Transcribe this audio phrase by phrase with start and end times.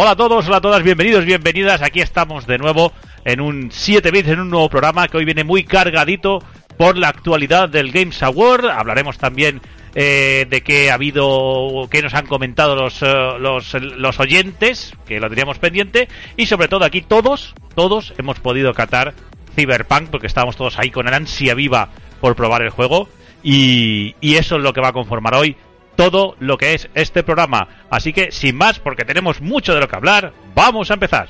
[0.00, 1.82] Hola a todos, hola a todas, bienvenidos, bienvenidas.
[1.82, 2.92] Aquí estamos de nuevo
[3.24, 6.38] en un 7 bits, en un nuevo programa que hoy viene muy cargadito
[6.76, 8.66] por la actualidad del Games Award.
[8.66, 9.60] Hablaremos también
[9.96, 15.18] eh, de qué ha habido, qué nos han comentado los, eh, los, los oyentes, que
[15.18, 16.06] lo teníamos pendiente.
[16.36, 19.14] Y sobre todo aquí todos, todos hemos podido catar
[19.56, 21.88] Cyberpunk porque estábamos todos ahí con el ansia viva
[22.20, 23.08] por probar el juego.
[23.42, 25.56] Y eso es lo que va a conformar hoy
[25.98, 27.86] todo lo que es este programa.
[27.90, 31.28] Así que, sin más, porque tenemos mucho de lo que hablar, vamos a empezar.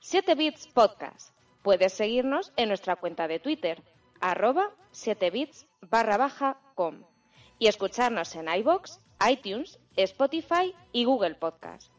[0.00, 1.34] Siete Bits Podcast.
[1.62, 3.82] Puedes seguirnos en nuestra cuenta de Twitter,
[4.22, 7.02] arroba 7bits barra baja com,
[7.58, 11.93] y escucharnos en iBox, iTunes, Spotify y Google Podcast.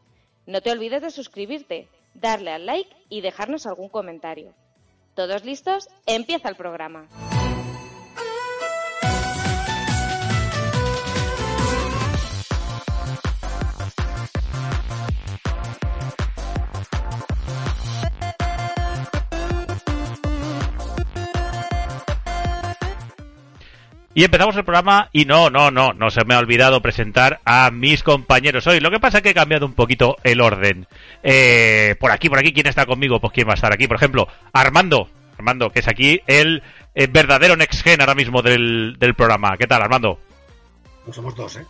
[0.46, 4.54] No te olvides de suscribirte, darle al like y dejarnos algún comentario.
[5.14, 5.88] ¿Todos listos?
[6.06, 7.08] Empieza el programa.
[24.16, 27.70] Y empezamos el programa y no, no, no, no se me ha olvidado presentar a
[27.70, 28.80] mis compañeros hoy.
[28.80, 30.86] Lo que pasa es que he cambiado un poquito el orden.
[31.22, 33.20] Eh, por aquí, por aquí, ¿quién está conmigo?
[33.20, 33.86] Pues quién va a estar aquí.
[33.86, 35.10] Por ejemplo, Armando.
[35.36, 36.62] Armando, que es aquí el,
[36.94, 39.54] eh, verdadero next gen ahora mismo del, del programa.
[39.58, 40.18] ¿Qué tal, Armando?
[41.04, 41.66] Pues somos dos, ¿eh?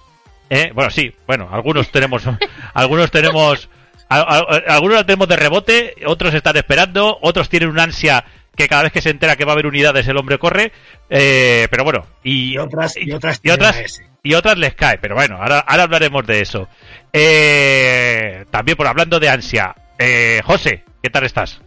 [0.49, 0.71] ¿Eh?
[0.73, 2.23] Bueno, sí, bueno, algunos tenemos,
[2.75, 3.69] algunos tenemos,
[4.09, 8.25] a- a- algunos la tenemos de rebote, otros están esperando, otros tienen una ansia
[8.57, 10.73] que cada vez que se entera que va a haber unidades el hombre corre,
[11.11, 15.15] eh, pero bueno, y, Y otras, y otras, y otras, y otras les cae, pero
[15.15, 16.69] bueno, ahora, ahora hablaremos de eso.
[17.13, 21.61] Eh, también por hablando de ansia, eh, José, ¿qué tal estás?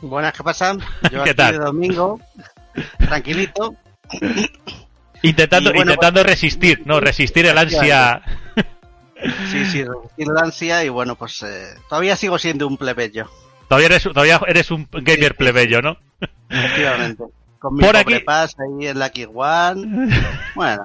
[0.00, 0.76] Buenas, ¿qué pasa?
[1.12, 1.52] Yo ¿Qué aquí tal?
[1.52, 2.20] de domingo,
[2.98, 3.76] tranquilito.
[5.22, 8.20] Intentando, bueno, intentando resistir, no, resistir el ansia.
[9.50, 13.30] Sí, sí, resistir la ansia y bueno, pues eh, todavía sigo siendo un plebeyo,
[13.68, 15.96] Todavía eres, todavía eres un gamer plebeyo, ¿no?
[16.48, 17.24] efectivamente.
[17.58, 20.10] Con mi Por aquí- pass ahí en Lucky One.
[20.54, 20.84] Bueno,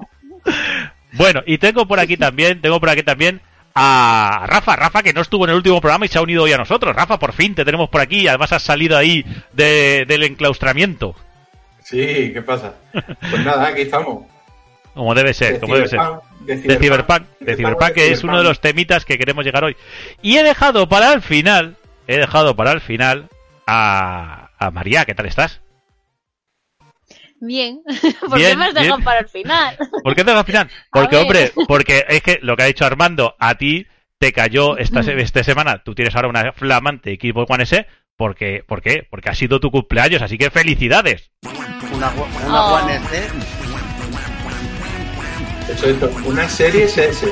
[1.13, 3.41] Bueno, y tengo por aquí también, tengo por aquí también
[3.75, 6.53] a Rafa, Rafa que no estuvo en el último programa y se ha unido hoy
[6.53, 6.95] a nosotros.
[6.95, 11.15] Rafa, por fin te tenemos por aquí, además has salido ahí de- del enclaustramiento,
[11.83, 12.75] Sí, ¿qué pasa?
[12.91, 14.25] Pues nada, aquí estamos.
[14.93, 15.99] como debe ser, De como debe ser.
[15.99, 19.63] Cyberpunk, De De Cyberpunk, de Cyberpunk, que es uno de los temitas que queremos llegar
[19.63, 19.75] hoy.
[20.21, 21.77] Y he dejado para el final,
[22.11, 23.29] he dejado para el final
[23.67, 25.61] a, a María, ¿qué tal estás?
[27.39, 27.81] Bien.
[28.27, 29.05] ¿Por Bien, qué me has dejado bien.
[29.05, 29.77] para el final?
[30.03, 30.69] ¿Por qué te al final?
[30.91, 33.85] Porque, hombre, porque es que lo que ha dicho Armando, a ti
[34.17, 37.85] te cayó esta, se- esta semana, tú tienes ahora una flamante Xbox One S,
[38.17, 39.07] porque, ¿por qué?
[39.09, 41.31] Porque ha sido tu cumpleaños, así que felicidades.
[41.93, 42.09] una,
[42.45, 42.75] una Oh.
[42.83, 43.29] One S.
[46.25, 47.31] Una serie S.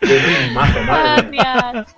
[0.00, 1.72] Qué ritmazo, madre mía.
[1.72, 1.96] Gracias.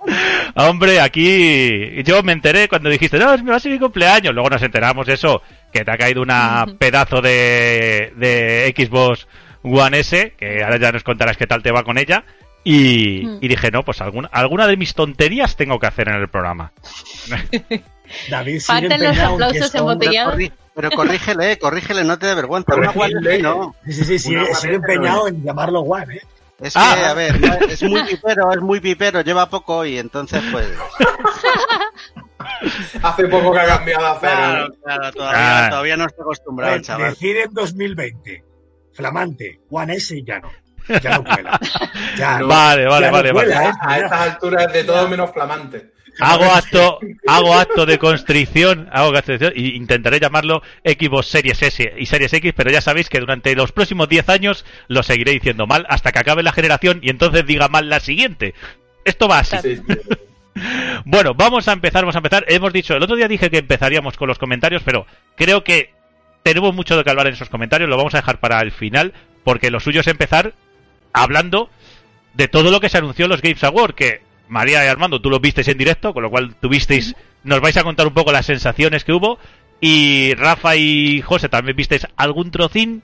[0.55, 4.33] Hombre, aquí yo me enteré cuando dijiste, no, es- me va a ser mi cumpleaños.
[4.33, 5.41] Luego nos enteramos de eso,
[5.71, 9.27] que te ha caído una pedazo de, de Xbox
[9.63, 12.23] One S, que ahora ya nos contarás qué tal te va con ella.
[12.63, 16.27] Y, y dije, no, pues alguna, alguna de mis tonterías tengo que hacer en el
[16.27, 16.71] programa.
[18.29, 20.33] David sigue Faltan los aplausos embotellados.
[20.73, 22.75] Pero corrígele, corrígele, no te dé vergüenza.
[22.75, 22.91] Una.
[22.91, 23.75] S no.
[23.85, 26.21] Sí, sí, sí, sigue, Una sigue One S, empeñado en llamarlo One, ¿eh?
[26.61, 27.09] Es que, Ah.
[27.09, 27.35] a ver,
[27.69, 30.67] es muy pipero, es muy pipero, lleva poco y entonces pues...
[33.03, 34.33] Hace poco que ha cambiado a cero.
[34.35, 35.69] Claro, claro, todavía, Ah.
[35.69, 37.09] todavía no estoy acostumbrado, chaval.
[37.11, 38.43] decir en 2020,
[38.93, 40.49] flamante, One S y ya no.
[41.01, 41.59] Ya no cuela.
[42.17, 42.47] Ya no.
[42.47, 43.31] Vale, vale, Ya no vale, vale.
[43.31, 43.71] cuela, ¿eh?
[43.81, 45.91] A estas alturas es de todo menos flamante.
[46.19, 52.05] Hago acto, hago acto de constricción, hago constricción, y intentaré llamarlo Xbox Series S y
[52.05, 55.85] Series X, pero ya sabéis que durante los próximos 10 años lo seguiré diciendo mal
[55.89, 58.53] hasta que acabe la generación y entonces diga mal la siguiente.
[59.05, 59.57] Esto va así.
[59.61, 59.83] Sí, sí.
[61.05, 62.43] Bueno, vamos a empezar, vamos a empezar.
[62.49, 65.07] Hemos dicho, el otro día dije que empezaríamos con los comentarios, pero
[65.37, 65.93] creo que
[66.43, 69.13] tenemos mucho de que hablar en esos comentarios, lo vamos a dejar para el final,
[69.45, 70.53] porque lo suyo es empezar
[71.13, 71.69] hablando
[72.33, 75.29] de todo lo que se anunció en los Games Awards, que María y Armando, tú
[75.29, 78.45] los visteis en directo, con lo cual tuvisteis, nos vais a contar un poco las
[78.45, 79.39] sensaciones que hubo,
[79.79, 83.03] y Rafa y José también visteis algún trocín,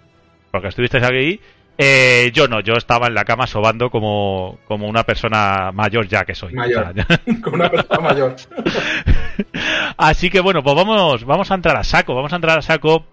[0.52, 1.40] porque estuvisteis aquí,
[1.80, 6.26] eh, yo no, yo estaba en la cama sobando como, como una persona mayor ya
[6.26, 6.54] que soy.
[6.54, 6.88] Mayor.
[6.88, 8.36] O sea, Con una persona mayor.
[9.98, 13.06] Así que bueno, pues vamos, vamos a entrar a saco, vamos a entrar a saco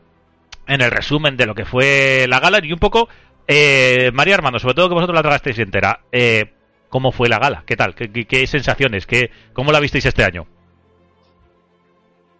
[0.67, 3.09] en el resumen de lo que fue la gala y un poco,
[3.47, 6.53] eh, María Armando, sobre todo que vosotros la tragasteis entera, eh,
[6.89, 7.63] ¿cómo fue la gala?
[7.67, 7.95] ¿Qué tal?
[7.95, 9.07] ¿Qué, qué- qué sensaciones?
[9.07, 10.47] ¿Qué, ¿Cómo la visteis este año?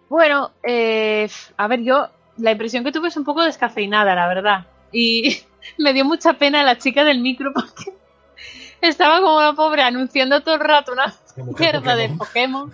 [0.09, 4.67] Bueno, eh, a ver, yo la impresión que tuve es un poco descafeinada, la verdad.
[4.91, 5.41] Y
[5.77, 7.93] me dio mucha pena la chica del micro porque
[8.81, 11.13] estaba como la pobre anunciando todo el rato una
[11.59, 12.71] mierda de Pokémon.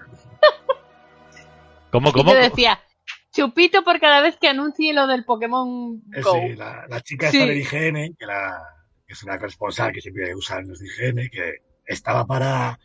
[1.91, 2.31] ¿Cómo, Y cómo?
[2.31, 2.79] te decía,
[3.31, 6.33] chupito por cada vez que anuncie lo del Pokémon Eh, Go.
[6.33, 7.47] sí, la, la chica esta Sí.
[7.47, 8.57] de IGN, que, la,
[9.07, 11.53] que es una responsable que siempre usan los de IGN, que
[11.85, 12.79] estaba para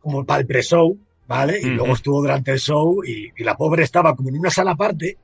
[0.00, 0.98] como para el pre-show,
[1.28, 1.60] ¿vale?
[1.62, 4.72] Y luego estuvo durante el show y, y la pobre estaba como en una sala
[4.72, 5.16] aparte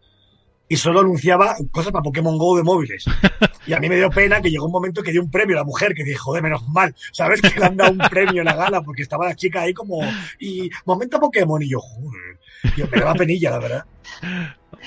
[0.70, 3.04] y solo anunciaba cosas para Pokémon Go de móviles.
[3.66, 5.58] Y a mí me dio pena que llegó un momento que dio un premio a
[5.60, 7.42] la mujer, que dije, joder, menos mal, ¿sabes?
[7.42, 10.00] Que le han dado un premio en la gala porque estaba la chica ahí como,
[10.38, 12.27] y momento Pokémon, y yo, joder,
[12.76, 13.84] yo, me daba penilla, la verdad.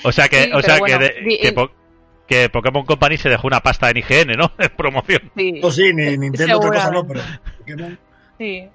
[0.04, 1.70] O sea que, Sí, o sea bueno, que, de- que, eh, Po-
[2.26, 4.52] que Pokémon Company se dejó una pasta en IGN, ¿no?
[4.58, 5.30] En promoción.
[5.36, 5.52] Sí.
[5.52, 7.20] No, sí, ni Nintendo otra cosa no, pero.
[7.58, 7.98] Pokémon.
[8.38, 8.68] Sí.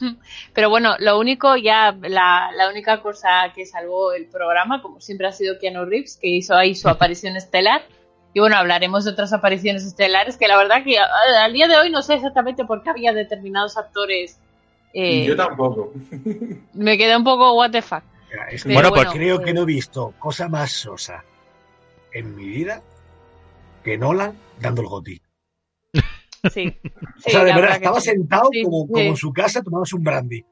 [0.54, 5.26] Pero bueno, lo único ya, la, la única cosa que salvó el programa, como siempre
[5.26, 7.82] ha sido Keanu Reeves, que hizo ahí su aparición estelar.
[8.32, 11.08] Y bueno, hablaremos de otras apariciones estelares, que la verdad que a-
[11.44, 14.38] al día de hoy no sé exactamente por qué había determinados actores.
[14.94, 15.92] eh, Yo tampoco.
[16.72, 18.04] me quedé un poco what the fuck.
[18.50, 21.24] Es Pero Bueno, pues creo eh, que no he visto cosa más sosa
[22.12, 22.82] en mi vida
[23.84, 25.20] que Nolan dando el goti.
[26.54, 26.74] Sí.
[27.26, 28.10] O sea, de verdad, estaba sí.
[28.12, 30.42] sentado Sí, como, en su casa tomándose un brandy.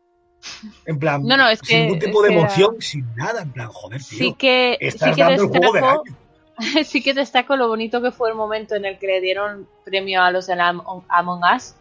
[0.84, 3.40] En plan, No, no, es sin que- ningún tipo de emoción, sin nada.
[3.40, 4.18] En plan, joder, tío.
[4.18, 6.84] Sí que, sí estás que dando el juego del destaco, año.
[6.84, 10.20] sí que destaco lo bonito que fue el momento en el que le dieron premio
[10.22, 11.74] a los de Among Us,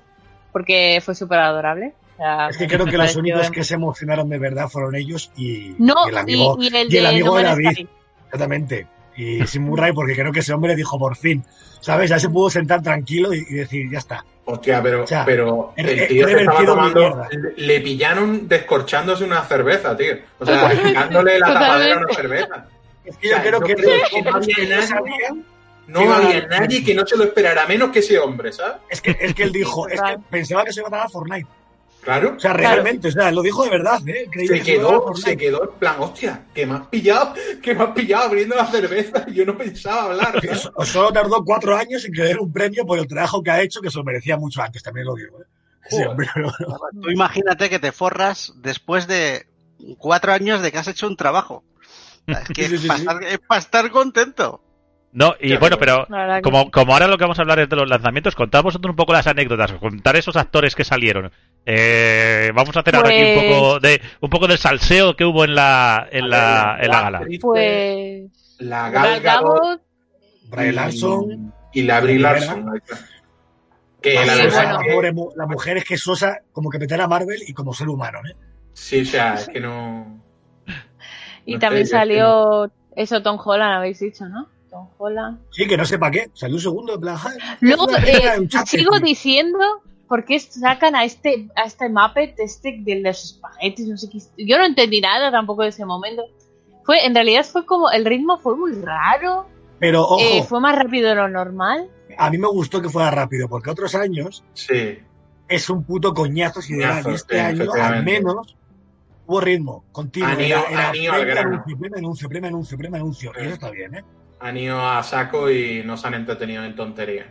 [0.53, 1.94] porque fue súper adorable.
[2.18, 5.75] Sea, Es que creo que los únicos que se emocionaron de verdad fueron ellos y,
[5.78, 6.58] No, y el amigo.
[6.60, 7.88] y, y el y el de amigo No de David.
[8.25, 8.88] Exactamente.
[9.16, 11.44] Y sin Murray, porque creo que ese hombre dijo por fin.
[11.80, 12.10] ¿Sabes?
[12.10, 14.25] Ya se pudo sentar tranquilo y, y decir, ya está.
[14.46, 17.25] Hostia, pero, O sea, pero el tío se estaba tomando.
[17.56, 20.16] Le, le pillaron descorchándose una cerveza, tío.
[20.40, 22.66] O sea, quitándole la tapadera a una cerveza.
[23.06, 25.44] Es que yo O sea, creo yo que creo los que no había que nadie-
[25.88, 28.78] No había nadie que no se lo esperara menos que ese hombre, ¿sabes?
[28.90, 31.09] es que, es que él dijo, es que pensaba que se iba a dar a
[31.09, 31.47] Fortnite.
[32.07, 32.35] Claro.
[32.37, 34.30] O sea, realmente, o sea, lo dijo de verdad, ¿eh?
[34.31, 37.92] Se que quedó, se quedó en plan, hostia, que me has pillado, que me has
[37.92, 40.42] pillado abriendo la cerveza y yo no pensaba hablar.
[40.85, 43.92] Solo tardó cuatro años en creer un premio por el trabajo que ha hecho, que
[43.92, 45.42] se lo merecía mucho antes, también lo digo.
[45.42, 45.45] ¿eh?
[45.90, 46.07] Sí, Joder.
[46.07, 47.02] hombre, no, no.
[47.02, 49.45] Tú imagínate que te forras después de
[49.97, 51.66] cuatro años de que has hecho un trabajo.
[52.26, 53.06] Es que Sí, sí, sí, para, sí.
[53.06, 54.61] Estar, es para estar contento.
[55.19, 56.06] No, y Ya, bueno, pero-
[56.44, 58.95] como, como ahora lo que vamos a hablar es de los lanzamientos, contad vosotros un
[58.95, 61.31] poco las anécdotas, contar esos actores que salieron.
[61.66, 65.26] Eh, vamos a hacer ahora aquí un Pues- poco de un poco del salseo que
[65.26, 67.21] hubo en la en la, en la gala.
[67.42, 68.56] Pues.
[68.59, 69.81] la Gal Gadot
[70.52, 72.19] Larson, y la Brie.
[72.19, 72.80] Larson.
[74.00, 77.07] Que Sí, la verdad que- pobre la mujer es que sosa como que meter a
[77.07, 78.36] Marvel y como ser humano, ¿eh?
[78.74, 80.21] Sí, o sea, es que no.
[81.47, 82.71] y No también salió.
[82.95, 84.47] Eso, Tom Holland, habéis dicho, ¿no?
[84.78, 85.40] Tom Holland.
[85.52, 86.30] Sí, que no sepa qué.
[86.34, 89.00] Salió un segundo en plan, "Ay, Luego, eh, sigo tío".
[89.02, 89.60] diciendo
[90.07, 94.19] por qué sacan a este, a este Muppet, este de los espaguetis, no sé qué.
[94.46, 96.24] Yo no entendí nada tampoco de ese momento.
[96.86, 99.48] Fue, en realidad fue como, el ritmo fue muy raro,
[99.80, 101.90] Pero ojo, eh, fue más rápido de lo normal.
[102.18, 104.98] a mí me gustó que fuera rápido, porque otros años Sí.
[105.50, 107.04] es un puto coñazo sideral.
[107.04, 108.56] Coñazo, Y este sí, año, al menos,
[109.26, 110.30] hubo ritmo continuo.
[110.30, 111.50] Han ido- era, era premio, grano.
[111.50, 113.36] anuncio, premio, anuncio, premio, anuncio, premio, anuncio.
[113.36, 114.04] Eso está bien, ¿eh?
[114.39, 117.27] Han ido a saco y no se han entretenido en tonterías.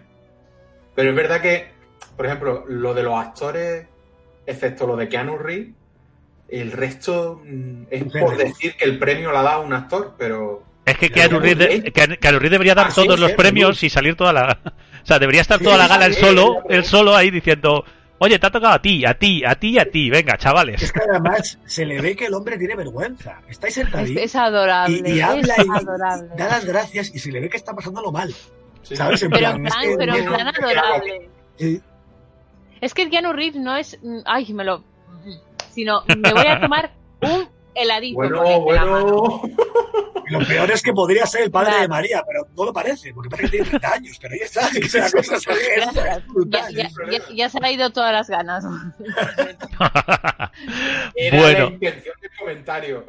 [0.95, 1.69] Pero es verdad que,
[2.17, 3.87] por ejemplo, lo de los actores,
[4.47, 5.75] excepto lo de Keanu Reeves,
[6.49, 10.63] el resto mm, es por decir que el premio lo ha dado un actor, pero
[10.85, 13.37] Es que Keanu Reeves, de- Keanu- Keanu Reeves debería dar Ah, sí, todos los sí,
[13.37, 13.87] premios sí.
[13.87, 14.59] y salir toda la
[15.03, 17.85] o sea, debería estar Sí, toda la gala él solo, él solo ahí diciendo,
[18.19, 20.41] "Oye, te ha tocado a ti, a ti, a ti y a ti, venga, Es
[20.41, 23.41] chavales." que además se le ve que el hombre tiene vergüenza.
[23.49, 26.29] Está ahí Es, sentadito es adorable, y, y habla es y adorable.
[26.37, 28.33] da las gracias y se le ve que está pasándolo mal.
[28.83, 28.97] sí.
[28.97, 29.23] ¿Sabes?
[29.23, 31.31] En Pero en plan, es plan, que pero en no- plan adorable.
[31.59, 31.81] Sí.
[32.81, 33.99] Es que Keanu Reeves no es.
[34.03, 34.85] mm, Ay, me lo.
[35.73, 38.17] Sino, me voy a tomar un heladito.
[38.17, 39.43] Bueno, bueno.
[40.29, 41.83] Lo peor es que podría ser el padre Claro.
[41.83, 44.69] de María, pero no lo parece, porque parece que tiene 30 años, pero ahí está,
[44.73, 44.81] que
[45.29, 45.37] cosa
[45.95, 46.75] Ya, brutal.
[46.75, 48.65] ya- ya- ya se le ha ido todas las ganas.
[51.15, 51.59] Era Bueno.
[51.59, 53.05] la intención del comentario.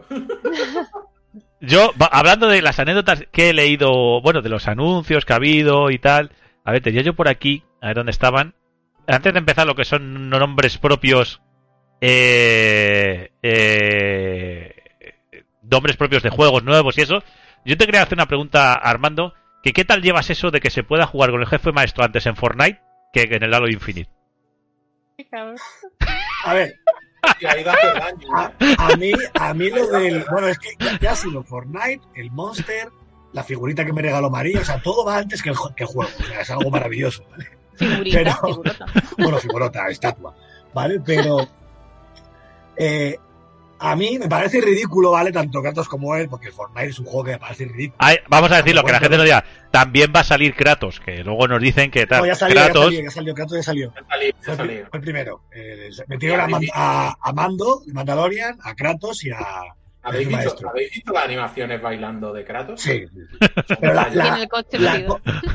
[1.60, 5.38] Yo, va- hablando de las anécdotas que he leído, bueno, de los anuncios que ha
[5.38, 6.32] habido y tal.
[6.64, 8.54] A ver, tenía yo por aquí, a ver dónde estaban.
[9.08, 11.42] Antes de empezar lo que son nombres propios,
[12.02, 14.76] eh, eh,
[15.64, 17.24] nombres propios de juegos nuevos y eso,
[17.66, 20.84] yo te quería hacer una pregunta, Armando, que qué tal llevas eso de que se
[20.84, 22.82] pueda jugar con el jefe maestro antes en Fortnite
[23.14, 24.10] que en el Halo Infinite?
[26.46, 26.76] A ver,
[27.24, 27.52] a
[28.78, 30.24] a, mí, a mí lo del.
[30.32, 30.70] Bueno, es que
[31.02, 32.90] ya, ha sido Fortnite, el Monster,
[33.34, 35.90] la figurita que me regaló María, o sea, todo va antes que el, que el
[35.90, 36.12] juego.
[36.20, 37.50] O sea, es algo maravilloso, ¿vale?
[37.76, 38.86] Figurita, Pero- figurota.
[39.18, 40.36] Bueno, figurota, estatua,
[40.74, 41.00] ¿vale?
[41.06, 41.48] Pero.
[42.78, 43.18] Eh,
[43.80, 45.32] a mí me parece ridículo, ¿vale?
[45.32, 47.98] Tanto Kratos como él, porque el Fortnite es un juego que me parece ridículo.
[48.00, 51.24] Ay, vamos a decirlo, que la gente no diga, también va a salir Kratos, que
[51.24, 53.64] luego nos dicen que tal, No, ya salió, ya Kratos, salió, ya salió, Kratos ya
[53.64, 53.94] salió.
[53.96, 54.86] Ha ha el, pri- salido.
[54.90, 55.42] fue el primero.
[55.54, 59.38] Eh, metieron a, a, a Mando, de Mandalorian, a Kratos y a.
[60.02, 60.70] ¿Habéis visto, maestro.
[60.70, 62.82] ¿Habéis visto las animaciones bailando de Kratos?
[62.82, 63.04] Sí.
[63.82, 63.94] Pero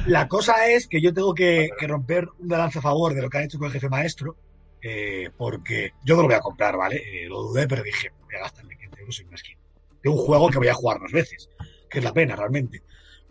[0.07, 3.31] la, cosa es que yo tengo que, que romper una lanza a favor de lo
[3.31, 4.37] que han hecho con el jefe maestro,
[4.83, 6.97] eh, porque yo no lo voy a comprar, ¿vale?
[6.97, 9.59] Eh, lo dudé, pero dije, voy a gastarme 15 euros en una skin.
[10.03, 11.49] De un juego que voy a jugar dos veces,
[11.89, 12.83] que es la pena realmente.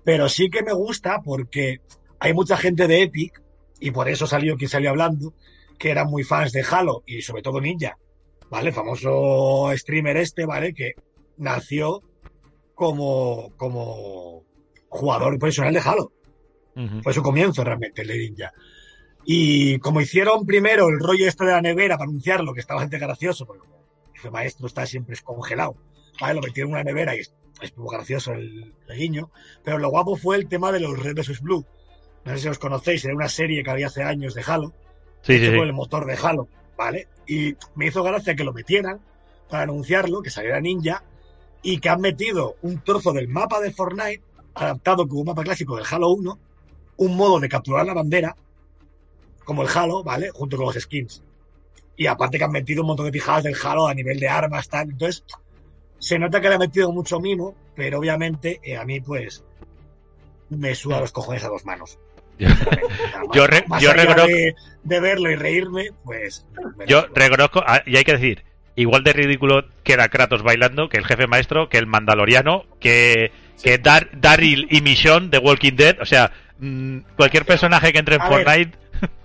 [0.03, 1.81] Pero sí que me gusta porque
[2.20, 3.41] hay mucha gente de Epic,
[3.81, 5.34] y por eso salió quien salió hablando,
[5.77, 7.98] que eran muy fans de Halo y sobre todo Ninja,
[8.50, 8.70] ¿vale?
[8.70, 10.74] El famoso streamer este, ¿vale?
[10.74, 10.93] Que
[11.38, 12.01] nació
[12.75, 14.46] como, como
[14.88, 16.12] jugador profesional de Halo.
[16.75, 17.01] Ujú.
[17.01, 18.53] Fue su comienzo realmente, el de Ninja.
[19.25, 22.97] Y como hicieron primero el rollo este de la nevera para anunciarlo, que está bastante
[22.97, 23.63] gracioso, porque
[24.23, 25.75] el maestro está siempre congelado,
[26.19, 26.35] ¿vale?
[26.35, 29.31] Lo metieron en una nevera y es, es muy gracioso el, el guiño.
[29.63, 31.65] Pero lo guapo fue el tema de los Red vs Blue.
[32.25, 34.73] No sé si os conocéis, era una serie que había hace años de Halo,
[35.21, 35.57] sí, sí, hecho sí.
[35.57, 36.47] con el motor de Halo,
[36.77, 37.07] ¿vale?
[37.27, 38.99] Y me hizo gracia que lo metieran
[39.49, 41.03] para anunciarlo, que saliera Ninja,
[41.63, 44.23] y que han metido un trozo del mapa de Fortnite,
[44.53, 46.39] adaptado como un mapa clásico del Halo 1,
[46.97, 48.35] un modo de capturar la bandera,
[49.45, 50.29] como el Halo, ¿vale?
[50.31, 51.24] Junto con los skins.
[51.98, 54.67] Y aparte que han metido un montón de pijadas del Halo a nivel de armas,
[54.69, 54.89] tal.
[54.89, 55.24] Entonces,
[56.00, 59.43] se nota que le han metido mucho mimo, pero obviamente eh, a mí, pues,
[60.50, 61.98] me suda los cojones a dos manos.
[63.33, 66.45] Yo re- reconozco- de, de verlo y reírme, pues.
[66.88, 68.43] Yo reconozco, ah, y hay que decir,
[68.75, 73.31] igual de ridículo queda Kratos bailando que el jefe maestro, que el mandaloriano, que,
[73.62, 78.15] que Dar, Daryl y Michonne de Walking Dead, o sea, mm, cualquier personaje que entre
[78.15, 78.71] en A ver.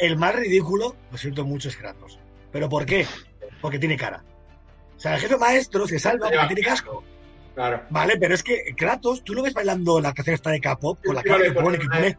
[0.00, 2.18] El más ridículo, lo siento mucho, es Kratos.
[2.50, 3.06] ¿Pero por qué?
[3.60, 4.24] Porque tiene cara.
[4.96, 7.04] O sea, el jefe maestro se salva porque tiene casco.
[7.54, 7.82] Claro.
[7.90, 11.14] Vale, pero es que Kratos, tú lo ves bailando la canción esta de K-pop con
[11.14, 12.16] la cara que pone, que pone.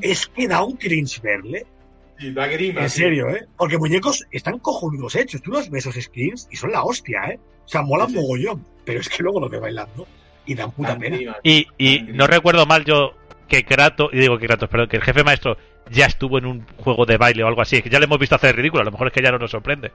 [0.00, 1.66] Es que da un cringe verle.
[2.18, 2.82] Y da grima.
[2.82, 3.46] En serio, ¿eh?
[3.56, 5.42] Porque muñecos están cojonudos hechos.
[5.42, 7.40] Tú los ves esos skins y son la hostia, ¿eh?
[7.64, 8.20] O sea, molan Sí, sí.
[8.20, 8.66] mogollón.
[8.84, 10.06] Pero es que luego lo ves bailando
[10.46, 11.36] y dan puta pena.
[11.42, 13.12] y no recuerdo mal yo
[13.48, 15.56] que Kratos, y digo que Kratos, perdón, que el jefe maestro
[15.90, 18.34] ya estuvo en un juego de baile o algo así, que ya le hemos visto
[18.34, 19.92] hacer ridículo, a lo mejor es que ya no nos sorprende.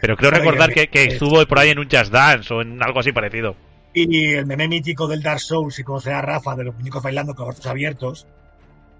[0.00, 3.12] Pero creo recordar que- estuvo por ahí en un Just Dance o en algo así
[3.12, 3.56] parecido.
[3.94, 7.46] Y el meme mítico del Dark Souls, si conocerá Rafa, de los muñecos bailando con
[7.46, 8.26] los ojos abiertos,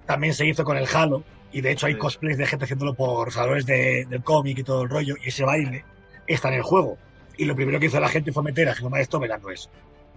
[0.06, 1.22] también se hizo con el Halo.
[1.52, 4.82] Y de hecho hay cosplays de gente haciéndolo por salores de- del cómic y todo
[4.82, 5.14] el rollo.
[5.24, 5.84] Y ese baile
[6.26, 6.98] está en el juego.
[7.36, 9.70] Y lo primero que hizo la gente fue meter a Jefe Maestro bailando eso.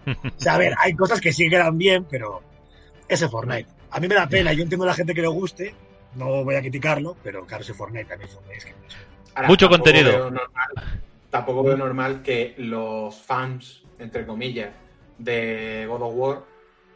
[0.07, 2.41] O sea, a ver, hay cosas que sí quedan bien, pero
[3.13, 3.67] ese Fortnite.
[3.91, 5.75] A mí me da pena, yo entiendo a la gente que le guste,
[6.15, 8.73] no voy a criticarlo, pero claro, ese Fortnite también es que.
[9.35, 10.11] Ahora, Mucho tampoco contenido.
[10.11, 14.71] veo normal- tampoco veo normal que los fans, entre comillas,
[15.17, 16.43] de God of War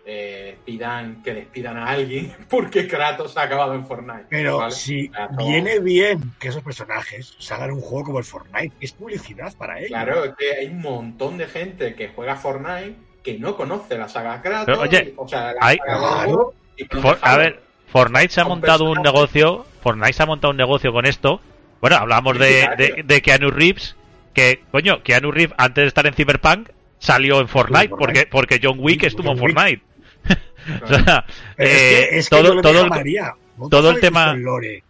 [0.07, 4.25] eh, pidan que despidan a alguien porque Kratos ha acabado en Fortnite.
[4.29, 4.71] Pero ¿vale?
[4.71, 9.53] si viene bien que esos personajes salgan en un juego como el Fortnite, es publicidad
[9.57, 9.89] para ellos.
[9.89, 12.95] Claro, es que hay un montón de gente que juega Fortnite
[13.25, 14.65] que no conoce la saga Kratos.
[14.67, 16.27] Pero, oye, o sea, la hay- saga
[16.77, 20.57] y For- a ver, Fortnite se ha montado un negocio, Fortnite se ha montado un
[20.57, 21.41] negocio con esto.
[21.81, 23.95] Bueno, hablábamos de, de, de Keanu Reeves,
[24.33, 28.77] que, coño, Keanu Reeves antes de estar en Cyberpunk salió en Fortnite, porque, porque John
[28.79, 29.37] Wick Sí, estuvo en.
[29.37, 29.81] Fortnite.
[30.83, 31.25] O sea,
[31.59, 31.69] eh, es
[32.09, 34.83] que, es que todo, todo María, ¿vosotros todo el tema- el lore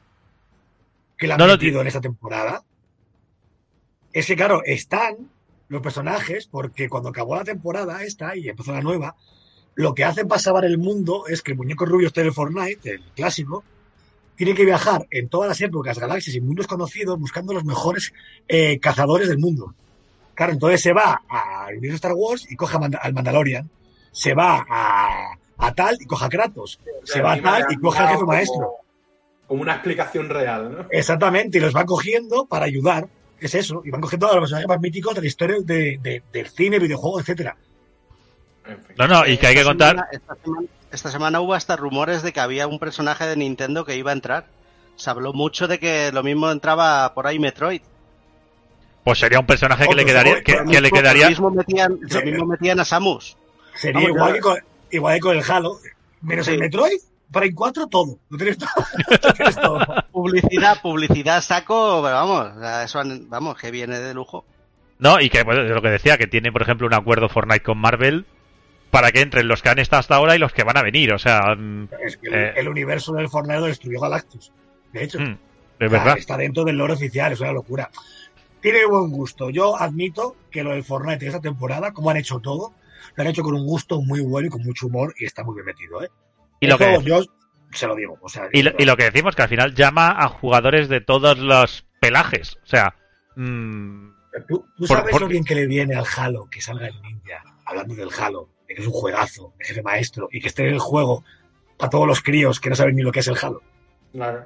[1.17, 2.61] que le han No, no, metido en esta temporada.
[4.13, 5.15] Es que, claro, están
[5.67, 9.15] los personajes, porque cuando acabó la temporada esta y empezó la nueva,
[9.75, 12.33] lo que hacen para salvar el mundo es que el muñeco rubio esté en el
[12.33, 13.63] Fortnite, el clásico,
[14.35, 18.13] tiene que viajar en todas las épocas, galaxias y mundos conocidos buscando los mejores
[18.47, 19.73] eh, cazadores del mundo.
[20.33, 23.69] Claro, entonces se va al universo Star Wars y coge al Mandalorian.
[24.11, 26.79] Se va a, a tal y coge a Kratos.
[27.05, 28.71] Se va a tal y coge al jefe como- maestro.
[29.47, 30.85] Como una explicación real, ¿no?
[30.89, 33.07] Exactamente, y los va cogiendo para ayudar.
[33.39, 33.81] Es eso.
[33.85, 36.79] Y van cogiendo a los personajes más míticos de la historia de- de- del cine,
[36.79, 37.55] videojuegos, etcétera.
[38.65, 38.95] En fin.
[38.97, 39.89] No, no, y que hay que Esta contar.
[39.95, 43.85] semana- esta, semana, esta semana hubo hasta rumores de que había un personaje de Nintendo
[43.85, 44.45] que iba a entrar.
[44.95, 47.81] Se habló mucho de que lo mismo entraba por ahí Metroid.
[49.03, 51.23] Pues sería un personaje que le quedaría, que, le mismo- quedaría.
[51.25, 53.37] Lo mismo metían, lo mismo metían a Samus.
[53.75, 54.57] Sería Vamos, igual, que con,
[54.91, 55.79] igual que con el Halo.
[56.21, 56.53] Menos Sí.
[56.53, 56.97] el Metroid,
[57.31, 58.17] para en 4 todo.
[58.29, 58.69] Lo tienes todo.
[59.21, 59.79] Lo tienes todo.
[60.15, 62.51] Publicidad, publicidad saco, pero vamos,
[62.85, 64.45] eso vamos, que viene de lujo.
[64.97, 67.63] No, y que bueno, es lo que decía, que tiene, por ejemplo, un acuerdo Fortnite
[67.63, 68.25] con Marvel
[68.91, 71.11] para que entren los que han estado hasta ahora y los que van a venir.
[71.11, 72.53] O sea, mm, Es que el, Eh.
[72.55, 74.53] el universo del Fortnite lo destruyó Galactus.
[74.93, 75.37] De hecho, mm,
[75.79, 76.17] es verdad.
[76.17, 77.89] Está dentro del lore oficial, es una locura.
[78.61, 79.49] Tiene buen gusto.
[79.49, 82.73] Yo admito que lo del Fortnite de esta temporada, como han hecho todo,
[83.15, 85.55] lo han hecho con un gusto muy bueno y con mucho humor y está muy
[85.55, 86.09] bien metido, ¿eh?
[86.61, 87.21] Y lo, Eso que, yo
[87.77, 88.17] se lo digo.
[88.21, 91.01] O sea, y, lo, y lo que decimos, que al final llama a jugadores de
[91.01, 92.57] todos los pelajes.
[92.63, 92.95] O sea,
[93.35, 94.09] mm,
[94.47, 97.01] tú, tú por- sabes por- lo bien que le viene al Halo que salga el
[97.01, 100.67] ninja hablando del Halo, de que es un juegazo, de jefe maestro, y que esté
[100.67, 101.23] en el juego
[101.77, 103.61] para todos los críos que no saben ni lo que es el Halo.
[104.13, 104.45] Claro.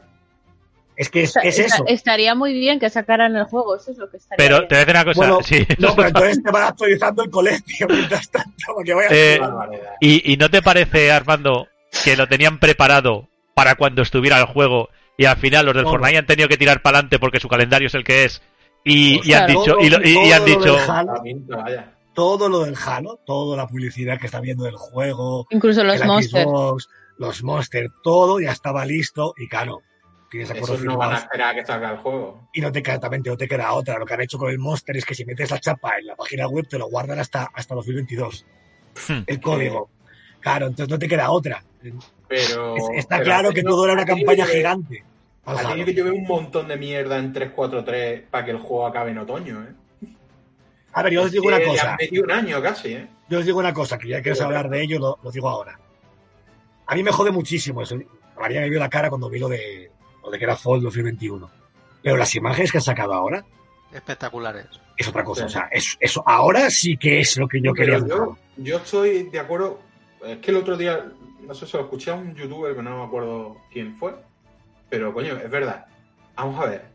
[0.95, 1.85] Es que es, eso.
[1.87, 4.67] Estaría muy bien que sacaran el juego, eso es lo que estaría pero bien.
[4.67, 5.17] te voy a decir una cosa.
[5.19, 9.11] Bueno, sí, No, pero entonces te van actualizando el colegio mientras tanto, para que vayas
[9.13, 9.39] Eh.
[10.01, 11.69] ¿Y, ¿Y no te parece, Armando,
[12.03, 13.28] que lo tenían preparado
[13.63, 15.93] para cuando estuviera el juego y al final los del Todo.
[15.93, 18.41] Fortnite han tenido que tirar para adelante porque su calendario es el que es?
[18.83, 21.13] Y, y han dicho, y, lo- y- y han Todo lo dicho, Halo,
[21.47, 21.93] vaya.
[22.13, 26.43] todo lo del Halo, toda la publicidad que está viendo del juego, Incluso los monsters.
[26.45, 29.81] Xbox, los Monsters, todo ya estaba listo y claro,
[30.31, 32.49] tienes acuerdos Esos no van a firmados esperar a que salga el juego.
[32.53, 33.99] y no te queda, también no te queda otra.
[33.99, 36.15] Lo que han hecho con el Monster es que si metes la chapa en la
[36.15, 38.45] página web te lo guardan hasta, hasta 2022,
[39.07, 39.23] Hmm.
[39.27, 39.89] el código.
[40.39, 41.61] Claro, entonces no te queda otra.
[42.29, 42.77] Pero.
[42.77, 45.03] Es- está pero claro ha que todo era una ha campaña que- gigante.
[45.45, 49.09] Ha tenido que llover un montón de mierda en 343 para que el juego acabe
[49.11, 50.07] en otoño, ¿eh?
[50.93, 51.93] A ver, yo os digo una le cosa.
[51.99, 53.07] han un año casi, ¿eh?
[53.29, 55.79] Yo os digo una cosa, que ya quieres hablar de ello, lo, lo digo ahora.
[56.85, 57.97] A mí me jode muchísimo eso.
[58.39, 59.91] María me vio la cara cuando vi lo de,
[60.23, 61.49] lo de que era Fall 2021.
[62.03, 63.43] Pero las imágenes que han sacado ahora
[63.91, 64.65] Espectaculares.
[64.97, 65.41] es otra cosa.
[65.41, 65.45] Sí.
[65.47, 67.99] O sea, es- eso ahora sí que es lo que yo quería.
[67.99, 69.79] Pero yo, yo estoy de acuerdo.
[70.25, 71.05] Es que el otro día,
[71.49, 74.13] no sé si lo escuché a un youtuber que no me acuerdo quién fue.
[74.87, 75.87] Pero coño, es verdad.
[76.35, 76.85] Vamos a ver.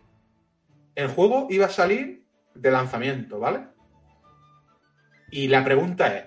[0.94, 3.66] El juego iba a salir de lanzamiento, ¿vale?
[5.32, 6.26] Y la pregunta es: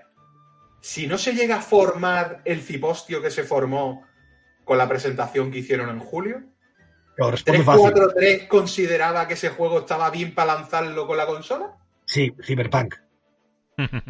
[0.81, 4.05] si no se llega a formar el cipostio que se formó
[4.65, 6.43] con la presentación que hicieron en julio,
[7.15, 7.93] Pero responde fácil.
[7.93, 11.77] 343 consideraba que ese juego estaba bien para lanzarlo con la consola.
[12.03, 12.93] Sí, Cyberpunk.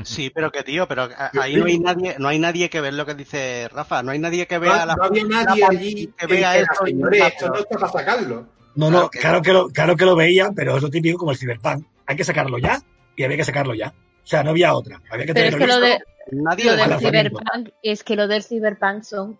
[0.03, 1.10] Sí, pero que tío, pero
[1.41, 4.19] ahí no hay nadie, no hay nadie que vea lo que dice Rafa, no hay
[4.19, 7.49] nadie que No, vea la no había nadie la- allí que vea esto señores, esto
[7.49, 8.47] no está para sacarlo.
[8.75, 9.43] No, Claro no, que claro no.
[9.43, 11.86] que, lo, claro que lo veían, pero es lo típico como el Cyberpunk.
[12.06, 12.80] Hay que sacarlo ya
[13.15, 13.88] y había que sacarlo ya.
[14.23, 15.01] O sea, no había otra.
[15.10, 15.99] Había que Pero es tenerlo que lo, de,
[16.32, 16.99] nadie lo lo del.
[16.99, 19.39] Cyberpunk es que lo del Cyberpunk son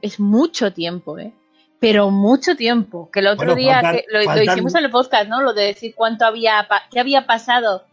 [0.00, 1.32] es mucho tiempo, ¿eh?
[1.80, 3.10] Pero mucho tiempo.
[3.10, 5.42] Que el otro Bueno, día faltan- que lo, lo faltan- hicimos en el podcast, ¿no?
[5.42, 7.84] Lo de decir cuánto había qué había pasado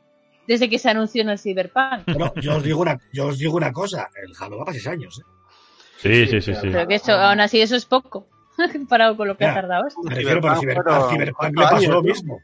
[0.49, 2.07] desde que se anunció en el Cyberpunk.
[2.41, 4.09] Yo os digo una, yo os digo una cosa.
[4.21, 5.19] El Halo va para seis años.
[5.19, 5.23] ¿eh?
[6.01, 6.67] Sí, sí, sí, sí.
[6.71, 8.27] Pero que eso, aún así, eso es poco.
[8.73, 9.51] Comparado con lo que Ya.
[9.51, 10.01] ha tardado esto.
[10.01, 12.41] Me refiero, pero al Cyberpunk le pasó años, lo mismo.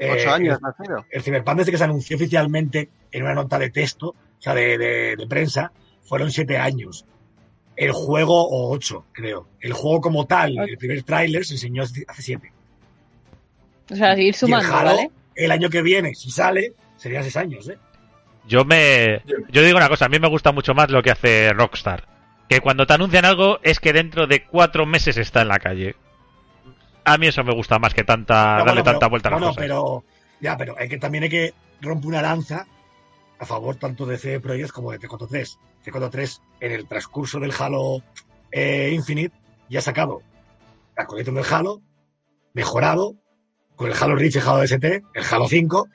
[0.00, 1.06] Eh, Ocho años, el- nacido.
[1.10, 4.76] el Cyberpunk desde que se anunció oficialmente en una nota de texto, o sea, de,
[4.76, 5.70] de- de prensa,
[6.02, 7.04] fueron siete años.
[7.76, 9.46] El juego, o ocho, creo.
[9.60, 12.52] El juego como tal, el primer tráiler se enseñó hace siete.
[13.92, 15.10] O sea, ir Y el sumando, Halo, ¿vale?
[15.36, 17.78] el año que viene, si sale, serían seis años, ¿eh?
[18.46, 19.22] Yo me.
[19.50, 22.04] Yo digo una cosa, a mí me gusta mucho más lo que hace Rockstar.
[22.48, 25.96] Que cuando te anuncian algo es que dentro de cuatro meses está en la calle.
[27.04, 29.32] A mí eso me gusta más que tanta No, darle bueno, tanta pero- vuelta a
[29.32, 30.04] las bueno, pero
[30.40, 32.66] ya, pero hay que también hay que romper una lanza
[33.38, 35.58] a favor tanto de CD Projekt como de T43.
[35.84, 38.02] T43 en el transcurso del Halo
[38.50, 39.34] eh, Infinite
[39.68, 40.22] ya ha sacado
[40.96, 41.80] la colección del Halo
[42.54, 43.14] mejorado
[43.76, 45.88] con el Halo Reach y el Halo ST, el Halo 5.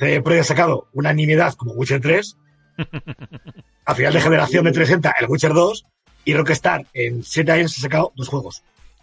[0.00, 2.36] CD Projekt ha sacado una nimiedad como Witcher 3.
[3.84, 5.86] A final de generación de 360 el Witcher 2
[6.24, 8.62] y Rockstar en 7 años ha sacado dos juegos.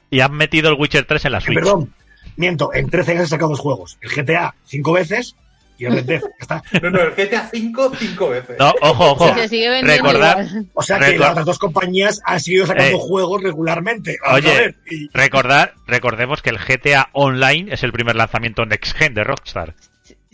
[0.10, 1.56] Y han metido el Witcher 3 en la Eh, Switch.
[1.58, 1.94] Perdón,
[2.38, 3.98] miento, en 13 años he sacado dos juegos.
[4.02, 5.36] El GTA cinco veces
[5.80, 6.22] y el Red Dead.
[6.22, 6.64] ya está.
[6.82, 8.56] No, no, el GTA 5 cinco veces.
[8.58, 9.30] No, ojo, ojo.
[9.30, 10.66] Y se sigue vendiendo recordar- igual.
[10.74, 13.02] O sea que Record- las otras dos compañías han seguido sacando Eh.
[13.02, 14.18] juegos regularmente.
[14.24, 14.52] Vamos Oye.
[14.52, 19.14] a ver, y- Recordar, recordemos que el GTA Online es el primer lanzamiento Next Gen
[19.14, 19.76] de Rockstar.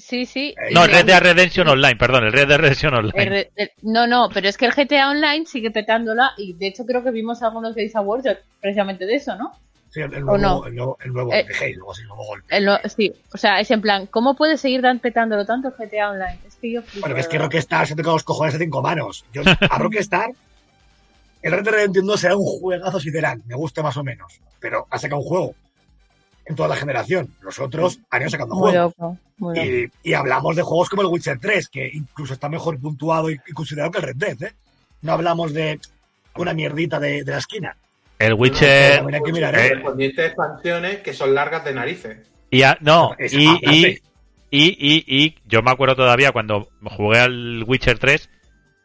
[0.05, 0.53] Sí, sí.
[0.57, 3.13] Eh, No, el Red Dead Redemption Online, perdón, el Red Dead Redemption Online.
[3.23, 6.67] El re- el- no, no, pero es que el GTA Online sigue petándola y de
[6.67, 9.53] hecho creo que vimos algunos Games Awards de- precisamente de eso, ¿no?
[9.91, 10.65] Sí, el, el ¿O nuevo, no?
[10.67, 12.57] el nuevo, el nuevo Eh, de Halo, así, el nuevo golpe.
[12.57, 15.73] El no- sí, o sea, es en plan, ¿cómo puede seguir tan petándolo tanto el
[15.75, 16.39] GTA Online?
[16.47, 17.37] Es que yo flipo, Bueno, es de que.
[17.37, 19.23] Rockstar se ha tocado los cojones a cinco manos.
[19.31, 20.31] Yo, a Rockstar,
[21.43, 24.85] el Red Dead Redemption 2 será un juegazo sideral, me gusta más o menos, pero
[24.89, 25.55] ha sacado un juego
[26.45, 27.29] en toda la generación.
[27.41, 28.93] Los otros han ido sacando Muy juegos.
[28.97, 29.67] loco, muy loco.
[30.03, 33.39] Y, y hablamos de juegos como el Witcher 3, que incluso está mejor puntuado y,
[33.47, 34.53] y considerado que el Red Dead, ¿eh?
[35.01, 35.79] No hablamos de
[36.35, 37.75] una mierdita de, de la esquina.
[38.19, 39.03] El Witcher.
[39.13, 39.81] Hay que mirar, eh,
[40.17, 42.17] expansiones que son largas de narices.
[42.49, 43.99] Y a- no, Es y, y,
[44.51, 48.29] y, y yo me acuerdo todavía cuando jugué al Witcher 3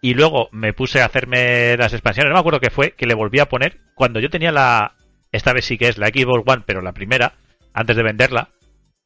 [0.01, 2.31] y luego me puse a hacerme las expansiones.
[2.31, 4.95] No me acuerdo qué fue, que le volví a poner cuando yo tenía la.
[5.31, 7.35] Esta vez sí que es la Xbox One, pero la primera,
[7.79, 8.49] antes de venderla.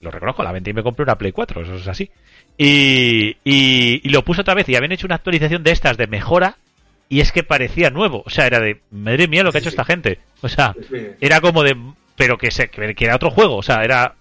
[0.01, 2.11] Lo reconozco, la vendí y me compré una Play 4, eso es así.
[2.59, 6.07] Y, y, y lo puse otra vez y habían hecho una actualización de estas de
[6.07, 6.57] mejora
[7.09, 8.23] y es que parecía nuevo.
[8.27, 9.75] O sea, era de, madre mía lo que ha hecho sí.
[9.75, 10.19] esta gente.
[10.43, 11.77] O sea, Sí, era como de
[12.15, 14.15] pero que se que era otro juego o sea era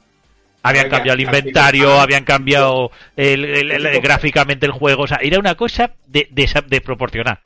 [0.63, 5.07] habían Oiga, cambiado el inventario habían cambiado el, el- el- el- gráficamente el juego o
[5.07, 7.41] sea era una cosa de, de, de proporcionar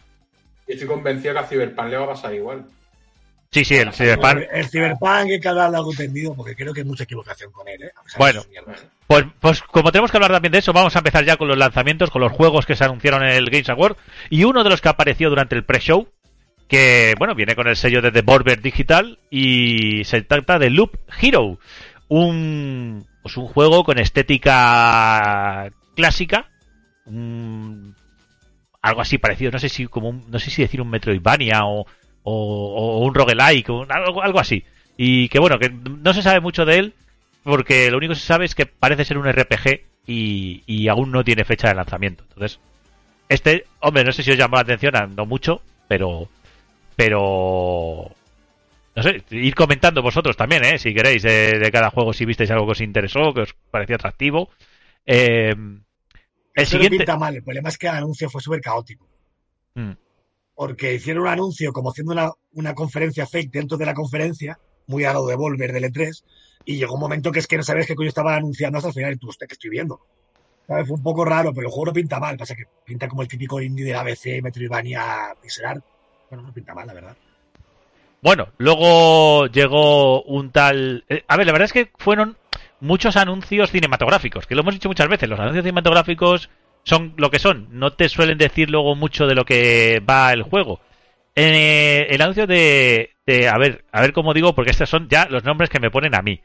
[0.68, 2.64] Yo estoy convencido que a Cyberpunk le va a pasar igual.
[3.64, 6.82] Sí sí el Cyberpunk El, el Cyberpunk hay que hablar algo entendido porque creo que
[6.82, 7.92] hay mucha equivocación con él, ¿eh?
[8.18, 8.44] Bueno.
[9.08, 11.58] pues, pues como tenemos que hablar también de eso vamos a empezar ya con los
[11.58, 13.98] lanzamientos con los juegos que se anunciaron en el Games Award
[14.30, 16.08] y uno de los que apareció durante el pre-show
[16.68, 21.60] que bueno viene con el sello de Devolver Digital y se trata de Loop Hero
[22.08, 26.50] un pues un juego con estética clásica
[27.06, 27.96] un-
[28.82, 31.86] algo así parecido no sé si como un- no sé si decir un Metroidvania o,
[32.26, 34.64] o, o un roguelike o un- algo, algo así
[34.98, 36.94] y que bueno que no se sabe mucho de él
[37.44, 41.12] porque lo único que se sabe es que parece ser un RPG y, y aún
[41.12, 42.60] no tiene fecha de lanzamiento entonces
[43.30, 46.28] este hombre no sé si os llamó la atención no mucho pero
[46.96, 48.12] pero
[48.96, 50.78] no sé, ir comentando vosotros también, ¿eh?
[50.80, 54.50] Si queréis, de cada juego, si visteis algo que os interesó, que os pareció atractivo.
[55.06, 55.82] Eh, el
[56.54, 56.98] Eso no siguiente...
[57.00, 59.06] pinta mal, el problema es que el anuncio fue súper caótico.
[59.74, 59.92] Mm,
[60.56, 65.04] Porque hicieron un anuncio como haciendo una, una conferencia fake dentro de la conferencia, muy
[65.04, 66.24] a lo de Volver del E3,
[66.66, 68.94] y llegó un momento que es que no sabes qué coño estaban anunciando hasta el
[68.96, 70.00] final y tú, hostia, que estoy viendo.
[70.68, 70.88] ¿Sabes?
[70.88, 72.38] Fue un poco raro, pero el juego no pinta mal.
[72.38, 75.84] Pasa que pinta como el típico indie del ABC, Metroidvania, pixel art.
[76.30, 77.16] Bueno, no pinta mal, la verdad.
[78.22, 81.04] Bueno, luego llegó un tal...
[81.08, 82.38] eh, a ver, la verdad es que fueron
[82.80, 86.50] muchos anuncios cinematográficos, que lo hemos dicho muchas veces, los anuncios cinematográficos
[86.86, 90.44] son lo que son, no te suelen decir luego mucho de lo que va el
[90.44, 90.80] juego.
[91.36, 93.50] Eh, el anuncio de, de...
[93.50, 96.16] A ver, a ver cómo digo, porque estos son ya los nombres que me ponen
[96.16, 96.40] a mí.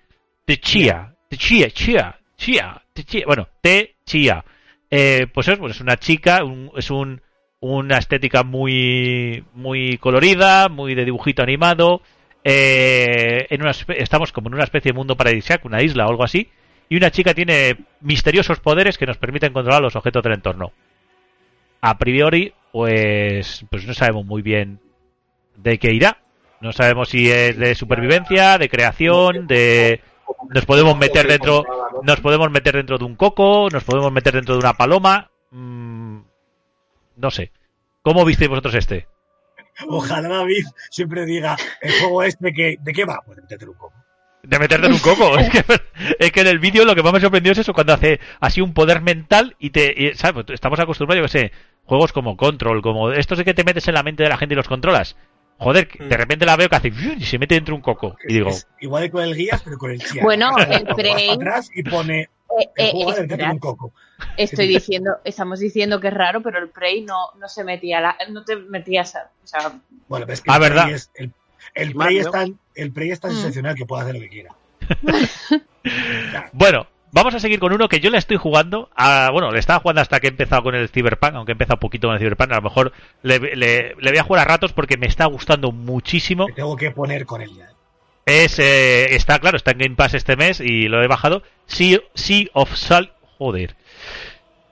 [0.44, 4.44] Techia, Techia, Chia, Chia, Techia, bueno, Techia.
[4.90, 7.22] Eh, pues es, pues es una chica, un- es un
[7.60, 12.00] una estética muy muy colorida, muy de dibujito animado.
[12.42, 16.24] eh, en una, estamos como en una especie de mundo paradisíaco, una isla o algo
[16.24, 16.48] así,
[16.90, 20.72] y una chica tiene misteriosos poderes que nos permiten controlar los objetos del entorno.
[21.80, 24.80] A priori, pues, pues no sabemos muy bien
[25.56, 26.18] de qué irá.
[26.60, 30.00] No sabemos si es de supervivencia, de creación, de
[30.52, 31.64] nos podemos meter dentro,
[32.02, 35.30] nos podemos meter dentro de un coco, nos podemos meter dentro de una paloma.
[35.52, 36.18] mm,
[37.16, 37.52] no sé.
[38.02, 39.06] ¿Cómo visteis vosotros este?
[39.88, 43.20] Ojalá David siempre diga el juego este que, ¿de qué va?
[43.24, 43.92] Pues en un coco.
[44.42, 45.36] De meterte en un coco.
[45.38, 45.64] es, que,
[46.18, 48.60] es que en el vídeo lo que más me sorprendió es eso, cuando hace así
[48.60, 49.92] un poder mental y te...
[49.96, 50.44] y, ¿sabes?
[50.44, 51.52] Pues Estamos acostumbrados, yo que sé,
[51.84, 54.54] juegos como Control, como estos de que te metes en la mente de la gente
[54.54, 55.16] y los controlas.
[55.58, 56.18] Joder, de Mm.
[56.18, 58.16] repente la veo que hace y se mete dentro de un coco.
[58.26, 60.22] Y digo, Es igual que con el guías, pero con el chía.
[60.22, 62.20] Bueno, el Prey- atrás y pone
[62.58, 62.86] Eh, el
[63.38, 63.92] eh, un coco.
[64.38, 68.16] estoy diciendo, estamos diciendo que es raro, pero el Prey no, no se metía, la,
[68.30, 69.72] no te metías, a- o sea,
[70.08, 70.82] Bueno, pero es que Ah, el ¿verdad?
[70.84, 71.32] Prey es, el,
[71.74, 73.36] el Prey es tan, el Prey es tan Mm.
[73.36, 74.54] excepcional que puede hacer lo que quiera.
[76.52, 78.90] Bueno, vamos a seguir con uno que yo le estoy jugando.
[78.94, 81.76] A, bueno, le estaba jugando hasta que he empezado con el Cyberpunk, aunque he empezado
[81.76, 82.52] un poquito con el Cyberpunk.
[82.52, 85.72] A lo mejor le, le- le voy a jugar a ratos porque me está gustando
[85.72, 86.46] muchísimo.
[86.48, 87.68] Me tengo que poner con él ya.
[88.26, 91.42] Es, eh, está, claro, está en Game Pass este mes y lo he bajado.
[91.66, 93.12] Sea, sea of Sal...
[93.38, 93.74] Joder.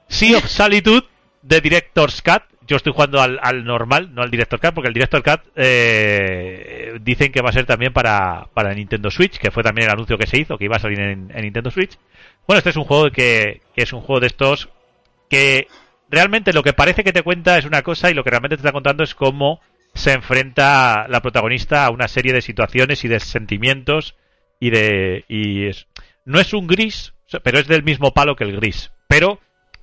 [0.08, 1.06] Sea of Solitude
[1.42, 2.42] de Director's Cut.
[2.68, 6.98] Yo estoy jugando al, al normal, no al Director's Cut, porque el Director's Cut eh,
[7.00, 10.18] dicen que va a ser también para, para Nintendo Switch, que fue también el anuncio
[10.18, 11.98] que se hizo, que iba a salir en, en Nintendo Switch.
[12.46, 14.68] Bueno, este es un juego que, que es un juego de estos
[15.30, 15.66] que
[16.10, 18.60] realmente lo que parece que te cuenta es una cosa y lo que realmente te
[18.60, 19.60] está contando es cómo
[19.94, 24.14] se enfrenta la protagonista a una serie de situaciones y de sentimientos
[24.60, 25.86] y de y es,
[26.24, 28.90] no es un gris, Pero es del mismo palo que el gris.
[29.08, 29.40] Pero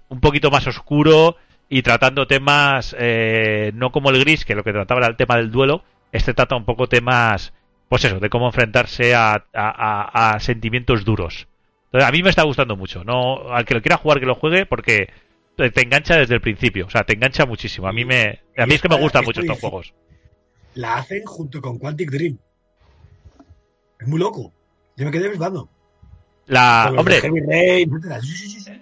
[0.09, 1.37] un poquito más oscuro
[1.69, 5.37] y tratando temas eh, no como el gris, que lo que trataba era el tema
[5.37, 5.83] del duelo.
[6.11, 7.53] Este trata un poco temas,
[7.89, 11.47] pues eso, de cómo enfrentarse a, a- a- a sentimientos duros.
[11.85, 13.03] Entonces, a mí me está gustando mucho.
[13.03, 15.09] No, al que lo quiera jugar que lo juegue porque
[15.55, 16.85] te engancha desde el principio.
[16.85, 17.87] O sea, te engancha muchísimo.
[17.87, 19.93] A mí me, a mí es que me gustan mucho estos juegos.
[20.73, 22.37] La hacen junto con Quantic Dream.
[23.99, 24.51] Es muy loco.
[24.97, 25.69] Yo me quedé flipando.
[26.47, 27.21] La, hombre,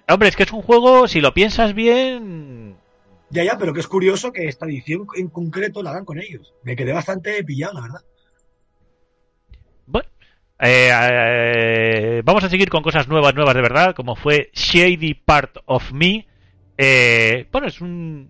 [0.09, 2.75] hombre, es que es un juego, si lo piensas bien,
[3.29, 6.53] Ya, ya, pero que es curioso que esta edición en concreto la hagan con ellos.
[6.63, 8.01] Me quedé bastante pillado, la verdad.
[9.85, 10.09] Bueno,
[10.59, 15.57] eh, eh, vamos a seguir con cosas nuevas, nuevas de verdad, como fue Shady Part
[15.65, 16.27] of Me.
[16.77, 18.29] Eh, bueno, es un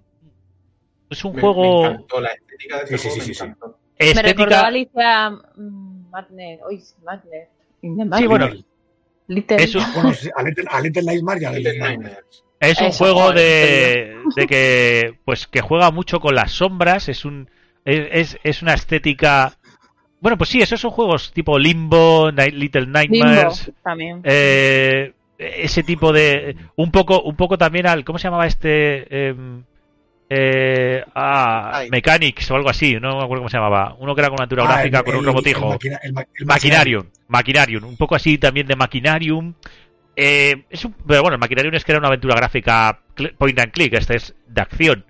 [1.09, 3.13] es un Me- juego Me encantó la estética de este Sí, juego.
[3.15, 3.43] sí, me sí, sí.
[3.45, 3.77] encantó.
[3.99, 5.25] Me recordó a estética.
[5.27, 5.29] Alicia
[6.11, 6.59] Madness.
[6.69, 7.49] Uy, Madness.
[7.81, 8.29] In the Sí, Madness.
[8.29, 8.49] bueno,
[9.27, 9.57] Little.
[9.63, 12.17] es un, Bueno, sí, a Little, a Little Nightmares ya Little le Nightmares.
[12.59, 17.09] es un Eso, juego de, de que pues que juega mucho con las sombras.
[17.09, 17.49] Es un
[17.85, 19.53] es, es, es una estética.
[20.19, 23.71] Bueno, pues sí, esos son juegos tipo Limbo, Night- Little Limbo Nightmares.
[23.83, 24.21] también.
[24.23, 29.63] Eh, ese tipo de un poco un poco también al cómo se llamaba este Em,
[30.35, 31.89] eh, ah, Ay.
[31.89, 33.95] Mechanics o algo así no me acuerdo cómo se llamaba.
[33.99, 35.77] Uno que era con una aventura gráfica Ah, con un robotijo.
[36.01, 36.13] El,
[36.45, 39.53] Maquinarium Maquinarium un poco así también de Maquinarium
[40.15, 42.99] Eh, es un, pero bueno el Maquinarium es que era una aventura gráfica
[43.37, 45.05] point and click este es de acción.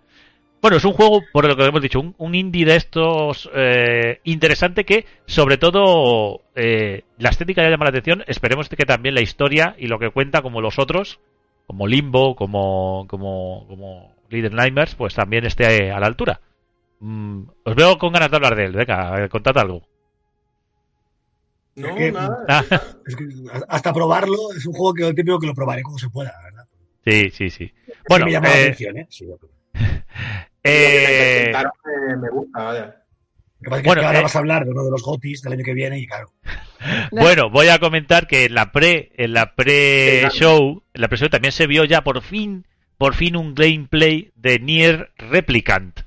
[0.61, 4.21] Bueno, es un juego, por lo que hemos dicho, un, un indie de estos eh,
[4.23, 8.23] interesante que, sobre todo, eh, la estética ya llama la atención.
[8.27, 11.19] Esperemos que también la historia y lo que cuenta, como los otros,
[11.67, 16.41] como Limbo, como, como, como Little Nightmares, pues también esté a la altura.
[16.99, 18.71] Mm, os veo con ganas de hablar de él.
[18.73, 19.87] Venga, contad algo.
[21.75, 22.37] No, Es que- nada.
[22.47, 22.63] Ah,
[23.05, 23.25] Es que
[23.67, 26.65] hasta probarlo es un juego que el típico que lo probaré como se pueda, ¿verdad?
[27.05, 27.63] sí, sí, sí.
[27.87, 29.07] Es que Bueno, me llama la eh, atención, ¿eh?
[29.09, 29.25] Sí,
[29.73, 30.03] que
[30.63, 32.85] eh, Claro, me, me gusta, vaya.
[33.63, 35.53] pasa es que bueno, ahora eh, vas a hablar de uno de los GOTIS del
[35.53, 36.31] año que viene y claro.
[37.11, 41.51] Bueno, voy a comentar que en la pre, en la pre-show, en la pre-show también
[41.53, 42.65] se vio ya por fin,
[43.03, 45.99] por fin un gameplay de Nier Replicant.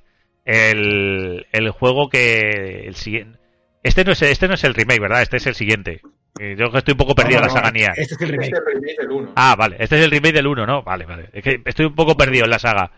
[0.46, 3.38] El, el juego que el siguiente.
[3.82, 5.20] Este no es este no es el remake, ¿verdad?
[5.20, 6.00] Este es el siguiente.
[6.40, 7.90] Eh, Yo que estoy un poco perdido en No, la no, saga Nier.
[7.98, 8.52] Este es el Este remake.
[8.54, 9.32] es el remake del 1.
[9.37, 9.76] Ah, vale.
[9.78, 10.82] Este es el remake del 1, ¿no?
[10.82, 11.28] Vale, vale.
[11.35, 12.92] Es que estoy un poco perdido en la saga.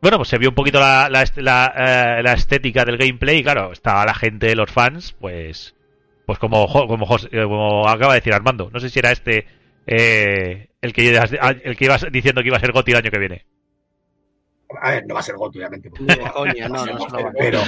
[0.00, 3.70] Bueno, pues se vio un poquito la, la, eh, la estética del gameplay y claro,
[3.70, 5.74] estaba la gente, los fans, pues
[6.24, 8.70] pues como, como, eh, como acaba de decir Armando.
[8.72, 9.46] No sé si era este
[9.86, 11.08] eh, el que
[11.64, 13.46] el que ibas diciendo que iba a ser GOTY el año que viene.
[14.82, 15.90] A ver, no va a ser GOTI, obviamente.
[17.38, 17.60] Pero,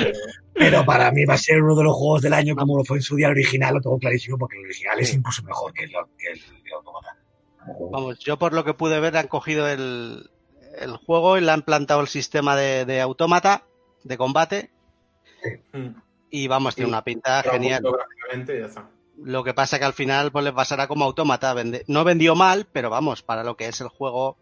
[0.52, 2.96] pero para mí va a ser uno de los juegos del año como lo fue
[2.98, 5.84] en su día el original, lo tengo clarísimo, porque el original es incluso mejor que
[5.84, 7.16] el, que el de Automata.
[7.92, 10.28] Vamos, yo por lo que pude ver han cogido el,
[10.80, 13.64] el juego y le han plantado el sistema de, de autómata,
[14.04, 14.70] de combate,
[15.72, 15.90] Mm.
[16.30, 16.92] y vamos, tiene Sí.
[16.92, 17.80] una pinta genial.
[18.48, 18.90] ya está.
[19.24, 21.52] Lo que pasa que al final pues le pasará como autómata.
[21.54, 24.36] Vende- No vendió mal, pero vamos, para lo que es el juego,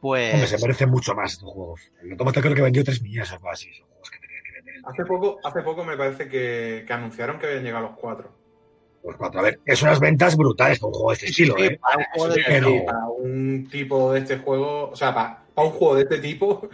[0.00, 0.32] pues...
[0.34, 1.80] Hombre, se merecen mucho más estos juegos.
[2.02, 3.72] El Automata creo que vendió 3 millones o algo así.
[3.74, 4.74] Son juegos que tenían que vender.
[4.84, 8.30] Hace poco, hace poco me parece que, que anunciaron que habían llegado los cuatro.
[9.04, 9.40] Los cuatro.
[9.40, 11.78] A ver, es unas ventas brutales para un juego de este estilo, Sí, ¿eh?
[11.80, 14.96] para un de- te iba a decir, pero- para un tipo de este juego, o
[14.96, 16.68] sea, para, para un juego de este tipo.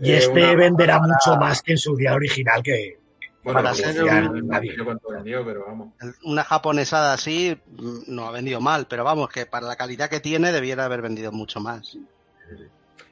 [0.00, 2.98] Y eh, este una- venderá para- mucho más que en su día original que...
[3.42, 5.88] Bueno, para ser un- vendió, pero vamos.
[6.24, 10.20] Una japonesada así mm, no ha vendido mal, pero vamos, que para la calidad que
[10.20, 11.96] tiene debiera haber vendido mucho más.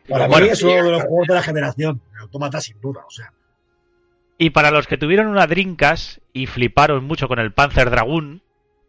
[0.09, 2.01] Para Bueno, mí es uno de los juegos de la generación.
[2.15, 3.33] El Automata sin duda, o sea.
[4.39, 8.41] Y para los que tuvieron una Drinkas y fliparon mucho con el Panzer Dragoon,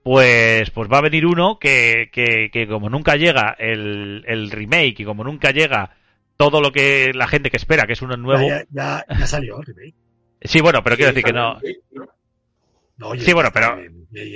[0.04, 5.00] pues, pues va a venir uno que, que, que como nunca llega el, el remake
[5.02, 5.96] y como nunca llega
[6.38, 8.48] todo lo que la gente que espera, que es uno nuevo.
[8.48, 9.96] Ya, ya, ya salió el remake.
[10.42, 11.60] Sí, bueno, pero quiero decir que no.
[11.60, 13.08] Sí, ¿no?
[13.10, 13.78] Oye, Sí, bueno, pero-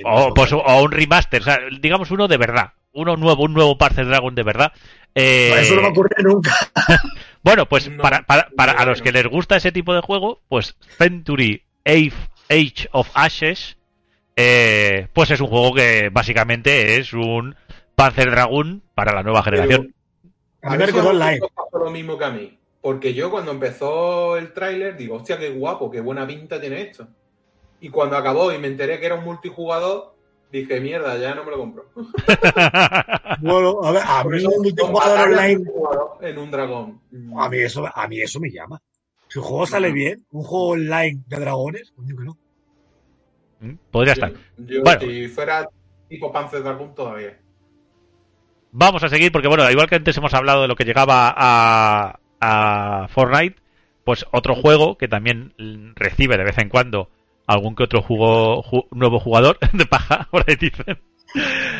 [0.06, 2.74] O, pues, o un remaster, o sea, digamos uno de verdad.
[2.94, 4.72] Uno nuevo, un nuevo Panzer Dragoon de verdad.
[5.16, 6.52] Eh, No, Eso no me ocurre nunca.
[7.44, 9.04] Bueno, pues No, para, para, para no, a los no.
[9.04, 12.13] que les gusta ese tipo de juego, pues Century Age,
[12.50, 13.78] Age of Ashes,
[14.38, 17.56] eh, pues es un juego que básicamente es un
[17.96, 19.94] Panzer Dragoon para la nueva generación.
[20.62, 22.58] A ver si a lo mismo que a mí.
[22.84, 27.08] Porque yo cuando empezó el tráiler digo, hostia, qué guapo, qué buena pinta tiene esto.
[27.80, 30.13] Y cuando acabó y me enteré que era un multijugador,
[30.52, 31.86] dije, mierda, ya no me lo compro.
[33.41, 35.63] Bueno, a ver, a mí eso, un multijugador online,
[36.22, 37.02] en un dragón.
[37.12, 37.39] Mm.
[37.39, 38.82] a mí eso, a mí eso me llama.
[39.30, 42.38] Si el juego sale bien, un juego online de dragones, coño que no.
[43.62, 44.32] Mm, Podría estar.
[44.32, 45.02] Yo, yo Bueno.
[45.02, 45.67] si fuera
[46.10, 47.39] tipo Panzer Dragoon todavía.
[48.72, 52.19] vamos a seguir porque, bueno, igual que antes hemos hablado de lo que llegaba a,
[52.44, 53.56] a Fortnite,
[54.04, 55.54] pues otro juego que también
[55.96, 57.10] recibe de vez en cuando
[57.48, 61.00] algún que otro jugo, ju- nuevo jugador de paja, ahí dicen.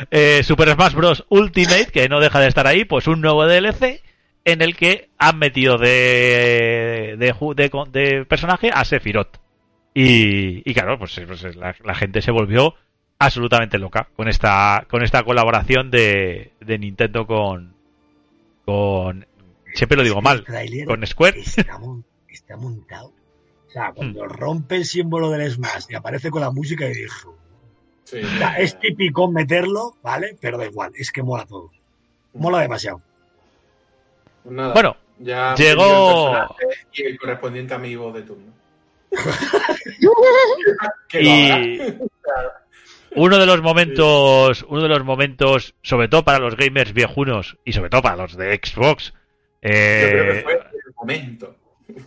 [0.10, 1.26] Eh, Super Smash Bros.
[1.30, 4.02] Ultimate, que no deja de estar ahí, pues un nuevo DLC
[4.46, 9.38] en el que han metido de, de, de, de personaje a Sephiroth.
[9.94, 12.74] Y, claro, pues, pues la, gente se volvió
[13.20, 17.76] absolutamente loca con esta, con esta colaboración de, Nintendo con,
[19.74, 21.40] siempre lo digo mal, El tráiler con Square.
[21.40, 23.14] Está, mon- está montado.
[23.68, 27.36] O sea, cuando rompe el símbolo del Smash y aparece con la música y dijo.
[28.04, 30.38] Sí, O sea, es típico meterlo, ¿vale?
[30.40, 31.72] Pero da igual, es que mola todo.
[32.34, 33.02] Mola demasiado.
[34.44, 38.54] Pues nada, Bueno, ya llegó- el y el correspondiente amigo de turno.
[41.14, 41.50] Y
[43.16, 47.74] uno de los momentos, uno de los momentos, sobre todo para los gamers viejunos y
[47.74, 49.14] sobre todo para los de Xbox,
[49.64, 51.56] Yo creo que eh, fue el momento.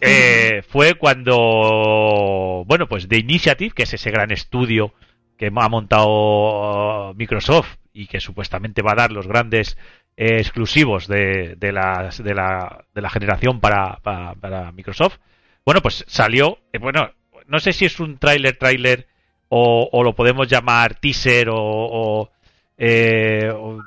[0.00, 4.92] eh, fue cuando, bueno, pues The Initiative, que es ese gran estudio
[5.36, 9.76] que ha montado Microsoft y que supuestamente va a dar los grandes
[10.16, 15.18] eh, exclusivos de, de, las- de, la, de la generación para, para, para Microsoft.
[15.64, 17.10] Bueno, pues salió, eh, bueno,
[17.46, 19.06] no sé si es un tráiler, tráiler
[19.48, 21.56] o, o lo podemos llamar teaser o...
[21.58, 22.30] o,
[22.78, 23.82] eh, o-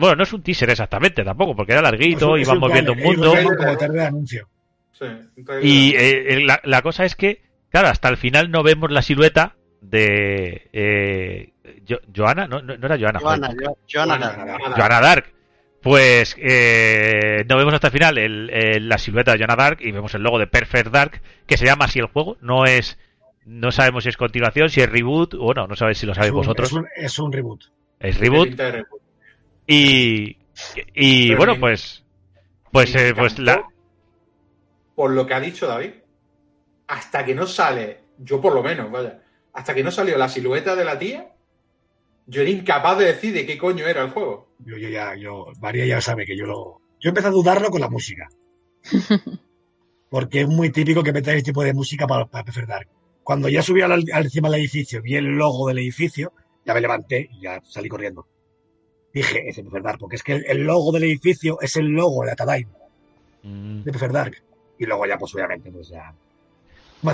[0.00, 3.34] bueno, no es un teaser exactamente tampoco, porque era larguito y vamos viendo un mundo.
[3.56, 4.48] como tarde de anuncio.
[4.92, 5.06] Sí.
[5.62, 9.54] Y eh, la, la cosa es que, claro, hasta el final no vemos la silueta
[9.80, 11.52] de eh,
[11.88, 14.74] Jo- Joana, no, no, era Joana, Joana, Jo- Joana Joana, Dark.
[14.76, 15.24] Joana Dark.
[15.82, 19.90] Pues eh, no vemos hasta el final el- el- la silueta de Joana Dark y
[19.92, 22.36] vemos el logo de Perfect Dark, que se llama así el juego.
[22.42, 22.98] No es,
[23.46, 26.28] no sabemos si es continuación, si es reboot, o no, no sabéis si lo sabéis
[26.28, 26.68] Es un- vosotros.
[26.68, 27.64] Es un, es un reboot.
[27.98, 28.50] Es reboot.
[29.70, 30.36] Y
[30.94, 32.04] y Pero bueno pues
[32.72, 33.68] pues eh, pues la
[34.94, 35.92] Por lo que ha dicho David,
[36.86, 40.76] hasta que no sale, yo por lo menos, vaya, hasta que no salió la silueta
[40.76, 41.32] de la tía,
[42.26, 44.54] yo era incapaz de decir de qué coño era el juego.
[44.60, 46.80] Yo, yo ya, yo, María ya sabe que yo lo.
[47.00, 48.28] Yo empecé a dudarlo con la música.
[50.10, 52.88] Porque es muy típico que metáis este tipo de música para, para Dark.
[53.22, 56.32] Cuando ya subí al, al encima del edificio, vi el logo del edificio,
[56.64, 58.26] ya me levanté y ya salí corriendo.
[59.12, 62.24] Dije, es Perfect Dark, porque es que el, el logo del edificio es el logo
[62.24, 62.68] de Atadine,
[63.42, 63.82] Mm.
[63.84, 64.42] de Perfect Dark.
[64.78, 66.12] Y luego ya, pues obviamente, pues ya.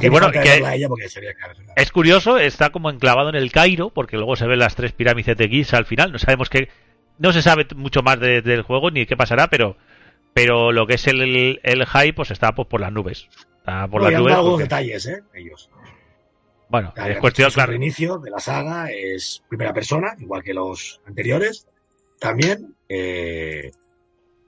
[0.03, 1.81] Y bueno, que- verla a ella porque sabía que era Perfect Dark.
[1.81, 5.37] Es curioso, está como enclavado en el Cairo, porque luego se ven las tres pirámides
[5.37, 6.13] de Giza al final.
[6.13, 6.69] No sabemos qué.
[7.19, 9.77] No se sabe mucho más de- del juego ni qué pasará, pero
[10.35, 13.27] pero lo que es el, el, el hype pues está pues, por las nubes.
[13.59, 14.25] Está por las nubes.
[14.33, 15.23] dado algunos porque- detalles, ¿eh?
[15.33, 15.71] Ellos.
[16.69, 17.73] bueno, Claro, es cuestión, es claro.
[17.73, 21.67] El reinicio de la saga es primera persona, igual que los anteriores.
[22.19, 23.71] También eh,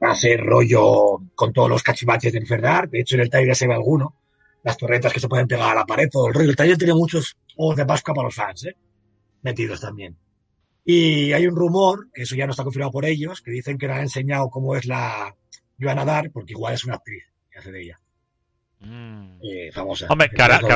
[0.03, 2.89] va a ser rollo con todos los cachivaches de enfermar.
[2.89, 4.15] De hecho, en el trailer se ve alguno.
[4.63, 6.51] Las torretas que se pueden pegar a la pared, todo el rollo.
[6.51, 8.77] El trailer tiene muchos juegos de Pascua para los fans, ¿eh?
[9.43, 10.17] Metidos también.
[10.85, 13.87] Y hay un rumor, que eso ya no está confirmado por ellos, que dicen que
[13.87, 15.35] le han enseñado cómo es la
[15.81, 18.01] Joana Dark, porque igual es una actriz que hace de ella,
[18.81, 19.41] Mm.
[19.43, 20.07] eh, famosa.
[20.09, 20.69] Hombre, que, no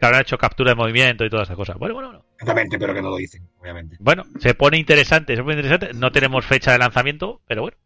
[0.00, 1.76] que hecho captura de movimiento y todas esas cosas.
[1.78, 2.25] Bueno, bueno, bueno.
[2.38, 3.96] Exactamente, pero que no lo dicen, obviamente.
[3.98, 5.94] Bueno, se pone interesante, se pone interesante.
[5.94, 7.76] No tenemos fecha de lanzamiento, pero bueno.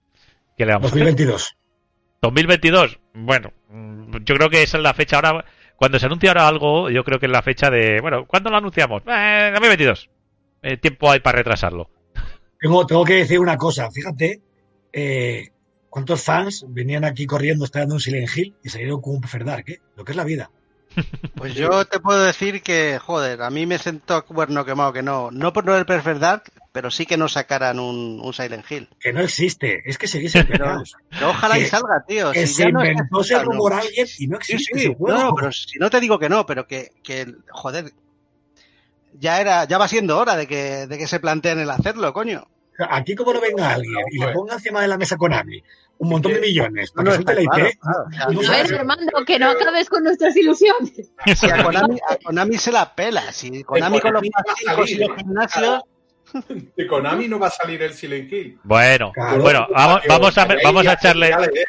[0.57, 1.05] ¿Qué le vamos a hacer?
[1.05, 1.57] 2022.
[2.23, 3.01] 2022.
[3.15, 3.53] Bueno,
[4.25, 5.45] yo creo que esa es la fecha ahora.
[5.77, 8.01] Cuando se anuncia ahora algo, yo creo que es la fecha de.
[8.01, 9.03] Bueno, ¿cuándo lo anunciamos?
[9.07, 10.11] Eh, 2022.
[10.63, 11.89] Eh, tiempo hay para retrasarlo.
[12.61, 14.43] Tengo, tengo que decir una cosa, fíjate,
[14.93, 15.49] eh,
[15.89, 19.65] cuántos fans venían aquí corriendo esperando un Silent Hill y salieron con un Perfect Dark,
[19.69, 19.81] ¿eh?
[19.97, 20.51] Lo que es la vida.
[21.37, 25.31] Pues yo te puedo decir que, joder, a mí me sentó cuerno quemado que no,
[25.31, 28.89] no por no el Perfect Dark, pero sí que no sacaran un, un Silent Hill.
[28.99, 30.95] Que no existe, es que seguís empeñados.
[31.11, 32.33] Pero ojalá y Que- salga, tío.
[32.33, 35.53] que si se ya no inventó ese rumor alguien y no existe sí, no, pero
[35.53, 37.93] si no te digo que no, pero que, que, joder,
[39.19, 42.47] ya era, ya va siendo hora de que, de que se planteen el hacerlo, coño.
[42.89, 45.63] Aquí como no venga alguien y le ponga encima de la mesa Konami
[45.99, 48.51] un montón de millones No, para no, que suelte la IP, claro, claro, no A
[48.63, 51.13] ver, Armando, que no acabes con nuestras ilusiones.
[51.37, 53.31] si a Konami, a Konami se la pela.
[53.33, 55.81] Si Konami con los y los gimnasios,
[56.77, 58.59] De Konami no va a salir el Silent Hill.
[58.63, 59.43] Bueno, Claro.
[59.43, 61.29] bueno, vamos, vamos a, vamos a echarle.
[61.31, 61.65] ¿eh?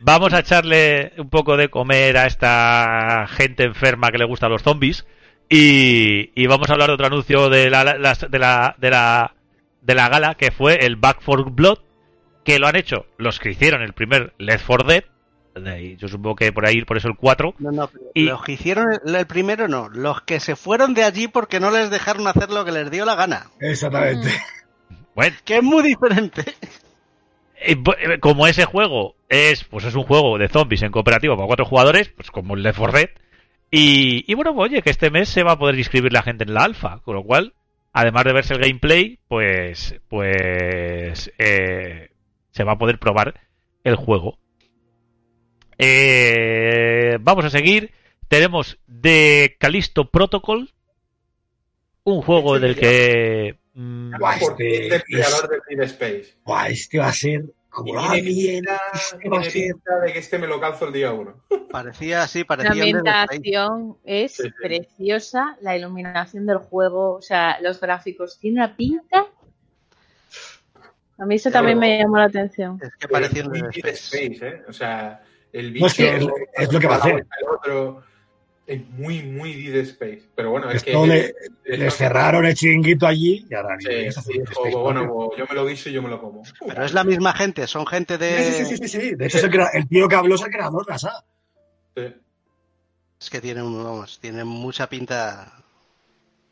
[0.00, 4.62] Vamos a echarle un poco de comer a esta gente enferma que le gustan los
[4.62, 5.04] zombies.
[5.48, 9.34] Y, y vamos a hablar de otro anuncio de la, la- de la, de la,
[9.84, 11.78] de la gala que fue el Back for Blood.
[12.44, 15.04] Que lo han hecho los que hicieron el primer Left 4 Dead.
[15.98, 17.54] Yo supongo que por ahí, por eso el 4.
[17.60, 21.04] no, no, Y- los que hicieron el, el primero no, los que se fueron de
[21.04, 24.28] allí porque no les dejaron hacer lo que les dio la gana, Exactamente.
[25.14, 26.42] Bueno, que es muy diferente.
[27.60, 31.46] eh, eh, como ese juego es, pues es un juego de zombies en cooperativo para
[31.46, 33.08] cuatro jugadores, pues como el Left 4 Dead.
[33.70, 36.44] Y, y bueno, pues, oye, que este mes se va a poder inscribir la gente
[36.44, 37.54] en la alfa, con lo cual,
[37.94, 42.10] además de verse el gameplay, pues, pues, eh,
[42.50, 43.40] se va a poder probar
[43.84, 44.38] el juego.
[45.78, 47.92] Eh, vamos a seguir.
[48.28, 50.72] Tenemos The Callisto Protocol,
[52.02, 56.34] un juego del que mm, Guay, Porque este es el creador de Dead Space.
[56.44, 57.44] Buah, este va a ser
[57.74, 61.34] como Y Este pinta de que este me lo calzo el día uno.
[61.70, 62.96] Parecía así, La parecía Space.
[62.96, 64.48] ambientación es Sí, sí.
[64.62, 69.26] preciosa, la iluminación del juego, o sea, los gráficos, tiene una pinta.
[71.18, 72.78] A mí eso también me llamó la atención.
[72.82, 74.38] Es que parecía un Space.
[74.48, 74.62] ¿eh?
[74.68, 75.22] O sea,
[75.52, 75.86] el No, bicho...
[75.86, 77.14] es que es- es lo que va a hacer.
[77.14, 78.02] El otro,
[78.90, 80.22] muy, muy Dead Space.
[80.34, 80.94] Pero bueno, es que...
[80.94, 81.34] Le,
[81.64, 85.54] es- les cerraron el chiringuito allí y ahora Sí, ni sí, Space bueno, yo me
[85.54, 86.42] lo guiso y yo me lo como.
[86.66, 88.42] Pero es la misma gente, son gente de...
[88.42, 89.14] Sí, sí, sí, sí, sí.
[89.14, 89.44] De hecho, es
[89.74, 91.24] el, tío que habló es el creador de la saga.
[91.96, 92.14] Sí.
[93.20, 95.52] Es que tienen, vamos, tienen mucha pinta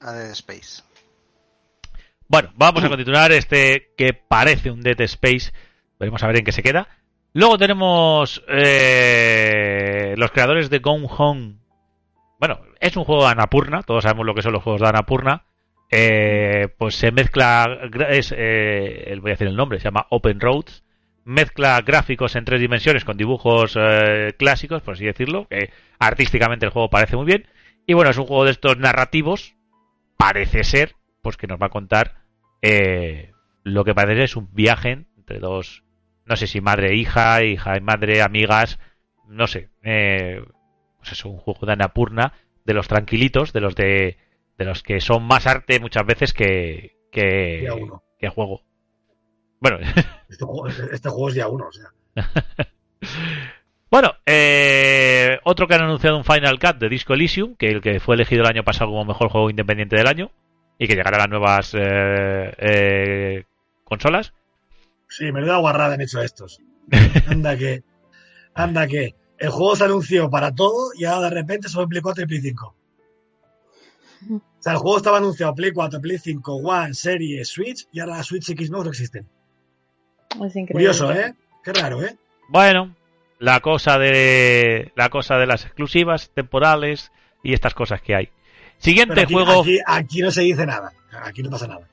[0.00, 0.82] a Dead Space.
[2.28, 5.52] Bueno, vamos a continuar este que parece un Dead Space.
[5.98, 6.88] Veremos a ver en qué se queda.
[7.34, 11.61] Luego tenemos eh, los creadores de Gone Home.
[12.42, 13.84] Bueno, es un juego de Anapurna.
[13.84, 15.44] Todos sabemos lo que son los juegos de Anapurna.
[15.92, 17.68] Eh, pues se mezcla.
[18.08, 20.82] Es, eh, voy a decir el nombre, se llama Open Roads.
[21.24, 25.46] Mezcla gráficos en tres dimensiones con dibujos eh, clásicos, por así decirlo.
[25.46, 25.70] Que
[26.00, 27.46] artísticamente el juego parece muy bien.
[27.86, 29.54] Y bueno, es un juego de estos narrativos.
[30.16, 32.24] Parece ser, pues que nos va a contar
[32.60, 33.30] eh,
[33.62, 35.84] lo que parece es un viaje entre dos,
[36.24, 38.80] no sé si madre e hija, hija y madre, amigas,
[39.28, 40.42] no sé, eh,
[41.02, 42.32] pues eso, un juego de Anapurna,
[42.64, 44.18] de los tranquilitos, de los de,
[44.56, 47.68] de los que son más arte muchas veces que, que,
[48.32, 48.62] juego.
[49.58, 49.78] Bueno,
[50.28, 51.90] Este juego, este juego es día uno, o sea.
[53.90, 57.98] bueno, eh, otro que han anunciado un Final Cut de Disco Elysium, que el que
[57.98, 60.30] fue elegido el año pasado como mejor juego independiente del año,
[60.78, 63.44] y que llegará a las nuevas eh, eh,
[63.82, 64.32] consolas.
[65.08, 66.60] Sí, menuda guarrada han hecho estos.
[67.28, 67.82] Anda que.
[68.54, 69.16] Anda que.
[69.42, 72.26] El juego se anunció para todo y ahora de repente solo en Play 4 y
[72.28, 72.74] Play 5.
[74.30, 78.18] O sea, el juego estaba anunciado Play 4, Play 5, One, Series, Switch y ahora
[78.18, 79.26] la Switch X no existen.
[80.30, 80.72] Es increíble.
[80.74, 81.34] Curioso, ¿eh?
[81.64, 82.16] Qué raro, ¿eh?
[82.50, 82.94] Bueno,
[83.40, 87.10] la cosa de la cosa de las exclusivas temporales
[87.42, 88.28] y estas cosas que hay.
[88.78, 89.62] Siguiente aquí, juego.
[89.62, 90.92] aquí, aquí no se dice nada.
[91.24, 91.88] Aquí no pasa nada.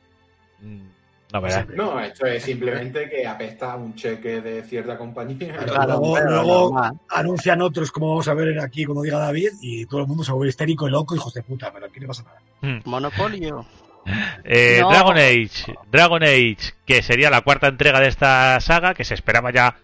[1.75, 5.53] No, esto es simplemente que apesta un cheque de cierta compañía.
[5.57, 5.86] Claro.
[5.99, 6.93] luego- pero luego- normal.
[7.09, 10.32] Anuncian otros, como vamos a ver aquí, como diga David, y todo el mundo se
[10.32, 12.41] vuelve histérico y loco, hijos de puta, pero aquí no pasa nada.
[12.61, 12.82] Mm.
[12.89, 13.65] Monopolio.
[14.43, 14.89] Eh, No.
[14.89, 15.75] Dragon Age.
[15.91, 19.75] Dragon Age, que sería la cuarta entrega de esta saga, que se esperaba ya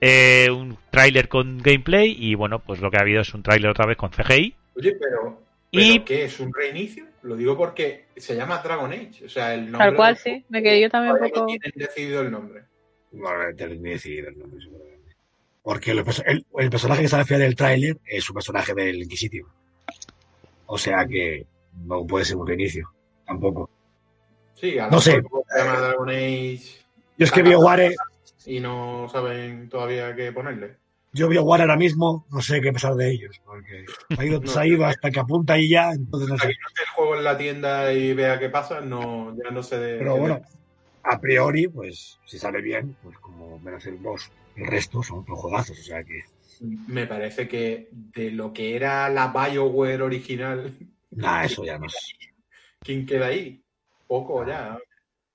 [0.00, 3.70] eh, un tráiler con gameplay y bueno, pues lo que ha habido es un tráiler
[3.70, 4.54] otra vez con CGI.
[4.76, 5.40] Oye, pero,
[5.70, 7.04] Y- ¿pero ¿qué es un reinicio?
[7.22, 9.24] Lo digo porque se llama Dragon Age.
[9.26, 9.78] O sea, el nombre.
[9.88, 10.44] Tal cual, sí.
[10.48, 11.46] Me quedé yo también un poco.
[11.46, 12.64] tienen decidido el nombre.
[13.12, 15.16] Bueno, ni decidido el nombre, seguramente.
[15.62, 18.74] Porque el, perso- el- el personaje que sale al final del tráiler es un personaje
[18.74, 19.48] del Inquisitio.
[20.66, 21.46] O sea que
[21.84, 22.90] no puede ser un reinicio,
[23.26, 23.70] tampoco.
[24.54, 25.20] Sí, a lo No sé.
[25.22, 26.58] mejor se llama Dragon Age
[27.18, 27.94] Yo es que BioWare,
[28.46, 30.76] y no saben todavía qué ponerle.
[31.12, 34.58] Yo BioWare ahora mismo no sé qué pensar de ellos, porque se ha ido, No.
[34.58, 36.54] ha ido hasta que apunta y ya, entonces no Hasta sé.
[36.54, 39.62] que no esté el juego en la tienda y vea qué pasa, no, ya no
[39.62, 39.98] sé de.
[39.98, 40.40] Pero bueno,
[41.04, 45.38] a priori, pues si sale bien, pues como a ser dos, el resto son otros
[45.38, 46.22] juegazos, o sea que
[46.60, 50.76] Me parece que de lo que era la BioWare original,
[51.10, 52.14] nada, eso ya no es.
[52.80, 53.62] ¿quién queda ahí?
[54.06, 54.78] Poco ya.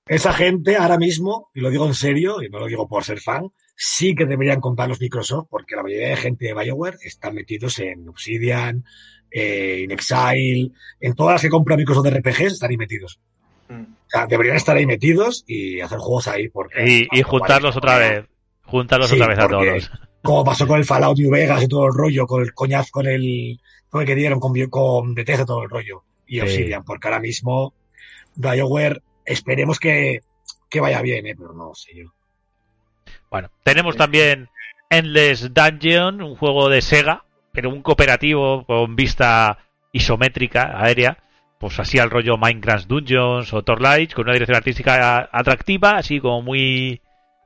[0.06, 3.20] Esa gente ahora mismo, y lo digo en serio, y no lo digo por ser
[3.20, 3.50] fan,
[3.80, 7.78] sí que deberían comprar los Microsoft, porque la mayoría de gente de BioWare están metidos
[7.78, 8.84] en Obsidian,
[9.30, 13.20] eh, en Exile, en todas las que compra Microsoft de RPGs están ahí metidos.
[13.68, 13.82] Mm.
[13.82, 16.48] O sea, deberían estar ahí metidos y hacer juegos ahí.
[16.48, 18.24] Porque, Y, y juntarlos otra vez.
[18.64, 19.90] Juntarlos Sí, otra vez a porque- todos.
[20.22, 23.06] Como pasó con el Fallout New Vegas y todo el rollo, con el coñazo, con
[23.06, 26.02] el, con el que dieron con, con Bethesda todo el rollo.
[26.26, 26.40] Y Sí.
[26.40, 27.74] Obsidian, porque ahora mismo
[28.34, 30.20] BioWare, esperemos que,
[30.68, 31.34] que vaya bien, ¿eh?
[31.38, 32.12] pero no sé yo.
[33.30, 34.48] Bueno, tenemos también
[34.90, 39.58] Endless Dungeon, un juego de Sega, pero un cooperativo con vista
[39.92, 41.18] isométrica, aérea,
[41.58, 46.42] pues así al rollo Minecraft Dungeons o Torlight, con una dirección artística atractiva, así como
[46.42, 47.00] muy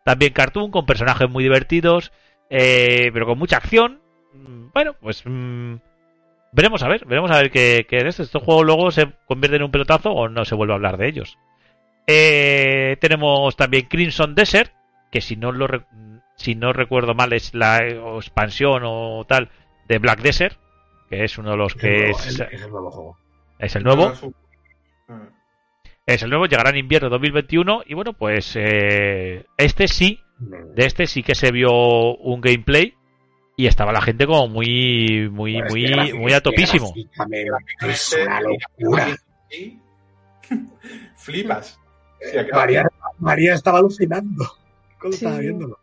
[0.05, 2.13] también cartoon, con personajes muy divertidos,
[2.51, 4.01] eh, pero con mucha acción.
[4.35, 5.75] Mm, Bueno, pues mm,
[6.53, 8.21] veremos a ver, veremos a ver qué, qué es.
[8.21, 11.09] Estos juegos luego se convierten en un pelotazo o no se vuelve a hablar de
[11.09, 11.39] ellos.
[12.07, 14.73] Eh, tenemos también Crimson Desert,
[15.13, 15.85] que si no lo re-
[16.37, 17.79] si no recuerdo mal es la
[18.17, 19.51] expansión o tal
[19.87, 20.59] de Black Desert,
[21.09, 23.19] que es uno de los Es el que nuevo- es, el- es el nuevo juego.
[23.61, 24.13] es el nuevo.
[25.09, 25.29] Ah.
[26.07, 31.07] Es el nuevo, llegará en invierno 2021 y bueno, pues eh, este sí, de este
[31.07, 31.71] sí que se vio
[32.17, 32.95] un gameplay
[33.57, 35.73] y estaba la gente como muy muy Bueno, es
[36.13, 36.93] muy muy a topísimo.
[37.83, 39.07] Es una locura.
[41.17, 41.79] Flipas.
[42.53, 42.85] María,
[43.19, 44.45] María estaba alucinando
[45.03, 45.25] cuando Sí.
[45.25, 45.79] estaba viéndolo.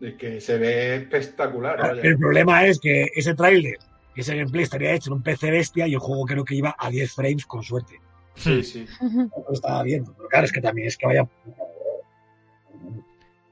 [0.00, 1.76] Es que se ve espectacular.
[1.78, 2.02] vaya.
[2.02, 3.78] El problema es que ese tráiler,
[4.14, 6.88] ese gameplay estaría hecho en un PC bestia y el juego creo que iba a
[6.88, 8.00] 10 frames con suerte.
[8.36, 8.86] Sí, sí.
[9.00, 10.14] Lo estaba viendo.
[10.16, 11.26] Pero claro, es que también es que vaya.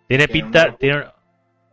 [0.06, 1.04] Tiene pinta, tiene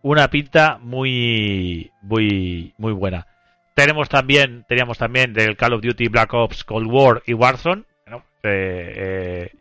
[0.02, 3.28] una pinta muy muy muy buena.
[3.76, 8.18] Tenemos también, teníamos también del Call of Duty Black Ops Cold War y Warzone, ¿no?
[8.44, 9.52] Eh, eh,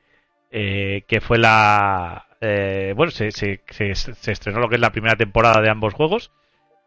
[0.51, 4.91] eh, que fue la eh, bueno se, se, se, se estrenó lo que es la
[4.93, 6.31] primera temporada de ambos juegos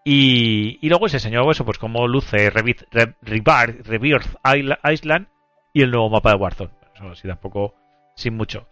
[0.03, 5.27] y, y luego se enseñó eso pues cómo luce Rebirth, Re- Rebirth, Rebirth Isla- Island
[5.73, 6.71] y el nuevo mapa de Warzone.
[6.93, 7.73] Eso así tampoco
[8.15, 8.67] sin mucho.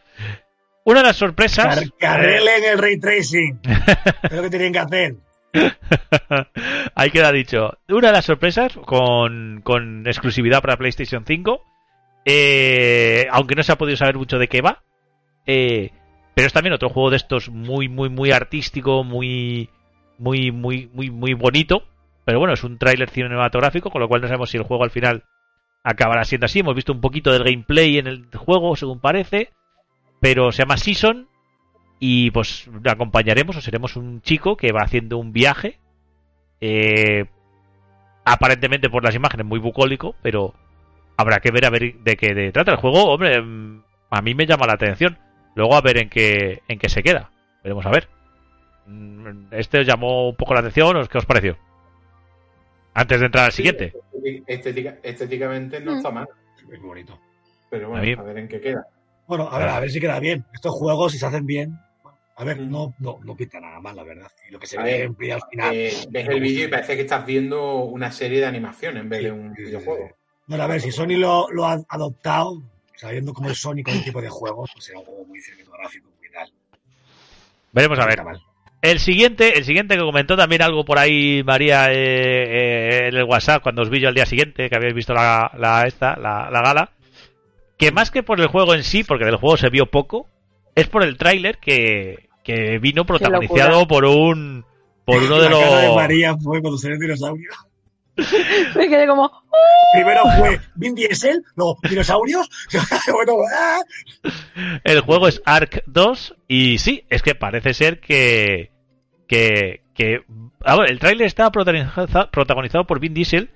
[0.85, 3.59] Una de las sorpresas Car- Carrelen el ray tracing.
[4.23, 5.15] es lo que tenían que hacer.
[6.95, 7.77] Ahí queda dicho.
[7.89, 11.61] Una de las sorpresas con, con exclusividad para PlayStation 5.
[12.25, 14.83] eh, aunque no se ha podido saber mucho de qué va.
[15.45, 15.91] eh,
[16.35, 19.69] pero es también otro juego de estos muy, muy, muy artístico, muy,
[20.17, 21.83] muy, muy, muy, muy bonito.
[22.25, 24.91] Pero bueno, es un tráiler cinematográfico, con lo cual no sabemos si el juego al
[24.91, 25.23] final
[25.83, 26.59] acabará siendo así.
[26.59, 29.51] Hemos visto un poquito del gameplay en el juego, según parece.
[30.21, 31.27] Pero se llama Season
[32.05, 35.79] y pues acompañaremos o seremos un chico que va haciendo un viaje
[36.59, 37.25] eh,
[38.25, 40.53] aparentemente por las imágenes muy bucólico pero
[41.15, 44.45] habrá que ver a ver de qué trata el juego hombre mm, a mí me
[44.45, 45.17] llama la atención
[45.55, 47.29] luego a ver en qué en qué se queda
[47.63, 48.07] veremos a ver
[48.85, 51.57] Mm, este os llamó un poco la atención o qué os pareció
[52.93, 53.93] antes de entrar al siguiente
[54.23, 55.97] Sí, estética- estéticamente no Mm.
[55.97, 56.27] está mal.
[56.57, 57.19] Es muy bonito.
[57.69, 58.85] Pero A bueno, mí- a ver en qué queda.
[59.27, 60.45] Bueno, a ver, a ver si queda bien.
[60.53, 61.77] Estos juegos, si se hacen bien,
[62.37, 62.69] a ver, Mm.
[62.71, 64.31] no, no, no pinta nada mal, la verdad.
[64.47, 65.75] Y lo que se A ve ver, al final.
[65.75, 69.23] Eh, ves el vídeo y parece que estás viendo una serie de animación en vez
[69.23, 70.07] de un Sí, sí, videojuego.
[70.09, 70.13] sí.
[70.47, 72.61] Bueno, a ver, si Sony lo, lo ha adoptado,
[73.03, 76.09] sabiendo cómo es Sony con el tipo de juegos, pues será un juego muy cinematográfico,
[76.17, 76.49] muy tal.
[77.73, 78.23] veremos a ver.
[78.81, 83.23] El siguiente, el siguiente que comentó también algo por ahí María eh, eh, en el
[83.23, 86.49] WhatsApp cuando os vi yo al día siguiente, que habéis visto la, la esta, la,
[86.49, 86.91] la gala,
[87.77, 90.27] que más que por el juego en sí, porque del juego se vio poco,
[90.75, 94.65] es por el tráiler que, que vino protagonizado por un
[95.03, 97.51] por uno de La cara de los María fue cuando salió el dinosaurio.
[98.75, 99.31] Me quedé como,
[99.93, 102.47] Primero fue Vin Diesel, luego dinosaurios.
[103.11, 103.81] bueno, ah,
[104.83, 108.71] el juego es Ark 2 y sí, es que parece ser que
[109.27, 110.23] que que
[110.63, 113.49] a ver, el tráiler está protagoniza- protagonizado por Vin Diesel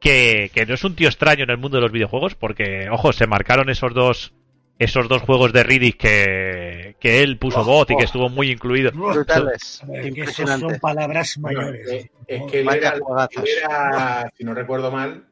[0.00, 3.12] que, que no es un tío extraño en el mundo de los videojuegos porque ojo,
[3.12, 4.34] se marcaron esos dos
[4.78, 7.98] esos dos juegos de Riddick que, que él puso Oh, voz y oh.
[7.98, 8.90] que estuvo muy incluido.
[8.92, 9.82] Brutales.
[10.04, 10.68] Impresionante.
[10.68, 11.88] son palabras mayores.
[11.90, 15.26] eh, es que él era, él era, si no recuerdo mal,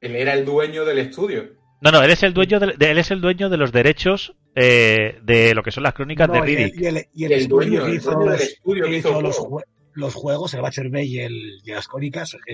[0.00, 1.44] él era el dueño del estudio.
[1.82, 4.34] No, no, él es el dueño de, de- él es el dueño de los derechos
[4.54, 6.80] eh, de lo que son las crónicas No, de y el, Riddick.
[6.82, 8.96] y el- y el El estudio dueño, que el hizo, dueño del los, estudio que
[8.96, 11.34] hizo los, jue- los juegos, el Batcher Bay y, el,
[11.64, 11.88] y las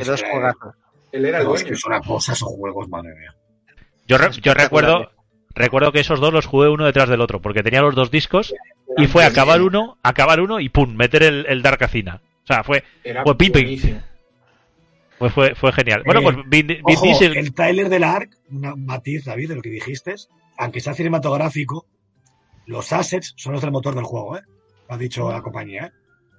[0.06, 0.74] dos eh, juegazos.
[1.10, 1.66] Él era el es dueño.
[1.66, 1.74] que
[2.40, 3.34] juegos, madre mía.
[4.06, 5.10] Yo, re- yo recuerdo
[5.56, 8.54] recuerdo que esos dos los jugué uno detrás del otro porque tenía los dos discos
[8.96, 12.20] y fue acabar uno, acabar uno y pum, meter el, el Dark Acina.
[12.44, 12.84] O sea, fue
[13.24, 13.62] fue pimping.
[13.62, 14.00] buenísimo.
[15.18, 16.02] fue, fue, fue genial.
[16.04, 19.56] Bueno, Eh, pues Vin, Vin Ojo, Diesel el tráiler del ARC, un matiz, David, de
[19.56, 20.14] lo que dijiste,
[20.58, 21.86] aunque sea cinematográfico,
[22.66, 24.42] los assets son los del motor del juego, ¿eh?
[24.88, 25.90] Lo ha dicho la compañía, ¿eh?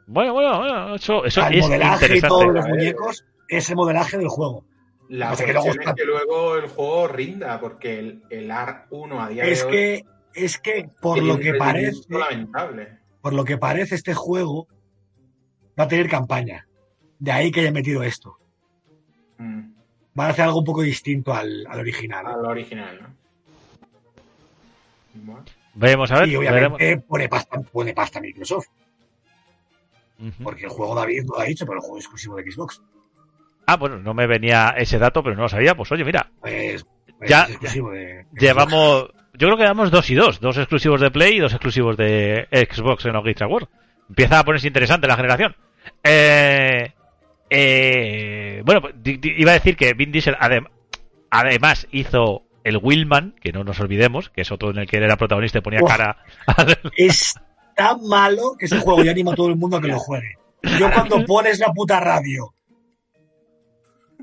[0.07, 4.18] Bueno, bueno, bueno, eso, eso el es modelaje y todos los muñecos es el modelaje
[4.18, 4.63] del juego.
[5.10, 8.24] La O sea, que luego cuestión es está- que luego el juego rinda, porque el,
[8.30, 12.01] el ARC 1 a día Es de hoy que, es que por lo que parece,
[12.10, 12.97] lamentable.
[13.22, 14.68] por lo que parece este juego
[15.80, 16.68] va a tener campaña.
[17.20, 18.38] De ahí que haya metido esto.
[19.38, 19.72] Mm,
[20.14, 22.26] Van a hacer algo un poco distinto al, al original.
[22.26, 23.08] a lo original, ¿no?
[25.14, 25.43] Bueno,
[25.74, 26.28] Veremos a ver.
[26.30, 26.78] Y veremos.
[26.80, 28.68] obviamente pone pasta, pone pasta Microsoft,
[30.20, 30.43] Ujú.
[30.43, 32.82] porque el juego David no lo ha dicho, pero el juego es exclusivo de Xbox.
[33.68, 35.76] Ah, bueno, no me venía ese dato, pero no lo sabía.
[35.76, 36.86] Pues oye, mira, Pues,
[37.18, 39.09] pues Ya- de llevamos.
[39.34, 40.39] Yo creo que llevamos dos y dos.
[40.39, 43.68] Dos exclusivos de Play y dos exclusivos de Xbox en Games Award.
[44.09, 45.55] Empieza a ponerse interesante la generación.
[46.03, 46.91] Eh,
[47.49, 50.70] eh, bueno, pues, iba a decir que Vin Diesel adem-
[51.30, 55.03] además hizo el Willman, que no nos olvidemos, que es otro en el que él
[55.03, 55.91] era protagonista y ponía Buah.
[55.97, 56.18] cara.
[56.97, 57.36] Es
[57.76, 60.36] tan malo que ese juego ya anima a todo el mundo a que lo juegue.
[60.80, 62.53] Yo cuando pones la puta radio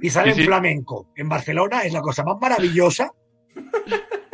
[0.07, 0.41] y sale Sí, sí.
[0.43, 3.11] en flamenco en Barcelona es la cosa más maravillosa.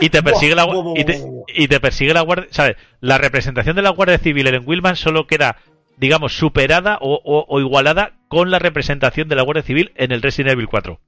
[0.01, 0.67] Y te persigue la,
[0.97, 1.23] y te,
[1.55, 2.77] y persigue la guardia, ¿sabes?
[3.01, 5.57] La representación de la Guardia Civil en Willman solo queda,
[5.99, 10.23] digamos, superada o, o- o igualada con la representación de la Guardia Civil en el
[10.23, 10.99] Resident Evil 4.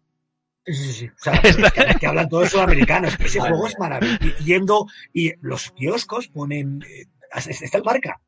[0.67, 1.09] Sí, sí, sí.
[1.09, 3.19] O sea, es que, que hablan todos sudamericanos.
[3.19, 4.19] Ese Madre juego es maravilloso.
[4.41, 6.83] Y- Yendo, y los kioscos ponen.
[6.89, 7.07] eh,
[7.49, 8.21] está el marca.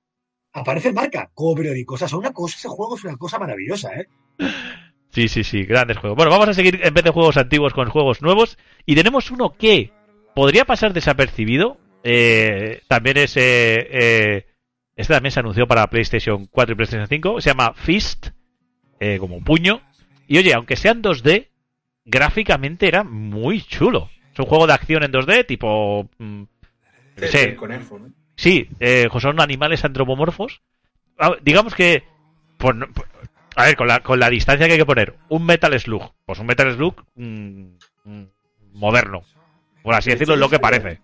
[0.52, 1.94] Aparece el marca, como periódico.
[1.94, 4.06] O sea, son una cosa, ese juego es una cosa maravillosa, ¿eh?
[5.14, 6.16] Sí, sí, sí, grandes juegos.
[6.16, 8.58] Bueno, vamos a seguir en vez de juegos antiguos con juegos nuevos.
[8.84, 9.92] Y tenemos uno que
[10.34, 11.78] podría pasar desapercibido.
[12.02, 13.36] Eh, también es.
[13.36, 14.46] eh, eh,
[14.96, 17.40] este también se anunció para PlayStation 4 y PlayStation 5.
[17.40, 18.28] Se llama Fist,
[18.98, 19.82] eh, como puño.
[20.26, 21.46] Y oye, aunque sean 2D,
[22.04, 24.10] gráficamente era muy chulo.
[24.32, 26.10] Es un juego de acción en 2D, tipo.
[26.18, 26.42] mm,
[27.16, 28.08] qué sé, conejo, ¿no?
[28.36, 30.60] Sí, eh, son animales antropomorfos.
[31.20, 32.02] Ah, digamos que.
[32.74, 33.08] no- pues,
[33.56, 36.12] a ver, con la, con la distancia que hay que poner, un Metal Slug.
[36.26, 37.64] Pues un Metal Slug mm,
[38.04, 38.24] mm,
[38.74, 39.22] moderno.
[39.82, 41.00] Por así decirlo, es lo que parece.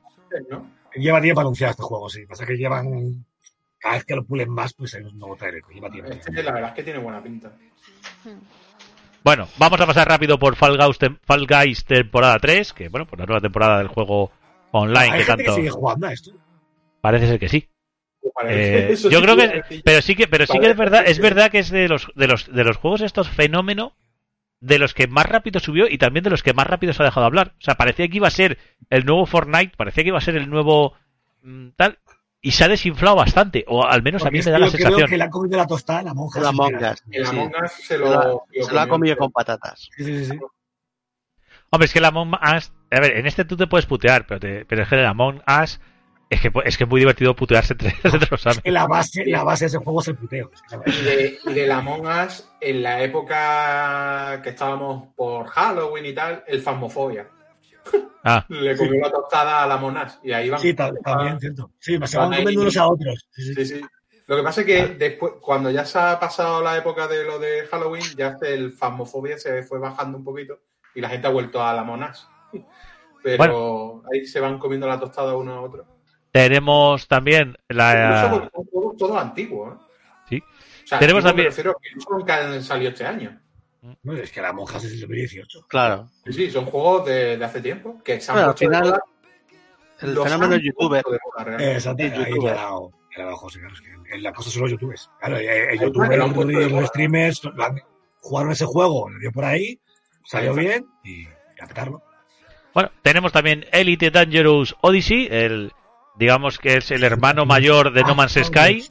[0.51, 0.67] ¿no?
[0.95, 2.25] Lleva tiempo anunciado este juego, sí.
[2.27, 3.25] Pasa que llevan.
[3.79, 5.63] Cada vez que lo pulen más, pues hay un nuevo trailer.
[5.73, 6.11] Lleva tiempo.
[6.13, 7.53] Este, la verdad es que tiene buena pinta.
[9.23, 13.07] Bueno, vamos a pasar rápido por Fall Guys, tem- Fall Guys temporada 3, que bueno,
[13.07, 14.33] pues la nueva temporada del juego
[14.73, 15.55] online Hay que gente que tanto.
[15.57, 16.31] sigue jugando a esto.
[17.03, 17.69] Parece ser que sí.
[18.47, 21.18] Eh, yo sí creo que, pero sí que, pero sí que es verdad, que es
[21.21, 23.95] verdad que es de los, de los, de los juegos estos fenómeno
[24.61, 27.07] de los que más rápido subió y también de los que más rápido se ha
[27.07, 27.55] dejado hablar.
[27.59, 28.59] O sea, parecía que iba a ser
[28.91, 30.95] el nuevo Fortnite, parecía que iba a ser el nuevo
[31.43, 31.99] mm, tal,
[32.43, 35.09] y se ha desinflado bastante, o al menos a mí me da la creo sensación.
[35.11, 36.41] que le ha comido la tostada la monja.
[36.41, 36.93] El sin Among querer.
[36.93, 37.03] Us.
[37.11, 37.85] El sí.
[37.85, 39.89] Se lo, se lo ha comido con patatas.
[39.97, 40.39] Sí, sí, sí.
[41.71, 44.41] Hombre, es que el Among Us, a ver, en este tú te puedes putear, pero,
[44.41, 45.81] te- pero es que el Among Us
[46.31, 48.62] es que, es que es muy divertido putearse entre, entre los amigos.
[48.62, 50.51] Que la base, la base de ese juego es el puteo.
[50.70, 51.03] La- Y
[51.55, 57.28] de, y Among Us, en la época que estábamos por Halloween y tal, el Fasmofobia.
[58.24, 60.18] Ah, Le comió la tostada al Among Us.
[60.22, 60.61] Y ahí van.
[60.61, 61.70] Sí, ta- también, cierto.
[61.78, 63.28] Sí, se van comiendo unos a otros.
[63.31, 63.55] Sí, sí.
[63.55, 63.81] Sí, sí.
[64.26, 67.41] Lo que pasa es que después, cuando ya se ha pasado la época de lo
[67.41, 70.61] de Halloween, ya el Fasmofobia se fue bajando un poquito
[70.95, 72.28] y la gente ha vuelto a la Monas.
[73.22, 75.85] Pero ahí se van comiendo la tostada uno a otro.
[76.33, 78.49] Tenemos también la...
[78.53, 79.76] Con juegos todos antiguos.
[79.76, 79.85] ¿eh?
[80.28, 80.43] Sí.
[80.85, 83.41] O sea, Tenemos antiguos me también- refiero que han salido este año.
[84.03, 85.66] No, es que la monja es del 2018.
[85.68, 86.09] Claro.
[86.26, 88.83] Sí, sí, son juegos de, de hace tiempo que se han Bueno, al de final,
[88.83, 89.01] moda.
[90.01, 91.03] el Los fenómeno youtuber.
[91.59, 91.64] de.
[91.64, 92.43] Eh, exacto, youtuber.
[92.43, 94.70] le ha dado, le ha dado José, claro, es que en la cosa son los
[94.72, 95.11] youtubers.
[95.20, 96.68] Claro, eh, el youtuber lo de y moda.
[96.81, 97.81] los streamers lo han-
[98.20, 99.81] jugaron ese juego, le dio por ahí,
[100.26, 101.24] salió bien y
[101.62, 102.03] a petarlo.
[102.74, 105.72] Bueno, tenemos también Elite Dangerous Odyssey, el
[106.21, 108.85] digamos que es el hermano mayor de No Man's Sky,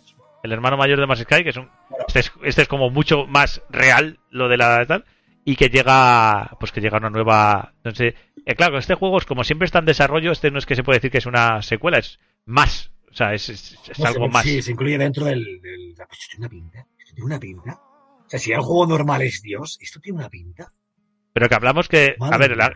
[0.43, 1.69] el hermano mayor de No Man's Sky, que es un
[2.07, 5.05] este es, este es como mucho más real lo de la tal
[5.45, 8.15] y que llega pues que llega una nueva no sé,
[8.45, 10.83] eh, claro, este juego es como siempre está en desarrollo, este no es que se
[10.83, 14.07] puede decir que es una secuela, es más, o sea, es, es- es No sé,
[14.07, 14.43] algo más.
[14.43, 15.61] Sí, se incluye dentro del.
[15.61, 16.79] del esto tiene una pinta.
[16.97, 17.73] Esto tiene una pinta.
[17.73, 20.71] O sea, si el juego normal es Dios, esto tiene una pinta.
[21.33, 22.71] Pero que hablamos que, a ver, la,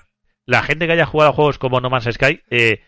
[0.45, 2.81] la gente que haya jugado a juegos como No Man's Sky, eh,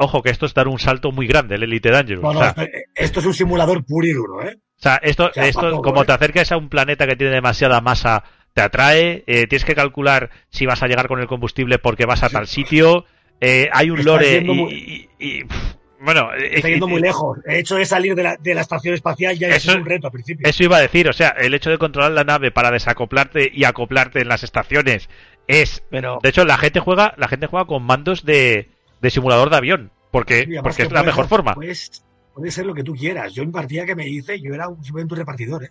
[0.00, 2.22] ojo que esto es dar un salto muy grande, el Elite Dangerous.
[2.22, 2.62] No, no, o, sea, esto,
[2.94, 4.56] esto es un simulador puro y duro, ¿eh?
[4.56, 6.06] o sea, esto, o sea, esto como ¿eh?
[6.06, 8.24] te acercas a un planeta que tiene demasiada masa,
[8.54, 12.22] te atrae, eh, tienes que calcular si vas a llegar con el combustible porque vas
[12.22, 12.34] a Sí.
[12.34, 13.04] tal sitio,
[13.40, 16.90] eh, hay un lore y, muy- y- y- pff, bueno, eh, Está eh, yendo eh,
[16.90, 17.38] muy lejos.
[17.44, 20.06] El hecho de salir de la, de la estación espacial ya Eso- es un reto
[20.06, 20.48] al principio.
[20.48, 23.64] Eso iba a decir, o sea, el hecho de controlar la nave para desacoplarte y
[23.64, 25.10] acoplarte en las estaciones
[25.46, 28.70] es, Pero, de hecho, la gente juega, la gente juega con mandos de,
[29.00, 31.54] de simulador de avión, porque, porque que es la mejor forma.
[31.54, 33.32] Puedes, puede ser lo que tú quieras.
[33.32, 35.70] Yo en partida que me hice, yo era un, simplemente un repartidor, ¿eh?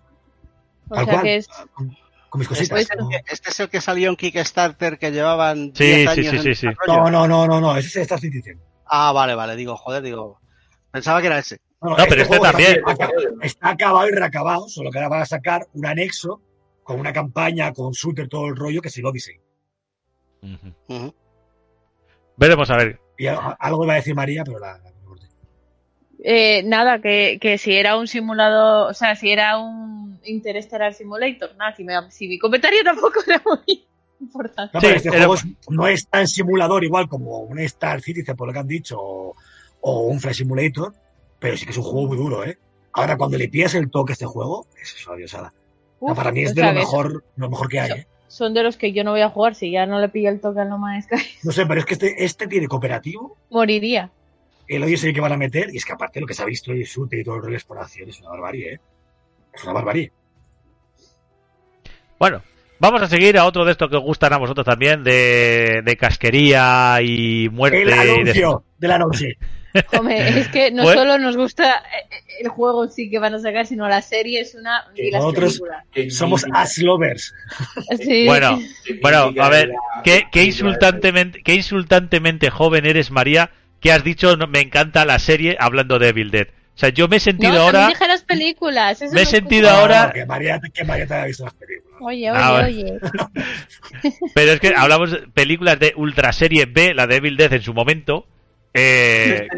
[0.89, 1.23] O Tal sea cual.
[1.23, 1.47] que es.
[1.73, 1.97] Con,
[2.29, 2.79] con mis este, cositas.
[2.81, 3.09] es el ¿no?
[3.09, 6.55] que, este es el que salió en Kickstarter que llevaban Sí, 10 sí, años sí,
[6.55, 6.67] sí.
[6.87, 8.59] No, no, no, no, no, ese es Star Citizen.
[8.85, 10.39] Ah, vale, vale, digo, joder, digo.
[10.91, 11.59] Pensaba que era ese.
[11.81, 12.77] No, No, pero este juego también.
[12.77, 16.41] Está, acabado- está acabado y reacabado, solo que ahora van a sacar un anexo
[16.83, 19.35] con una campaña, con shooter, todo el rollo, que el Odyssey.
[20.41, 20.73] Ujú.
[20.87, 21.15] Ujú.
[22.37, 22.99] Veremos a ver.
[23.19, 24.89] Y algo iba a decir María, pero la, la.
[26.21, 31.55] Eh, nada, que, que si era un simulador, o sea, si era un Interstellar Simulator,
[31.55, 33.87] nada, si, me- si mi comentario tampoco era muy
[34.19, 34.71] importante.
[34.73, 38.47] No, Sí, este juego es- no es tan simulador igual como un Star Citizen, por
[38.47, 39.35] lo que han dicho, o,
[39.81, 40.93] o un Flash Simulator,
[41.39, 42.57] pero sí que es un juego muy duro, ¿eh?
[42.91, 45.53] Ahora, cuando le pillas el toque a este juego, eso es una diosada.
[45.99, 48.07] O sea, Uf, para mí es de lo mejor, lo mejor que hay, ¿eh?
[48.29, 50.39] Son de los que yo no voy a jugar si ya no le pillo el
[50.39, 51.17] toque al No Man's Sky.
[51.43, 54.09] No sé, pero es que este, este tiene cooperativo Moriría.
[54.67, 56.73] el Odyssey que van a meter, y es que aparte lo que se ha visto
[56.73, 58.79] y y todo el rollo de exploración es una barbarie, ¿eh?
[59.53, 60.11] Es una barbarie.
[62.19, 62.41] Bueno,
[62.79, 65.97] vamos a seguir a otro de estos que os gustan a vosotros también, de, de
[65.97, 67.81] casquería y muerte.
[67.81, 69.37] El y de- anuncio de la noche.
[69.97, 71.01] Hombre, es que no Bueno.
[71.01, 74.41] solo nos gusta eh, el juego en sí que van a sacar, sino la serie
[74.41, 75.59] es una y las nosotros-
[75.93, 76.15] películas.
[76.15, 77.33] Somos Ash Lovers.
[78.03, 78.25] Sí.
[78.25, 78.59] Bueno,
[79.01, 79.71] bueno, a ver,
[80.03, 85.55] qué, qué insultantemente, qué insultantemente joven eres, María, que has dicho me encanta la serie
[85.59, 86.47] hablando de Evil Dead.
[86.47, 89.01] O sea, yo me he sentido ahora, dije las películas.
[89.01, 91.53] eso Me he no sentido ahora- No, que María, que María te haya visto las
[91.55, 91.97] películas.
[92.01, 92.99] Oye, Ah, oye, oye.
[94.33, 97.61] pero es que hablamos de películas de ultra serie B, la de Evil Dead en
[97.61, 98.25] su momento.
[98.73, 99.47] Eh,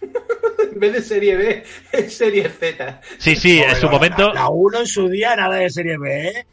[0.72, 3.00] En vez de serie B, es serie Z.
[3.18, 4.32] sí, sí, en su momento.
[4.32, 6.46] La 1 en su día, nada de serie B, ¿eh?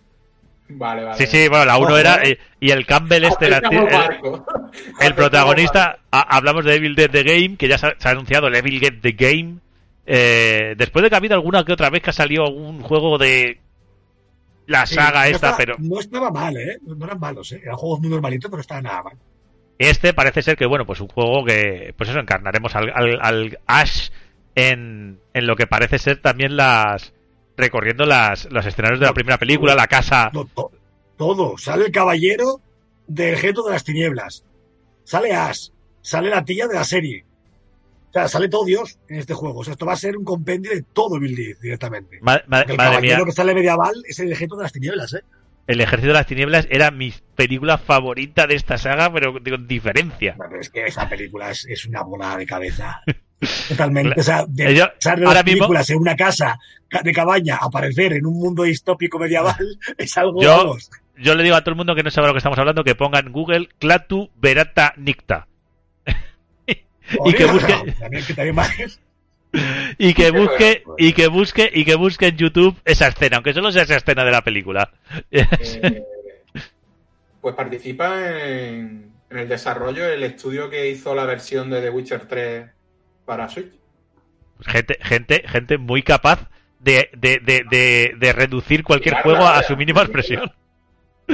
[0.69, 1.17] Vale, vale.
[1.17, 2.23] Sí, sí, bueno, la uno Ojo, era.
[2.23, 2.37] eh.
[2.59, 4.41] y el Campbell este, la- el,
[5.07, 8.11] el protagonista, a- hablamos de Evil Dead The Game, que ya se ha, se ha
[8.11, 9.55] anunciado el Evil Dead The Game.
[10.05, 13.17] Eh, después de que ha habido alguna que otra vez que ha salido un juego
[13.17, 13.59] de
[14.67, 16.77] la Sí, saga no esta, estaba- pero No estaba mal, ¿eh?
[16.85, 17.59] No eran malos, ¿eh?
[17.61, 19.17] Eran juegos muy normalitos, pero estaban nada mal.
[19.79, 23.59] Este parece ser que, bueno, pues un juego que, pues eso, encarnaremos al, al, al
[23.67, 24.09] Ash
[24.55, 27.13] en, en lo que parece ser también las.
[27.57, 30.29] recorriendo las, los escenarios de la primera película, la casa.
[30.33, 30.71] No, to-
[31.17, 31.57] todo.
[31.57, 32.59] Sale el caballero
[33.07, 34.43] del Geto de las Tinieblas.
[35.03, 35.69] Sale Ash.
[36.01, 37.25] Sale la tía de la serie.
[38.09, 39.59] O sea, sale todo Dios en este juego.
[39.61, 42.19] O sea, esto va a ser un compendio de todo Bill directamente.
[42.21, 43.11] Ma- ma- El madre mía.
[43.11, 45.23] caballero que sale medieval es el Geto de las Tinieblas, ¿eh?
[45.67, 50.35] El Ejército de las Tinieblas era mi película favorita de esta saga, pero con diferencia.
[50.37, 53.01] Bueno, es que esa película es, es una volada de cabeza.
[53.69, 54.15] Totalmente.
[54.19, 56.57] O sea, de Yo- pasar de las mismo- películas en una casa
[56.89, 59.55] ca- de cabaña aparecer en un mundo distópico medieval
[59.97, 60.89] es algo, Yo- vamos.
[61.17, 62.95] Yo le digo a todo el mundo que no sabe lo que estamos hablando que
[62.95, 65.47] ponga en Google Clatu Verata Nicta.
[66.67, 68.55] y que Joder, busque- no, también, que también
[69.99, 73.71] Y que busque, y que busque, y que busque en YouTube esa escena, aunque solo
[73.71, 74.91] sea esa escena de la película.
[75.31, 75.45] Eh,
[77.41, 82.27] pues participa en, en el desarrollo el estudio que hizo la versión de The Witcher
[82.27, 82.69] 3
[83.25, 83.73] para Switch.
[84.65, 86.49] gente, gente, gente muy capaz
[86.79, 90.51] de, de, de, de, de reducir cualquier Claro, juego a su mínima expresión.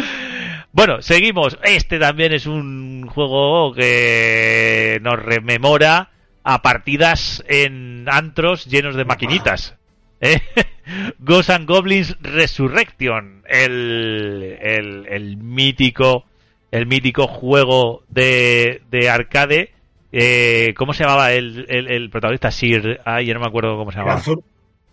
[0.71, 1.57] Bueno, seguimos.
[1.63, 6.11] Este también es un juego que nos rememora
[6.43, 9.75] a partidas en antros llenos de maquinitas.
[10.21, 10.41] ¿Eh?
[11.19, 16.25] Ghosts and Goblins Resurrection, el, el, el mítico,
[16.71, 19.71] el mítico juego de, de arcade.
[20.11, 22.51] Eh, ¿Cómo se llamaba el, el, protagonista?
[22.51, 24.17] Sir, ay, yo no me acuerdo cómo se llamaba.
[24.17, 24.43] Arthur,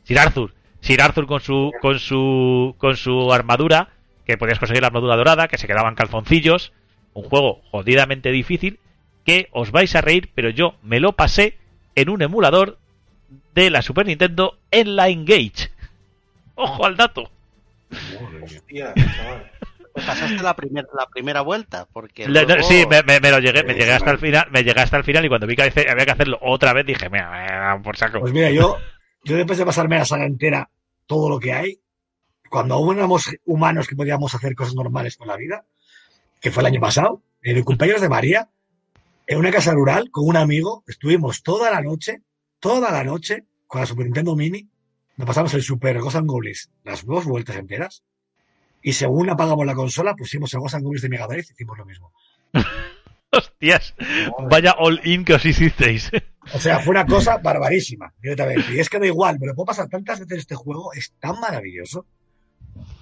[0.05, 0.55] Sir Arthur.
[0.81, 3.89] Sir Arthur con su, con su, con su armadura,
[4.27, 6.73] que podías conseguir la armadura dorada, que se quedaban calzoncillos.
[7.15, 8.79] Un juego jodidamente difícil,
[9.27, 11.59] que os vais a reír, pero yo me lo pasé
[11.95, 12.79] en un emulador
[13.55, 15.71] de la Super Nintendo en la Engage.
[16.55, 17.31] Ojo al dato.
[18.43, 19.51] Hostia, chaval.
[19.95, 23.39] Te pasaste la, primer- la primera vuelta, porque Le- luego- Sí, me, me- me lo
[23.39, 25.63] llegué, me llegué hasta el final, me llegué hasta el final y cuando vi que
[25.63, 28.21] había que hacerlo otra vez dije, mira, mira, por saco.
[28.21, 28.77] Pues mira, yo,
[29.25, 30.69] yo después de pasarme la saga entera,
[31.07, 31.81] todo lo que hay,
[32.51, 35.65] cuando aún éramos humanos que podíamos hacer cosas normales con la vida,
[36.43, 38.51] que fue el año pasado, en el cumpleaños de María,
[39.27, 42.23] en una casa rural con un amigo, estuvimos toda la noche,
[42.61, 44.69] toda la noche, con la Super Nintendo Mini,
[45.17, 48.05] nos pasamos el Super Ghost and Goblins las dos vueltas enteras,
[48.83, 51.79] y según apagamos la consola, pusimos el Ghost and Goblins de Mega Drive y hicimos
[51.79, 52.13] lo mismo.
[53.31, 53.95] Hostias,
[54.49, 56.11] vaya all in que os hicisteis.
[56.55, 58.73] O sea, fue una cosa barbarísima, directamente.
[58.73, 61.41] Y es que da igual, me lo puedo pasar tantas veces este juego, es tan
[61.41, 62.07] maravilloso.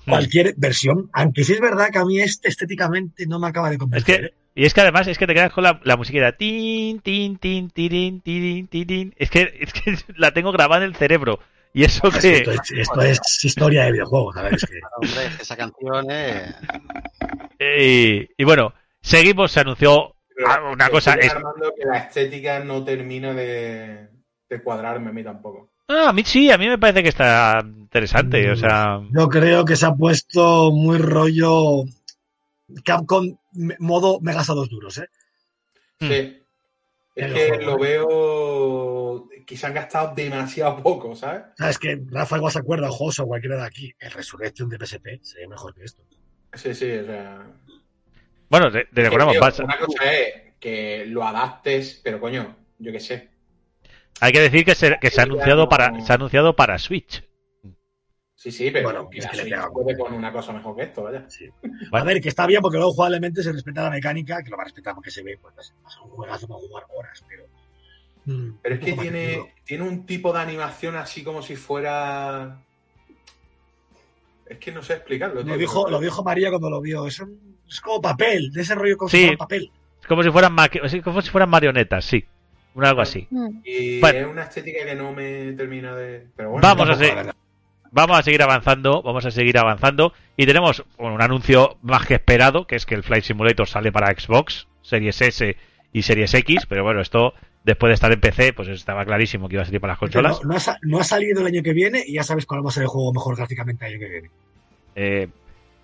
[0.07, 3.79] Cualquier versión, aunque sí es verdad que a mí este estéticamente no me acaba de
[3.91, 4.05] Es convencer.
[4.05, 4.35] que, ¿eh?
[4.55, 7.71] y es que además es que te quedas con la, la musiquita tin, tin, tin,
[7.71, 9.15] tirin, tirin, tirin.
[9.17, 11.39] Es que, es que la tengo grabada en el cerebro.
[11.73, 12.37] Y eso Es que que.
[12.37, 15.57] esto, es, esto es historia de videojuegos, a ver, es que Hombre, es que esa
[15.57, 16.55] canción es...
[17.59, 21.15] eh, y bueno, seguimos, se anunció Pero una estoy cosa.
[21.15, 24.09] Es, Armando, que la estética no termina de,
[24.49, 25.74] de cuadrarme a mí tampoco.
[25.89, 28.51] Ah, a mí sí, a mí me parece que está interesante.
[28.51, 31.85] O sea, yo creo que se ha puesto muy rollo
[32.85, 35.09] Capcom me- modo megasados duros, ¿eh?
[36.01, 36.41] Sí.
[37.17, 41.43] Es En que lo veo que se han gastado demasiado poco, ¿sabes?
[41.57, 44.79] Sabes que Rafa igual se acuerda, o José o cualquiera de aquí, el Resurrection de
[44.85, 46.03] PSP sería mejor que esto.
[46.55, 47.47] Sí, sí, o sea.
[48.49, 52.91] bueno, te, te Es recordamos, pasa- Una cosa es que lo adaptes, pero coño, yo
[52.91, 53.29] qué sé.
[54.21, 57.23] Hay que decir que se, que se ha anunciado para, se ha anunciado para Switch.
[58.35, 61.03] Sí, sí, pero Bueno, que es que le puede con una cosa mejor que esto,
[61.05, 61.25] vaya.
[61.31, 61.49] Sí.
[61.63, 61.79] Bueno.
[61.93, 64.65] A ver, que está bien porque luego jugablemente se respeta la mecánica, que lo va
[64.65, 67.45] a respetar porque se ve, pues ser un juegazo para jugar horas, pero
[68.27, 72.59] Mm, Pero es que tiene, tiene un tipo de animación así como si fuera.
[74.47, 75.37] Es que no sé explicarlo.
[75.37, 77.07] Lo tío, dijo, lo dijo María cuando lo vio.
[77.07, 79.19] Es, un- es como papel, de ese rollo como Sí.
[79.19, 79.71] si fuera papel.
[80.01, 82.25] Es como si fueran maqui- es como si fueran marionetas, sí.
[82.75, 83.29] Un algo así.
[83.65, 84.19] Y Bueno.
[84.19, 86.27] es una estética que no me termina de.
[86.37, 87.15] Pero bueno, Vamos a seguir.
[87.93, 90.13] Vamos a seguir avanzando, vamos a seguir avanzando.
[90.37, 93.93] Y tenemos bueno, un anuncio más que esperado, que es que el Flight Simulator sale
[93.93, 95.57] para Xbox, Series S
[95.93, 99.55] y Series X, pero bueno, esto después de estar en PC, pues estaba clarísimo que
[99.55, 100.41] iba a salir para las consolas.
[100.43, 102.65] No, no ha, sa- no ha salido el año que viene y ya sabes cuál
[102.67, 104.31] va a ser el juego mejor gráficamente el año que viene.
[104.97, 105.29] Eh,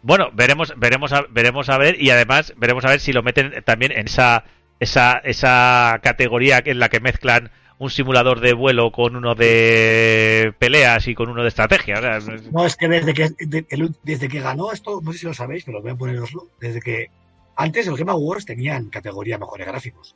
[0.03, 3.63] bueno, veremos, veremos, a, veremos a ver y además veremos a ver si lo meten
[3.65, 4.45] también en esa,
[4.81, 11.07] esa, esa categoría en la que mezclan un simulador de vuelo con uno de peleas
[11.09, 12.01] y con uno de estrategia.
[12.53, 15.33] No, es que desde que, de- el- desde que ganó esto, no sé si lo
[15.35, 16.49] sabéis, pero voy a poneroslo.
[16.61, 17.07] Desde que
[17.57, 20.15] antes el Game Awards tenían categoría mejores gráficos.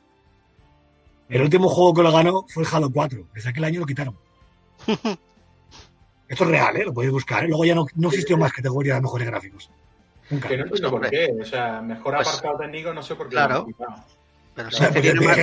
[1.27, 3.29] El último juego que lo ganó fue el Halo 4.
[3.33, 4.15] Desde aquel año lo quitaron.
[6.27, 6.85] Esto es real, ¿eh?
[6.85, 7.43] Lo podéis buscar.
[7.43, 7.47] ¿eh?
[7.47, 9.69] Luego ya no, no existió más categoría de mejores gráficos.
[10.29, 10.47] Nunca.
[10.49, 11.33] Que no entiendo por qué.
[11.39, 13.31] O sea, mejor Pues- apartado técnico, no sé por qué.
[13.35, 13.67] Claro.
[13.79, 13.95] lo.
[14.55, 15.37] Pero sí tiene, más,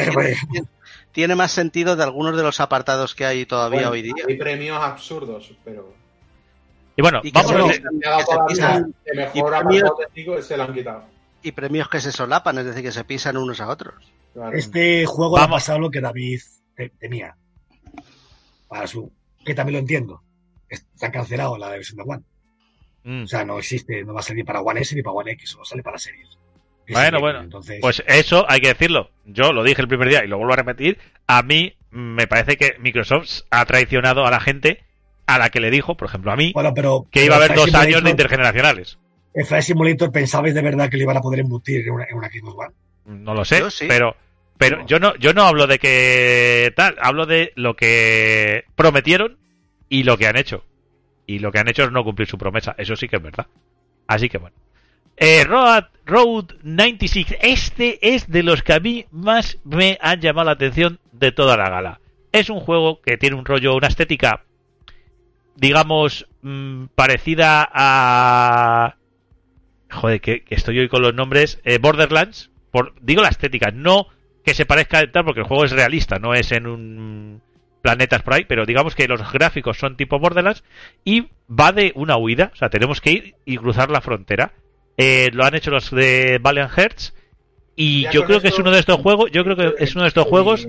[1.13, 4.15] tiene- más sentido de algunos de los apartados que hay todavía Bueno, hoy día.
[4.27, 5.93] Hay premios absurdos, pero.
[6.97, 7.57] y bueno, Y vamos a y
[9.17, 11.05] mejor premios- apartado técnico se lo han quitado.
[11.43, 14.13] Y premios que se solapan, es decir, que se pisan unos a otros.
[14.33, 14.57] Claro.
[14.57, 16.41] Este juego ha pasado lo que David
[16.75, 17.37] te- temía.
[18.69, 19.13] Para su.
[19.45, 20.23] Que también lo entiendo.
[20.69, 22.23] Está cancelado la versión de One.
[23.05, 23.25] Mm.
[23.25, 25.51] O sea, no existe, no va a salir para One S ni para One X,
[25.51, 26.29] solo sale para series.
[26.89, 29.11] Bueno, bueno, Entonces, Pues eso hay que decirlo.
[29.24, 30.99] Yo lo dije el primer día y lo vuelvo a repetir.
[31.26, 34.83] A mí me parece que Microsoft ha traicionado a la gente
[35.26, 37.07] a la que le dijo, por ejemplo a mí, bueno, pero.
[37.11, 38.99] que iba a haber dos Flight años de Simulator- intergeneracionales.
[39.35, 42.16] ¿En Flight Simulator pensabais de verdad que le iban a poder embutir en una, en
[42.16, 43.20] una Xbox One?
[43.24, 43.87] No lo sé, Yo sí.
[43.89, 44.16] pero
[44.59, 44.87] pero No.
[44.87, 49.39] yo no yo no hablo de que tal, hablo de lo que prometieron
[49.89, 50.64] y lo que han hecho.
[51.26, 53.47] Y lo que han hecho es no cumplir su promesa, eso sí que es verdad.
[54.09, 54.57] Así que bueno.
[55.25, 60.47] Eh, Road, Road 96, este es de los que a mí más me han llamado
[60.47, 62.01] la atención de toda la gala.
[62.33, 64.43] Es un juego que tiene un rollo, una estética,
[65.55, 68.97] digamos, mm, parecida a...
[69.93, 71.61] Joder, que, estoy hoy con los nombres.
[71.62, 74.09] eh, Borderlands, por, digo la estética, no
[74.45, 77.43] que se parezca a tal, porque el juego es realista, no es en un
[77.81, 80.64] planetas por ahí, pero digamos que los gráficos son tipo Borderlands
[81.05, 84.53] y va de una huida, o sea, tenemos que ir y cruzar la frontera.
[85.03, 87.14] Eh, lo han hecho los de Valiant Hearts
[87.74, 90.03] y Ya yo creo que es uno de estos juegos, yo creo que es uno
[90.03, 90.66] de estos juegos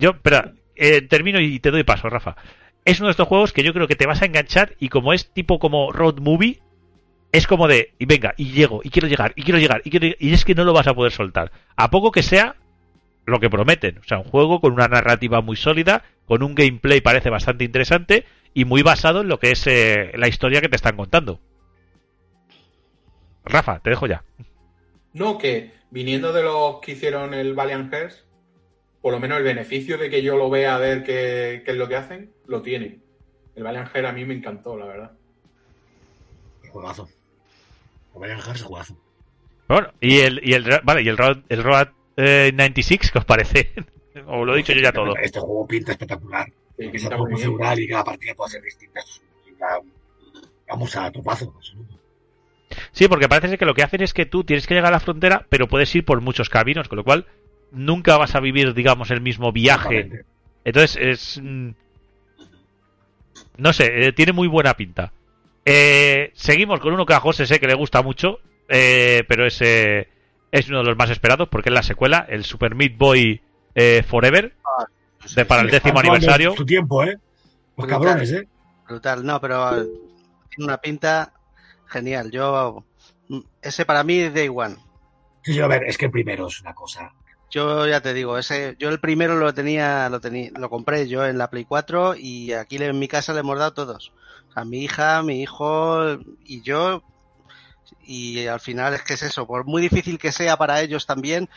[0.00, 2.34] yo, espera, eh, termino y te doy paso, Rafa.
[2.86, 5.12] Es uno de estos juegos que yo creo que te vas a enganchar y como
[5.12, 6.60] es tipo como road movie,
[7.32, 10.06] es como de, y venga, y llego, y quiero llegar, y quiero llegar, y, quiero,
[10.18, 11.52] y es que no lo vas a poder soltar.
[11.76, 12.56] A poco que sea
[13.26, 13.98] lo que prometen.
[13.98, 18.24] O sea, un juego con una narrativa muy sólida, con un gameplay parece bastante interesante
[18.54, 21.40] y muy basado en lo que es eh, la historia que te están contando.
[23.44, 24.24] Rafa, te dejo ya.
[25.12, 28.24] No, que viniendo de los que hicieron el Valiant Hearts,
[29.00, 31.76] por lo menos el beneficio de que yo lo vea a ver qué, qué es
[31.76, 33.02] lo que hacen, lo tienen.
[33.56, 35.12] El Valiant Hearts a mí me encantó, la verdad.
[36.70, 37.08] Juegazo.
[38.14, 38.96] Vayan a dejarse juegazo.
[39.68, 43.24] Bueno, y el, y el, vale, y el Road, el Road eh, 96, ¿qué os
[43.24, 43.72] parece?
[44.26, 45.16] o lo he dicho yo ya todo.
[45.16, 46.46] Este juego pinta espectacular.
[46.46, 49.00] Sí, Que que sea muy y cada partida puede ser distinta.
[50.68, 51.52] Vamos a topazo.
[51.56, 51.99] absoluto.
[53.00, 54.96] Sí, porque parece ser que lo que hacen es que tú tienes que llegar a
[54.96, 57.24] la frontera, pero puedes ir por muchos caminos, con lo cual
[57.72, 60.26] nunca vas a vivir, digamos, el mismo viaje.
[60.66, 61.40] Entonces es...
[61.42, 61.70] mm,
[63.56, 65.14] No sé, eh, tiene muy buena pinta.
[65.64, 69.62] Eh, seguimos con uno que a José sé que le gusta mucho, eh, pero es,
[69.62, 70.08] eh,
[70.52, 73.40] es uno de los más esperados porque es la secuela, el Super Meat Boy
[73.76, 74.52] eh, Forever,
[75.36, 76.54] de, para el décimo aniversario.
[76.54, 77.16] Su tiempo, ¿eh?
[77.78, 77.88] Los Brutal.
[77.88, 78.46] cabrones, ¿eh?
[78.86, 79.86] Brutal, no, pero eh,
[80.50, 81.32] tiene una pinta
[81.86, 82.30] genial.
[82.30, 82.84] Yo,
[83.62, 84.76] ese para mí es Day One.
[85.42, 87.12] Sí, a ver, es que el primero es una cosa.
[87.50, 91.26] Yo ya te digo, ese, yo el primero lo tenía, lo tenía, lo compré yo
[91.26, 94.12] en la Play 4 y aquí en mi casa le hemos dado todos.
[94.54, 97.02] A mi hija, mi hijo y yo.
[98.02, 101.48] Y al final es que es eso, por muy difícil que sea para ellos también,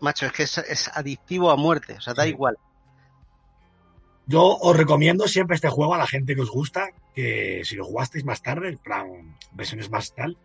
[0.00, 2.30] macho, es que es, es adictivo a muerte, o sea, da Sí.
[2.30, 2.56] igual.
[4.26, 7.84] Yo os recomiendo siempre este juego a la gente que os gusta, que si lo
[7.84, 10.38] jugasteis más tarde, en plan versiones más tal,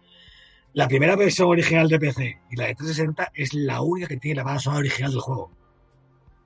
[0.78, 4.36] la primera versión original de PC y la de 360 es la única que tiene
[4.36, 5.50] la banda sonora original del juego.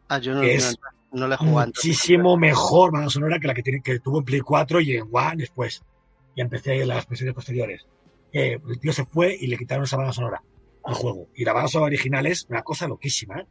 [0.08, 0.80] Ah, yo no, Es
[1.12, 1.68] no, no le he jugado.
[1.68, 5.10] Muchísimo mejor banda sonora que la que, tiene, que tuvo en Play 4 y en
[5.12, 5.84] One después.
[6.34, 7.86] Y empecé en las versiones posteriores.
[8.32, 10.42] Eh, el tío se fue y le quitaron esa banda sonora
[10.86, 11.28] al juego.
[11.36, 13.46] Y la banda sonora original es una cosa loquísima, ¿eh?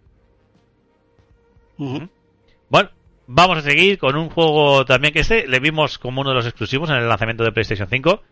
[2.71, 2.89] Bueno,
[3.27, 6.47] vamos a seguir con un juego también que este le vimos como uno de los
[6.47, 8.23] exclusivos en el lanzamiento de PlayStation 5.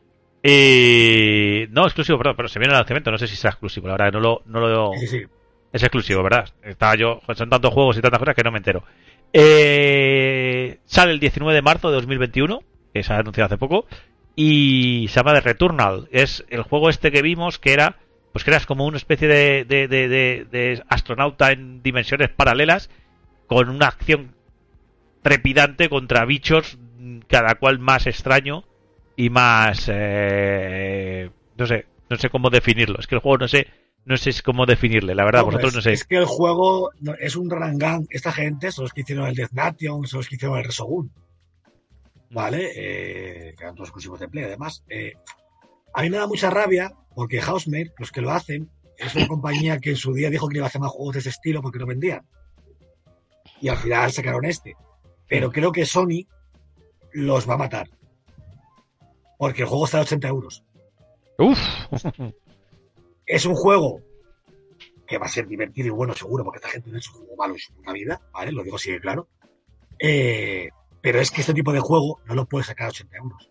[0.42, 1.66] Y...
[1.70, 4.12] No, exclusivo, perdón, pero se viene el lanzamiento, no sé si será exclusivo, la verdad,
[4.12, 4.42] no lo...
[4.46, 4.92] No lo...
[4.98, 5.22] Sí, sí.
[5.72, 6.48] Es exclusivo, ¿verdad?
[6.62, 8.82] Estaba yo, son tantos juegos y tantas cosas que no me entero.
[9.34, 12.60] Eh, sale el 19 de marzo de 2021,
[12.94, 13.86] que se ha anunciado hace poco,
[14.34, 16.08] y se llama The Returnal.
[16.10, 17.96] Es el juego este que vimos que era,
[18.32, 22.88] pues que eras como una especie de, de, de, de- astronauta en dimensiones paralelas,
[23.46, 24.34] con una acción
[25.22, 26.78] trepidante contra bichos,
[27.26, 28.64] cada cual más extraño
[29.18, 33.00] y más, eh, no sé, no sé cómo definirlo.
[33.00, 33.66] Es que el juego no sé,
[34.04, 35.92] no sé cómo definirle, la verdad, No, vosotros es, no sé.
[35.92, 38.06] es que el juego es un gun.
[38.10, 41.10] Esta gente son los que hicieron el Death Nation, son los que hicieron el Resogun.
[42.30, 42.70] ¿Vale?
[42.76, 44.84] Eh, que eran todos exclusivos de Play, además.
[44.88, 45.14] Eh,
[45.94, 49.80] a mí me da mucha rabia porque Housemate, los que lo hacen, es una compañía
[49.80, 51.80] que en su día dijo que iba a hacer más juegos de ese estilo porque
[51.80, 52.24] no vendían.
[53.60, 54.76] Y al final sacaron este.
[55.26, 56.28] Pero creo que Sony
[57.12, 57.88] los va a matar.
[59.38, 60.64] Porque el juego está a 80 euros.
[61.38, 61.58] Uf,
[63.26, 64.02] es un juego
[65.06, 67.36] que va a ser divertido y bueno, seguro, porque esta gente no hecho un juego
[67.36, 68.52] malo en su puta vida, ¿vale?
[68.52, 69.28] Lo digo así de claro.
[69.98, 70.68] Eh,
[71.00, 73.50] pero es que este tipo de juego no lo puedes sacar a 80 euros.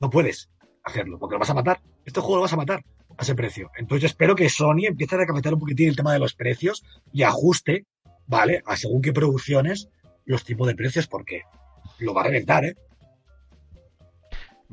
[0.00, 0.48] No puedes
[0.84, 1.80] hacerlo, porque lo vas a matar.
[2.04, 2.84] Este juego lo vas a matar
[3.18, 3.70] a ese precio.
[3.76, 6.84] Entonces yo espero que Sony empiece a recapacitar un poquitín el tema de los precios
[7.12, 7.86] y ajuste,
[8.26, 8.62] ¿vale?
[8.64, 9.88] A según qué producciones,
[10.24, 11.42] los tipos de precios, porque
[11.98, 12.76] lo va a reventar, ¿eh?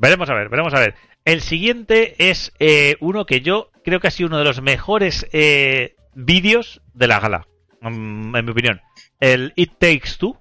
[0.00, 0.94] Veremos a ver, veremos a ver.
[1.26, 5.26] El siguiente es eh, uno que yo creo que ha sido uno de los mejores
[5.32, 7.46] eh, vídeos de la gala,
[7.82, 8.80] mm, en mi opinión.
[9.20, 10.40] El It Takes Two,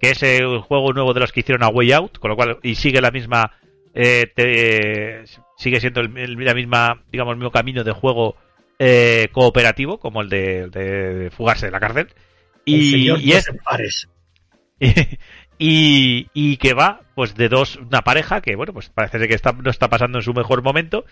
[0.00, 2.58] que es el juego nuevo de los que hicieron a Way Out, con lo cual
[2.62, 3.52] y sigue la misma,
[3.94, 5.24] eh, te-
[5.58, 8.36] sigue siendo el, el- la misma, digamos, el mismo camino de juego
[8.78, 12.08] eh, cooperativo, como el de, fugarse de la cárcel.
[12.64, 14.08] El Y, y es Joseph Fares.
[15.58, 19.52] y, y que va pues de dos una pareja que bueno pues parece que está,
[19.52, 21.06] no está pasando en su mejor momento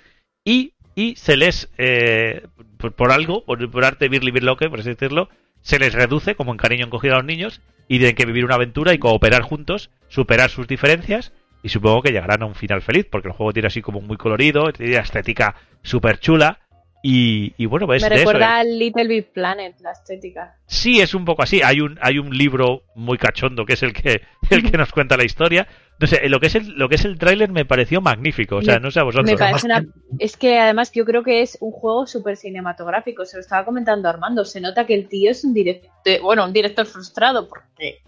[0.45, 2.47] y, y se les eh,
[2.77, 5.31] por, por algo por, por arte birli birloque por así decirlo
[5.63, 8.57] se les reduce como en cariño encogido a los niños y tienen que vivir una
[8.57, 11.33] aventura y cooperar juntos superar sus diferencias
[11.63, 14.19] y supongo que llegarán a un final feliz porque el juego tiene así como muy
[14.19, 16.61] colorido tiene una estética súper chula
[17.07, 18.61] y, y bueno pues Me recuerda eh.
[18.61, 20.57] al Little Big Planet, la estética.
[20.67, 21.61] Sí, es un poco así.
[21.63, 25.19] Hay un, hay un libro muy cachondo que es el que, el que nos cuenta
[25.19, 25.69] la historia.
[26.01, 28.57] No sé, lo que es el, lo que es el tráiler me pareció magnífico.
[28.57, 29.31] O sea, Me- no sé a vosotros.
[29.31, 30.17] Me parece Además, una...
[30.19, 33.25] Es que además yo creo que es un juego súper cinematográfico.
[33.25, 34.45] Se lo estaba comentando Armando.
[34.45, 35.93] Se nota que el tío es un director,
[36.23, 38.01] bueno, un director frustrado porque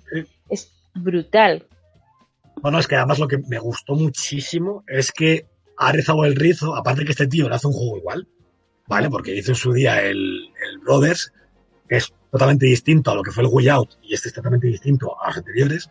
[0.51, 1.65] es brutal.
[2.61, 5.47] Bueno, es que además lo que me gustó muchísimo es que
[5.79, 8.27] ha rezado el rizo, aparte que este tío le hace un juego igual,
[8.89, 9.11] ¿vale?
[9.11, 11.33] Porque hizo en su día el, el Brothers,
[11.89, 14.67] que es totalmente distinto a lo que fue el Way Out, y este es totalmente
[14.69, 15.91] distinto a los anteriores.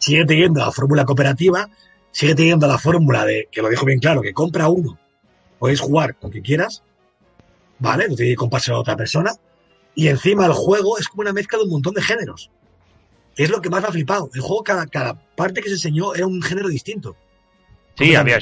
[0.00, 1.68] Sigue teniendo la fórmula cooperativa,
[2.10, 4.98] sigue teniendo la fórmula de, que lo dijo bien claro, que compra uno,
[5.58, 6.82] podéis jugar con quien quieras,
[7.78, 8.08] ¿vale?
[8.08, 9.32] No tiene que a otra persona.
[9.94, 12.50] Y encima el juego es como una mezcla de un montón de géneros.
[13.36, 14.30] Es lo que más me ha flipado.
[14.34, 17.16] El juego, cada, cada parte que se enseñó era un género distinto.
[17.96, 18.38] sí, había,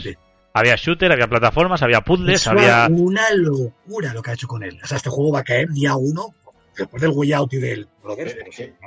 [0.52, 2.88] había shooter, había plataformas, había puzzles, Es había.
[2.90, 4.78] una locura lo que ha hecho con él.
[4.82, 6.34] O sea, este juego va a caer día uno,
[6.79, 8.37] después del Way Out y del es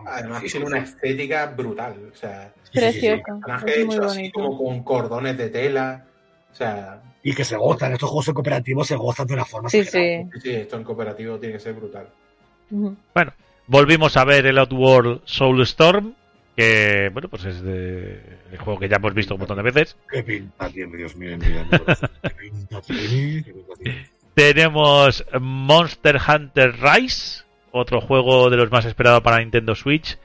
[0.05, 0.57] además tiene sí.
[0.63, 2.09] una estética brutal.
[2.11, 3.07] O sea, Sí, sí, sí, sí.
[3.11, 3.23] Precioso.
[3.61, 6.05] muy hechos así como con cordones de tela.
[6.51, 7.93] O sea, Y que se gozan.
[7.93, 9.89] Estos juegos cooperativos se gozan de una forma Sí, sí.
[10.33, 12.07] sí, sí, esto en cooperativo tiene que ser brutal.
[12.69, 13.33] Bueno,
[13.67, 16.15] volvimos a ver el Outworld Soulstorm.
[16.55, 18.19] Que, bueno, pues es de,
[18.51, 19.95] el juego que ya hemos visto un montón de veces.
[20.11, 21.37] Qué pinta tiene, Dios mío.
[21.37, 21.65] mira.
[22.21, 24.09] Qué pinta tiene, qué pinta tiene.
[24.33, 30.17] Tenemos Monster Hunter Rise, otro juego de los más esperados para Nintendo Switch.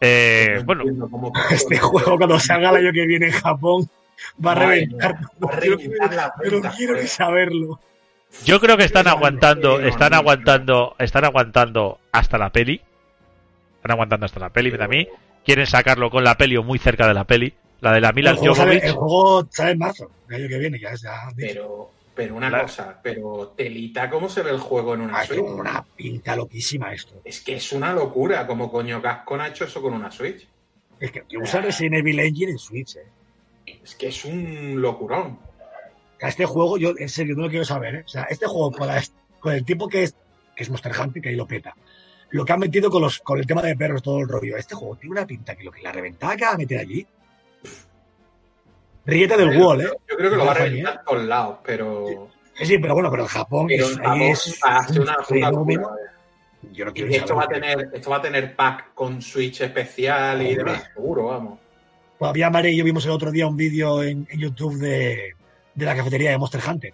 [0.00, 3.88] Eh, No bueno, cómo- Este juego cuando salga el año que viene en Japón
[4.44, 5.18] va a Madre reventar.
[5.18, 7.08] mía, va a Yo reventar la pero quiero joder.
[7.08, 7.80] saberlo.
[8.44, 12.80] Yo creo que están aguantando, están aguantando, están aguantando hasta la peli.
[13.76, 15.08] Están aguantando hasta la peli, a mí.
[15.44, 17.52] Quieren sacarlo con la peli o muy cerca de la peli.
[17.80, 18.84] La de la Mila El juego, sale, Jovovich.
[18.84, 21.14] el juego sale en marzo, el año que viene, ya es ya.
[21.34, 21.90] Pero,
[22.20, 22.64] pero una Claro.
[22.64, 25.40] cosa, pero telita, ¿cómo se ve el juego en una Ah, Switch?
[25.40, 27.18] una pinta loquísima esto.
[27.24, 30.46] Es que es una locura, como coño Gascon ha hecho eso con una Switch.
[30.98, 33.06] Es que, que usa Resident Evil Engine en Switch, eh.
[33.82, 35.38] Es que es un locurón.
[36.18, 38.02] Este juego, yo en serio no lo quiero saber, ¿eh?
[38.04, 40.14] O sea, este juego con, el tipo que es,
[40.54, 41.74] que es Monster Hunter, que ahí lo peta.
[42.28, 44.58] Lo que han metido con, los, con el tema de perros, todo el rollo.
[44.58, 47.06] Este juego tiene una pinta que lo que la reventada que va a meter allí.
[49.06, 49.88] Ríete del Yo- wall, ¿eh?
[50.08, 53.10] Yo creo que lo va a reventar a todos lados, pero, Sí, sí, pero bueno,
[53.10, 55.80] pero Japón, pero es, en ahí Japón es va a ser una, un una fenómeno.
[55.82, 55.96] locura.
[56.72, 59.22] Yo no Y quiero esto saber va a tener, esto va a tener pack con
[59.22, 61.58] Switch especial y demás, seguro, vamos.
[62.18, 65.34] Todavía Mare y yo vimos el otro día un vídeo en, en YouTube de,
[65.74, 66.92] de la cafetería de Monster Hunter,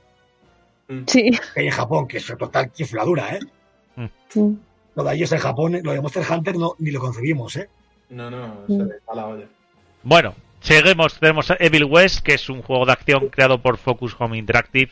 [1.09, 1.32] Sí.
[1.52, 3.40] que hay en Japón, que es total chifladura, ¿eh?
[4.94, 7.68] Lo de ellos en Japón, lo de Monster Hunter no, ni lo concebimos, ¿eh?
[8.11, 8.76] No, no, Mm.
[8.78, 9.46] se le está la olla.
[10.04, 10.32] Bueno,
[10.67, 11.19] seguimos.
[11.19, 14.91] Tenemos a Evil West, que es un juego de acción creado por Focus Home Interactive.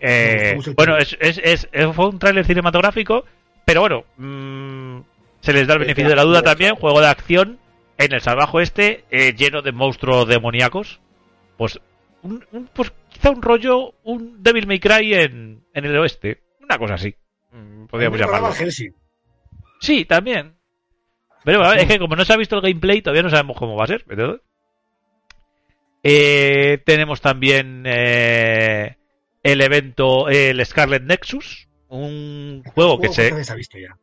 [0.00, 3.24] Eh, bueno, es, es, fue un tráiler cinematográfico,
[3.64, 5.00] pero bueno, mm,
[5.40, 6.74] se les da el beneficio de la duda también.
[6.76, 7.58] Juego de acción
[7.98, 11.00] en el salvaje este, eh, lleno de monstruos demoníacos.
[11.56, 11.80] Pues,
[12.22, 16.42] un, un- pues quizá un rollo, un Devil May Cry en, en el oeste.
[16.60, 17.14] Una cosa así.
[17.52, 18.48] Mm, Podríamos llamarlo.
[19.80, 20.56] Sí, también.
[21.44, 23.76] Pero ver, es que como no se ha visto el gameplay, todavía no sabemos cómo
[23.76, 24.04] va a ser.
[24.06, 24.42] pero-
[26.08, 28.96] Eh, tenemos también eh,
[29.42, 33.98] el evento, el Scarlet Nexus, un juego que se que se ha visto ya.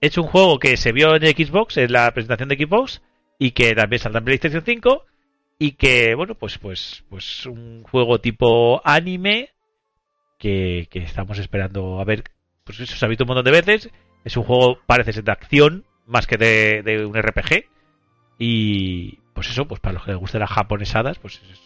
[0.00, 3.02] es un juego que se vio en Xbox, en la presentación de Xbox,
[3.38, 5.04] y que también saldrá en PlayStation 5,
[5.58, 9.50] y que, bueno, pues, pues, pues un juego tipo anime
[10.38, 12.24] que, que estamos esperando a ver.
[12.64, 13.90] Pues eso se ha visto un montón de veces.
[14.24, 17.66] Es un juego, parece ser de acción, más que de, de un RPG.
[18.38, 21.60] Y pues eso, pues para los que les gusten las japonesadas, pues es,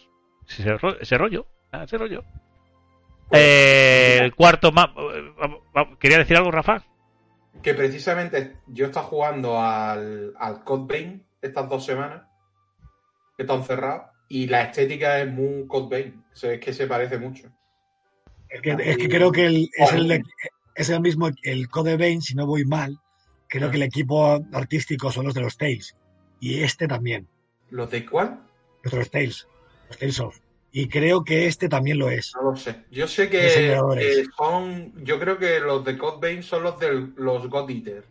[0.49, 1.47] es ese, ro- ese rollo.
[1.73, 2.25] ah, Ese rollo.
[3.31, 5.01] Eh, el cuarto mapa.
[5.99, 6.83] ¿Quería decir algo, Rafa?
[7.63, 12.23] Que precisamente yo he estado jugando al, al Code Vein estas dos semanas,
[13.37, 16.25] que están cerrados, y la estética es muy Code Vein.
[16.33, 17.49] O sea, es que se parece mucho.
[18.49, 20.23] Es que, es que creo que el- es, el,
[20.75, 22.99] es el mismo, el Code Vein, si no voy mal,
[23.49, 25.97] creo que el equipo artístico son los de los Tales.
[26.41, 27.29] Y este también,
[27.71, 28.41] ¿Los de cuál?
[28.83, 29.49] los de los Tales,
[29.89, 30.39] los Tales of.
[30.71, 32.33] Y creo que este también lo es.
[32.37, 32.85] No lo sé.
[32.91, 34.93] Yo sé que, que son.
[35.05, 38.05] Yo creo que los de Vein son los de los God Eater.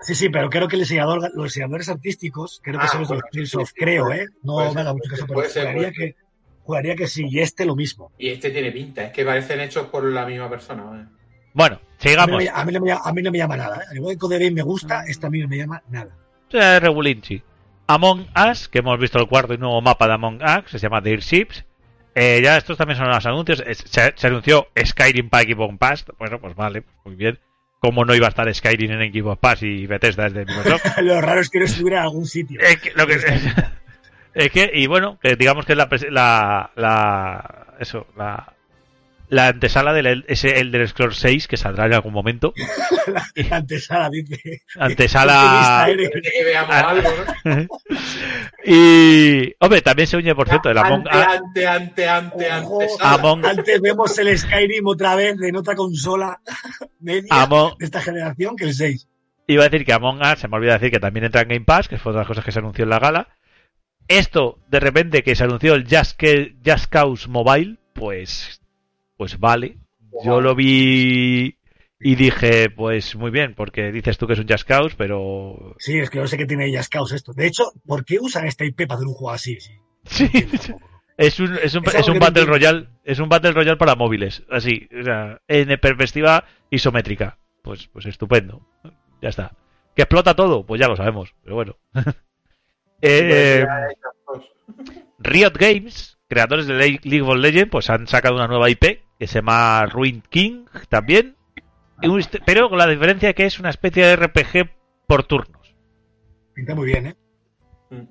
[0.00, 3.08] Sí, sí, pero creo que el diseñador, los diseñadores artísticos, creo que Ah, son los
[3.10, 4.26] de los Tales of, sí, creo, puede ¿eh?
[4.42, 6.16] No puede me haga mucho caso, pero ser, puede que,
[6.62, 7.26] juraría que sí.
[7.28, 8.10] Y este lo mismo.
[8.18, 11.02] Y este tiene pinta, es que parecen hechos por la misma persona.
[11.02, 11.16] ¿eh?
[11.52, 12.38] Bueno, A mí, no sigamos.
[12.38, 13.82] me, a, mí no me, a mí no me llama nada.
[13.94, 14.16] ¿eh?
[14.16, 16.16] Code Vein me gusta, este a mí no me llama nada.
[16.50, 17.42] Eh, Regulinchi.
[17.94, 21.02] Among Us, que hemos visto el cuarto y nuevo mapa de Among Us, se llama
[21.02, 21.64] The Ships.
[22.14, 23.62] Eh, ya estos también son los anuncios.
[23.66, 26.04] Es- Se, se anunció Skyrim para Xbox Pass.
[26.18, 27.38] Bueno, pues vale, muy bien.
[27.80, 30.98] Como no iba a estar Skyrim en Xbox Pass y Bethesda es de Microsoft.
[31.02, 32.60] lo raro es que no estuviera en algún sitio.
[32.60, 33.14] es que, lo que
[34.34, 38.54] es que, y bueno, que digamos que la, la, la eso, la,
[39.30, 42.52] la antesala del ese Elder Scrolls 6 que saldrá en algún momento.
[43.36, 44.62] La antesala dice.
[44.76, 45.86] Antesala.
[46.68, 46.94] Ah.
[48.64, 51.26] y, hombre, también se une, por cierto, el Among ante, Us.
[51.26, 53.04] ante, ante, ante, Ojo, ante.
[53.04, 56.40] Among- Antes vemos el Skyrim otra vez en otra consola
[57.00, 59.08] media Among, de esta generación que el 6.
[59.46, 61.64] iba a decir que Among Us, se me olvidó decir que también entra en Game
[61.64, 63.28] Pass, que fue otra de las cosas que se anunció en la gala.
[64.08, 66.20] Esto, de repente, que se anunció el Just,
[66.66, 68.59] Just Cause Mobile, pues,
[69.20, 69.76] pues vale.
[70.24, 71.58] Yo lo vi
[72.00, 75.74] y dije, pues muy bien, porque dices tú que es un Cause, pero...
[75.78, 77.34] Sí, es que no sé qué tiene ellas caos esto.
[77.34, 79.60] De hecho, ¿por qué usan esta IP para hacer un juego así?
[79.60, 79.74] Sí.
[80.06, 80.30] Sí,
[81.18, 82.46] es un, es un, Es un Battle.
[82.46, 87.36] Royale, es un Battle Royale para móviles, así, o sea, en perspectiva isométrica.
[87.62, 88.66] Pues, pues estupendo.
[89.20, 89.52] Ya está.
[89.94, 90.64] ¿Que explota todo?
[90.64, 91.76] Pues ya lo sabemos, pero bueno.
[93.02, 93.66] Eh,
[95.18, 99.26] Riot Games, creadores de Le- League of Legends, pues han sacado una nueva IP que
[99.26, 101.36] se llama Ruin King también,
[102.00, 104.70] y un est- pero con la diferencia que es una especie de RPG
[105.06, 105.74] por turnos.
[106.54, 107.16] Pinta muy bien, ¿eh?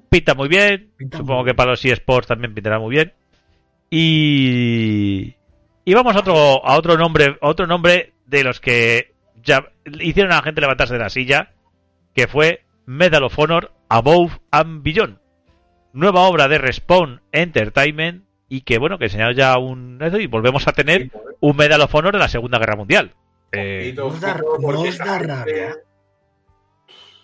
[0.09, 3.13] Pinta muy bien, Pinta supongo muy que para los eSports también pintará muy bien.
[3.89, 5.35] Y
[5.85, 6.35] y vamos a otro
[6.65, 10.93] a otro nombre, a otro nombre de los que ya hicieron a la gente levantarse
[10.93, 11.53] de la silla,
[12.13, 15.17] que fue Medal of Honor Above and Beyond.
[15.93, 20.71] Nueva obra de Respawn Entertainment y que bueno, que enseñado ya un y volvemos a
[20.73, 23.15] tener un Medal of Honor de la Segunda Guerra Mundial.
[23.51, 25.75] Eh, ¿No os da- no os da rabia?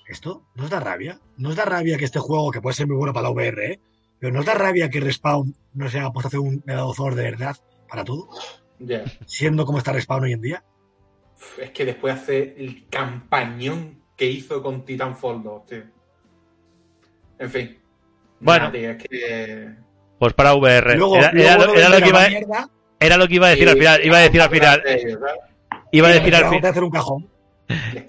[0.07, 0.43] ¿Esto?
[0.55, 1.19] ¿Nos da rabia?
[1.37, 3.79] ¿Nos da rabia que este juego, que puede ser muy bueno para la VR, ¿eh?
[4.19, 7.23] pero nos da rabia que Respawn no se haya puesto a hacer un medador de
[7.23, 7.55] verdad
[7.89, 8.29] para todo,
[8.79, 9.03] Ya.
[9.25, 10.63] siendo como está Respawn hoy en día?
[11.59, 15.83] Es que después hace el campañón que hizo con Titanfall 2, tío.
[17.39, 17.77] En fin.
[18.45, 18.71] Bueno.
[18.73, 19.69] Es que.
[20.19, 20.95] pues para VR.
[20.97, 22.69] Luego, era, luego era lo, era que iba, la mierda,
[22.99, 24.01] era lo que iba a decir al final.
[24.05, 24.83] Iba a decir al final.
[25.91, 26.65] Iba a decir al vamos final.
[26.67, 27.29] a hacer un cajón.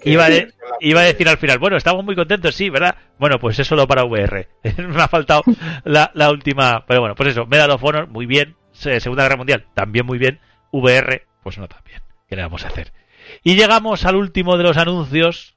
[0.03, 2.95] Iba a, de- iba a decir al final, bueno, estamos muy contentos, sí, ¿verdad?
[3.17, 4.47] Bueno, pues es solo para VR.
[4.77, 5.41] Me ha faltado
[5.83, 6.85] la, la última.
[6.87, 8.55] Pero bueno, pues eso, Medal of Honor, muy bien.
[8.71, 10.39] Se- Segunda Guerra Mundial, también muy bien.
[10.71, 12.01] VR, pues no tan bien.
[12.29, 12.93] ¿Qué le vamos a hacer?
[13.43, 15.55] Y llegamos al último de los anuncios,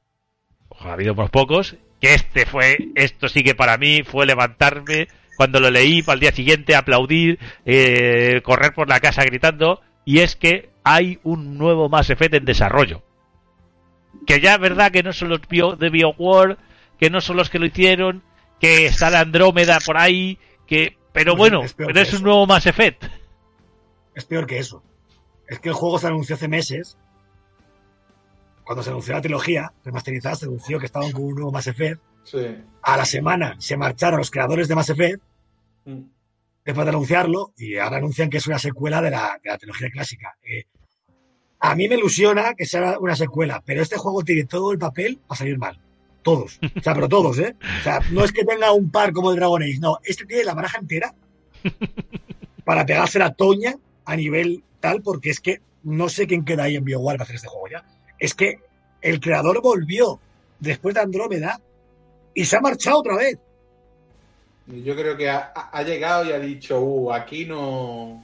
[0.81, 5.61] ha habido unos pocos, que este fue, esto sí que para mí fue levantarme cuando
[5.61, 10.37] lo leí para el día siguiente, aplaudir, eh, correr por la casa gritando, y es
[10.37, 13.03] que hay un nuevo Mass Effect en desarrollo.
[14.27, 16.59] Que ya es verdad que no son los bio, de BioWare,
[16.99, 18.23] que no son los que lo hicieron,
[18.61, 22.67] que está la Andrómeda por ahí, que pero bueno, es pero es un nuevo Mass
[22.67, 23.05] Effect.
[24.15, 24.83] Es peor que eso.
[25.49, 26.99] Es que el juego se anunció hace meses.
[28.65, 32.01] Cuando se anunció la trilogía remasterizada, se anunció que estaban con un nuevo Mass Effect.
[32.25, 32.39] Sí.
[32.83, 35.23] A la semana se marcharon los creadores de Mass Effect
[35.87, 36.03] Mm.
[36.65, 39.89] después de anunciarlo y ahora anuncian que es una secuela de la, de la trilogía
[39.91, 40.37] clásica.
[40.43, 40.65] Eh,
[41.59, 45.19] a mí me ilusiona que sea una secuela, pero este juego tiene todo el papel
[45.27, 45.81] para salir mal.
[46.23, 46.59] Todos.
[46.77, 47.57] O sea, pero todos, ¿eh?
[47.81, 49.99] O sea, no es que tenga un par como el Dragon Age, no.
[50.05, 51.15] Este tiene la baraja entera
[52.65, 53.75] para pegarse la toña
[54.05, 57.37] a nivel tal, porque es que no sé quién queda ahí en BioWare para hacer
[57.37, 57.85] este juego ya.
[58.21, 58.59] Es que
[59.03, 60.21] el creador volvió
[60.61, 61.59] después de Andrómeda
[62.35, 63.39] y se ha marchado otra vez.
[64.67, 68.23] Yo creo que ha, ha llegado y ha dicho, uh, aquí no.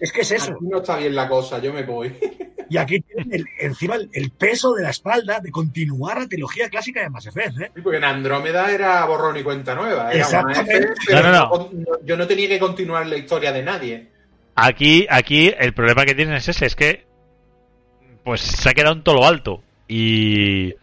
[0.00, 0.52] Es que es eso.
[0.52, 2.14] Aquí no está bien la cosa, yo me voy.
[2.70, 6.70] Y aquí tienen el- encima el, el peso de la espalda de continuar la trilogía
[6.70, 7.70] clásica de Mass Effect, ¿eh?
[7.74, 10.10] Sí, porque en Andrómeda era borrón y cuenta nueva.
[10.10, 10.76] Era una Exactamente.
[10.78, 11.48] F, pero No, no, no.
[11.58, 14.08] no- no- yo no tenía que continuar la historia de nadie.
[14.54, 17.04] Aquí, aquí el problema que tienen es ese, es que
[18.24, 19.62] pues se ha quedado en todo lo alto.
[19.88, 20.74] Y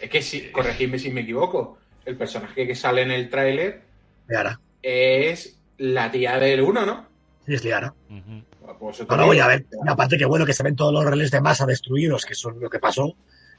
[0.00, 3.82] Es que, si, corregidme si me equivoco, el personaje que sale en el tráiler
[4.28, 4.60] Liara.
[4.82, 7.06] es la tía del 1, ¿no?
[7.46, 7.94] Sí, es Liara.
[8.78, 9.66] Pues eso No, no, te voy a ver.
[9.84, 12.60] Y aparte que bueno que se ven todos los relés de masa destruidos, que son
[12.60, 13.14] lo que pasó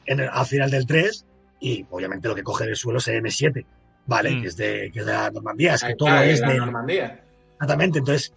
[0.06, 1.26] en el- al final del 3,
[1.60, 3.66] y obviamente lo que coge del suelo es el M7,
[4.06, 4.32] ¿vale?
[4.32, 4.42] Mm.
[4.42, 6.58] Que, es de, que es de la Normandía, es Ahí que todo es la de...
[6.58, 7.22] Normandía.
[7.54, 8.34] Exactamente, entonces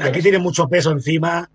[0.00, 1.48] aquí tiene mucho peso encima.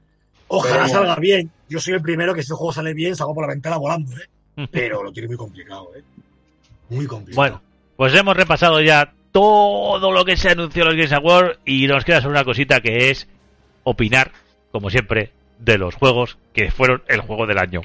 [0.47, 1.49] Ojalá salga bien.
[1.69, 4.11] Yo soy el primero que si el juego sale bien, salgo por la ventana volando,
[4.17, 4.67] ¿eh?
[4.71, 6.03] Pero lo tiene muy complicado, ¿eh?
[6.89, 7.35] Muy complicado.
[7.35, 7.61] Bueno,
[7.97, 12.05] pues hemos repasado ya todo lo que se anunció en los Games Awards y nos
[12.05, 13.27] queda solo una cosita que es
[13.83, 14.31] opinar,
[14.71, 17.81] como siempre, de los juegos que fueron el juego del año.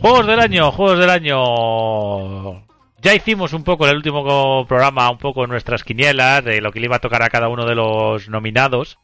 [0.00, 2.66] Juegos del año, juegos del año.
[3.00, 6.80] Ya hicimos un poco en el último programa, un poco nuestras quinielas de lo que
[6.80, 8.98] le iba a tocar a cada uno de los nominados,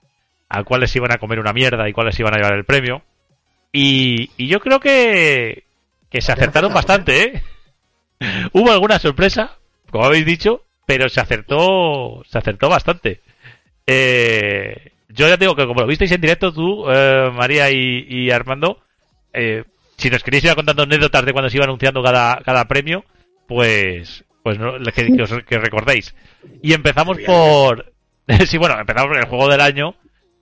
[0.49, 3.03] a cuáles iban a comer una mierda y cuáles iban a llevar el premio.
[3.73, 5.65] Y, y yo creo que,
[6.11, 7.43] que se acertaron bastante, ¿eh?
[8.53, 9.57] Hubo alguna sorpresa,
[9.91, 13.21] como habéis dicho, pero se acertó, se acertó bastante.
[13.87, 18.31] Eh, yo ya digo que como lo visteis en directo tú, eh, María y, y
[18.31, 18.81] Armando,
[19.33, 19.65] eh,
[20.03, 23.05] si nos queréis ir contando anécdotas de cuando se iba anunciando cada, cada premio,
[23.47, 26.13] pues, pues no, que, que os que recordéis.
[26.61, 27.93] Y empezamos por,
[28.47, 29.95] sí, bueno, empezamos por el juego del año.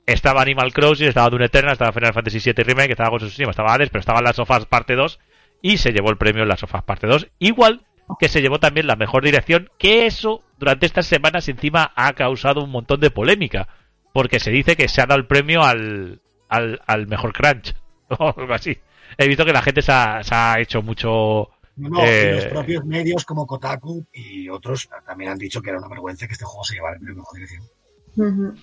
[0.07, 3.75] Estaba Animal Crossing, estaba Dune Eternal, estaba Final Fantasy VII Remake, estaba con sus estaba
[3.75, 5.21] Hades, pero estaba Las Sofas Parte 2
[5.61, 7.29] y se llevó el premio en Las Sofas Parte 2.
[7.39, 7.83] Igual
[8.19, 12.65] que se llevó también la mejor dirección, que eso durante estas semanas encima ha causado
[12.65, 13.69] un montón de polémica,
[14.15, 17.75] porque se dice que se ha dado el premio al, al, al mejor crunch
[18.09, 18.79] o algo así.
[19.19, 21.49] He visto que la gente se ha, se ha hecho mucho...
[21.77, 25.79] No, no, eh, los propios medios como Kotaku y otros también han dicho que era
[25.79, 28.61] una vergüenza que este juego se llevara el premio mejor dirección.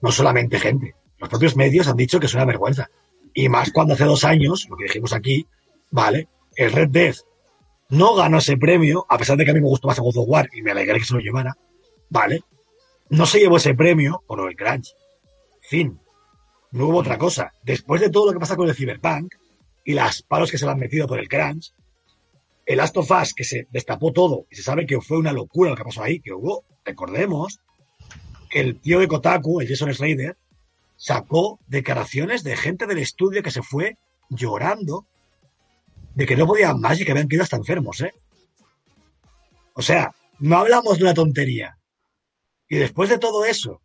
[0.00, 0.94] No solamente gente.
[1.18, 2.88] Los propios medios han dicho que es una vergüenza.
[3.34, 5.46] Y más cuando hace dos años, lo que dijimos aquí,
[5.90, 7.14] vale, el Red Dead
[7.90, 10.18] no ganó ese premio, a pesar de que a mí me gustó más el God
[10.18, 11.56] of War y me alegré que se lo llevara,
[12.08, 12.44] vale,
[13.08, 14.94] no se llevó ese premio por el crunch.
[15.60, 16.00] Fin.
[16.72, 17.52] No hubo otra cosa.
[17.64, 19.34] Después de todo lo que pasa con el Cyberpunk
[19.84, 21.72] y las palos que se le han metido por el crunch,
[22.66, 25.70] el Last of Us, que se destapó todo y se sabe que fue una locura
[25.70, 27.60] lo que pasó ahí, que hubo, recordemos,
[28.48, 30.36] que el tío de Kotaku, el Jason Slater,
[30.96, 33.96] sacó declaraciones de gente del estudio que se fue
[34.28, 35.06] llorando
[36.14, 38.12] de que no podían más y que habían quedado hasta enfermos, ¿eh?
[39.72, 41.78] O sea, no hablamos de una tontería.
[42.68, 43.80] Y después de todo eso,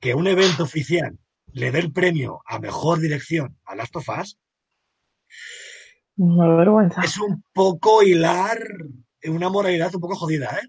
[0.00, 1.18] que un evento oficial
[1.52, 3.94] le dé el premio a mejor dirección a Last
[6.16, 7.00] Una vergüenza.
[7.02, 8.58] es un poco hilar
[9.26, 10.68] una moralidad un poco jodida, ¿eh?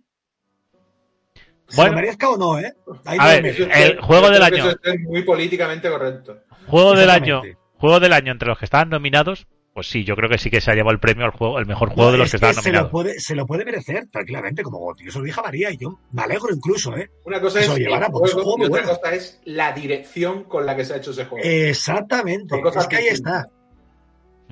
[1.67, 1.91] Se Bueno.
[1.91, 2.73] lo merezca o no, ¿eh?
[3.05, 4.69] Ahí A ver, Eso- el juego del que año.
[4.69, 6.37] Eso es muy políticamente correcto.
[6.67, 7.41] Juego del año,
[7.77, 10.61] juego del año entre los que estaban nominados, pues sí, yo creo que sí que
[10.61, 12.37] se ha llevado el premio al juego, el mejor juego No, de los es que
[12.37, 12.91] estaban se lo, nominados.
[12.91, 15.03] puede, se lo puede merecer tranquilamente como Goti.
[15.05, 17.09] Yo se lo dije María y yo me alegro incluso, ¿eh?
[17.25, 18.87] Una cosa Eso es es un juego juego y muy otra bueno.
[18.99, 21.43] cosa es la dirección con la que se ha hecho ese juego.
[21.45, 22.55] Exactamente.
[22.77, 23.49] Es que ahí está.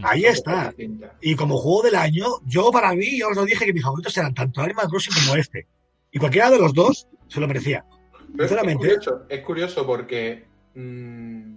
[0.02, 0.74] Ahí está.
[1.22, 4.18] Y como juego del año, yo para mí, yo os lo dije que mis favoritos
[4.18, 5.68] eran tanto Animal Crossing como este.
[6.12, 7.86] Y cualquiera de los dos, se lo merecía.
[8.36, 8.88] Pero Sinceramente.
[8.88, 10.46] Es curioso, es curioso porque.
[10.76, 11.54] mm,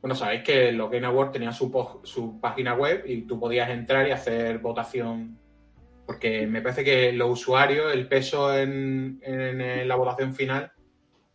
[0.00, 4.12] bueno, sabéis que los Game Awards tenían su, página web y tú podías entrar y
[4.12, 5.38] hacer votación.
[6.06, 10.72] Porque me parece que los usuarios, el peso en, en la votación final,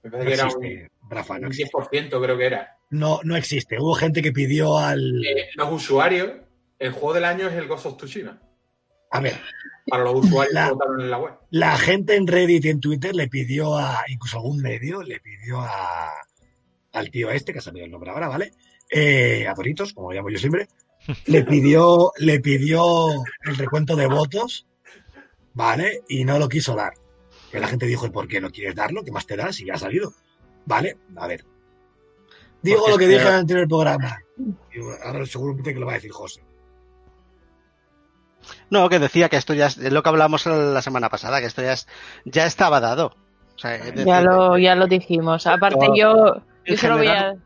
[0.03, 1.77] me No parece que era un, Rafa, no un existe.
[1.77, 2.77] 10%, creo que era.
[2.94, 3.78] No, no existe.
[3.80, 5.24] Hubo gente que pidió al.
[5.26, 6.32] Eh, los usuarios,
[6.80, 8.40] el juego del año es el Ghost of Tsushima.
[9.11, 9.40] A ver,
[9.88, 11.34] Para los usuarios La- que votaron en la web.
[11.52, 15.60] la gente en Reddit y en Twitter le pidió a, incluso algún medio, le pidió
[15.60, 16.10] a,
[16.94, 18.52] al tío este, que se me dio el nombre ahora, ¿vale?
[18.90, 20.68] Eh, a Doritos, como lo llamo yo siempre,
[21.26, 23.07] le pidió, le pidió
[23.45, 24.65] el recuento de votos,
[25.53, 26.02] ¿vale?
[26.10, 26.94] Y no lo quiso dar.
[27.52, 29.03] Que la gente dijo, ¿y por qué no quieres darlo?
[29.03, 30.14] ¿Qué más te da si ya ha salido?
[30.65, 30.98] ¿Vale?
[31.18, 31.44] A ver.
[32.64, 34.18] Digo Porque lo que dije en el anterior programa.
[35.06, 36.41] Ahora seguramente que lo va a decir José.
[38.69, 41.61] No, que decía que esto ya es, lo que hablamos la semana pasada, que esto
[41.61, 41.88] ya, es-
[42.26, 43.14] ya estaba dado.
[43.56, 45.45] O sea, es decir, Ya lo, ya lo dijimos.
[45.45, 47.11] Aparte, yo, yo solo voy a.
[47.14, 47.41] general-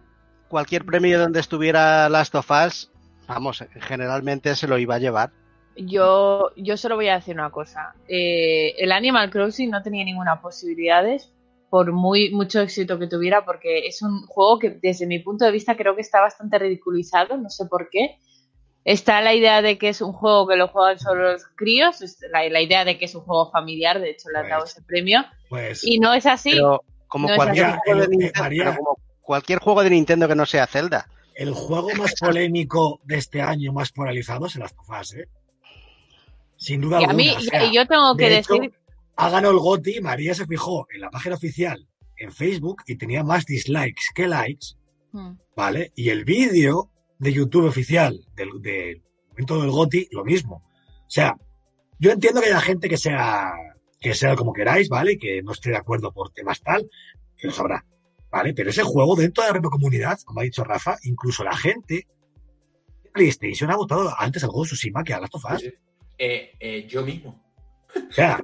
[0.48, 2.90] cualquier premio donde estuviera Last of Us,
[3.28, 5.32] vamos, generalmente se lo iba a llevar.
[5.76, 7.94] Yo, yo solo voy a decir una cosa.
[8.08, 11.34] Eh, el Animal Crossing no tenía ninguna posibilidades
[11.70, 15.52] por muy mucho éxito que tuviera, porque es un juego que desde mi punto de
[15.52, 18.18] vista creo que está bastante ridiculizado, no sé por qué.
[18.86, 21.98] Está la idea de que es un juego que lo juegan solo los críos,
[22.32, 24.72] la, la idea de que es un juego familiar, de hecho le han dado Pues,
[24.72, 26.52] ese premio, Pues, y no es así.
[26.52, 27.80] Pero como No es cualquier así.
[27.84, 28.64] juego de María, eh, Nintendo, María.
[28.64, 31.10] pero como cualquier juego de Nintendo que no sea Zelda.
[31.36, 35.28] el juego más polémico de este año, más polarizado, es el Last of Us, ¿eh?
[36.56, 38.74] Sin duda y a mí, o y- sea, y yo tengo que de hecho, decir,
[39.18, 43.24] ha ganado el GOTY, María se fijó en la página oficial en Facebook y tenía
[43.24, 44.78] más dislikes que likes,
[45.12, 45.38] Hmm.
[45.56, 45.92] ¿vale?
[45.96, 50.64] Y el vídeo de YouTube oficial del, del momento del GOTY, lo mismo.
[50.66, 51.36] O sea,
[52.00, 53.52] yo entiendo que haya gente que sea,
[54.00, 55.18] que sea como queráis, ¿vale?
[55.18, 56.90] Que no esté de acuerdo por temas tal,
[57.38, 57.86] que lo sabrá,
[58.30, 58.54] ¿vale?
[58.54, 62.08] Pero ese juego dentro de la propia comunidad, como ha dicho Rafa, incluso la gente
[63.04, 65.64] de PlayStation ha votado antes al juego de Tsushima que a Last of Us.
[66.20, 67.47] Eh, eh, yo mismo.
[68.12, 68.44] Sea,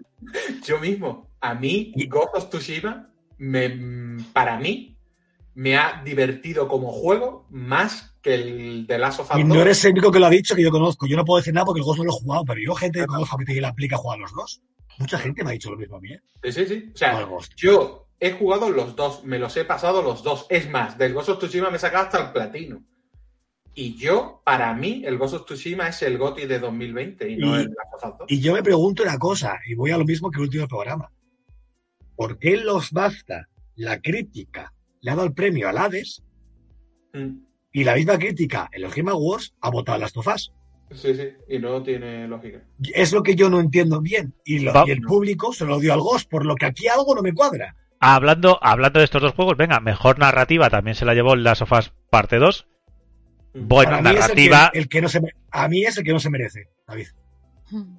[0.65, 1.29] Yo mismo.
[1.41, 4.97] A mí, Ghost of Tsushima, me, para mí,
[5.55, 9.49] me ha divertido como juego más que el de Last of Us y 2.
[9.49, 11.05] no eres el único que lo ha dicho que yo conozco.
[11.05, 12.99] Yo no puedo decir nada porque el Ghost no lo he jugado, pero yo gente
[12.99, 14.61] que conozco que le aplica a jugar a los dos.
[14.97, 16.21] Mucha gente me ha dicho lo mismo a mí, ¿eh?
[16.43, 16.91] Sí, sí, sí.
[16.93, 20.45] O sea, yo he jugado los dos, me los he pasado los dos.
[20.49, 22.83] Es más, del Ghost of Tsushima me he sacado hasta el platino.
[23.75, 27.57] Y yo, para mí, el Ghost of Tsushima es el GOTY de 2020 y no
[27.59, 28.31] Y- el Last of Us 2.
[28.31, 31.09] Y yo me pregunto una cosa, y voy a lo mismo que el último programa.
[32.15, 36.21] ¿Por qué los BAFTA, la crítica, le ha dado el premio al Hades
[37.13, 37.37] Mm.
[37.71, 40.51] y la misma crítica en los Game Awards ha votado a las Tofás?
[40.91, 42.61] Sí, sí, y no tiene lógica.
[42.93, 44.35] Es lo que yo no entiendo bien.
[44.45, 46.87] Y, lo- Va- y el público se lo dio al Ghost, por lo que aquí
[46.87, 47.75] algo no me cuadra.
[47.99, 51.91] Hablando, hablando de estos dos juegos, venga, mejor narrativa también se la llevó of Us
[52.11, 52.67] parte 2.
[53.53, 53.71] Mm.
[53.71, 54.69] El narrativa.
[54.73, 57.07] que, el que no se me- a mí es el que no se merece, David.
[57.69, 57.97] Hmm.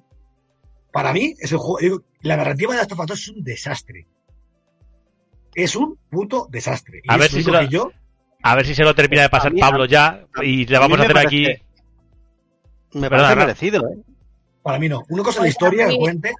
[0.91, 4.07] Para mí, es el juego, digo, la narrativa de las Tofás es un desastre.
[5.53, 7.01] Es un puto desastre.
[7.07, 7.91] A ver si se lo- yo
[8.43, 11.01] A ver si se lo termina de pasar mí- Pablo ya y le vamos a
[11.01, 11.47] me hacer aquí.
[12.93, 13.97] Me parece merecido, ¿eh?
[14.61, 15.03] Para mí no.
[15.09, 16.33] Una cosa es la Pues historia, el puente.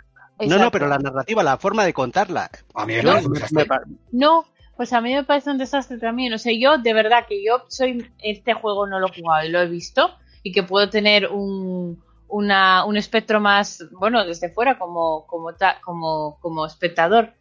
[0.48, 2.50] No, no, pero la narrativa, la forma de contarla.
[2.76, 3.10] A mí me No.
[3.12, 3.58] parece un me- desastre.
[3.60, 3.82] me pa-
[4.12, 4.46] No,
[4.78, 6.34] pues a mí me parece un desastre también.
[6.34, 9.50] O sea, yo de verdad que yo soy este juego no lo he jugado y
[9.52, 10.12] lo he visto
[10.44, 15.80] y que puedo tener un, una, un espectro más, bueno, desde fuera como, como, ta-
[15.84, 17.34] como, como espectador.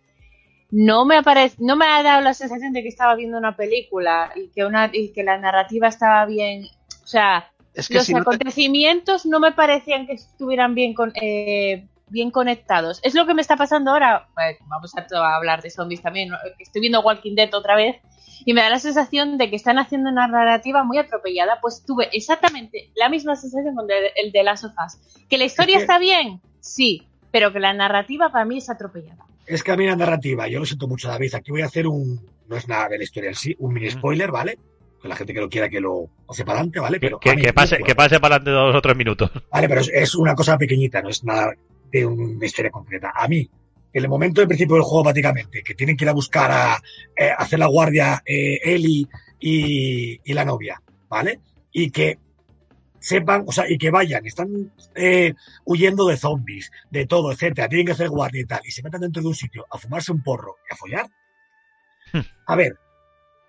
[0.70, 4.32] No me, aparece, no me ha dado la sensación de que estaba viendo una película
[4.34, 6.64] y que, una, y que la narrativa estaba bien.
[7.04, 10.94] O sea, Es que los si no te- acontecimientos no me parecían que estuvieran bien
[10.94, 13.00] con, eh, bien conectados.
[13.02, 14.28] Es lo que me está pasando ahora.
[14.34, 16.30] Bueno, vamos a, hablar de zombies también.
[16.58, 17.96] Estoy viendo Walking Dead otra vez
[18.46, 21.58] y me da la sensación de que están haciendo una narrativa muy atropellada.
[21.60, 25.26] Pues tuve exactamente la misma sensación con el, de Last of Us.
[25.28, 29.26] Que la historia está bien, sí, pero que la narrativa para mí es atropellada.
[29.46, 31.34] Es que a mí la narrativa, yo lo siento mucho, David.
[31.34, 32.18] Aquí voy a hacer un.
[32.48, 34.58] No es nada de la historia en sí, un mini spoiler, ¿vale?
[35.02, 37.00] Que la gente que lo quiera que lo pase para adelante, ¿vale?
[37.00, 39.30] Que, Pero que- que pase, que pase para adelante dos o tres minutos.
[39.50, 41.52] Vale, pero es, es una cosa pequeñita, no es nada
[41.94, 43.12] de una historia completa.
[43.14, 43.48] A mí,
[43.92, 46.82] en el momento del principio del juego, prácticamente, que tienen que ir a buscar a
[47.16, 49.06] eh, hacer la guardia eh, Eli
[49.38, 51.40] y, y la novia, ¿vale?
[51.70, 52.18] Y que
[52.98, 55.34] sepan, o sea, y que vayan, están eh,
[55.66, 59.02] huyendo de zombies, de todo, etcétera, tienen que hacer guardia y tal, y se metan
[59.02, 61.06] dentro de un sitio a fumarse un porro y a follar.
[62.12, 62.26] Hmm.
[62.46, 62.76] A ver,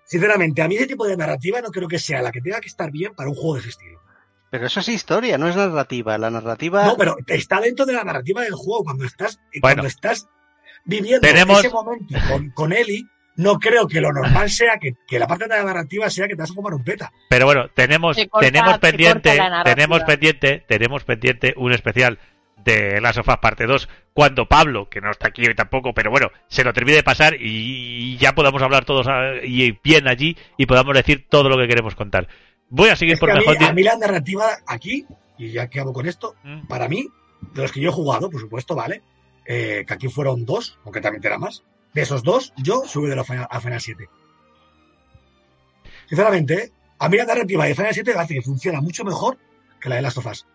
[0.04, 2.68] sinceramente, a mí ese tipo de narrativa no creo que sea la que tenga que
[2.68, 4.05] estar bien para un juego de ese estilo.
[4.50, 6.16] Pero eso es historia, no es narrativa.
[6.18, 6.84] La narrativa.
[6.86, 8.84] No, pero está dentro de la narrativa del juego.
[8.84, 9.60] Cuando estás, Bueno.
[9.60, 10.28] cuando estás,
[10.84, 13.06] viviendo Tenemos- ese momento con, con Eli,
[13.36, 16.34] no creo que lo normal sea que, que la parte de la narrativa sea que
[16.36, 17.12] te vas a fumar un beta.
[17.28, 22.18] Pero bueno, tenemos, corta- tenemos pendiente, tenemos pendiente, tenemos pendiente un especial
[22.64, 26.10] de Last of Us parte 2 cuando Pablo, que no está aquí hoy tampoco, pero
[26.10, 30.08] bueno, se lo termine de pasar y, y ya podamos hablar todos ah, y bien
[30.08, 32.28] allí y podamos decir todo lo que queremos contar.
[32.68, 35.06] Voy a seguir Es por que a, mí, mejor a mí la narrativa aquí,
[35.38, 36.66] y ya que hago con esto, Mm.
[36.66, 37.08] para mí,
[37.54, 39.02] de los que yo he jugado, por supuesto, ¿vale?
[39.46, 41.62] Eh, que aquí fueron dos, aunque también era más.
[41.94, 44.08] De esos dos, yo subí de la Final, a Final 7.
[46.08, 46.72] Sinceramente, ¿eh?
[46.98, 49.38] a mí la narrativa de Final 7 hace que funciona mucho mejor
[49.80, 50.46] que la de Last of Us.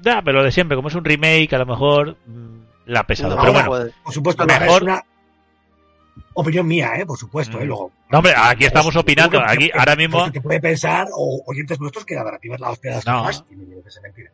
[0.00, 3.06] Ya, pero lo de siempre, como es un remake, a lo mejor mm, la ha
[3.06, 3.36] pesado.
[3.36, 3.90] No, pero bueno.
[4.02, 5.04] Por supuesto, Mejor- no, es una
[6.34, 7.06] opinión mía, ¿eh?
[7.06, 7.64] Por supuesto, ¿eh?
[7.64, 7.68] Mm.
[7.68, 10.60] Luego, No, hombre, aquí estamos Pues, opinando, que- aquí, que- ahora mismo- que te puede
[10.60, 13.22] pensar, o oyentes nuestros, que la narrativa es la hostia de Last No.
[13.28, 14.30] Us, y digo que mentira.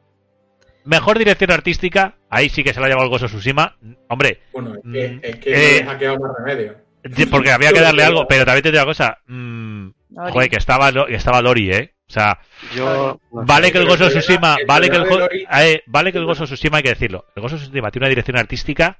[0.85, 3.77] mejor dirección artística, ahí sí que se la ha llevado el Gozo Tsushima.
[4.09, 6.77] Hombre, Bueno, es que, Mm, es que eh, no ha quedado más remedio.
[7.31, 9.19] porque había que darle algo, pero también te digo una cosa.
[9.27, 10.33] mm, Lori.
[10.33, 11.95] joder, que estaba, Lo- que estaba Lori, ¿eh?
[12.09, 12.39] O sea,
[12.75, 13.21] Yo.
[13.33, 13.73] no Vale sé.
[13.73, 16.79] que el Gozo Tsushima, el vale que el, Lori- eh, vale que el Gozo Tsushima
[16.79, 17.27] hay que decirlo.
[17.37, 18.99] El Gozo Tsushima tiene una dirección artística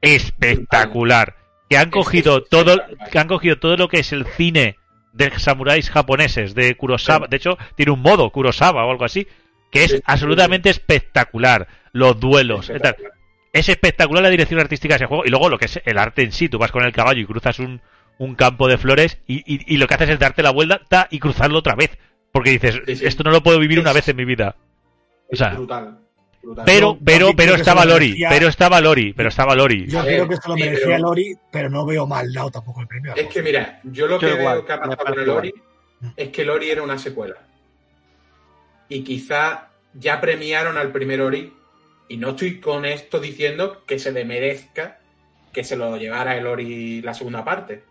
[0.00, 1.36] espectacular.
[1.72, 2.76] Que han cogido todo,
[3.10, 4.76] que han cogido todo lo que es el cine
[5.14, 7.26] de samuráis japoneses, de Kurosawa.
[7.28, 9.26] De hecho, tiene un modo Kurosawa o algo así,
[9.70, 11.66] que es absolutamente espectacular.
[11.92, 12.68] Los duelos.
[12.68, 13.12] Espectacular.
[13.54, 15.24] Es espectacular la dirección artística de ese juego.
[15.26, 16.48] Y luego lo que es el arte en sí.
[16.48, 17.80] Tú vas con el caballo y cruzas un,
[18.18, 21.18] un campo de flores y, y- y lo que haces es darte la vuelta y
[21.18, 21.98] cruzarlo otra vez.
[22.32, 24.56] Porque dices, esto no lo puedo vivir una vez en mi vida.
[25.30, 25.98] O Es sea, brutal.
[26.64, 29.86] Pero, pero, pero estaba se lo Lori, merecía- pero estaba Lori, pero estaba Lori.
[29.86, 32.80] Yo creo que esto lo sí, merecía pero- Lori, pero no veo mal dado tampoco
[32.80, 33.14] el premio.
[33.16, 35.28] Es que mira, yo lo Yo que igual, veo que ha pasado con parece el
[35.30, 36.14] Ori igual.
[36.16, 37.36] es que el Ori era una secuela.
[38.88, 41.52] Y quizá ya premiaron al primer Ori.
[42.08, 44.98] Y no estoy con esto diciendo que se le merezca
[45.52, 47.84] que se lo llevara el Ori la segunda parte.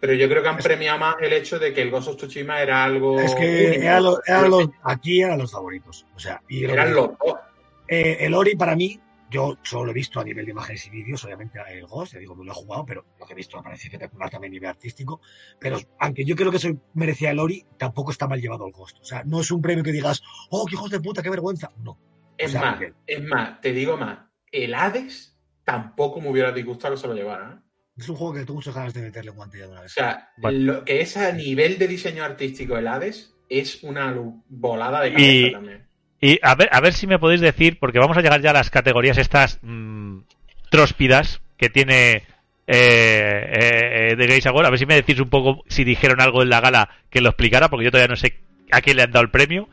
[0.00, 2.16] Pero yo creo que han Es- premiado más el hecho de que el Ghost of
[2.16, 3.20] Tsushima era algo.
[3.20, 3.82] Es que único.
[4.26, 6.06] eran los- aquí eran los favoritos.
[6.14, 7.34] O sea, y Eran los dos.
[7.90, 8.98] Eh, el Ori para mí,
[9.30, 12.18] yo solo lo he visto a nivel de imágenes y vídeos, obviamente el Ghost, ya
[12.18, 14.54] digo, no lo he jugado, pero lo que he visto me parece espectacular también a
[14.54, 15.20] nivel artístico.
[15.58, 18.98] Pero aunque yo creo que eso merecía el Ori, tampoco está mal llevado el Ghost.
[19.00, 21.70] O sea, no es un premio que digas, oh, qué hijos de puta, qué vergüenza.
[21.78, 21.98] No.
[22.38, 24.18] Es O sea, más, que- es más, te digo más.
[24.50, 27.60] El Hades tampoco me hubiera disgustado que se lo llevara.
[27.62, 27.70] ¿eh?
[27.98, 29.92] Es un juego que tengo muchas ganas de meterle guante ya de una O vez.
[29.92, 30.58] sea, Vale.
[30.58, 34.12] lo que es a nivel de diseño artístico el Hades es una
[34.48, 35.86] volada de cabeza Y- también.
[36.20, 38.54] Y a ver, a ver si me podéis decir, porque vamos a llegar ya a
[38.54, 40.18] las categorías estas mm,
[40.70, 42.22] tróspidas que tiene
[42.66, 44.66] eh, eh, de Games Award.
[44.66, 47.30] A ver si me decís un poco si dijeron algo en la gala que lo
[47.30, 48.34] explicara, porque yo todavía no sé
[48.70, 49.68] a quién le han dado el premio.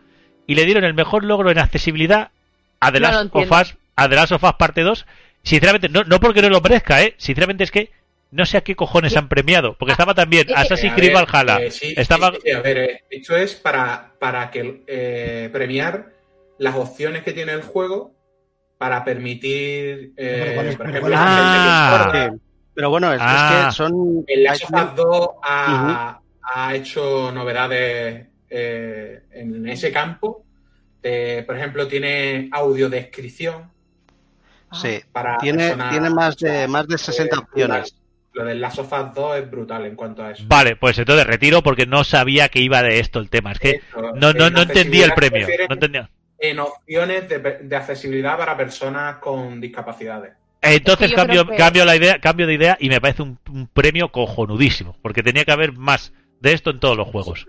[0.48, 2.32] Y le dieron el mejor logro en accesibilidad
[2.80, 3.52] a The No Last of.
[3.52, 5.06] Us, a The Last of Us parte 2.
[5.44, 7.14] Sinceramente, no, no porque no lo merezca, ¿eh?
[7.18, 7.92] Sinceramente es que
[8.32, 9.20] no sé a qué cojones ¿Qué?
[9.20, 11.58] han premiado, porque estaba también Eh, Assassin's Eh, Creed Valhalla.
[11.66, 12.32] eh, sí, estaba...
[12.32, 16.08] sí, sí, a ver, eh, esto es para, para que eh, premiar
[16.60, 18.14] las opciones que tiene el juego
[18.78, 22.32] para permitir, eh, Pero ¿cuál es- por ejemplo, gente que Ah.
[22.74, 23.66] Pero bueno, es, es Ah.
[23.70, 24.24] que son.
[24.28, 30.46] El Last of Us 2 ha, ha hecho novedades eh, en ese campo.
[31.04, 33.72] Eh, por ejemplo, tiene audiodescripción
[34.74, 37.96] Sí, para tiene, personas- tiene más de, o sea, más de 60 eh, opciones.
[38.34, 40.44] Lo del Last of Us 2 es brutal en cuanto a eso.
[40.48, 43.52] Vale, pues entonces retiro porque no sabía que iba de esto el tema.
[43.54, 43.82] Es que
[44.16, 45.48] no, no, no entendí el premio.
[45.68, 46.10] No entendía.
[46.40, 50.34] En opciones de, de accesibilidad para personas con discapacidades.
[50.62, 53.68] Entonces cambio, creo que- cambio la idea, cambio de idea y me parece un, un
[53.68, 57.46] premio cojonudísimo, porque tenía que haber más de esto en todos los juegos.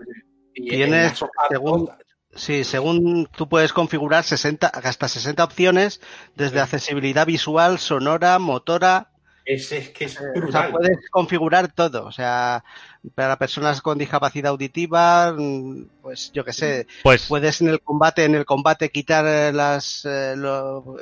[0.53, 1.95] Tienes, según- 2,
[2.35, 5.99] Sí, según tú puedes configurar 60, hasta 60 opciones,
[6.35, 6.59] desde Sí.
[6.59, 9.09] accesibilidad visual, sonora, motora.
[9.45, 12.05] es, es que es o sea, puedes configurar todo.
[12.05, 12.63] O sea,
[13.15, 18.25] para personas con discapacidad auditiva, mm, pues yo qué sé, Pues puedes en el combate,
[18.25, 20.97] en el combate quitar eh, las eh, lo-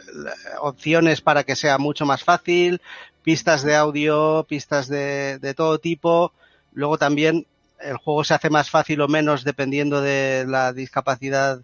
[0.62, 2.82] opciones para que sea mucho más fácil,
[3.24, 6.34] pistas de audio, pistas de, de todo tipo.
[6.74, 7.48] Luego también
[7.80, 11.62] el juego se hace más fácil o menos dependiendo de la discapacidad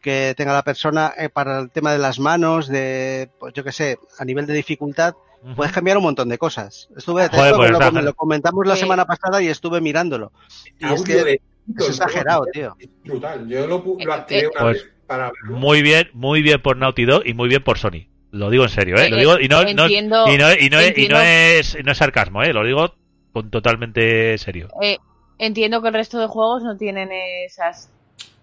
[0.00, 3.72] que tenga la persona eh, para el tema de las manos, de, pues yo qué
[3.72, 5.14] sé, a nivel de dificultad,
[5.56, 6.88] puedes cambiar un montón de cosas.
[6.96, 10.32] Estuve, Joder, esto pues me, lo, me lo comentamos la semana pasada y estuve mirándolo.
[10.78, 11.40] Y es que de-
[11.78, 12.74] es exagerado, tío.
[12.78, 13.48] Es brutal.
[13.48, 16.76] Yo lo, lo Eh, activé eh, una Pues, vez para muy bien, muy bien por
[16.76, 18.08] Naughty Dog y muy bien por Sony.
[18.30, 19.08] Lo digo en serio, ¿eh?
[19.10, 21.76] Lo Eh, digo y no, no- entiendo- y no, y no, y entiendo- no es,
[21.84, 22.52] no es sarcasmo, ¿eh?
[22.52, 22.94] Lo digo
[23.32, 24.68] con totalmente serio.
[24.82, 24.98] Eh,
[25.38, 27.90] entiendo que el resto de juegos no tienen esas.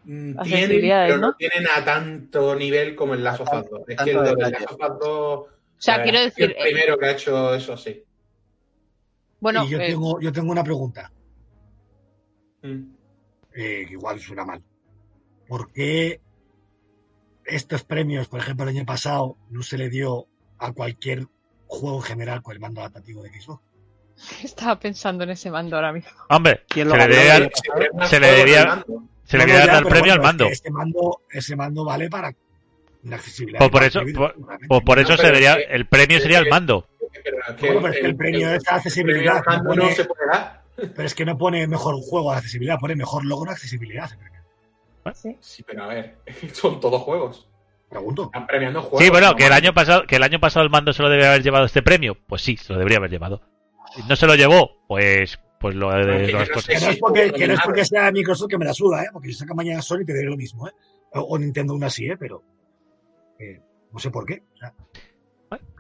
[0.03, 1.33] Mm, Tienen, pero no, ¿no?
[1.35, 3.81] tienen a tanto nivel como el Last of Us 2.
[3.87, 4.65] Es que lo del detalle.
[4.65, 5.45] Last of Us 2
[5.81, 8.03] O sea, quiero decir, El eh, primero que ha hecho eso sí.
[9.39, 11.11] bueno, y yo, eh, tengo, yo tengo una pregunta,
[12.61, 12.93] Mm.
[13.55, 14.61] eh, que igual suena mal.
[15.47, 16.21] ¿Por qué
[17.45, 20.27] estos premios, por ejemplo, el año pasado, no se le dio
[20.59, 21.25] a cualquier
[21.65, 23.63] juego en general con el mando adaptativo de Xbox?
[24.43, 26.11] estaba pensando en ese mando ahora mismo.
[26.29, 27.13] Hombre, ¿Quién se lo le
[27.55, 29.03] Se le- se le juego debía- de mando.
[29.23, 30.45] se le dar el premio bueno, al es que mando.
[30.45, 32.35] Ese mando, ese mando vale para
[33.03, 33.59] la accesibilidad.
[33.59, 34.35] Pues por de eso- por-.
[34.67, 36.87] Pues por eso No, se pero debería, es que- el premio sería el mando.
[37.23, 39.95] Pero es que Bueno, pero es que el premio de esta accesibilidad el no pone-
[39.95, 40.61] se puede dar.
[40.75, 44.05] Pero es que no pone mejor juego a accesibilidad, pone mejor logro a accesibilidad.
[44.05, 45.37] ese premio.
[45.39, 46.17] Sí, pero a ver,
[46.53, 47.47] son todos juegos.
[47.89, 48.25] Pregunto.
[48.25, 49.03] Están premiando juegos.
[49.03, 51.09] Sí, bueno, no que el año pasado, que el año pasado el mando se lo
[51.09, 53.41] debe haber llevado este premio, pues sí, se lo debería haber llevado.
[53.95, 56.67] Si no se lo llevó, pues, pues lo de las yo no cosas.
[56.67, 57.63] Que no, es Sí, porque, sí, que no es sí.
[57.65, 59.07] porque sea Microsoft que me la suda, ¿eh?
[59.11, 60.71] Porque si saca mañana Sony te diré lo mismo, ¿eh?
[61.15, 62.15] O, o Nintendo aún así, ¿eh?
[62.17, 62.41] Pero
[63.91, 64.43] no sé por qué.
[64.53, 64.73] O sea,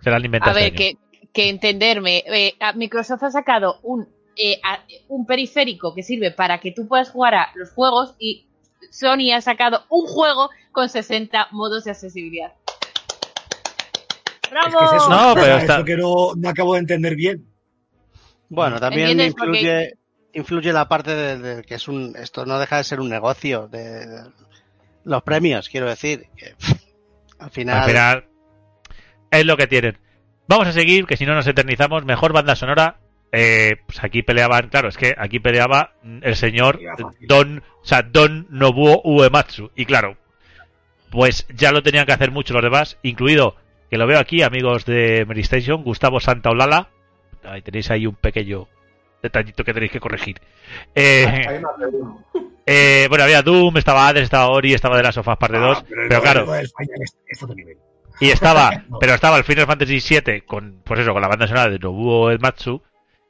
[0.03, 2.23] Se la han inventado A ver, este que, que entenderme.
[2.27, 7.09] eh, Microsoft ha sacado un, eh, a- un periférico que sirve para que tú puedas
[7.09, 8.47] jugar a los juegos y
[8.91, 12.53] Sony ha sacado un juego con 60 modos de accesibilidad.
[14.49, 14.67] ¡Bravo!
[14.67, 15.09] es que es eso.
[15.09, 17.45] No, pero es está- lo que no, no acabo de entender bien.
[18.49, 19.97] Bueno, también influye,
[20.33, 23.69] influye la parte de, de que es un, esto no deja de ser un negocio
[23.69, 24.23] de, de
[25.05, 26.27] los premios, quiero decir.
[26.35, 26.80] que, pff,
[27.41, 28.25] al final, Al final,
[29.31, 29.97] es lo que tienen.
[30.47, 32.05] Vamos a seguir, que si no nos eternizamos.
[32.05, 32.97] Mejor banda sonora.
[33.31, 36.79] Eh, pues aquí peleaban, claro, es que aquí peleaba el señor.
[37.21, 39.71] Don, o sea, Don Nobuo Uematsu.
[39.75, 40.17] Y claro,
[41.09, 43.55] pues ya lo tenían que hacer mucho los demás, incluido,
[43.89, 46.89] que lo veo aquí, amigos de Meristation, Gustavo Santaolala.
[47.43, 48.67] Ahí tenéis ahí un pequeño
[49.21, 50.39] detallito que tenéis que corregir.
[50.95, 51.59] Eh,
[52.65, 55.85] eh, bueno, había Doom, estaba Hades, estaba Ori, estaba de las sofás parte 2, Ah,
[56.07, 57.77] pero, claro, juego del Final es, es otro nivel.
[58.19, 58.99] y estaba, No.
[58.99, 62.27] pero estaba el Final Fantasy VII con, pues eso, con la banda sonora de Nobuo
[62.27, 62.81] Uematsu,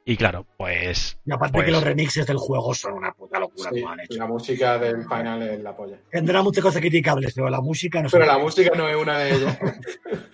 [0.04, 3.70] y claro, pues, Y aparte Pues- que los remixes del juego son una puta locura
[3.72, 4.18] Sí, como han hecho.
[4.18, 5.96] la música del final es la polla.
[6.10, 9.30] Tendrá muchas cosas criticables, pero la música no Pero la música no es una de
[9.34, 9.58] ellas.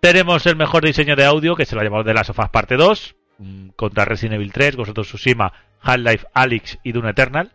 [0.00, 3.14] tenemos el mejor diseño de audio, que se lo llamamos de las sofás parte 2,
[3.14, 3.19] mm,
[3.76, 5.52] contra Resident Evil 3, Ghost of Tsushima,
[5.82, 7.50] Half-Life Alyx y Dune Eternal.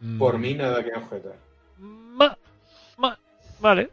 [0.00, 1.34] Mm, Por mí nada que objetar.
[1.78, 2.36] ma-
[2.98, 3.18] ma-
[3.60, 3.90] vale.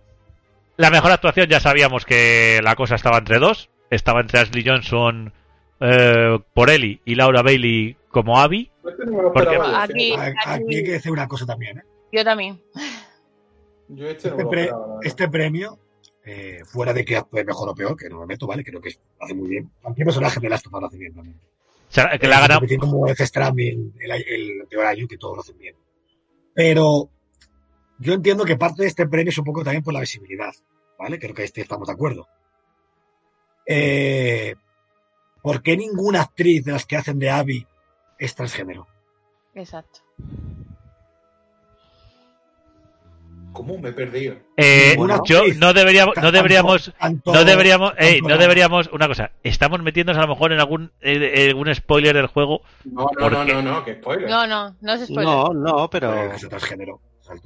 [0.78, 3.70] La mejor actuación ya sabíamos que la cosa estaba entre dos.
[3.90, 5.34] Estaba entre Ashley Johnson
[5.82, 8.72] eh, por Ellie y Laura Bailey como Abby.
[8.88, 10.14] Este no Porque- yo, Aquí-
[10.46, 11.84] hay que decir una cosa también, ¿eh?
[12.12, 12.60] Yo también.
[13.90, 14.70] Yo este no Este, pre-
[15.04, 15.78] este premio,
[16.26, 18.64] eh, fuera de que actúe mejor o peor, que no me meto, ¿vale?
[18.64, 19.72] Creo que hace muy bien.
[19.82, 21.38] Cualquier personaje de Last of Us lo hace bien también.
[21.38, 22.66] O sea, que la ha ganado.
[22.80, 25.76] Como Death Stranding el, el, el peor año, que todos lo hacen bien.
[26.54, 27.10] Pero
[28.00, 30.54] yo entiendo que parte de este premio es un poco también por la visibilidad,
[30.98, 31.20] ¿vale?
[31.20, 32.28] Creo que este estamos de acuerdo.
[33.66, 34.56] Eh,
[35.42, 37.68] ¿Por qué ninguna actriz de las que hacen de Abby
[38.18, 38.88] es transgénero?
[39.54, 40.02] Exacto.
[43.54, 44.36] ¿Cómo me he perdido?
[44.58, 49.32] Eh, Ninguna yo no deberíamos, no deberíamos, tanto- no deberíamos, ey, no deberíamos, una cosa,
[49.44, 52.62] estamos metiéndonos a lo mejor en algún, eh, algún spoiler del juego.
[52.86, 53.54] No, no, ¿Por no, qué?
[53.54, 54.30] no, no, que spoiler.
[54.30, 55.26] No, no, no se spoiler.
[55.26, 56.58] no, no, pero a esa altura.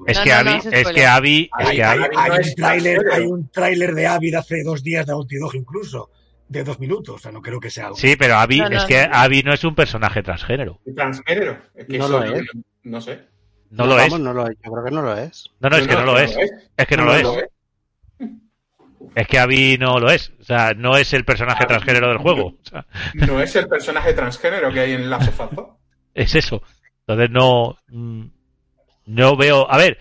[0.08, 1.06] Es No, que no, Abby, no, es que.
[1.06, 4.08] Abby, es Hay- que hay, Abby, hay no un es tráiler, hay un tráiler de
[4.08, 6.10] Abby de hace dos días de Naughty Dog incluso,
[6.48, 7.16] de dos minutos.
[7.16, 7.98] O sea, no creo que sea algo.
[7.98, 9.00] sí, pero Abby, No, no, es que.
[9.12, 10.80] Abby no es un personaje transgénero.
[10.96, 11.58] Transgénero.
[11.76, 12.44] Es que No eso lo es.
[12.54, 13.20] No, no sé.
[13.70, 14.20] No lo es.
[14.20, 14.58] no lo es.
[14.64, 15.50] Yo creo que no lo es.
[15.60, 16.38] No, no, es que no lo es.
[16.78, 17.26] Es que no lo es.
[17.26, 17.50] es.
[19.16, 20.32] Es que Abby no lo es.
[20.40, 22.48] O sea, no es el personaje transgénero del juego.
[22.48, 25.50] O sea, No es el personaje transgénero que hay en Us 2.
[26.14, 26.62] es eso.
[27.08, 28.26] Entonces no, mm,
[29.06, 29.72] no veo.
[29.72, 30.00] A ver,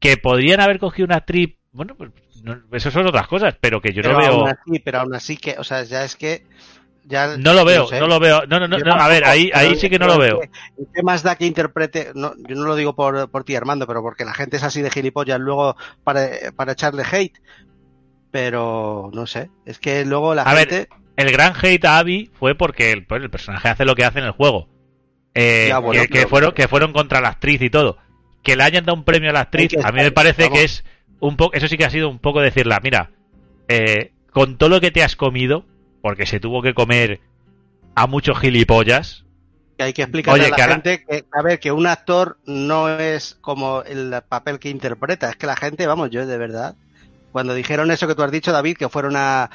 [0.00, 1.56] que podrían haber cogido una actriz.
[1.72, 2.10] Bueno, pues
[2.42, 4.32] no, eso son otras cosas, pero que yo pero no veo.
[4.32, 6.44] aún así, pero aún así que, o sea, ya es que
[7.08, 7.98] ya No lo veo, sé.
[7.98, 8.42] no lo veo.
[8.46, 10.40] No, no, no, no, a ver, ahí, ahí sí que no lo veo.
[10.94, 12.12] ¿Qué más da que interprete?
[12.14, 14.82] No, yo no lo digo por, por ti, Armando, pero porque la gente es así
[14.82, 17.38] de gilipollas luego para, para echarle hate.
[18.30, 20.88] Pero no sé, es que luego la A ver, gente.
[21.16, 24.18] El gran hate a Abby fue porque el, pues, el personaje hace lo que hace
[24.20, 24.68] en el juego.
[25.34, 27.96] Eh, Ya, bueno, que, que pero- fueron, que fueron contra la actriz y todo.
[28.42, 30.58] Que le hayan dado un premio a la actriz, a mí me parece vamos.
[30.58, 30.84] que es
[31.20, 31.54] un poco.
[31.54, 33.10] Eso sí que ha sido un poco decirla, mira,
[33.66, 35.64] eh, con todo lo que te has comido,
[36.02, 37.20] porque se tuvo que comer
[37.94, 39.24] a muchos gilipollas.
[39.76, 41.86] que hay que explicarle Oye, a la que ahora- gente que, a ver, que un
[41.86, 46.36] actor no es como el papel que interpreta, es que la gente, vamos, yo de
[46.38, 46.74] verdad,
[47.32, 49.50] cuando dijeron eso que tú has dicho, David, que fueron a,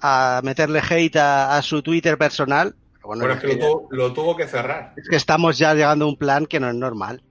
[0.00, 3.88] a meterle hate a, a su Twitter personal, bueno, Bueno, es, es que lo tuvo,
[3.90, 4.92] lo tuvo que cerrar.
[4.96, 7.22] es que estamos ya llegando a un plan que no es normal.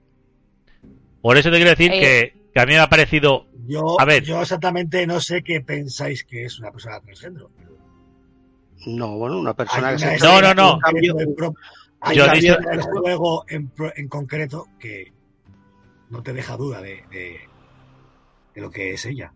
[1.21, 1.99] Por eso te quiero decir Eh.
[1.99, 3.47] que, que a mí me ha parecido...
[3.67, 4.23] Yo, A ver.
[4.23, 7.49] yo exactamente no sé qué pensáis que es una persona transgénero.
[8.85, 10.17] No, bueno, una persona que se...
[10.19, 10.79] No, no, no.
[10.91, 11.35] en en
[12.01, 15.11] Hay Yo una digo- escena del juego en, en concreto que
[16.09, 17.39] no te deja duda de, de,
[18.53, 19.33] de lo que es ella.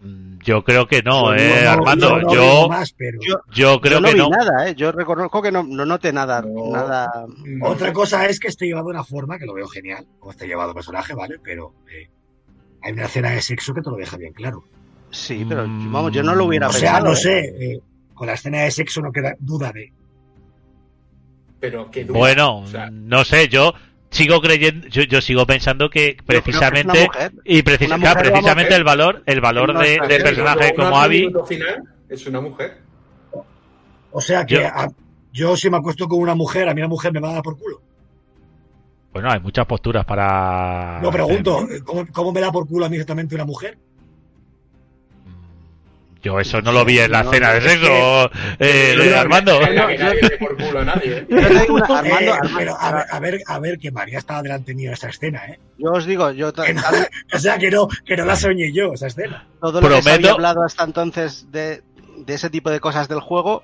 [0.00, 2.20] Mm, Yo creo que no, eh, no- Armando.
[2.20, 4.28] yo no Yo, más, pero Yo- yo creo yo no que vi no.
[4.30, 4.74] nada, ¿eh?
[4.74, 6.70] Yo reconozco que no, no noté nada, No.
[6.70, 7.26] nada...
[7.44, 10.32] No Otra cosa es que esté llevado de una forma que lo veo genial, como
[10.32, 11.36] está llevado el personaje, ¿vale?
[11.42, 12.08] Pero eh,
[12.82, 14.62] hay una escena de sexo que te lo deja bien claro.
[15.10, 17.04] Sí, pero Mm, vamos, yo no lo hubiera O sea, pensado.
[17.06, 17.16] no ¿eh?
[17.16, 17.80] sé, eh,
[18.20, 19.94] con la escena de sexo no queda duda de.
[21.58, 22.18] Pero que duda.
[22.18, 23.72] Bueno, O sea, no sé, yo
[24.10, 27.08] sigo creyendo, yo, yo sigo pensando que precisamente
[27.46, 32.26] y precis- mujer, precisamente el valor, el valor de, bien, personaje como Abby, final es
[32.26, 32.76] una mujer.
[34.12, 34.88] O sea que Yo- a-
[35.32, 37.42] yo si me acuesto con una mujer, a mí la mujer me va a dar
[37.42, 37.80] por culo.
[39.14, 41.00] bueno, hay muchas posturas para.
[41.02, 43.78] No pregunto, ¿cómo, cómo me da por culo a mí exactamente una mujer?
[46.22, 49.58] Yo eso no lo vi en la No, escena de es sexo, eh, no- Armando.
[49.58, 51.18] no es que nadie dé por culo a nadie.
[51.18, 51.26] ¿eh?
[51.30, 55.08] Eh, pero a ver, a ver, a ver, que María estaba delante mío en esa
[55.08, 55.58] escena, ¿eh?
[55.78, 56.62] yo os digo, yo no-
[57.34, 59.46] o sea, que no, que no la soñé yo, esa escena.
[59.60, 61.82] todo lo que se Prometo- había hablado hasta entonces de,
[62.18, 63.62] de ese tipo de cosas del juego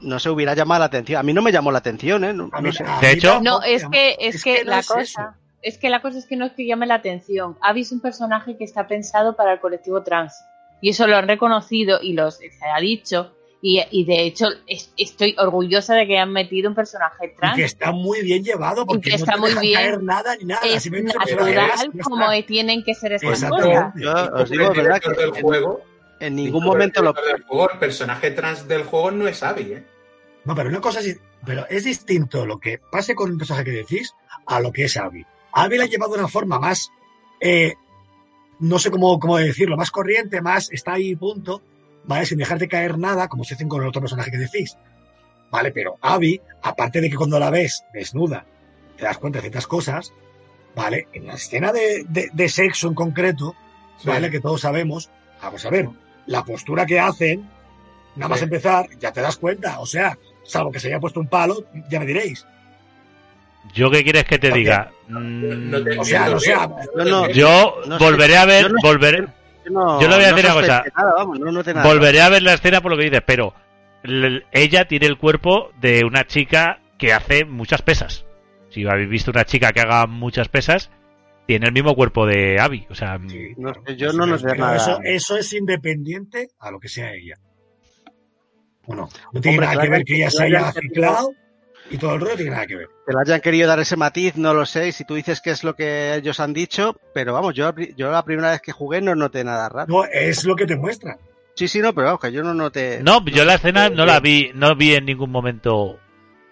[0.00, 1.20] no se hubiera llamado la atención.
[1.20, 2.32] A mí no me llamó la atención, ¿eh?
[2.34, 2.84] No, no sé.
[3.00, 5.00] De hecho- No, es que, es, que, la es cosa.
[5.00, 5.20] eso.
[5.62, 7.56] Es que la cosa es que no es que llame la atención.
[7.62, 10.34] Abby es un personaje que está pensado para el colectivo trans.
[10.84, 13.32] Y eso lo han reconocido y los, se ha dicho.
[13.62, 17.56] Y, y de hecho, es- estoy orgullosa de que han metido un personaje Y trans.
[17.56, 19.74] que está muy bien llevado porque que no está te muy bien.
[19.80, 20.60] caer nada ni nada.
[20.66, 22.46] es natural es, como está.
[22.46, 23.94] tienen que ser estas cosas.
[23.96, 25.80] Yo os digo, verdad, que del en, juego,
[26.20, 27.14] en ningún momento lo...
[27.48, 29.84] juego, el personaje trans del juego no es Abby, ¿eh?
[30.44, 33.70] No, pero una cosa es, pero es distinto lo que pase con un personaje que
[33.70, 34.12] decís
[34.44, 35.24] a lo que es Abby.
[35.52, 36.90] Abby la ha llevado de una forma más,
[37.40, 37.72] eh,
[38.60, 41.62] no sé cómo, cómo decirlo, más corriente, más está ahí punto,
[42.04, 42.26] ¿vale?
[42.26, 44.76] Sin dejarte caer nada, como se hacen con el otro personaje que decís.
[45.50, 45.70] ¿Vale?
[45.70, 48.44] Pero Abby, aparte de que cuando la ves desnuda,
[48.96, 50.12] te das cuenta de ciertas cosas,
[50.74, 51.06] ¿vale?
[51.12, 53.54] En la escena de, de- de sexo en concreto,
[53.98, 54.08] Sí.
[54.08, 54.30] ¿vale?
[54.30, 55.10] Que todos sabemos,
[55.40, 55.88] vamos a ver,
[56.26, 57.48] la postura que hacen,
[58.16, 58.44] nada más Sí.
[58.44, 62.00] empezar, ya te das cuenta, o sea, salvo que se haya puesto un palo, ya
[62.00, 62.44] me diréis.
[63.72, 64.90] ¿Yo qué quieres que te diga?
[65.08, 68.72] No Mm, te O sea, o sea, yo no- yo No sé, volveré a ver,
[68.82, 69.26] volveré,
[69.66, 70.84] Yo, le voy a decir una cosa.
[70.96, 71.38] Nada, vamos,
[71.82, 73.54] volveré a ver la escena por lo que dices, pero
[74.52, 78.24] ella tiene el cuerpo de una chica que hace muchas pesas.
[78.70, 80.90] Si habéis visto una chica que haga muchas pesas,
[81.46, 82.86] tiene el mismo cuerpo de Abby.
[82.90, 83.82] O sea, Sí, No claro.
[83.86, 84.76] sé, yo no Pero noté nada.
[84.76, 87.36] Eso, eso es independiente a lo que sea ella.
[88.86, 91.30] Bueno, no tiene Hombre, nada que ver que ella se haya hayan ciclado
[91.90, 92.88] y todo el rollo tiene nada que ver.
[93.06, 94.88] Que le hayan querido dar ese matiz, no lo sé.
[94.88, 98.10] Y si tú dices que es lo que ellos han dicho, pero vamos, yo, yo
[98.10, 99.86] la primera vez que jugué no noté nada raro.
[99.88, 101.18] No, es lo que te muestra.
[101.54, 103.00] Sí, sí, no, pero vamos, que yo no noté.
[103.02, 105.98] no, yo la escena no la vi, no vi en ningún momento.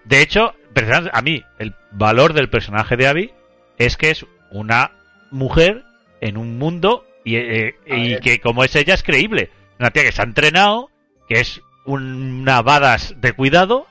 [0.04, 3.32] De hecho, personal- a mí, el valor del personaje de Abby
[3.78, 4.92] es que es una
[5.30, 5.82] mujer
[6.20, 9.50] en un mundo y, eh, A y que como es ella es creíble.
[9.80, 10.88] Una tía que se ha entrenado,
[11.28, 13.86] que es una badass de cuidado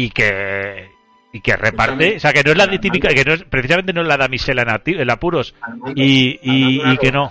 [0.00, 0.88] y que
[1.32, 3.92] y que reparte, Escúchame, o sea que no es la típica, que no es, precisamente
[3.92, 5.54] no es la damisela en, ati- en apuros
[5.94, 7.30] y, y, que no.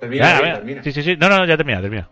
[0.00, 0.82] Termina, Ya, termina.
[0.82, 1.16] Sí, sí, sí.
[1.16, 2.08] No, no, ya termina, termina.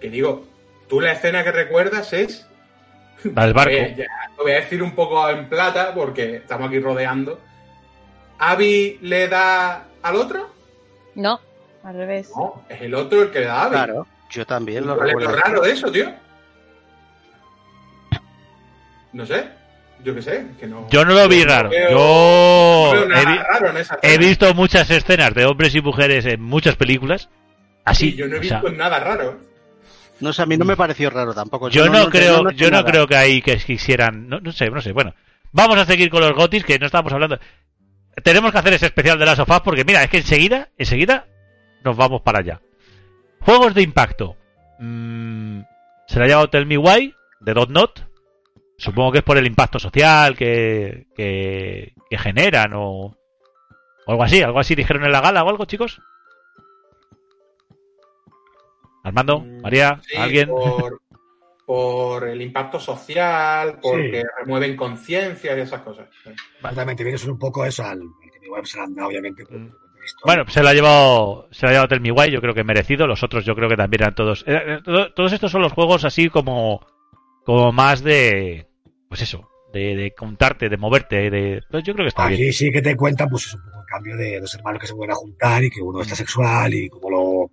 [0.00, 0.46] Que digo,
[0.88, 2.46] tú la escena que recuerdas es
[3.24, 3.72] del barco.
[3.76, 4.06] Eh, ya,
[4.36, 7.40] lo voy a decir un poco en plata porque estamos aquí rodeando.
[8.38, 10.48] ¿Abby le da al otro?
[11.16, 11.40] No,
[11.82, 12.30] al revés.
[12.36, 13.74] No, es el otro el que le da a Abby.
[13.74, 15.42] Claro, yo también lo ¿Cuál es lo recuerdo.
[15.42, 16.10] raro de eso, tío?
[19.12, 19.48] No sé,
[20.04, 20.88] yo qué sé, que no.
[20.90, 21.70] Yo no lo vi raro.
[21.70, 27.28] veo- Yo no he, raro visto muchas escenas de hombres y mujeres en muchas películas.
[27.84, 28.10] Así.
[28.10, 29.40] Sí, yo no he o sea, visto nada raro.
[30.20, 31.68] No sé, a mí no me pareció raro tampoco.
[31.68, 32.90] yo no, creo, yo no nada.
[32.90, 34.92] creo que ahí que quisieran, no, no sé, no sé.
[34.92, 35.14] Bueno,
[35.52, 37.38] vamos a seguir con los gotis que no estamos hablando.
[38.24, 41.26] Tenemos que hacer ese especial de las sofás porque mira, es que enseguida, enseguida
[41.84, 42.60] nos vamos para allá.
[43.40, 44.36] Juegos de impacto.
[44.80, 45.60] Mm,
[46.08, 48.07] se la ha llamado Tell Me Why de Dot Not.
[48.78, 54.40] Supongo que es por el impacto social que, que, que generan o, o algo así,
[54.40, 56.00] algo así dijeron en la gala o algo, chicos.
[59.04, 60.48] Armando, Mm, María, Sí, alguien.
[60.48, 61.00] Por,
[61.66, 64.26] por el impacto social, porque Sí.
[64.40, 66.08] remueven conciencia y esas cosas.
[66.56, 68.00] Exactamente, viene un poco eso al,
[68.48, 69.44] web se la han dado, obviamente.
[69.44, 69.66] por- Mm.
[70.04, 70.24] historia.
[70.24, 72.64] Bueno, se la ha llevado, se la ha llevado Tell Me Why, yo creo que
[72.64, 73.06] merecido.
[73.06, 74.42] Los otros yo creo que también eran todos.
[74.46, 76.80] eh, eh, todo- todos estos son los juegos así como,
[77.44, 78.67] como más de,
[79.08, 81.62] pues eso, de, de contarte, de moverte, de...
[81.70, 82.52] Pues yo creo que está Aquí bien.
[82.52, 85.12] sí que te cuentan, pues, un poco el cambio de dos hermanos que se vuelven
[85.14, 87.50] a juntar y que uno está sexual y como lo.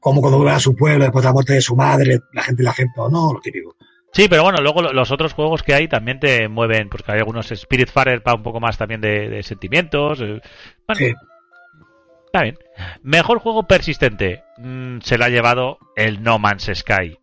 [0.00, 2.62] Como cuando vuelven a su pueblo después de la muerte de su madre, la gente
[2.62, 3.76] le acepta o no, lo típico.
[4.12, 7.18] Sí, pero bueno, luego lo- los otros juegos que hay también te mueven, porque hay
[7.18, 10.20] algunos Spiritfarer para un poco más también de, de sentimientos.
[10.20, 10.40] eh,
[10.86, 11.12] Bueno, Sí.
[12.26, 12.56] está bien.
[13.02, 14.42] Mejor juego persistente.
[14.56, 17.18] Mm, se lo ha llevado el No Man's Sky.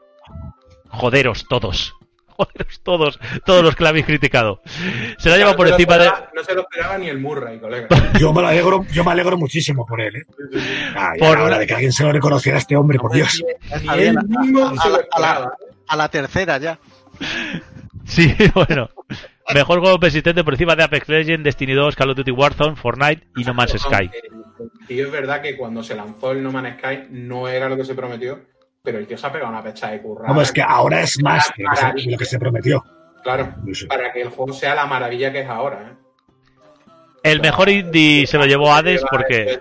[0.90, 1.94] Joderos todos.
[2.38, 3.20] Joderos todos.
[3.46, 4.62] Todos los que la habéis criticado.
[5.18, 6.06] Se lo ha llevado por No se lo encima de...
[6.08, 7.88] esperaba- No se lo esperaba ni el Murray, colega.
[8.20, 10.22] Yo me, lo alegro, yo me alegro muchísimo por él, ¿eh?
[10.96, 13.44] Ah, Por- hora de que alguien se lo reconociera a este hombre, por Dios.
[13.88, 14.24] A- la-
[15.12, 15.52] a la-.
[15.90, 16.80] A la tercera ya.
[18.06, 18.90] Sí, bueno.
[19.54, 23.28] Mejor juego persistente por encima de Apex Legends, Destiny 2, Call of Duty Warzone, Fortnite
[23.38, 24.10] y No Man's Sky.
[24.90, 27.86] Y es verdad que cuando se lanzó el No Man's Sky no era lo que
[27.86, 28.42] se prometió,
[28.84, 30.28] pero el tío se ha pegado una pecha de curra.
[30.28, 32.84] Vamos, es que ahora es más de lo que se, de lo que se prometió.
[33.24, 33.88] Claro, Incluso.
[33.88, 35.92] para que el juego sea la maravilla que es ahora.
[35.92, 35.98] ¿eh?
[37.24, 39.60] El mejor indie se lo llevó Hades porque...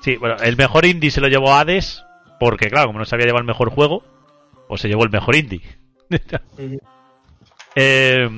[0.00, 2.04] Sí, bueno, el mejor indie se lo llevó Hades
[2.38, 4.04] porque, claro, como no sabía llevar el mejor juego,
[4.68, 5.62] pues se llevó el mejor indie.
[7.76, 8.28] Eh,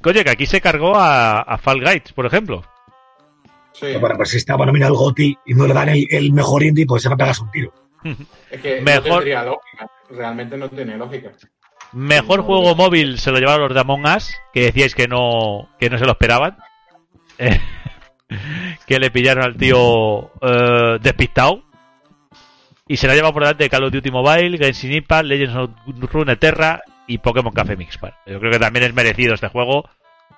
[0.00, 2.64] coño, que aquí se cargó a, a Fall Guys, por ejemplo.
[3.72, 6.62] Sí, Bueno, pues si estaba nominado al GOTI y no le dan el, el mejor
[6.62, 7.72] indie, pues se va a pegar un tiro.
[8.50, 9.90] es que mejor- no tendría lógica.
[10.10, 11.30] Realmente no tiene lógica.
[11.92, 12.74] Mejor No, juego no.
[12.74, 16.04] móvil se lo llevaron los de Among Us, que decíais que no, que no se
[16.04, 16.56] lo esperaban.
[18.86, 21.62] Que le pillaron al tío eh, despistado.
[22.86, 25.70] Y se la lleva por delante Call of Duty Mobile, Genshin Impact, Legends of
[26.12, 28.16] Runeterra y Pokémon Café Mixpar.
[28.26, 29.88] Yo creo que también es merecido este juego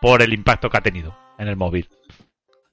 [0.01, 1.89] por el impacto que ha tenido en el móvil.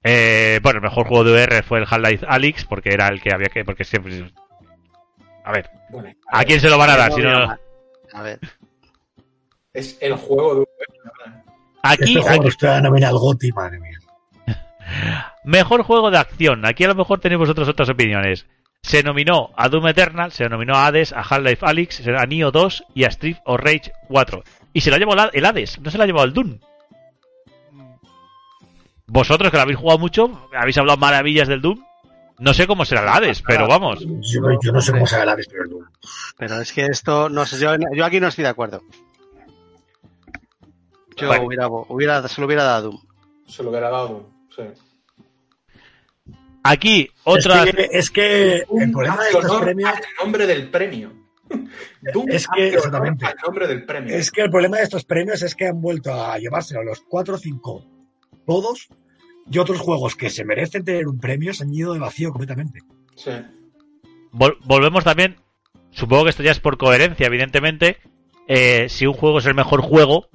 [0.04, 3.34] Eh, bueno, el mejor juego de VR fue el Half-Life Alyx, porque era el que
[3.34, 3.64] había que...
[3.66, 4.32] porque siempre...
[5.48, 7.14] A ver, Bueno, ¿a quién se lo van a dar?
[7.14, 7.58] Si no-.
[8.12, 8.38] A ver.
[9.74, 10.66] Es el juego de
[11.84, 13.98] Aquí, este juego está nominado al GOTI, madre mía.
[15.46, 16.66] Mejor juego de acción.
[16.66, 18.46] Aquí a lo mejor tenéis vosotros otras opiniones.
[18.82, 22.84] Se nominó a Doom Eternal, se nominó a Hades, a Half-Life Alyx, a Nioh 2
[22.94, 24.44] y a Street of Rage 4.
[24.74, 26.60] Y se la llevó el Hades, no se la ha llevado el Doom.
[29.06, 31.87] Vosotros que lo habéis jugado mucho, habéis hablado maravillas del Doom.
[32.40, 34.00] No sé cómo será el Hades, pero vamos.
[34.00, 35.86] Yo, yo no sé cómo se el pero el Doom.
[36.38, 38.82] Pero es que esto, no sé, yo, yo aquí no estoy de acuerdo.
[41.16, 41.46] Yo Bueno.
[41.46, 43.02] hubiera, hubiera, se lo hubiera dado a Doom.
[43.48, 44.30] Se lo hubiera dado.
[44.56, 44.64] Sí.
[46.64, 47.68] Aquí, otras.
[47.68, 51.14] Es que, es que el problema de estos premios al nombre del premio.
[52.14, 53.26] Doom Es que, exactamente.
[53.26, 54.16] al nombre del premio.
[54.16, 57.36] es que el problema de estos premios es que han vuelto a llevárselo los 4
[57.36, 57.86] o 5
[58.46, 58.90] todos
[59.52, 62.80] y otros juegos que se merecen tener un premio se han ido de vacío completamente.
[63.16, 63.32] Sí.
[64.32, 65.38] Vol- volvemos también.
[65.92, 67.98] Supongo que esto ya es por coherencia, evidentemente.
[68.48, 70.30] eh, si un juego es el mejor juego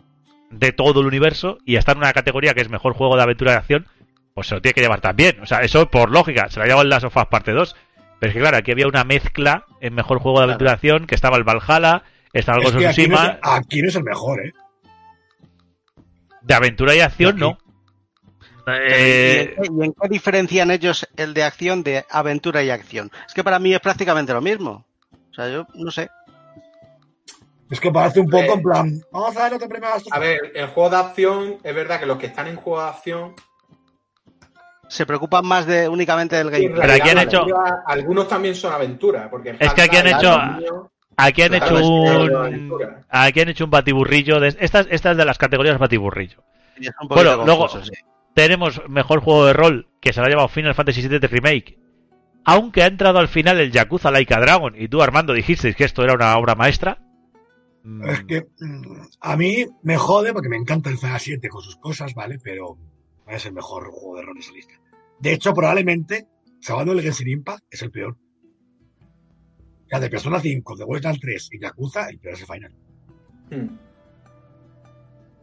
[0.51, 3.52] de todo el universo y está en una categoría que es mejor juego de aventura
[3.52, 3.86] de acción,
[4.34, 5.40] pues se lo tiene que llevar también.
[5.40, 7.74] O sea, eso por lógica, se lo ha llevado el Last of Us parte 2.
[8.20, 11.06] Pero es que claro, aquí había una mezcla en mejor juego de aventura de acción,
[11.06, 12.02] que estaba el Valhalla,
[12.32, 14.52] estaba el Ghost of no, Tsushima, es, aquí no es el mejor, ¿eh?
[16.43, 17.56] de aventura y acción Aquí.
[18.66, 18.74] No.
[18.74, 22.70] ¿Y, Eh, en qué, y en qué diferencian ellos el de acción de aventura y
[22.70, 23.10] acción?
[23.26, 24.84] Es que para mí es prácticamente lo mismo.
[25.30, 26.09] O sea, yo no sé.
[27.70, 30.52] Es que parece un poco Eh, en plan, vamos a dar otro premio a ver,
[30.55, 33.34] el juego de acción, es verdad que los que están en juego de acción.
[34.89, 36.80] Se preocupan más de únicamente del gameplay.
[36.82, 37.47] Pero aquí han hecho-
[37.86, 39.30] Algunos también son aventura.
[39.30, 40.39] Porque el Es que aquí han hecho-
[41.16, 45.39] aquí han Claro, hecho un aquí han hecho un batiburrillo de estas estas de las
[45.39, 46.43] categorías batiburrillo.
[47.09, 47.90] Bueno, luego- sí.
[48.35, 51.79] Tenemos mejor juego de rol que se lo ha llevado Final Fantasy VII Remake.
[52.45, 56.03] Aunque ha entrado al final el Yakuza Laika Dragon y tú Armando dijisteis que esto
[56.03, 56.99] era una obra maestra.
[57.85, 61.63] Mm, Es que mm, a mí me jode porque me encanta el Final 7 con
[61.63, 62.39] sus cosas, ¿vale?
[62.43, 62.77] Pero
[63.29, 64.75] es el mejor juego de rol de esa lista.
[65.21, 66.27] De hecho, probablemente,
[66.61, 68.17] salvando el Genshin Impact, es el peor.
[69.89, 72.75] Sea, de Persona 5, de Westland 3 y Yakuza, el peor es el Final.
[73.51, 73.77] Hmm.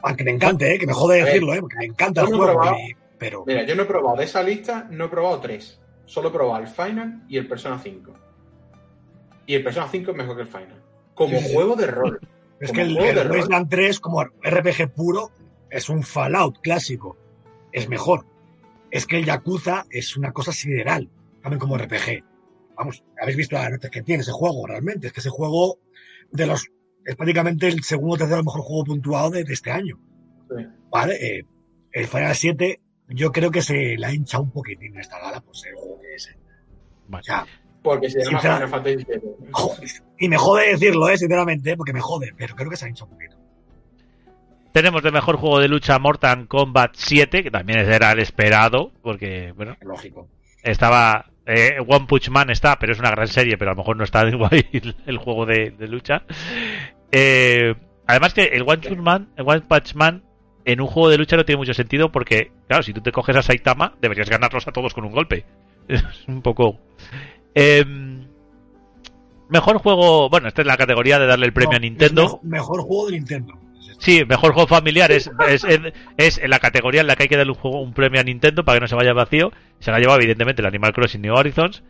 [0.01, 0.79] Aunque me encante, ¿eh?
[0.79, 1.59] Que me jode decirlo, ¿eh?
[1.61, 2.53] Porque me encanta el no juego.
[2.53, 2.77] probado.
[2.77, 5.79] y- pero Mira, yo no he probado de esa lista, no he probado tres.
[6.05, 8.13] Solo he probado el Final y el Persona 5.
[9.45, 10.81] Y el Persona 5 es mejor que el Final.
[11.13, 11.53] Como Sí, sí.
[11.53, 12.19] juego de rol.
[12.61, 13.31] es como que el, el.
[13.31, 15.31] Wasteland 3, como RPG puro,
[15.69, 17.17] es un Fallout clásico.
[17.71, 18.25] Es mejor.
[18.91, 21.09] Es que el Yakuza es una cosa sideral,
[21.41, 22.23] también como RPG.
[22.75, 25.07] Vamos, habéis visto la nota que tiene ese juego realmente.
[25.07, 25.77] Es que ese juego
[26.31, 26.65] de los
[27.09, 29.97] es prácticamente el segundo o tercero mejor juego puntuado de, de este año.
[30.49, 30.65] Sí.
[30.91, 31.15] ¿Vale?
[31.15, 31.45] Eh,
[31.91, 32.79] el Final 7,
[33.09, 36.27] yo creo que se la hincha un poquitín esta gala, pues el juego que es.
[36.27, 36.37] eh.
[37.07, 37.21] Vale.
[37.21, 37.45] O sea,
[37.83, 40.01] Porque se llama Final Fantasy VII.
[40.19, 42.89] y me jode decirlo, eh, sinceramente, eh, porque me jode, pero creo que se ha
[42.89, 43.37] hinchado un poquito.
[44.71, 49.51] Tenemos de mejor juego de lucha Mortal Kombat 7, que también era el esperado, porque,
[49.53, 50.27] bueno, Lógico.
[50.61, 51.25] estaba.
[51.47, 54.03] eh, One Punch Man está, pero es una gran serie, pero a lo mejor no
[54.03, 56.21] está igual el, el juego de, de lucha.
[57.11, 57.75] Eh,
[58.07, 60.23] además que el One Punch Man, el One Punch Man
[60.65, 63.35] en un juego de lucha no tiene mucho sentido porque, claro, si tú te coges
[63.35, 65.45] a Saitama, deberías ganarlos a todos con un golpe.
[65.87, 66.79] Es un poco.
[67.55, 68.27] Em,
[69.49, 70.29] mejor juego.
[70.29, 72.23] Bueno, esta es la categoría de darle el premio No, a Nintendo.
[72.23, 73.53] Mejor, mejor juego de Nintendo.
[73.97, 75.79] Sí, mejor juego familiar es, es, es,
[76.17, 78.23] es en la categoría en la que hay que darle un juego, un premio a
[78.23, 79.51] Nintendo para que no se vaya vacío.
[79.79, 81.83] Se lo ha llevado evidentemente el Animal Crossing New Horizons,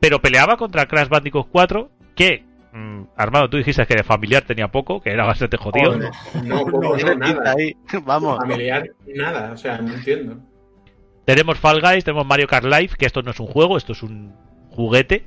[0.00, 4.68] pero peleaba contra Crash Bandicoot 4, que mm, Armando, tú dijiste que de familiar tenía
[4.68, 5.92] poco, que era bastante jodido.
[5.92, 6.10] Joder,
[6.44, 7.54] No, poco, no, nada.
[7.56, 8.38] Ahí, vamos.
[8.38, 9.52] Familiar, nada.
[9.52, 10.36] O sea, no entiendo.
[11.24, 14.02] Tenemos Fall Guys, tenemos Mario Kart Live, que esto no es un juego, esto es
[14.02, 14.34] un
[14.70, 15.24] juguete.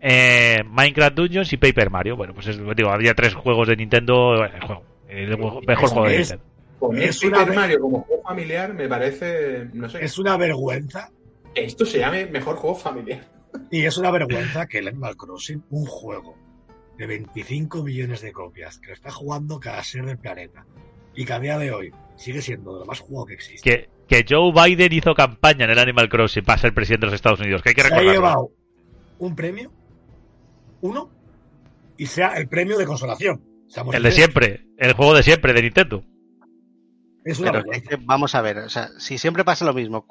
[0.00, 2.16] Eh, Minecraft Dungeons y Paper Mario.
[2.16, 4.36] Bueno, pues es, digo, había tres juegos de Nintendo.
[4.36, 6.18] bueno, el juego, el mejor juego de.
[6.18, 6.44] Nintendo.
[6.78, 9.68] Poner Es una Super Mario como juego familiar me parece.
[9.72, 10.04] No sé.
[10.04, 11.10] Es una vergüenza.
[11.54, 13.24] Esto se llame mejor juego familiar.
[13.70, 16.36] Y es una vergüenza que el Animal Crossing, un juego
[16.96, 20.64] de 25 millones de copias, que lo está jugando cada ser del planeta,
[21.14, 23.68] y que a día de hoy sigue siendo de lo más jugado que existe.
[23.68, 27.14] Que, que Joe Biden hizo campaña en el Animal Crossing para ser presidente de los
[27.14, 28.12] Estados Unidos, que hay que se ha recordarlo.
[28.12, 28.50] llevado
[29.18, 29.72] un premio,
[30.80, 31.10] uno,
[31.96, 33.42] y sea el premio de consolación.
[33.92, 36.04] El de siempre, el juego de siempre de Nintendo.
[37.24, 40.06] Es una Pero vamos a ver, o sea, si siempre pasa lo mismo,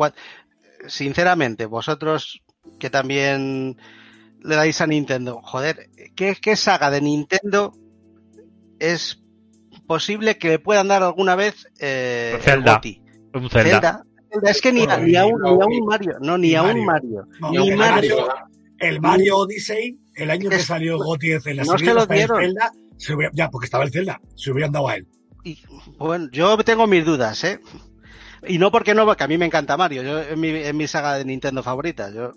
[0.88, 2.42] sinceramente, vosotros
[2.80, 3.78] que también
[4.44, 7.74] le dais a Nintendo, joder, ¿qué, qué saga de Nintendo
[8.80, 9.22] es
[9.88, 12.76] posible que le puedan dar alguna vez eh, el Zelda.
[12.76, 13.02] GOTY?
[13.34, 13.70] Un Zelda.
[13.72, 14.04] Zelda.
[14.32, 16.56] Zelda, Es que ni a, ni a un, ni a un Mario, no, ni Ni
[16.56, 16.86] a un Mario.
[16.86, 17.28] Mario.
[17.40, 18.18] No, ni el Mario.
[18.18, 18.28] Mario,
[18.80, 22.02] el Mario Odyssey, el año que salió Gotti de Zelda, no si se hubiera lo
[22.02, 22.42] estado el dieron.
[22.42, 25.08] Zelda, se hubiera- ya, porque estaba el Zelda, se hubieran dado a él.
[25.46, 25.62] Y,
[25.98, 27.60] bueno, yo tengo mis dudas, ¿eh?
[28.48, 30.88] Y no porque no, porque a mí me encanta Mario, yo, es, mi, es mi
[30.88, 32.12] saga de Nintendo favorita.
[32.12, 32.34] Yo,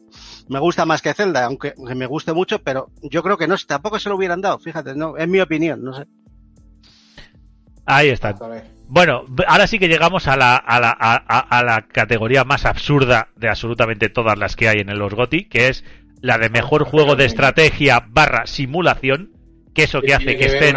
[0.49, 3.99] me gusta más que Zelda, aunque, me guste mucho, pero yo creo que no, tampoco
[3.99, 6.07] se lo hubieran dado, fíjate, no, es mi opinión, no sé.
[7.87, 8.65] Ahí ver.
[8.89, 12.65] Bueno, ahora sí que llegamos a la, a la, a, a- a la categoría más
[12.65, 15.85] absurda de absolutamente todas las que hay en los GOTI, que es
[16.21, 19.33] la de mejor juego de estrategia barra simulación,
[19.75, 20.77] que eso que hace que estén,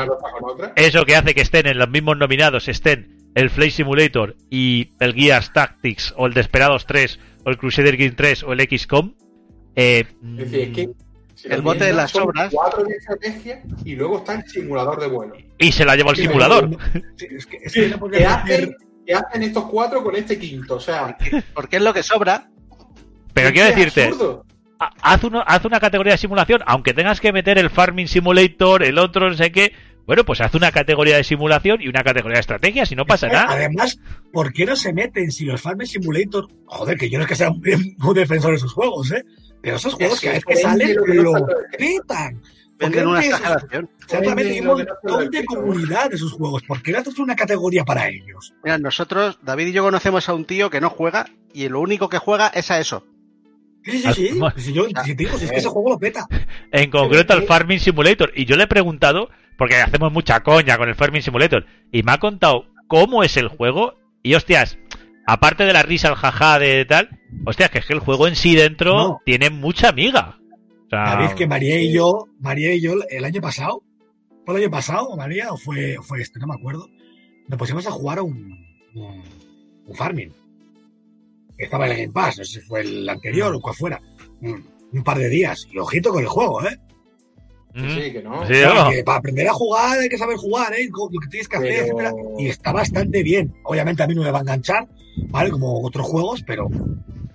[0.76, 5.14] eso que hace que estén en los mismos nominados, estén el Flight Simulator y el
[5.14, 9.14] Gears Tactics, o el Desperados 3, o el Crusader King 3, o el XCOM.
[9.76, 10.06] Eh,
[10.38, 10.90] Es decir, es que.
[11.36, 12.52] si El bote de las obras.
[12.54, 15.36] Cuatro de estrategia y luego está el simulador de vuelo.
[15.58, 16.70] y se la llevó el simulador.
[17.18, 18.76] Es que, es que no ¿Qué hacen, hacer-
[19.06, 20.76] qué hacen estos cuatro con este quinto?
[20.76, 21.16] O sea,
[21.54, 22.50] Porque es lo que sobra,
[23.34, 24.12] Pero quiero decirte,
[25.02, 28.98] haz, uno- haz una categoría de simulación, aunque tengas que meter el Farming Simulator, el
[28.98, 29.74] otro, no sé qué.
[30.10, 33.28] Bueno, pues haz una categoría de simulación y una categoría de estrategia, si no pasa
[33.28, 33.46] nada.
[33.52, 34.00] Además,
[34.34, 36.48] ¿por qué no se meten si los Farming Simulator?
[36.66, 37.62] Joder, que yo no es que sea un,
[38.04, 39.24] un defensor de esos juegos, ¿eh?
[39.62, 41.34] Pero esos juegos Es que que salen venden lo
[41.78, 42.42] petan.
[42.42, 42.42] ¿Por
[42.80, 43.90] qué venden una exageración.
[44.10, 46.64] Metido Venden un montón de comunidad de sus juegos.
[46.64, 48.56] ¿Por qué no haces una categoría para ellos?
[48.64, 52.10] Mira, nosotros, David y yo conocemos a un tío que no juega y lo único
[52.10, 53.06] que juega es a eso.
[53.84, 54.30] Sí, sí, Ah, sí.
[54.40, 54.56] bueno.
[54.58, 56.26] Si, yo, si te digo, si es que ese juego lo peta.
[56.72, 58.32] En concreto al Farming Simulator.
[58.36, 59.30] Y yo le he preguntado,
[59.60, 63.48] porque hacemos mucha coña con el Farming Simulator, y me ha contado cómo es el
[63.50, 63.94] juego.
[64.24, 64.78] Y hostias,
[65.28, 67.10] aparte de la risa, el jaja de tal,
[67.46, 69.22] hostias, que es que el juego en sí dentro No.
[69.26, 70.40] tiene mucha amiga.
[70.88, 73.84] O sea, David, que María y yo, María y yo, el año pasado,
[74.46, 76.40] ¿fue el año pasado, María, o fue, fue este?
[76.40, 76.88] No me acuerdo.
[77.48, 78.58] Nos pusimos a jugar a un,
[78.96, 79.24] un,
[79.86, 80.34] un farming.
[81.58, 84.02] Estaba en el Game Pass, no sé si fue el anterior o cual fuera.
[84.42, 85.68] Un, un par de días.
[85.72, 86.78] Y ojito con el juego, ¿eh?
[87.74, 88.46] Mm, Sí, que no.
[88.48, 88.90] sí, Claro, ¿no?
[88.92, 90.90] que para aprender a jugar hay que saber jugar, ¿eh?
[90.92, 92.12] Lo que tienes que hacer, Pero- etcétera.
[92.40, 93.54] Y está bastante bien.
[93.64, 94.88] Obviamente a mí no me va a enganchar,
[95.28, 95.50] ¿vale?
[95.52, 96.68] Como otros juegos, pero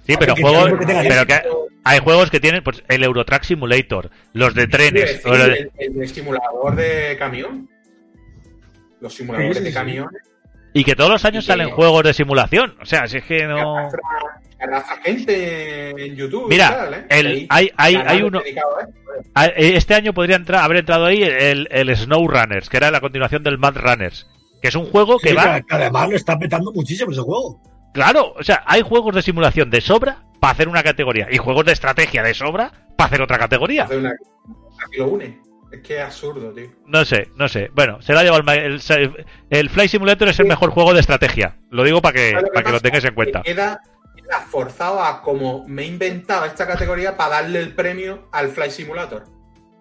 [0.06, 1.40] Sí, pero que juegos, tenga- que tenga pero que
[1.84, 5.52] hay juegos que tienen pues el Eurotrack Simulator, los de trenes, Sí, o los de-
[5.58, 7.68] el, el de simulador de camión.
[9.00, 10.22] Los simuladores Sí, sí, de camiones.
[10.72, 12.74] y que todos los años salen juegos de simulación.
[12.82, 13.88] O sea, si es Que no.
[15.02, 16.48] Gente en YouTube.
[16.48, 17.06] Mira, tal, ¿eh?
[17.08, 18.40] el- hay, hay, canales hay uno.
[18.40, 18.54] ¿eh?
[19.56, 23.00] Eh, Este año podría entrar, haber entrado ahí el, el Snow Runners, que era la
[23.00, 24.26] continuación del Mad Runners,
[24.62, 27.60] que es un juego que sí, va, que además lo está petando muchísimo ese juego.
[27.92, 31.64] claro, o sea, hay juegos de simulación de sobra para hacer una categoría y juegos
[31.64, 33.84] de estrategia de sobra para hacer otra categoría.
[33.84, 34.14] Hace una-
[34.86, 35.38] Aquí lo une.
[35.72, 36.68] Es que es absurdo, tío.
[36.86, 37.68] No sé, no sé.
[37.74, 41.00] Bueno, se la ha llevado el, el, el Fly Simulator es el mejor juego de
[41.00, 41.56] estrategia.
[41.70, 43.42] Lo digo para que, ¿Sabes para que lo tengáis en cuenta.
[43.42, 43.80] Que Queda,
[44.24, 48.70] queda forzado a como me he inventado esta categoría para darle el premio al Fly
[48.70, 49.24] Simulator.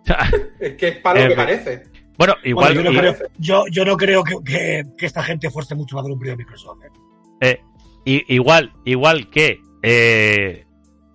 [0.60, 1.44] Es que es para lo que fin.
[1.45, 1.84] parece.
[2.18, 2.74] Bueno, igual.
[2.76, 5.76] Bueno, yo, no y- creo, yo, yo no creo que, que- que esta gente fuerce
[5.76, 6.80] mucho más de un premio de Microsoft.
[6.84, 6.90] ¿eh?
[7.41, 7.61] eh,
[8.06, 10.65] i- igual, igual que eh,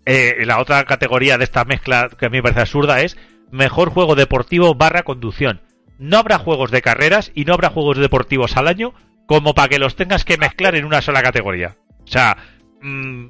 [0.07, 3.17] eh, la otra categoría de esta mezcla que a mí me parece absurda es
[3.53, 5.61] mejor juego deportivo barra conducción.
[5.99, 8.95] No habrá juegos de carreras y no habrá juegos deportivos al año
[9.27, 11.77] como para que los tengas que mezclar en una sola categoría.
[12.03, 12.37] O sea,
[12.81, 13.27] mm,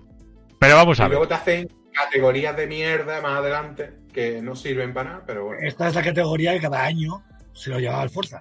[0.59, 1.11] pero vamos Y a ver.
[1.13, 5.61] luego te hacen categorías de mierda más adelante que no sirven para nada, pero bueno.
[5.67, 7.23] Esta es la categoría que cada año
[7.53, 8.41] se lo llevaba al Forza.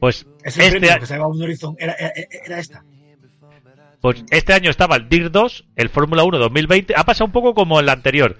[0.00, 1.76] Pues Es el este, a- que se llevaba un Horizon.
[1.78, 2.12] Era, era,
[2.44, 2.84] era esta.
[4.00, 6.94] pues este año estaba el DIR 2, el Fórmula 1 2020.
[6.96, 8.36] Ha pasado un poco como el anterior.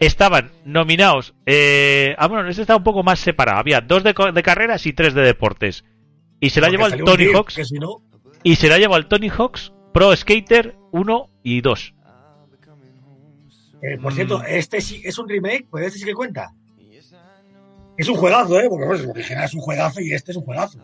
[0.00, 1.34] Estaban nominados.
[1.46, 3.58] Eh, ah, bueno, este estaba un poco más separado.
[3.58, 5.84] Había dos de, carreras y tres de deportes.
[6.40, 7.54] Y se la llevó el Tony Hawks.
[7.54, 8.02] Que si no,
[8.42, 11.94] Y se la llevó el Tony Hawks Pro Skater 1 y 2.
[13.84, 14.14] eh, por Mm.
[14.14, 16.52] cierto, este sí es un remake, pues este sí que cuenta.
[17.96, 18.68] Es un juegazo, ¿eh?
[18.68, 20.78] Porque bueno, el original es un juegazo y este es un juegazo.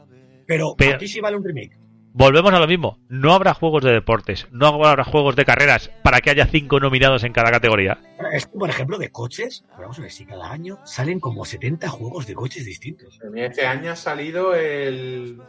[0.47, 1.79] Pero, Pero- aquí sí vale un remake.
[2.13, 2.99] Volvemos a lo mismo.
[3.09, 4.49] No habrá juegos de deportes.
[4.51, 7.99] No habrá juegos de carreras para que haya cinco nominados en cada categoría.
[8.33, 11.45] Es que, por ejemplo, de coches, pues vamos a ver si cada año salen como
[11.45, 13.21] 70 juegos de coches distintos.
[13.37, 15.41] Este año ha salido el.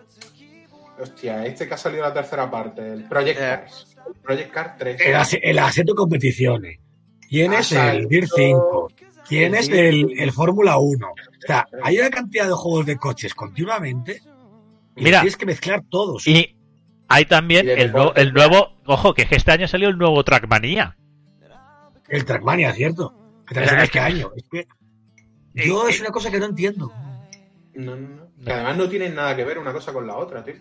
[1.02, 3.42] Hostia, este que ha salido la tercera parte, el Project Eh.
[3.42, 3.89] Cars.
[4.20, 5.02] El Project Cars 3.
[5.02, 6.80] El, el Assetto Competiciones.
[7.28, 9.10] Tienes Ha el DIR salido 5.
[9.28, 9.76] Tienes el
[10.12, 11.08] el, el Fórmula 1.
[11.08, 11.14] O
[11.46, 14.22] sea, hay una cantidad de juegos de coches continuamente.
[14.96, 15.20] Y Mira.
[15.22, 16.28] tienes que mezclar todos.
[16.28, 16.56] Y
[17.08, 18.74] hay también Y el, nuevo- el nuevo.
[18.86, 20.98] Ojo, que es que este año salió el nuevo Trackmania.
[22.08, 23.14] El Trackmania, ¿cierto?
[23.48, 24.32] Que también salió este año.
[24.36, 24.68] Es que
[25.54, 26.92] yo es una cosa que no entiendo.
[27.76, 28.44] No, no, no.
[28.44, 30.56] Que además no tienen nada que ver una cosa con la otra, tío.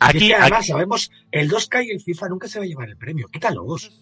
[0.00, 2.68] Es Aquí, que aquí- además sabemos, el 2K y el FIFA nunca se va a
[2.68, 3.28] llevar el premio.
[3.28, 3.92] Quítalos.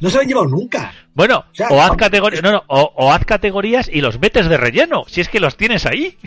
[0.00, 0.92] No se lo han llevado nunca.
[1.14, 4.56] bueno, sea, o haz categorías, no, no, o, o haz categorías y los metes de
[4.58, 6.18] relleno, si es que los tienes ahí.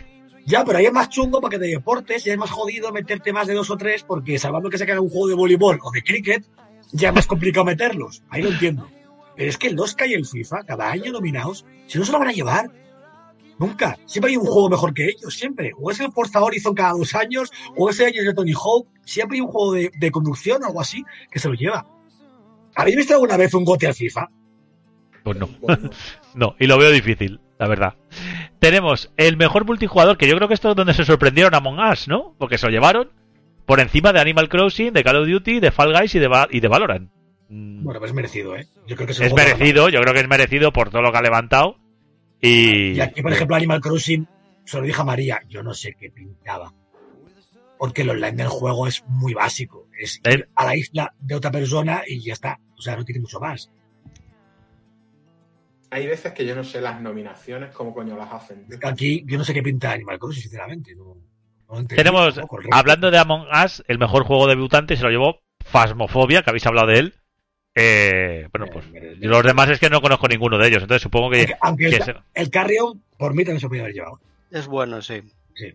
[0.46, 3.46] Ya, pero ahí es más chungo porque de deportes ya es más jodido meterte más
[3.48, 6.02] de dos o tres porque salvando que se haga un juego de voleibol o de
[6.04, 6.44] cricket,
[6.94, 8.24] ya es más complicado meterlos.
[8.30, 8.90] Ahí lo entiendo.
[9.36, 12.18] Pero es que el 2K y el FIFA, cada año nominados, si no se lo
[12.20, 12.72] van a llevar.
[13.60, 13.98] Nunca.
[14.06, 15.72] Siempre hay un juego mejor que ellos, siempre.
[15.80, 18.88] O es el Forza Horizon cada dos años, o ese año es el Tony Hawk.
[19.04, 21.86] Siempre hay un juego de, de conducción o algo así que se lo lleva.
[22.76, 24.30] ¿Habéis visto alguna vez un gote al FIFA?
[25.24, 25.50] Pues no,
[26.36, 27.96] no, y lo veo difícil, la verdad.
[28.60, 31.80] Tenemos el mejor multijugador, que yo creo que esto es donde se sorprendieron a Among
[31.80, 32.36] Us, ¿no?
[32.38, 33.10] Porque se lo llevaron
[33.66, 36.60] por encima de Animal Crossing, de Call of Duty, de Fall Guys y de, y
[36.60, 37.10] de Valorant.
[37.50, 38.68] Mm, Bueno, pues es merecido, ¿eh?
[38.88, 41.18] Yo creo que es de merecido, yo creo que es merecido por todo lo que
[41.18, 41.78] ha levantado.
[42.42, 44.28] Y, Y aquí, por ejemplo, Animal Crossing,
[44.66, 46.74] se lo dije a María, yo no sé qué pintaba.
[47.78, 49.88] Porque el online del juego es muy básico.
[50.00, 50.34] Es Eh.
[50.34, 52.60] ir a la isla de otra persona y ya está.
[52.78, 53.70] O sea, no tiene mucho más.
[55.90, 58.68] hay veces que yo no sé las nominaciones, cómo coño las hacen.
[58.84, 60.94] Aquí, yo no sé qué pinta Animal Crossing, sinceramente.
[60.96, 61.16] No, no
[61.70, 62.40] lo entendí Tenemos,
[62.72, 66.88] hablando de Among Us, el mejor juego debutante se lo llevó Phasmophobia, que habéis hablado
[66.88, 67.16] de él.
[67.80, 71.30] Eh, bueno, pues Eh, los demás es que no conozco ninguno de ellos, entonces supongo
[71.30, 71.40] que...
[71.42, 74.20] Aunque, aunque que el, se- el Carrion, por mí también se podría haber llevado.
[74.52, 75.22] Es bueno, sí.
[75.54, 75.74] Sí.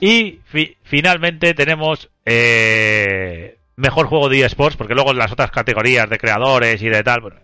[0.00, 6.18] Y fi- finalmente tenemos eh, mejor juego de eSports, porque luego las otras categorías de
[6.18, 7.36] creadores y de tal, bueno,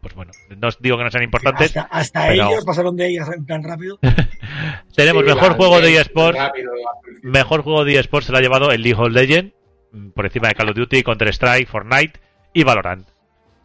[0.00, 1.76] pues bueno, no os digo que no sean importantes.
[1.76, 3.98] Hasta, hasta pero- ellos pasaron de ellas tan rápido.
[4.96, 6.38] Tenemos Sí, mejor la- juego de eSports.
[6.38, 6.72] rápido,
[7.22, 9.52] Mejor juego de eSports se lo ha llevado el League of Legends,
[10.14, 12.20] por encima de Call of Duty, Counter-Strike, Fortnite
[12.52, 13.06] y Valorant.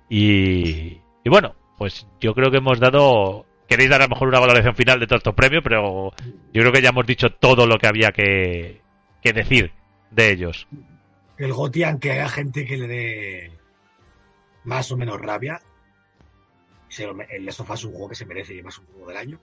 [0.09, 3.45] Y, bueno, pues yo creo que hemos dado...
[3.67, 6.13] Queréis dar a lo mejor una valoración final de todos estos premios, pero
[6.53, 8.81] yo creo que ya hemos dicho todo lo que había que,
[9.21, 9.73] decir
[10.09, 10.67] de ellos.
[11.37, 13.51] El Goti, aunque haya gente que le dé
[14.63, 15.59] más o menos rabia,
[17.29, 19.39] el Last of es un juego que se merece y más un juego del año.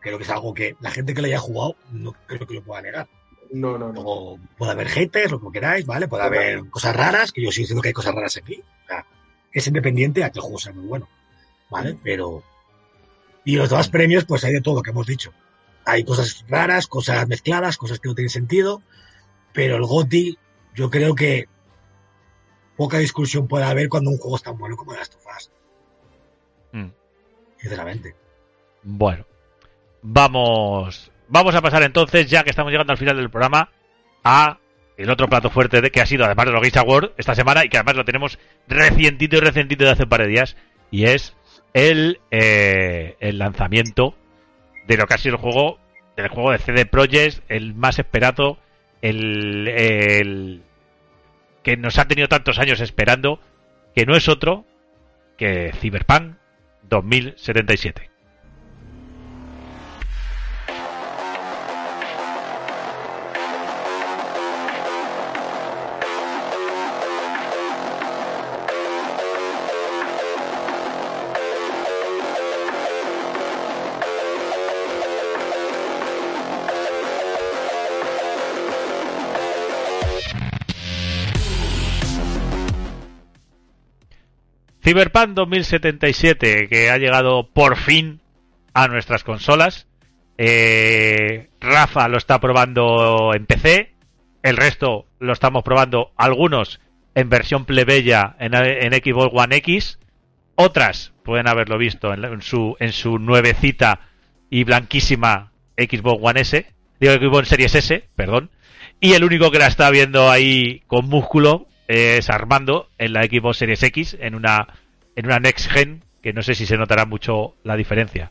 [0.00, 2.62] Creo que es algo que la gente que lo haya jugado no creo que lo
[2.62, 3.08] pueda negar.
[3.52, 3.92] No, no, no.
[3.92, 6.08] Luego puede haber haters, lo que queráis, ¿vale?
[6.08, 8.62] Puede haber cosas raras, que yo sigo diciendo que hay cosas raras aquí.
[8.84, 9.06] O sea,
[9.52, 11.08] es independiente a que el juego sea muy bueno,
[11.70, 11.98] ¿vale?
[12.02, 12.42] Pero...
[13.44, 15.32] Y los demás premios, pues hay de todo, que hemos dicho.
[15.86, 18.82] Hay cosas raras, cosas mezcladas, cosas que no tienen sentido,
[19.54, 20.38] pero el GOTI,
[20.74, 21.48] yo creo que
[22.76, 25.50] poca discusión puede haber cuando un juego es tan bueno como Last of Us,
[26.72, 26.90] Mm.
[27.56, 28.14] sinceramente.
[28.82, 29.24] Bueno,
[30.02, 33.70] vamos, vamos a pasar entonces, ya que estamos llegando al final del programa,
[34.24, 34.58] a
[34.96, 37.64] el otro plato fuerte de, que ha sido, además de los Games Award esta semana,
[37.64, 40.56] y que además lo tenemos recientito y recientito de hace un par de días,
[40.90, 41.36] y es
[41.72, 44.14] el, eh, el lanzamiento
[44.86, 45.78] de lo que ha sido el juego,
[46.16, 48.58] del juego de CD Projekt, el más esperado,
[49.00, 50.62] el, el
[51.62, 53.40] que nos ha tenido tantos años esperando,
[53.94, 54.64] que no es otro
[55.36, 56.34] que Cyberpunk
[56.82, 58.10] 2077.
[84.88, 88.22] Cyberpunk 2077, que ha llegado por fin
[88.72, 89.86] a nuestras consolas.
[90.38, 93.92] Eh, Rafa lo está probando en PC,
[94.42, 96.80] el resto lo estamos probando algunos
[97.14, 99.98] en versión plebeya en, Xbox One X,
[100.54, 104.08] otras pueden haberlo visto en, en su en su nuevecita
[104.48, 106.64] y blanquísima Xbox One S,
[106.98, 108.48] digo Xbox Series S, perdón,
[109.00, 113.56] y el único que la está viendo ahí con músculo es Armando en la Xbox
[113.58, 114.68] Series X en una
[115.16, 118.30] en una Next Gen que no sé si se notará mucho la diferencia.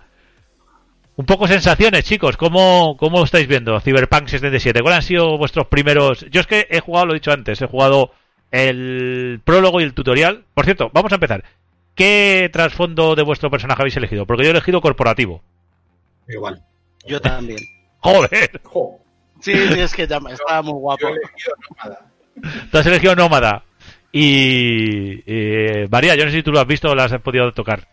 [1.16, 2.38] Un poco sensaciones, chicos.
[2.38, 4.82] ¿Cómo, ¿Cómo estáis viendo Cyberpunk 77?
[4.82, 6.26] ¿Cuáles han sido vuestros primeros...?
[6.30, 8.12] Yo es que he jugado, lo he dicho antes, he jugado
[8.52, 10.46] el prólogo y el tutorial.
[10.54, 11.44] Por cierto, vamos a empezar.
[11.96, 14.28] ¿Qué trasfondo de vuestro personaje habéis elegido?
[14.28, 15.42] Porque yo he elegido corporativo.
[16.28, 16.62] Igual.
[17.08, 17.60] Yo también.
[18.00, 18.62] ¡Joder!
[18.64, 19.00] Jo,
[19.40, 21.02] Sí, sí, es que ya me- estaba muy guapo.
[21.02, 22.06] yo he elegido nómada.
[22.72, 23.64] Tú has elegido Nómada.
[24.12, 25.24] Y...
[25.26, 27.88] eh, María, yo no sé si tú lo has visto o lo has podido tocar.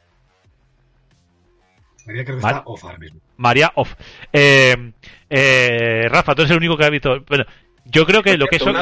[2.06, 2.58] María creo que Vale.
[2.58, 3.20] está off ahora mismo.
[3.36, 3.94] María Off.
[4.32, 4.92] Eh,
[5.28, 7.20] eh, Rafa, tú eres el único que ha visto...
[7.26, 7.44] Bueno,
[7.84, 8.72] yo creo que lo que eso...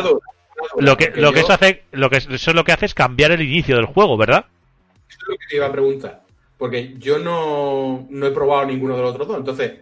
[0.79, 3.43] Lo que, lo que eso hace, lo que eso lo que hace es cambiar el
[3.43, 4.45] inicio del juego, ¿verdad?
[5.09, 6.23] Eso es lo que te iba a preguntar.
[6.57, 9.39] Porque yo no, no he probado ninguno de los otros dos.
[9.39, 9.81] Entonces,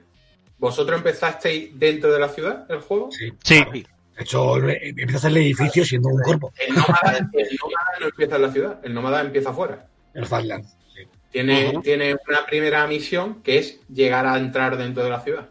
[0.59, 3.11] ¿vosotros empezasteis dentro de la ciudad el juego?
[3.11, 3.31] Sí.
[3.43, 3.63] Sí.
[4.21, 6.53] De hecho, empieza a hacer el edificio siendo un cuerpo.
[6.59, 9.87] El nómada, el nómada no empieza en la ciudad, el nómada empieza afuera.
[10.13, 10.67] El Fatland.
[10.95, 11.05] Sí.
[11.31, 15.49] Tiene, tiene una primera misión que es llegar a entrar dentro de la ciudad.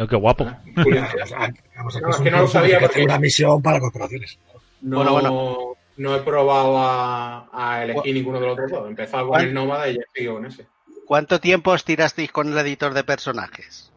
[0.00, 0.44] Oh, qué guapo.
[0.46, 4.36] Ah, No, es que no lo sabía que porque- una misión para corporaciones.
[4.80, 5.58] No, Bueno, bueno.
[5.98, 8.86] no he probado a, a elegir ninguno de los otros dos.
[8.86, 9.44] He empezado con ¿Cuál?
[9.46, 10.66] el nómada y ya sigo con ese.
[11.06, 13.92] ¿Cuánto tiempo os tirasteis con el editor de personajes?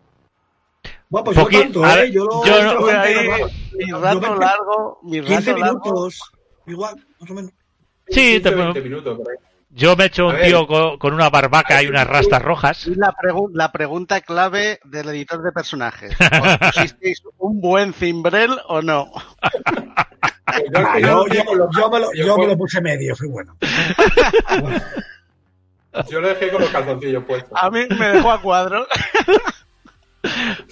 [1.13, 1.95] Bueno, pues yo Poqui- tanto, a ¿eh?
[2.01, 5.51] ver, Yo, lo- yo no- yo ahí, yo mi yo rato veinte- largo, mi 15
[5.51, 5.79] rato largo.
[5.83, 6.21] minutos.
[6.65, 7.51] Igual, más o menos.
[8.07, 9.37] Sí, 15, te- 20 minutos por ahí.
[9.75, 10.45] Yo me he hecho A un ver.
[10.47, 12.87] tío con, con una barbaca y unas rastas rojas.
[12.87, 16.15] Y la, pregu- la pregunta clave del editor de personajes.
[16.19, 16.19] ¿Os
[16.97, 19.11] pusisteis un buen cimbrel o no?
[20.71, 21.43] Yo, Ah, yo, yo-
[21.75, 23.55] yo me lo, yo me lo puse medio, fui bueno.
[24.61, 24.81] Bueno,
[26.09, 27.51] Yo lo dejé con los calzoncillos puestos.
[27.59, 28.87] A mí me dejó a cuadro.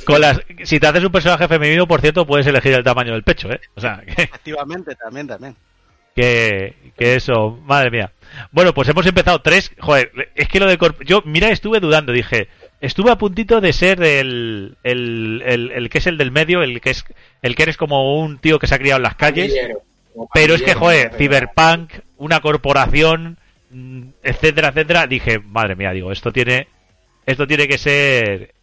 [0.06, 3.24] Con las, si te haces un personaje femenino, por cierto, puedes elegir el tamaño del
[3.24, 3.60] pecho, ¿eh?
[3.76, 5.56] O sea, que, Efectivamente, también, también.
[6.16, 8.12] que, que eso, madre mía.
[8.52, 9.72] Bueno, pues hemos empezado tres.
[9.80, 12.48] Joder, es que lo de corp- yo, mira, estuve dudando, dije,
[12.80, 16.82] estuve a puntito de ser el, el, el, el que es el del medio, el
[16.82, 17.06] que es,
[17.42, 19.54] el que eres como un tío que se ha criado en las calles.
[20.34, 21.14] Pero es que, joder.
[21.18, 23.38] Cyberpunk, una corporación,
[23.70, 26.68] mm, etcétera, etcétera, dije, madre mía, digo, esto tiene,
[27.26, 28.54] esto tiene que ser,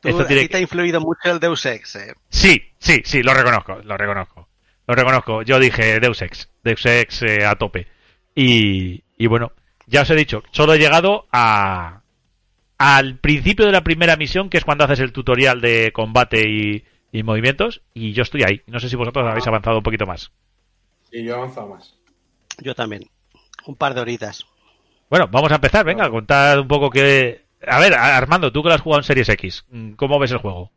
[0.00, 1.96] Tú, esto tiene ti te ha influido mucho el Deus Ex.
[1.96, 2.14] eh.
[2.28, 4.48] Sí, sí, sí, lo reconozco, lo reconozco,
[4.86, 5.42] lo reconozco.
[5.42, 7.86] Yo dije Deus Ex, Deus Ex eh, a tope.
[8.34, 9.52] Y, y bueno,
[9.86, 12.00] ya os he dicho, solo he llegado a,
[12.78, 16.84] al principio de la primera misión, que es cuando haces el tutorial de combate y,
[17.12, 18.62] y movimientos, y yo estoy ahí.
[18.66, 20.30] No sé si vosotros habéis avanzado un poquito más.
[21.12, 21.94] Y yo he avanzado más.
[22.62, 23.02] Yo también.
[23.66, 24.46] Un par de horitas.
[25.10, 27.44] Bueno, vamos a empezar, venga, contad un poco que...
[27.66, 30.38] A ver, Armando, tú que lo has jugado en Series X, mm, ¿cómo ves el
[30.38, 30.72] juego?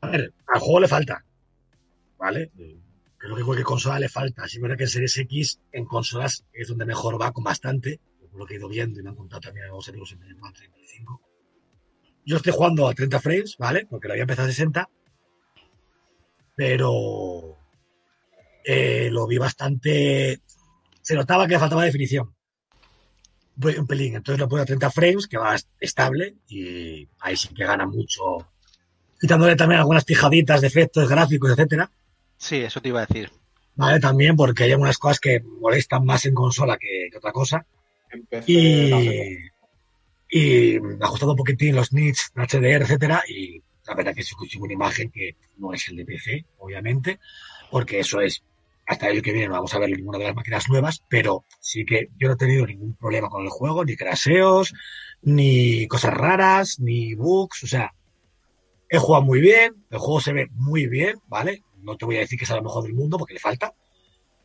[0.00, 1.24] a ver, al juego le falta.
[2.18, 2.50] ¿Vale?
[3.16, 4.46] Creo que cualquier consola le falta.
[4.48, 8.00] Sí, es que en Series X, en consolas, es donde mejor va con bastante.
[8.30, 10.36] Por lo que he ido viendo y me han contado también algunos amigos en el
[10.36, 11.20] 35.
[12.24, 13.86] Yo estoy jugando a 30 frames, ¿vale?
[13.88, 14.88] Porque lo había empezado a 60.
[16.54, 17.56] Pero
[18.64, 20.42] eh, lo vi bastante.
[21.00, 22.34] Se notaba que le faltaba definición.
[23.60, 24.16] Un pelín.
[24.16, 26.36] Entonces lo puse a 30 frames, que va estable.
[26.48, 28.22] Y ahí sí que gana mucho.
[29.20, 31.90] Quitándole también algunas pijaditas de efectos gráficos, etcétera.
[32.36, 33.30] Sí, eso te iba a decir.
[33.74, 34.00] ¿Vale?
[34.00, 37.66] También porque hay algunas cosas que molestan más en consola que, que otra cosa.
[38.10, 39.50] Empecé Y,
[40.30, 44.72] y ajustando un poquitín los nits, HDR, etcétera, y la verdad que se consigue una
[44.74, 47.18] imagen que no es el de PC, obviamente,
[47.70, 48.42] porque eso es
[48.88, 51.44] hasta el año que viene no vamos a ver ninguna de las máquinas nuevas, pero
[51.60, 54.72] sí que yo no he tenido ningún problema con el juego, ni craseos,
[55.20, 57.92] ni cosas raras, ni bugs, o sea,
[58.88, 61.62] he jugado muy bien, el juego se ve muy bien, ¿vale?
[61.82, 63.74] No te voy a decir que sea lo mejor del mundo porque le falta,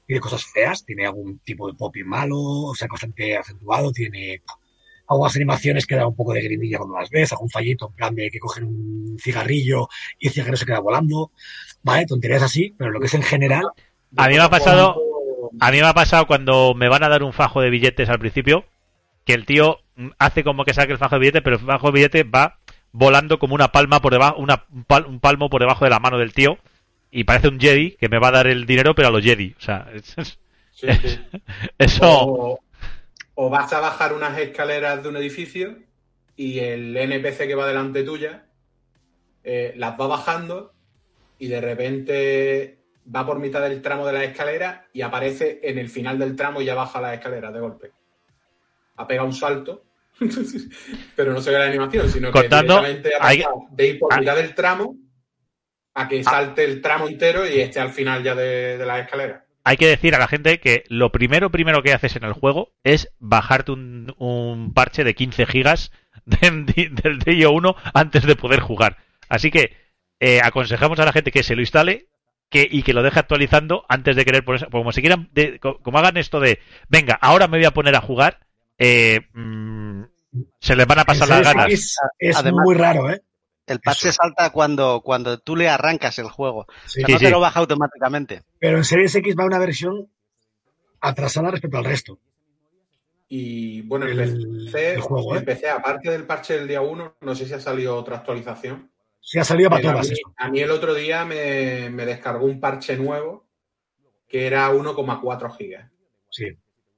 [0.05, 4.43] tiene cosas feas, tiene algún tipo de popping malo, o sea, bastante acentuado, tiene
[5.07, 8.15] algunas animaciones que da un poco de grimilla cuando las ves, algún fallito, en plan
[8.15, 9.87] de que cogen un cigarrillo
[10.19, 11.31] y el cigarrillo se queda volando,
[11.81, 12.05] ¿vale?
[12.05, 13.69] Tonterías así, pero lo que es en general,
[14.17, 15.01] A mí me ha pasado,
[15.59, 18.19] a mí me ha pasado cuando me van a dar un fajo de billetes al
[18.19, 18.65] principio,
[19.25, 19.79] que el tío
[20.19, 22.59] hace como que saque el fajo de billete, pero el fajo de billete va
[22.91, 25.99] volando como una palma por debajo, una, un, pal- un palmo por debajo de la
[25.99, 26.57] mano del tío,
[27.11, 29.55] y parece un Jedi que me va a dar el dinero, pero a los Jedi.
[29.57, 30.39] O sea, es- es-
[30.75, 31.19] Sí, sí.
[31.77, 32.01] Eso.
[32.25, 32.59] O,
[33.35, 35.77] o vas a bajar unas escaleras de un edificio
[36.35, 38.45] y el NPC que va delante tuya
[39.43, 40.73] eh, las va bajando
[41.37, 42.77] y de repente
[43.13, 46.61] va por mitad del tramo de la escalera y aparece en el final del tramo
[46.61, 47.91] y ya baja la escalera de golpe.
[48.97, 49.83] Ha pegado un salto,
[51.15, 54.19] pero no se ve la animación, sino que directamente ha hay- de ir por Ah.
[54.19, 54.95] mitad del tramo
[55.95, 59.45] a que salte el tramo entero y esté al final ya de, de la escalera.
[59.63, 62.73] hay que decir a la gente que lo primero primero que haces en el juego
[62.83, 65.91] es bajarte un, un parche de 15 gigas
[66.25, 68.97] de- del DIO 1 antes de poder jugar.
[69.29, 69.75] Así que
[70.19, 72.07] eh, aconsejamos a la gente que se lo instale
[72.53, 74.67] que, y que lo deje actualizando antes de querer ponerse.
[74.67, 77.95] Como si quieran, de- co- como hagan esto de, venga, ahora me voy a poner
[77.95, 78.39] a jugar,
[78.77, 80.03] eh, mm,
[80.59, 81.97] se les van a pasar las ganas.
[82.19, 83.21] Es Además- muy raro, ¿eh?
[83.65, 84.19] El parche Eso.
[84.21, 86.65] salta cuando, cuando tú le arrancas el juego.
[86.85, 87.01] Sí.
[87.01, 87.25] O sea, Sí, no sí.
[87.25, 88.43] te lo baja automáticamente.
[88.59, 90.09] Pero en Series X va una versión
[91.01, 92.19] atrasada respecto al resto.
[93.29, 95.45] Y bueno, El- empecé, el juego, ¿eh?
[95.75, 98.91] aparte del parche del día 1, no sé si ha salido otra actualización.
[99.25, 100.33] Sí ha salido para Pero a, todas mí, eso.
[100.37, 103.47] a mí el otro día me, me descargó un parche nuevo
[104.27, 105.89] que era 1,4 gigas.
[106.29, 106.45] Sí.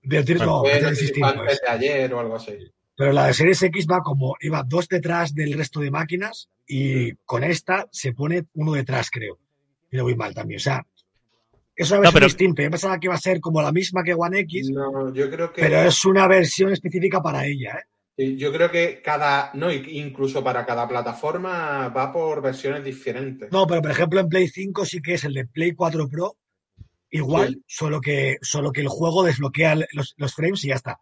[0.01, 1.13] De decir, Bueno, no, no antes es.
[1.13, 2.57] de ayer o algo así.
[2.97, 7.13] Pero la de Series X va como, iba dos detrás del resto de máquinas y
[7.25, 9.37] con esta se pone uno detrás, creo.
[9.91, 10.57] Y lo voy mal también.
[10.57, 10.83] O sea,
[11.75, 12.63] es una No, versión pero- distinta.
[12.63, 15.51] Yo pensaba que iba a ser como la misma que One X, No, yo creo
[15.53, 17.83] que pero es una versión específica para ella, ¿eh?
[18.17, 23.51] Sí, yo creo que cada, no, incluso para cada plataforma va por versiones diferentes.
[23.51, 26.37] No, pero por ejemplo en Play 5 sí que es el de Play 4 Pro.
[27.11, 27.63] Igual, Sí.
[27.67, 30.99] solo, que, solo que el juego desbloquea los, los frames y ya está.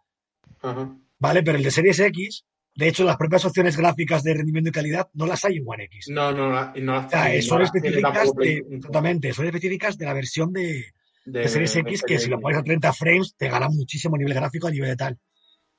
[0.62, 0.96] Ajá.
[1.18, 1.42] ¿Vale?
[1.42, 2.44] Pero el de Series X,
[2.76, 5.84] de hecho, las propias opciones gráficas de rendimiento y calidad no las hay en One
[5.84, 6.06] X.
[6.10, 10.12] No, no, no las O sea, son no específicas de, exactamente, son específicas de la
[10.12, 10.84] versión de,
[11.24, 14.18] de, de Series X, que si lo pones a 30 frames te gana muchísimo a
[14.18, 15.18] nivel gráfico, a nivel de tal.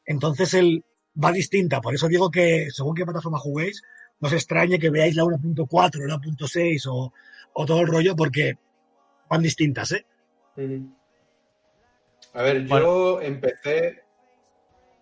[0.06, 0.84] Entonces el
[1.24, 3.82] va distinta, por eso digo que según qué plataforma juguéis,
[4.20, 7.14] no os extrañe que veáis la 1.4, la 1.6 o,
[7.54, 8.58] o todo el rollo, porque
[9.30, 10.06] van distintas, ¿eh?
[12.34, 12.86] A ver, Bueno.
[12.86, 14.04] yo empecé,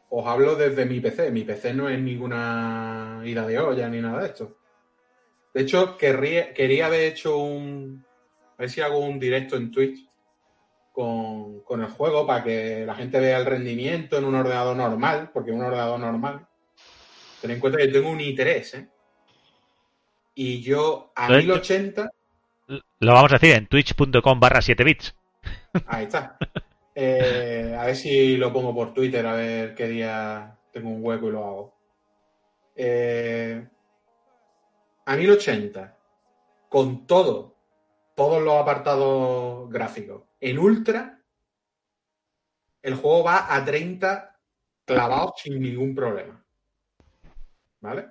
[0.10, 1.32] os hablo desde mi PC.
[1.32, 4.58] Mi PC no es ninguna ida de olla ni nada de esto.
[5.54, 8.06] De hecho, querría, quería haber hecho un.
[8.58, 10.08] A ver si hago un directo en Twitch
[10.94, 15.32] con, con el juego para que la gente vea el rendimiento en un ordenador normal,
[15.34, 16.48] porque un ordenador normal.
[17.42, 18.88] Ten en cuenta que tengo un i3, ¿eh?
[20.36, 22.10] Y yo a yo- 1080
[23.00, 25.16] Lo vamos a decir en twitch.com barra 7 bits.
[25.88, 26.38] Ahí está.
[26.96, 31.28] Eh, a ver si lo pongo por Twitter, a ver qué día tengo un hueco
[31.28, 31.74] y lo hago.
[32.76, 33.68] Eh,
[35.06, 35.98] a 1080,
[36.70, 37.56] con todo,
[38.16, 41.24] todos los apartados gráficos, en ultra,
[42.82, 44.40] el juego va a 30
[44.86, 46.46] clavados sin ningún problema.
[47.80, 48.08] ¿Vale?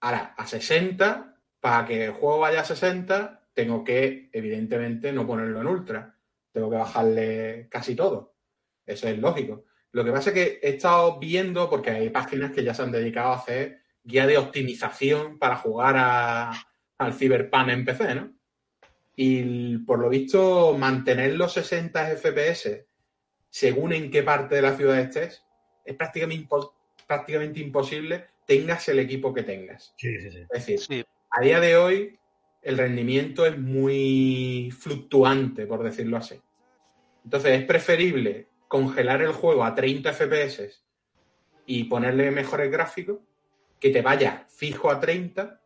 [0.00, 5.60] Ahora, a 60, para que el juego vaya a 60, tengo que, evidentemente, no ponerlo
[5.60, 6.18] en ultra.
[6.52, 8.36] Tengo que bajarle casi todo.
[8.84, 9.64] Eso es lógico.
[9.92, 12.92] Lo que pasa es que he estado viendo, porque hay páginas que ya se han
[12.92, 16.52] dedicado a hacer guía de optimización para jugar a-
[16.98, 18.35] al Cyberpunk en PC, ¿no?
[19.16, 22.86] Y por lo visto, mantener los 60 FPS
[23.48, 25.42] según en qué parte de la ciudad estés
[25.84, 26.72] es prácticamente, impo-
[27.06, 29.94] prácticamente imposible, tengas el equipo que tengas.
[29.96, 30.38] Sí, sí, sí.
[30.40, 31.04] Es decir, Sí.
[31.30, 32.18] a día de hoy
[32.60, 36.38] el rendimiento es muy fluctuante, por decirlo así.
[37.24, 40.70] Entonces es preferible congelar el juego a 30 FPS
[41.64, 43.18] y ponerle mejores gráficos
[43.80, 45.60] que te vaya fijo a 30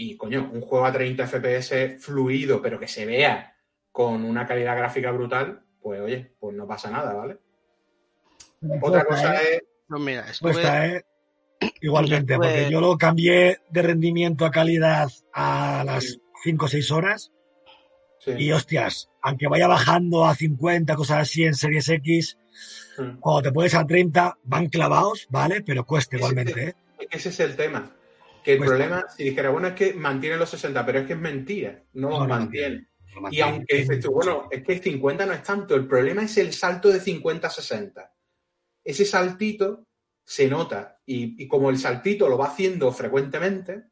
[0.00, 3.56] y, coño, un juego a 30 FPS fluido, pero que se vea
[3.90, 7.38] con una calidad gráfica brutal, pues oye, pues no pasa nada, ¿vale?
[8.80, 9.62] Otra cosa es...
[9.88, 11.04] No, mira, estuve, Cuesta, ¿eh?
[11.80, 16.90] Igualmente, Estuve- porque yo lo cambié de rendimiento a calidad a las 5 o 6
[16.92, 17.32] horas
[18.20, 18.32] sí.
[18.38, 22.38] y hostias, aunque vaya bajando a 50, cosas así en Series X,
[22.98, 23.18] Mm.
[23.20, 25.60] cuando te pones a 30 van clavados, ¿vale?
[25.62, 26.60] Pero cuesta Sí, igualmente, sí.
[26.60, 26.74] ¿eh?
[27.10, 27.94] Es ese es el tema.
[28.48, 31.12] Que el Pues- problema, si dijera, bueno, es que mantiene los 60, pero es que
[31.12, 32.88] es mentira, no los No, no mantiene.
[33.30, 36.54] Y aunque dices tú, bueno, es que 50 no es tanto, el problema es el
[36.54, 38.10] salto de 50 a 60.
[38.82, 39.84] Ese saltito
[40.24, 43.82] se nota y, y como el saltito lo va haciendo frecuentemente,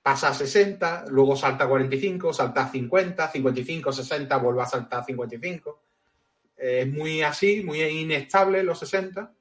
[0.00, 5.00] pasa a 60, luego salta a 45, salta a 50, 55, 60, vuelve a saltar
[5.00, 5.82] a 55.
[6.56, 9.34] Eh, Es muy así, muy inestable los 60.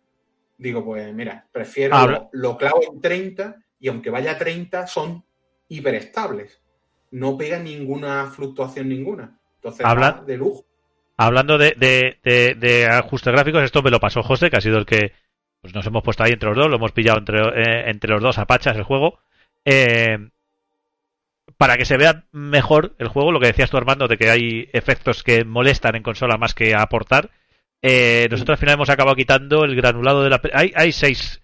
[0.57, 5.25] Digo, pues mira, prefiero lo clavo en 30 y aunque vaya a 30 son
[5.67, 6.61] hiperestables.
[7.11, 9.37] No pega ninguna fluctuación ninguna.
[9.55, 10.63] Entonces Habla- de lujo.
[11.17, 14.77] hablando de, de, de, de ajustes gráficos, esto me lo pasó José, que ha sido
[14.77, 15.11] el que
[15.61, 18.21] pues nos hemos puesto ahí entre los dos, lo hemos pillado entre, eh, entre los
[18.23, 19.19] dos a pachas el juego.
[19.65, 20.17] Eh,
[21.57, 24.69] para que se vea mejor el juego, lo que decías tú Armando, de que hay
[24.73, 27.29] efectos que molestan en consola más que aportar.
[27.83, 30.41] Eh, nosotros al final hemos acabado quitando el granulado de la...
[30.53, 31.41] Hay, hay seis,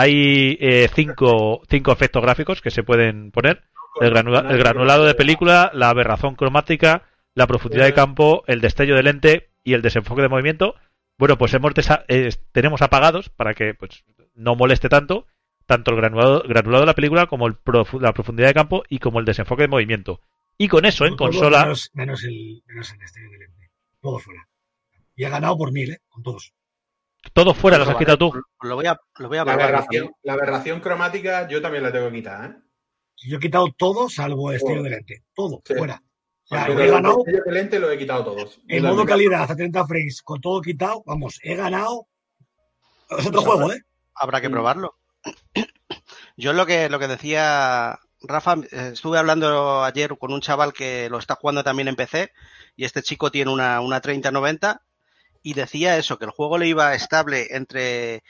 [0.00, 3.62] hay eh, cinco, cinco efectos gráficos que se pueden poner.
[4.00, 7.04] El, granula- el granulado de película, la aberración cromática,
[7.34, 10.74] la profundidad de campo, el destello de lente y el desenfoque de movimiento.
[11.18, 14.04] Bueno, pues hemos desa- eh, tenemos apagados para que pues
[14.34, 15.26] no moleste tanto
[15.66, 19.00] tanto el granulado, granulado de la película como el profu- la profundidad de campo y
[19.00, 20.20] como el desenfoque de movimiento.
[20.56, 23.70] Y con eso en Todo consola Menos, menos el, menos el destello de lente.
[24.00, 24.48] Todo fuera.
[25.14, 25.98] Y ha ganado por mil, ¿eh?
[26.08, 26.54] Con todos.
[27.32, 28.32] Todo fuera los has quitado tú.
[28.62, 32.08] Lo voy a, lo voy a La aberración, la aberración cromática yo también la tengo
[32.10, 32.54] que quitar, ¿eh?
[33.26, 34.82] Yo he quitado todo salvo Todo.
[34.82, 35.24] de lente.
[35.34, 35.74] Todo, Sí.
[35.74, 36.00] fuera.
[36.50, 38.60] O sea, he el ganado de lente lo he quitado todos.
[38.68, 41.02] en modo calidad a 30 frames, con todo quitado.
[41.04, 42.06] Vamos, he ganado.
[43.10, 43.82] Es otro Pues juego, ¿eh?
[44.14, 44.52] Habrá que Mm.
[44.52, 44.94] probarlo.
[46.36, 51.08] Yo lo que, lo que decía Rafa, eh, estuve hablando ayer con un chaval que
[51.10, 52.32] lo está jugando también en PC
[52.76, 54.82] y este chico tiene una, una 3090
[55.50, 58.22] y decía eso, que el juego le iba estable entre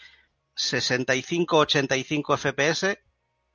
[0.56, 2.98] 65-85 FPS,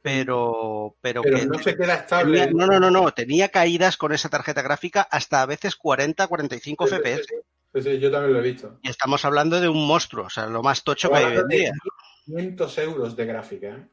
[0.01, 2.51] pero, pero, Pero que no se queda tenía- estable.
[2.51, 6.95] no, no, no, no, tenía caídas con esa tarjeta gráfica hasta a veces 40-45 Sí,
[6.95, 7.25] sí, FPS.
[7.27, 7.35] sí,
[7.75, 8.79] sí, sí, yo también lo he visto.
[8.81, 11.47] Y estamos hablando de un monstruo, o sea, lo más tocho que hay hoy en
[11.47, 11.71] día.
[12.25, 13.67] 500 euros de gráfica.
[13.69, 13.87] ¿eh?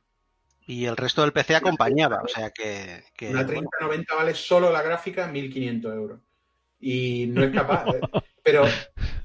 [0.66, 3.05] Y el resto del PC acompañaba, o sea que...
[3.16, 6.20] que, Una bueno, 3090 vale solo la gráfica 1500 euros.
[6.81, 7.86] Y no es capaz.
[7.89, 8.01] ¿eh?
[8.43, 8.65] Pero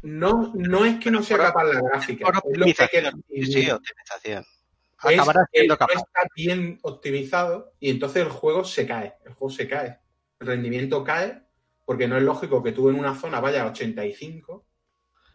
[0.02, 2.27] no, no es que no sea capaz la gráfica.
[2.30, 3.64] Es lo que hay que optimización.
[3.64, 4.44] Sí, optimización.
[4.44, 9.15] es Acabará que no está bien optimizado y entonces el juego se cae.
[9.26, 9.99] El juego se cae.
[10.40, 11.41] El rendimiento cae
[11.86, 14.65] porque no es lógico que tú en una zona vayas a 85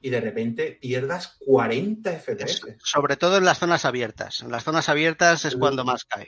[0.03, 2.77] y de repente pierdas 40 FPS.
[2.83, 4.43] Sobre todo en las zonas abiertas.
[4.43, 6.27] En las zonas abiertas es cuando más cae.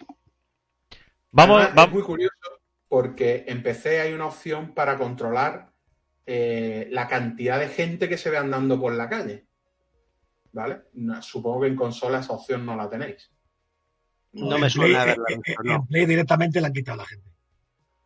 [1.30, 1.88] Vamos, Además, vamos.
[1.88, 5.71] Es muy curioso porque en PC hay una opción para controlar
[6.26, 9.46] eh, la cantidad de gente que se ve andando por la calle.
[10.52, 10.82] ¿Vale?
[10.94, 13.30] No, supongo que en consola esa opción no la tenéis.
[14.32, 15.74] No me suena Play- haberla en- visto, en- no.
[15.76, 17.30] En Play directamente la han quitado a la gente.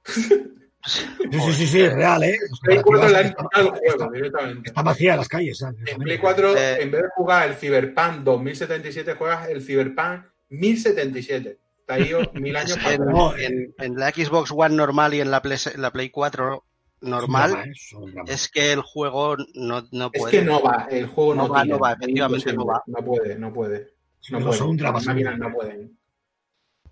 [0.88, 1.04] Sí,
[1.40, 2.36] sí, sí, sí, es real, ¿eh?
[2.48, 4.68] Los Play 4 le han quitado el juego está- directamente.
[4.68, 5.80] Está vacía las calles, ¿sabes?
[5.84, 6.82] En Play 4, Eh.
[6.82, 11.58] en vez de jugar el Cyberpunk 2077, juegas el Cyberpunk 1077.
[11.80, 15.82] Está ahí mil años para En, la Xbox One normal y en la Play, en
[15.82, 16.64] la Play 4
[17.00, 17.92] normal, Es.
[18.26, 20.38] Es es que el juego no, no Es puede.
[20.38, 22.82] que no va, el juego no, No va, no va, efectivamente no va.
[22.86, 23.90] No puede, no puede.
[24.30, 24.58] No No, puede.
[24.58, 25.98] son Las máquinas no pueden.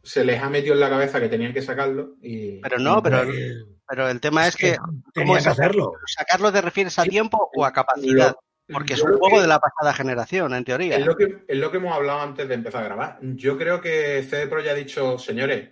[0.03, 2.61] Se les ha metido en la cabeza que tenían que sacarlo y.
[2.61, 3.55] Pero no, pero, Eh,
[3.89, 4.77] pero el tema es que
[5.15, 5.93] tenían es que hacerlo.
[6.07, 8.37] sacarlo te refieres a tiempo o a capacidad,
[8.69, 10.97] Lo- porque es un juego que de la pasada generación, en teoría.
[10.99, 13.19] Es lo, que, es lo que hemos hablado antes de empezar a grabar.
[13.23, 15.71] Yo creo que CD Pro ya ha dicho, señores,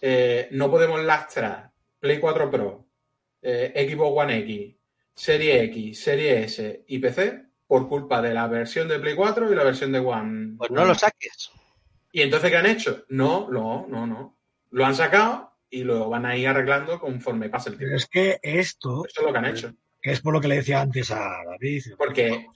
[0.00, 1.70] eh, no podemos lastrar
[2.00, 2.86] Play 4 Pro,
[3.42, 4.76] eh, Xbox One X,
[5.14, 9.54] Serie X, Serie S y PC por culpa de la versión de Play 4 y
[9.54, 10.56] la versión de One.
[10.58, 11.50] Pues no lo saques.
[12.12, 13.04] ¿Y entonces qué han hecho?
[13.08, 14.36] No, no, no, no.
[14.70, 17.96] Lo han sacado y lo van a ir arreglando conforme pase el Pero tiempo.
[17.98, 19.72] es que esto, Eso es lo que han hecho.
[20.02, 21.82] que es por lo que le decía antes a David.
[21.96, 22.46] Porque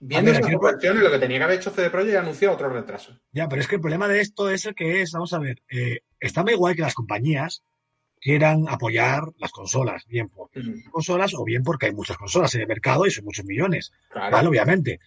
[0.00, 2.52] viendo A ver, esas versiones, lo que tenía que haber hecho CD Projekt es anunciar
[2.52, 3.18] otro retraso.
[3.32, 5.62] Ya, pero es que el problema de esto es el que es, vamos a ver,
[5.68, 7.62] eh, está muy igual que las compañías
[8.20, 12.62] quieran apoyar las consolas, bien por Mm, consolas o bien porque hay muchas consolas en
[12.62, 14.32] el mercado y son muchos millones, Claro.
[14.32, 14.48] ¿vale?
[14.48, 15.00] Obviamente.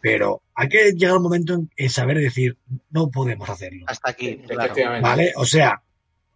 [0.00, 2.56] Pero hay que llegar un momento en, en saber decir,
[2.90, 4.62] no podemos hacerlo, Hasta aquí, claro.
[4.64, 5.08] Efectivamente.
[5.08, 5.32] ¿vale?
[5.36, 5.80] O sea,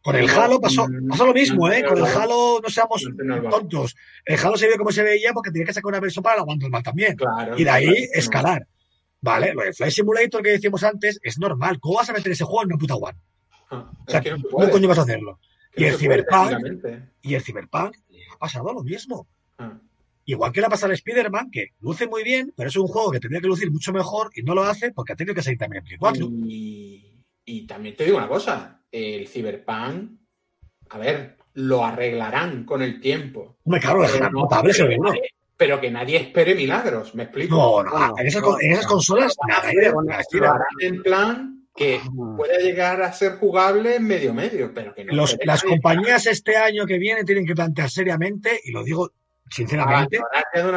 [0.03, 1.85] con el Halo pasó, pasó lo mismo, no, ¿eh?
[1.85, 3.05] Con el Halo no seamos
[3.51, 3.97] tontos.
[4.25, 6.41] El Halo se vio como se veía porque tenía que sacar una versión para el
[6.43, 7.17] aguanto mal también.
[7.17, 8.19] Claro, Y de ahí claro, no.
[8.21, 8.67] escalar.
[9.21, 9.53] ¿Vale?
[9.53, 11.81] Lo de Flight Simulator que decíamos antes es normal.
[11.81, 13.19] ¿Cómo vas a meter ese juego en una puta one?
[13.69, 15.41] Ah, O sea, ¿cómo coño vas a hacerlo?
[15.77, 16.53] Y el Cyberpunk?
[17.23, 19.27] Y el Cyberpunk le ha pasado lo mismo.
[19.59, 19.79] Ah,
[20.29, 23.13] Igual que le ha pasado al Spider-Man, que luce muy bien, pero es un juego
[23.13, 25.59] que tendría que lucir mucho mejor y no lo hace porque ha tenido que salir
[25.59, 26.29] también en Play 4.
[26.49, 30.19] Y, y también te digo una cosa, el Cyberpunk,
[30.91, 33.57] a ver, lo arreglarán con el tiempo.
[33.65, 35.11] Hombre, claro, es Pero no- notable pero, que seguro.
[35.11, 37.85] nadie, pero que nadie espere milagros, ¿me explico?
[37.85, 38.91] No, no, en esas, no, en esas no.
[38.91, 39.71] consolas nada,
[40.81, 42.37] en plan que Mm.
[42.37, 46.57] puede llegar a ser jugable en medio medio, pero que no Los- las compañías este
[46.57, 49.11] año que viene tienen que plantear seriamente, y lo digo
[49.51, 50.19] sinceramente,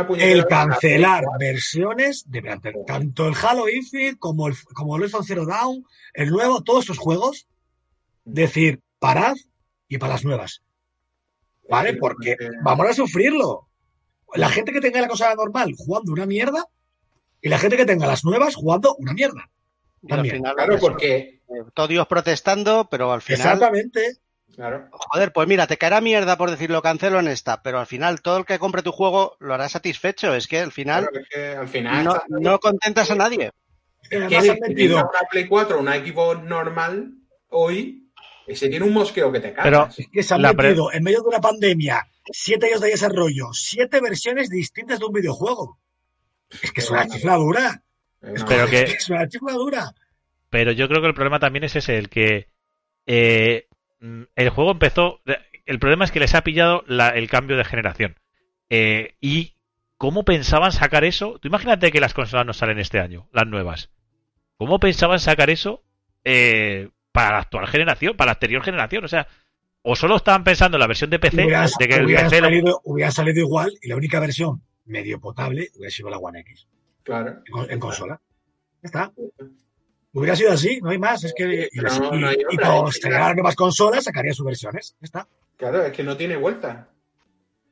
[0.07, 2.41] puñetera el cancelar versiones de
[2.85, 6.99] tanto el Halo Infinite como el, como el Horizon Zero Dawn, el nuevo, todos estos
[6.99, 7.47] juegos,
[8.25, 9.35] decir, parad
[9.87, 10.61] y para las nuevas.
[11.69, 11.93] ¿Vale?
[11.95, 13.67] Porque vamos a sufrirlo.
[14.35, 16.63] la gente que tenga la consola normal jugando una mierda
[17.41, 19.49] y la gente que tenga las nuevas jugando una mierda.
[20.01, 20.35] Y al También.
[20.37, 21.17] final, Claro, eso, porque.
[21.17, 24.17] eh, todos Dios protestando, pero al final, Exactamente.
[24.55, 24.87] Claro.
[24.91, 28.37] joder, pues mira, te caerá mierda por decirlo, cancelo en esta, pero al final todo
[28.37, 30.33] el que compre tu juego lo hará satisfecho.
[30.33, 32.21] Es que al final claro, es que al final.
[32.29, 33.51] no, contentas a nadie.
[34.09, 34.97] Es que metido.
[34.97, 37.11] una Play 4 o una Xbox normal
[37.49, 38.11] hoy,
[38.47, 39.99] ese tiene un mosqueo que te Pero- cagas.
[39.99, 43.53] Es que se han pre- metido en medio de una pandemia, siete años de desarrollo,
[43.53, 45.79] siete versiones distintas de un videojuego.
[46.61, 47.83] Es que es una chifladura.
[48.21, 49.93] Pero que- Es una chifladura.
[50.49, 52.47] Pero yo creo que el problema también es ese, el que
[53.05, 53.67] eh,
[53.99, 55.21] mm, el juego empezó.
[55.65, 58.15] El problema es que les ha pillado la- el cambio de generación.
[58.69, 59.55] Eh, y
[59.97, 61.37] cómo pensaban sacar eso.
[61.39, 63.89] Tú imagínate que las consolas no salen este año, las nuevas.
[64.57, 65.83] ¿Cómo pensaban sacar eso
[66.25, 69.05] eh, para la actual generación, para la anterior generación?
[69.05, 69.27] O sea,
[69.81, 71.43] o solo estaban pensando en la versión de PC,
[71.79, 75.19] de que el hubiera PC lo- salido, hubiera salido igual y la única versión medio
[75.19, 76.67] potable hubiera sido la One X
[77.03, 77.41] Claro.
[77.45, 78.21] en, con- en consola.
[78.81, 79.11] Ya está.
[80.13, 81.23] Hubiera sido así, no hay más.
[81.23, 82.37] Es que y, no- no y-
[83.35, 84.95] nuevas consolas sacaría sus versiones.
[84.99, 85.27] Ya está.
[85.57, 86.89] Claro, es que no tiene vuelta.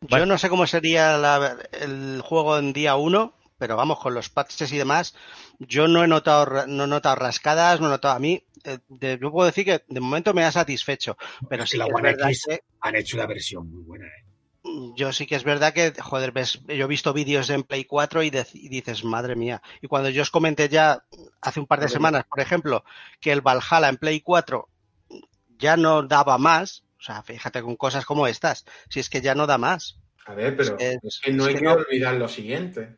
[0.01, 4.29] Yo no sé cómo sería la- el juego en día 1, pero vamos, con los
[4.29, 5.15] patches y demás,
[5.59, 8.43] yo no he notado, no he notado rascadas, no he notado a mí.
[8.63, 11.15] eh, de- yo puedo decir que de momento me ha satisfecho,
[11.49, 14.07] pero sí que la One X que han hecho una versión muy buena.
[14.07, 14.25] ¿eh?
[14.95, 18.23] Yo sí que es verdad que, joder, ves, yo he visto vídeos en Play 4
[18.23, 19.61] y, dices, madre mía.
[19.81, 21.03] Y cuando yo os comenté ya
[21.41, 22.83] hace un par de semanas, por ejemplo,
[23.19, 24.67] que el Valhalla en Play 4
[25.57, 29.35] ya no daba más, o sea, fíjate con cosas como estas, si es que ya
[29.35, 29.97] no da más.
[30.25, 31.73] A ver, pero Es- es que no es hay que que no.
[31.73, 32.97] olvidar lo siguiente.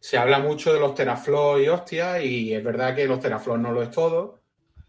[0.00, 3.72] Se habla mucho de los teraflops y hostia, y es verdad que los teraflops no
[3.72, 4.40] lo es todo,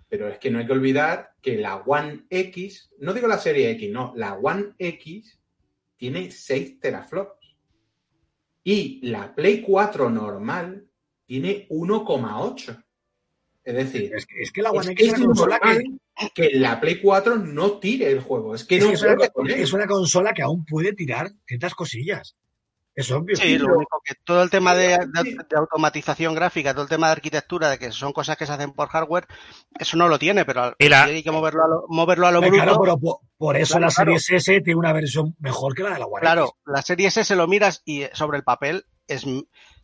[0.07, 3.72] pero es que no hay que olvidar que la One X, no digo la serie
[3.72, 5.39] X, no, la One X
[5.99, 7.55] tiene 6 teraflops.
[8.63, 10.88] Y la Play 4 normal
[11.26, 12.85] tiene 1,8.
[13.63, 15.59] Es decir, Es que, es que la es, One que X es es una consola
[15.59, 18.55] que, que la Play 4 no tire el juego.
[18.55, 19.03] Es que es, no que es
[19.35, 22.35] una, es una consola que aún puede tirar ciertas cosillas.
[22.99, 23.35] Es obvio.
[23.35, 27.07] Sí, lo único que todo el tema de, de- de automatización gráfica, todo el tema
[27.07, 29.26] de arquitectura, de que son cosas que se hacen por hardware,
[29.80, 32.49] eso no lo tiene, pero la- hay que moverlo a lo, moverlo a lo Hombre,
[32.51, 32.63] bruto.
[32.65, 34.19] claro, pero por, por eso Claro, la claro.
[34.19, 37.23] serie S tiene una versión mejor que la de la One Claro, la serie S
[37.23, 39.26] se lo miras y eh, sobre el papel es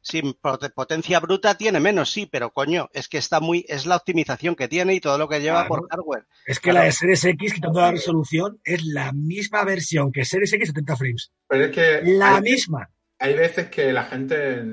[0.02, 3.96] sin pot- potencia bruta tiene menos, sí, pero coño, es que está muy, es la
[3.96, 5.70] optimización que tiene y todo lo que lleva Claro.
[5.70, 6.28] por hardware.
[6.46, 10.54] Es que la de Series X, quitando la resolución, es la misma versión que Series
[10.54, 11.32] X 70 frames.
[11.48, 12.92] Pero es que La hay- misma.
[13.20, 14.64] Hay veces que la gente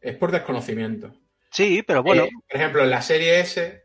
[0.00, 1.12] es por desconocimiento.
[1.50, 3.84] Sí, pero bueno, Eh, por ejemplo, en la serie S,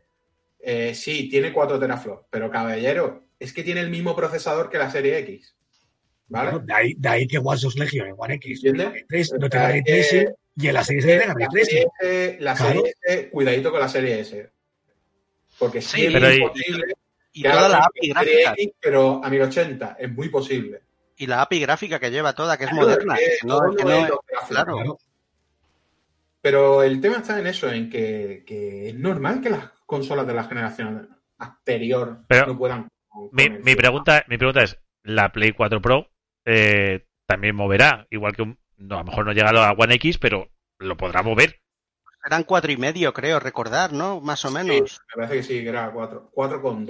[0.60, 4.90] eh, sí, tiene 4 teraflops, pero caballero, es que tiene el mismo procesador que la
[4.90, 5.54] serie X.
[6.30, 6.50] ¿Vale?
[6.50, 9.04] Bueno, de, ahí, de ahí que Watch Dogs Legion en One X ¿Entiendes?
[9.38, 11.64] no ray que- tracing y en la serie S la tracing.
[11.64, 12.72] serie S, la Claro.
[12.80, 14.50] serie S, cuidadito con la serie S.
[15.58, 16.92] Porque sí, Sí, es pero posible
[17.32, 20.80] y que toda la la serie gráfica, X, pero a 1080, es muy posible.
[21.18, 23.16] Y la API gráfica que lleva toda, que es Claro, moderna,
[24.48, 24.98] claro.
[26.40, 30.34] Pero el tema está en eso, en que, que es normal que las consolas de
[30.34, 31.08] la generación
[31.38, 32.88] anterior Pero no puedan.
[33.32, 36.10] Mi, pregunta, mi pregunta es, ¿la Play 4 Pro
[36.44, 38.06] eh, también moverá?
[38.10, 40.96] Igual que un, no, a lo mejor no llega a la One X, pero lo
[40.96, 41.60] podrá mover.
[42.24, 44.20] Eran cuatro y medio, creo, recordar, ¿no?
[44.20, 45.00] Más o Sí, menos.
[45.16, 46.30] me parece que sí, que era 4.
[46.32, 46.84] 4 con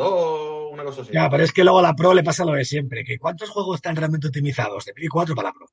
[0.69, 1.13] 2, una cosa así.
[1.13, 3.51] Ya, pero es que luego a la Pro le pasa lo de siempre, que ¿cuántos
[3.51, 4.85] juegos están realmente optimizados?
[4.85, 5.67] De Play 4 para la Pro.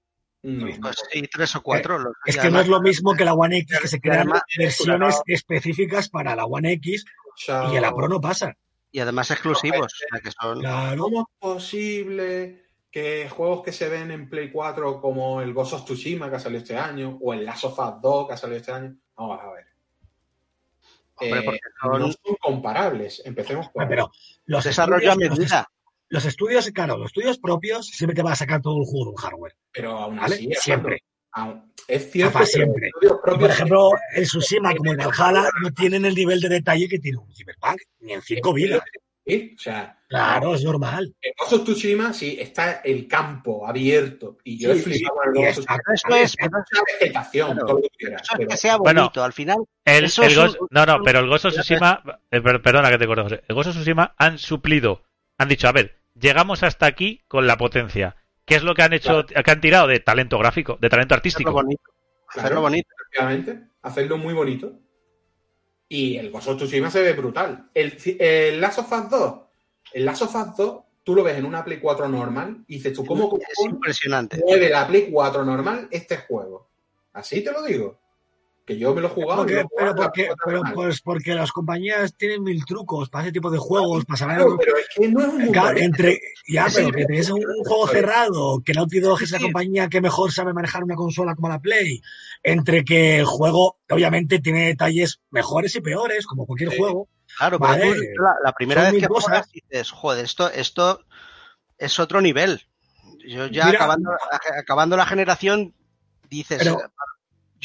[0.43, 1.97] No, Pues sí, tres o cuatro.
[1.97, 5.21] los- Es que no es lo mismo que la One X, que se crean versiones
[5.25, 7.03] específicas para la One X
[7.37, 7.73] Chao.
[7.73, 8.55] y en la Pro no pasa.
[8.91, 10.59] Y además exclusivos, o sea, que son...
[10.59, 11.01] Claro.
[11.03, 15.83] ¿Cómo es posible que juegos que se ven en Play 4 como el Ghost of
[15.85, 18.59] Tsushima que ha salido este año o el Last of Us 2 que ha salido
[18.59, 18.95] este año?
[19.17, 19.65] Vamos a ver.
[21.17, 23.21] Hombre, Eh, son No son comparables.
[23.25, 24.11] Empecemos por Ah, Pero
[24.45, 25.67] los desarrollo a los, medida.
[26.09, 29.11] los estudios, claro, los estudios propios siempre te van a sacar todo el juego de
[29.11, 30.35] un hardware, Pero aún ¿vale?
[30.35, 31.03] así, Siempre.
[31.31, 32.89] aún- es cierto que siempre.
[32.99, 36.97] propios por ejemplo, el Tsushima como el Valhalla no tienen el nivel de detalle que
[36.99, 38.81] tiene un Cyberpunk, ni en cinco vidas.
[39.27, 41.15] O sea, Claro, es normal.
[41.19, 45.19] en Ghost of Tsushima sí está el campo abierto y yo he Sí, flipado sí,
[45.23, 47.65] con el Ghost eso es, Mucha vegetación, Claro.
[47.65, 48.21] todo lo que quieras.
[48.21, 49.01] eso es pero- que sea Bueno.
[49.01, 49.23] bonito.
[49.23, 52.03] Al final, El, Eso el es Ghost- un- no, no, pero el Ghost of Tsushima,
[52.31, 53.43] eh, per- perdona que te corto, José.
[53.47, 55.03] El Ghost of Tsushima han suplido,
[55.39, 58.15] han dicho, a ver, llegamos hasta aquí con la potencia.
[58.45, 61.19] ¿Qué es lo que han hecho, que han tirado de talento gráfico, de talento hacerlo
[61.19, 61.51] artístico?
[61.51, 61.81] bonito.
[62.27, 62.45] Claro.
[62.45, 62.89] Hacerlo bonito.
[62.99, 64.79] efectivamente, hacerlo muy bonito.
[65.87, 67.69] Y el Ghost of Tsushima se ve brutal.
[67.73, 69.35] El, el Last of Us 2,
[69.93, 72.93] el Last of Us 2 tú lo ves en una Play 4 normal y dices
[72.93, 74.41] tú, ¿cómo Es impresionante.
[74.45, 76.67] mueve la Play 4 normal este juego?
[77.13, 77.99] Así te lo digo.
[78.65, 79.41] Que yo me lo he jugado.
[79.41, 80.73] Porque- lo pero, porque, Play 4 pero normal.
[80.73, 84.57] pues porque las compañías tienen mil trucos para ese tipo de juegos, para saber Claro,
[84.57, 87.63] pero es que no es un Claro, entre, ya, Sí, pero que tienes un, un
[87.63, 91.47] juego cerrado, que Naughty Dog es la compañía que mejor sabe manejar una consola como
[91.49, 92.01] la Play,
[92.41, 96.77] entre que el juego obviamente tiene detalles mejores y peores, como cualquier Sí.
[96.79, 97.07] juego.
[97.37, 97.89] Claro, pero Vale.
[98.19, 99.25] la, la primera Son vez que cosas.
[99.29, 101.01] juegas dices, joder, esto, esto
[101.77, 102.61] es otro nivel.
[103.27, 103.77] Yo ya Mira.
[103.79, 104.09] acabando,
[104.59, 105.75] acabando la generación
[106.29, 106.79] dices, Pero-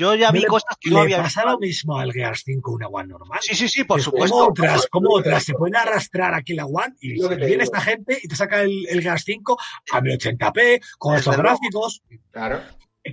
[0.00, 1.52] yo ya vi le- cosas que no ¿Le había pasa visto.
[1.52, 3.38] lo mismo al Gears 5 una One normal?
[3.42, 4.34] Sí, sí, sí, por Pues supuesto.
[4.36, 7.62] Como otras, como otras, se pueden arrastrar aquí la One y Lo que te viene
[7.64, 7.74] digo.
[7.74, 9.58] esta gente y te saca el, el Gears 5
[9.92, 12.02] a 1080p, con estos gráficos.
[12.30, 12.60] Claro.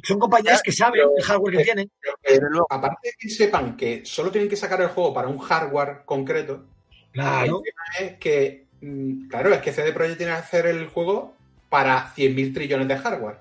[0.03, 1.91] Son compañías que saben Pero- el hardware que tienen.
[2.22, 6.01] Pero aparte de que sepan que solo tienen que sacar el juego para un hardware
[6.05, 6.65] concreto,
[7.11, 7.61] Claro.
[7.64, 11.35] el tema es que, mm, claro, es que CD Projekt tiene que hacer el juego
[11.69, 13.39] para 100.000 trillones de hardware.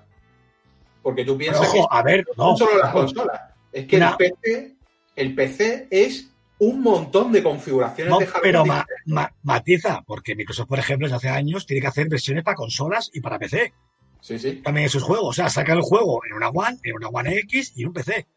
[1.07, 2.57] Porque tú piensas que ojo, a ver, no no.
[2.57, 4.09] solo las consolas, es que No.
[4.09, 4.75] el PC,
[5.15, 6.27] el PC es
[6.59, 8.43] un montón de configuraciones No, de hardware.
[8.43, 12.55] pero ma- matiza, porque Microsoft, por ejemplo, desde hace años tiene que hacer versiones para
[12.55, 13.71] consolas y para PC.
[14.19, 14.55] Sí, sí.
[14.61, 15.29] También en sus juegos.
[15.29, 17.93] O sea, saca el juego en una One, en una One X y en un
[17.93, 18.27] PC.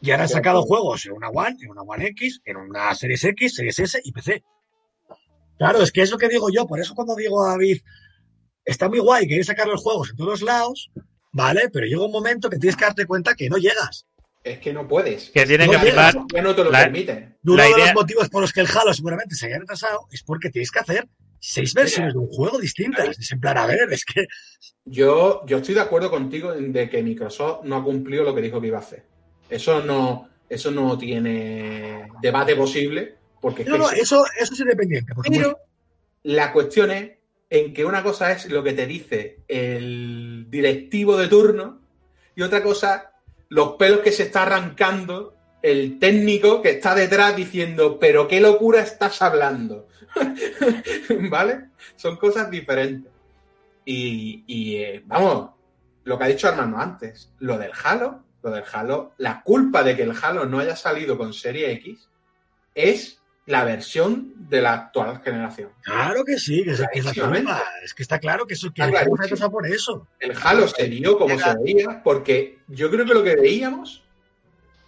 [0.00, 3.24] Y ahora han sacado juegos en una One, en una One X, en una Series
[3.24, 4.44] X, Series S y PC.
[5.58, 6.66] Claro, es que es lo que digo yo.
[6.68, 7.80] Por eso cuando digo a David,
[8.64, 10.90] está muy guay, queréis sacar los juegos en todos lados,
[11.36, 11.68] ¿vale?
[11.72, 14.06] Pero llega un momento que tienes que darte cuenta que no llegas.
[14.42, 15.30] Es que no puedes.
[15.30, 16.12] Que tienen No que llegas.
[16.14, 16.26] primar.
[16.34, 17.36] Ya no te lo La- permiten.
[17.44, 20.06] Uno La de idea- los motivos por los que el Halo seguramente se haya retrasado
[20.12, 21.08] es porque tienes que hacer
[21.38, 23.18] seis versiones de un juego distintas.
[23.18, 24.26] Es en plan, a ver, es que
[24.84, 28.40] Yo, yo estoy de acuerdo contigo en de que Microsoft no ha cumplido lo que
[28.42, 29.04] dijo que iba a hacer.
[29.50, 34.60] Eso no, eso no tiene debate posible, porque es No, que no, eso, eso es
[34.60, 35.12] independiente.
[35.28, 35.58] Pero
[36.22, 37.15] la cuestión es
[37.48, 41.80] en que una cosa es lo que te dice el directivo de turno
[42.34, 43.12] y otra cosa
[43.48, 48.80] los pelos que se está arrancando el técnico que está detrás diciendo, pero qué locura
[48.80, 49.88] estás hablando.
[51.30, 51.70] ¿Vale?
[51.96, 53.12] Son cosas diferentes.
[53.84, 55.50] Y, eh, vamos,
[56.04, 59.96] lo que ha dicho Armando antes, lo del Halo, lo del Halo, la culpa de
[59.96, 62.08] que el Halo no haya salido con Serie X
[62.74, 65.70] es la versión de la actual generación.
[65.82, 67.62] Claro que sí, que es, que es la culpa.
[67.84, 70.06] Es que está claro que eso que Está el por eso.
[70.18, 74.02] El Halo se vio como se veía, porque yo creo que lo que veíamos,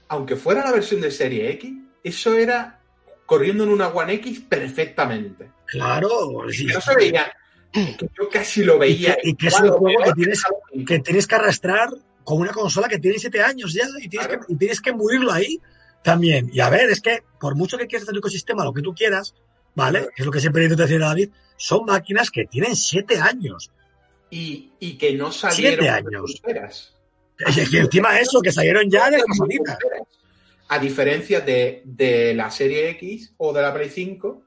[0.08, 1.72] aunque fuera la versión de Serie X,
[2.02, 2.80] eso era
[3.26, 5.50] corriendo en una One X perfectamente.
[5.66, 7.32] Claro, sí, No se veía,
[7.72, 9.16] que yo casi lo veía.
[9.22, 10.84] Y que- y que es un juego que tienes- Halo 5.
[10.86, 11.90] que tienes que arrastrar
[12.24, 14.46] con una consola que tiene siete años ya y tienes, Claro.
[14.46, 15.60] que, y tienes que mulirlo ahí
[16.02, 16.50] también.
[16.52, 18.94] Y a ver, es que por mucho que quieras hacer el ecosistema, lo que tú
[18.94, 19.34] quieras,
[19.74, 20.08] ¿vale?
[20.16, 23.70] Es lo que siempre intento decir a David, son máquinas que tienen siete años.
[24.30, 26.42] y, y que no salieron Siete años.
[27.70, 29.78] Y, y encima eso, que salieron ya de casualidad.
[30.68, 34.42] A diferencia de, de la Serie X o de la Play 5,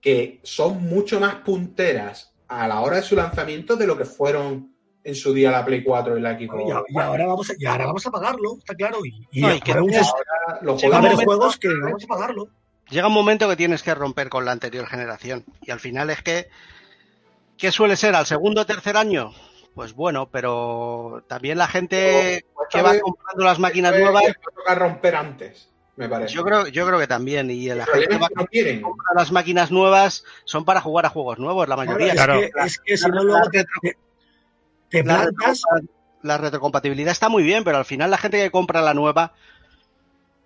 [0.00, 4.74] que son mucho más punteras a la hora de su lanzamiento de lo que fueron
[5.08, 6.84] en su día la Play 4 y la Xbox.
[6.88, 8.98] Y, ahora vamos a, y ahora vamos a pagarlo, está claro.
[9.04, 11.58] Y, y No, y que habrá tiene- muchos- Ahora los Llega va a haber juegos-
[11.58, 12.48] que vamos a pagarlo.
[12.90, 15.44] Llega un momento que tienes que romper con la anterior generación.
[15.62, 16.48] Y al final es que.
[17.56, 18.14] ¿Qué suele ser?
[18.14, 19.32] ¿Al segundo o tercer año?
[19.74, 24.24] Pues bueno, pero también la gente que va comprando las máquinas Pues, nuevas,
[24.76, 26.34] romper antes, me parece.
[26.34, 27.50] yo creo, yo creo que también.
[27.50, 28.82] Y la gente que va no quieren.
[29.14, 32.12] las máquinas nuevas son para jugar a juegos nuevos, la mayoría.
[32.12, 32.40] Claro.
[32.40, 33.64] Es, que, es que si no, luego te,
[34.90, 35.62] te, te La, plantas.
[36.22, 39.32] la retrocompatibilidad está muy bien, pero al final la gente que compra la nueva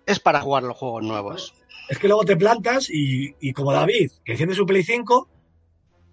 [0.05, 1.53] es para jugar los juegos nuevos.
[1.89, 5.29] Es que luego te plantas y, y como David, que enciende su Play 5,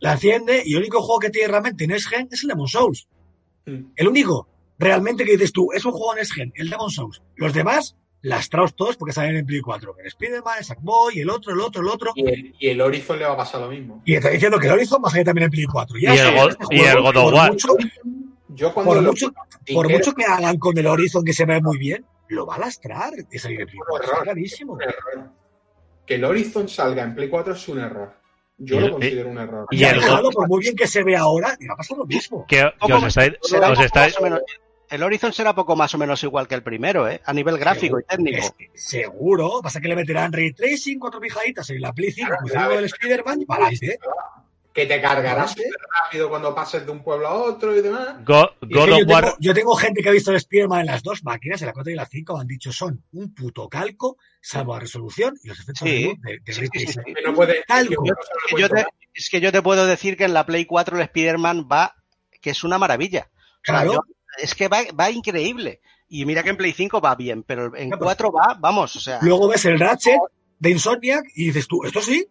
[0.00, 3.06] la enciende y el único juego que tiene realmente Next Gen es el Demon Souls.
[3.66, 3.92] Mm.
[3.96, 4.48] El único
[4.78, 7.22] realmente que dices tú, es un juego Next Gen, el Demon Souls.
[7.36, 9.94] Los demás, lastraos todos porque salen en Play 4.
[10.00, 12.12] El Spider-Man, el Sackboy, el otro, el otro, el otro.
[12.14, 14.02] Y el, y el Horizon le va a pasar lo mismo.
[14.04, 15.96] Y está diciendo que el Horizon va a salir también en Play 4.
[16.00, 17.52] Ya Y sé, el God- este y el God of War.
[17.52, 17.76] mucho-
[18.54, 19.32] Yo cuando por mucho,
[19.74, 22.56] por que mucho que hagan con el Horizon que se ve muy bien, lo va
[22.56, 23.96] a lastrar de salir en Play 4.
[24.04, 24.12] Error.
[24.14, 24.80] Está clarísimo.
[24.80, 25.30] era un error.
[26.06, 28.12] Que el Horizon salga en Play 4 es un error.
[28.58, 29.66] Yo el- lo considero un error.
[29.70, 31.96] y Y el Halo, por muy bien que se ve ahora, le va a pasar
[31.96, 32.44] lo mismo.
[32.46, 34.40] Que, que Poco os estáis, será os estáis, menos-
[34.90, 37.20] el Horizon será poco más o menos igual que el primero, ¿eh?
[37.24, 38.38] A nivel gráfico y técnico.
[38.38, 42.26] Es que seguro, pasa que le meterán ray tracing, cuatro pijaditas en la Play 5,
[42.28, 42.78] Claro, claro.
[42.80, 43.98] el Spider-Man y para adelante.
[44.72, 45.66] Que te cargará súper
[46.04, 48.16] rápido cuando pases de un pueblo a otro y demás.
[48.18, 48.32] Y
[48.78, 49.24] es que yo, War.
[49.24, 51.72] tengo, yo tengo gente que ha visto el Spider-Man en las dos máquinas, en la
[51.72, 55.58] 4 y la 5, han dicho son un puto calco, salvo la resolución y los
[55.58, 56.12] efectos Sí.
[56.22, 58.04] de, Sí, sí, no puede, Calco.
[58.06, 61.02] yo Yo te- es que yo te puedo decir que en la Play 4 el
[61.02, 61.94] Spider-Man va,
[62.40, 63.28] que es una maravilla.
[63.32, 63.92] O sea, Claro.
[63.94, 64.00] yo-
[64.38, 65.80] es que va, va increíble.
[66.08, 68.94] Y mira que en Play 5 va bien, pero en No, pero- 4 va, vamos,
[68.96, 69.18] o sea.
[69.22, 70.18] Luego ves el Ratchet
[70.58, 72.24] de Insomniac y dices tú, esto sí,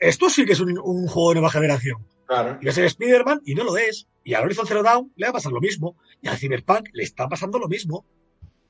[0.00, 2.06] esto sí que es un, un juego de nueva generación.
[2.26, 2.58] Claro.
[2.60, 4.06] Y ves el Spider-Man y no lo es.
[4.24, 5.96] Y al Horizon Zero Dawn le va a pasar lo mismo.
[6.20, 8.04] Y al Cyberpunk le está pasando lo mismo.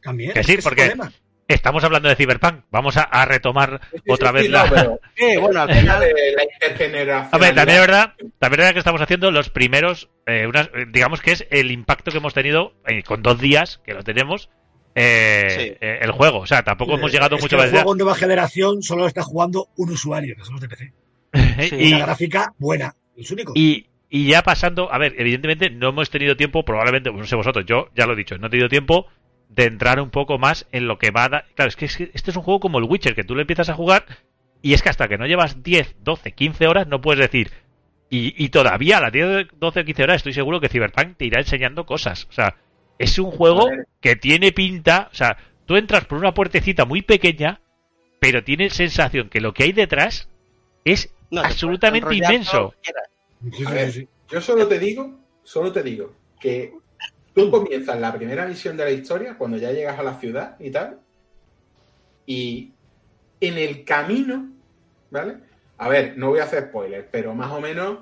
[0.03, 0.33] También.
[0.33, 1.13] Que es sí, es el porque- problema.
[1.49, 2.65] Estamos hablando de Cyberpunk.
[2.71, 4.65] Vamos a, a retomar Sí, sí, otra sí, vez sí, la.
[4.67, 6.01] no, pero Eh, bueno, al el final.
[6.01, 7.35] de la intergeneración.
[7.35, 10.85] Hombre, también es verdad, también es verdad que estamos haciendo los primeros, eh, unas- eh,
[10.93, 14.51] digamos que es el impacto que hemos tenido eh, con dos días que lo tenemos
[14.95, 15.77] eh, Sí.
[15.81, 16.41] eh, el juego.
[16.41, 17.83] O sea, tampoco hemos llegado Es mucho más el allá.
[17.83, 20.93] juego nueva generación solo lo está jugando un usuario, que son los de PC.
[21.69, 21.77] Sí.
[21.77, 23.55] Y una gráfica buena, los únicos.
[23.57, 27.67] y, y ya pasando, a ver, evidentemente no hemos tenido tiempo, probablemente, no sé vosotros,
[27.67, 29.07] yo ya lo he dicho, no he tenido tiempo
[29.49, 31.45] de entrar un poco más en lo que va a dar.
[31.55, 33.41] Claro, es que, es que este es un juego como el Witcher, que tú lo
[33.41, 34.07] empiezas a jugar
[34.63, 37.51] y es que hasta que no llevas 10, 12, 15 horas no puedes decir.
[38.11, 41.27] Y, y todavía a las 10, 12 o 15 horas estoy seguro que Cyberpunk te
[41.27, 42.27] irá enseñando cosas.
[42.31, 42.57] O sea,
[42.99, 43.69] es un juego
[44.01, 45.09] que tiene pinta.
[45.13, 47.61] O sea, tú entras por una puertecita muy pequeña,
[48.19, 50.29] pero tienes sensación que lo que hay detrás
[50.85, 52.75] es no, te absolutamente inmenso.
[53.41, 54.09] ver.
[54.29, 56.75] Yo solo te digo, solo te digo que
[57.35, 60.71] tú comienzas la primera misión de la historia cuando ya llegas a la ciudad y
[60.71, 61.01] tal.
[62.27, 62.73] Y
[63.41, 64.51] en el camino,
[65.11, 65.37] ¿vale?
[65.79, 68.01] A ver, no voy a hacer spoilers, pero más o menos,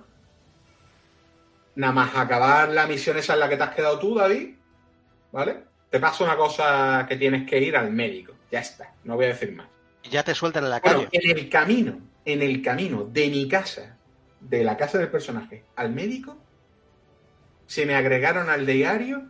[1.76, 4.54] nada más acabar la misión esa en la que te has quedado tú, David,
[5.30, 5.58] ¿vale?
[5.90, 8.32] Te pasa una cosa que tienes que ir al médico.
[8.50, 9.68] Ya está, no voy a decir más.
[10.02, 11.08] Y ya te sueltan en la Bueno, calle.
[11.12, 13.96] en el camino, en el camino de mi casa,
[14.40, 16.36] de la casa del personaje, al médico,
[17.66, 19.22] se me agregaron al diario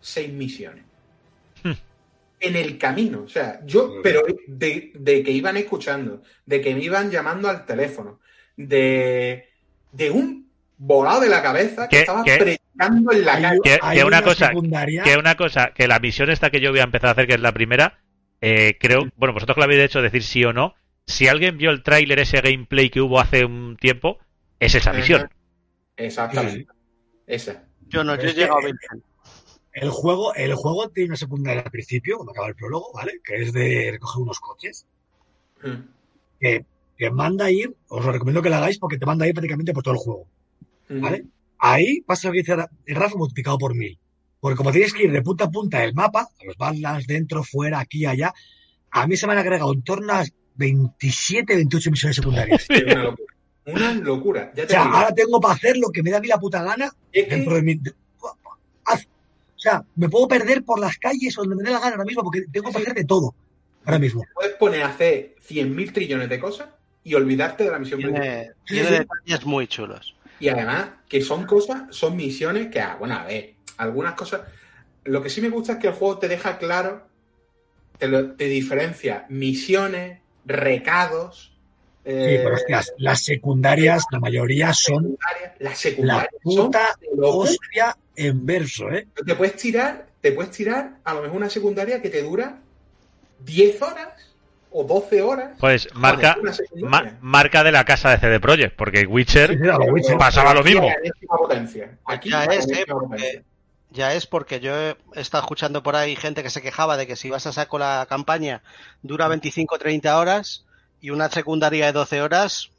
[0.00, 0.84] seis misiones.
[1.62, 1.72] Hmm.
[2.40, 6.82] En el camino, o sea, yo, pero de, de que iban escuchando, de que me
[6.82, 8.18] iban llamando al teléfono,
[8.56, 9.48] de,
[9.92, 12.36] de un volado de la cabeza que ¿Qué- estaba qué?
[12.38, 13.60] predicando en la calle.
[13.62, 16.70] Que- hay que una cosa- secundaria- Que una cosa, que la misión esta que yo
[16.70, 18.00] voy a empezar a hacer, que es la primera,
[18.40, 20.74] eh, creo, bueno, vosotros que lo habéis hecho decir sí o no,
[21.06, 24.18] si alguien vio el tráiler, ese gameplay que hubo hace un tiempo,
[24.60, 25.28] es esa misión.
[25.96, 26.66] Exactamente.
[27.26, 27.64] Esa.
[27.88, 29.02] Yo no, yo he llegado a eh, virgen.
[29.72, 33.20] El juego, el juego tiene una secundaria al principio, cuando acaba el prólogo, ¿vale?
[33.24, 34.86] Que es de recoger unos coches.
[35.62, 35.82] Mm.
[36.40, 36.64] Que,
[36.98, 39.34] que manda a ir, os lo recomiendo que la hagáis porque te manda a ir
[39.34, 40.26] prácticamente por todo el juego,
[40.88, 41.00] Mm.
[41.00, 41.24] ¿vale?
[41.58, 43.98] Ahí pasa lo que dice Ra- Rafa multiplicado por mil.
[44.40, 47.44] Porque como tienes que ir de punta a punta del mapa, a los Badlands, dentro,
[47.44, 48.34] fuera, aquí, allá,
[48.90, 50.24] a mí se me han agregado en torno a
[50.66, 52.66] 27, 28 misiones secundarias.
[52.86, 53.34] Una locura.
[53.64, 54.52] Una locura.
[54.56, 54.94] Ya O te sea, digo.
[54.96, 57.30] ahora tengo para hacer lo que me da a mí la puta gana Es que-
[57.36, 57.74] dentro de mi.
[57.76, 57.92] de-
[58.84, 59.04] haz.
[59.56, 62.22] O sea, me puedo perder por las calles donde me dé la gana ahora mismo
[62.24, 63.34] porque tengo para hacer de todo.
[63.84, 64.24] Ahora mismo.
[64.34, 66.68] puedes poner a hacer 100.000 trillones de cosas
[67.04, 68.00] y olvidarte de la misión.
[68.00, 70.14] Tiene, detalles muy chulos.
[70.40, 74.40] Y además, que son cosas, son misiones que, ah, bueno, a ver, algunas cosas.
[75.04, 77.06] Lo que sí me gusta es que el juego te deja claro,
[77.98, 81.48] te, lo- te diferencia misiones, recados.
[82.04, 82.56] Sí, eh, pero
[82.98, 85.16] las, secundarias, la mayoría son.
[85.60, 89.06] Las la secundarias son puta hostia en verso, ¿eh?
[89.24, 92.58] Te puedes tirar, te puedes tirar a lo mejor una secundaria que te dura
[93.44, 94.08] 10 horas
[94.72, 95.50] o 12 horas.
[95.60, 96.36] Pues marca,
[96.80, 100.18] ma- marca de la casa de CD Projekt, porque Witcher Sí, sí, Witcher.
[100.18, 100.88] pasaba lo mismo.
[102.06, 102.84] Aquí es, ¿eh?
[102.88, 103.44] Porque-.
[103.92, 107.14] Ya es porque yo he estado escuchando por ahí gente que se quejaba de que
[107.14, 108.62] si vas a saco la campaña
[109.02, 110.64] dura 25 o 30 horas
[111.00, 112.70] y una secundaria de 12 horas.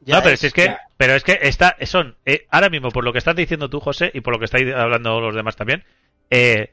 [0.00, 0.40] Ya no, pero es.
[0.40, 0.80] si es que, ya.
[0.96, 4.12] pero es que está, son, eh, ahora mismo, por lo que estás diciendo tú, José,
[4.14, 5.84] y por lo que estáis hablando los demás también,
[6.30, 6.72] eh,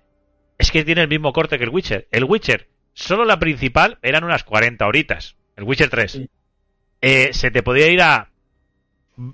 [0.59, 2.07] es que tiene el mismo corte que el Witcher.
[2.11, 5.35] El Witcher, solo la principal eran unas 40 horitas.
[5.55, 6.11] El Witcher 3.
[6.11, 6.29] Sí.
[7.01, 8.29] Eh, se te podía ir a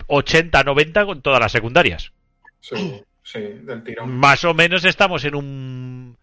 [0.08, 2.14] 80, 90 con todas las secundarias.
[2.62, 4.12] Sí, sí, del tirón.
[4.18, 6.18] Más o menos estamos en un...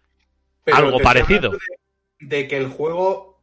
[0.63, 1.51] Pero Algo parecido.
[1.51, 1.57] De,
[2.19, 3.41] de que el juego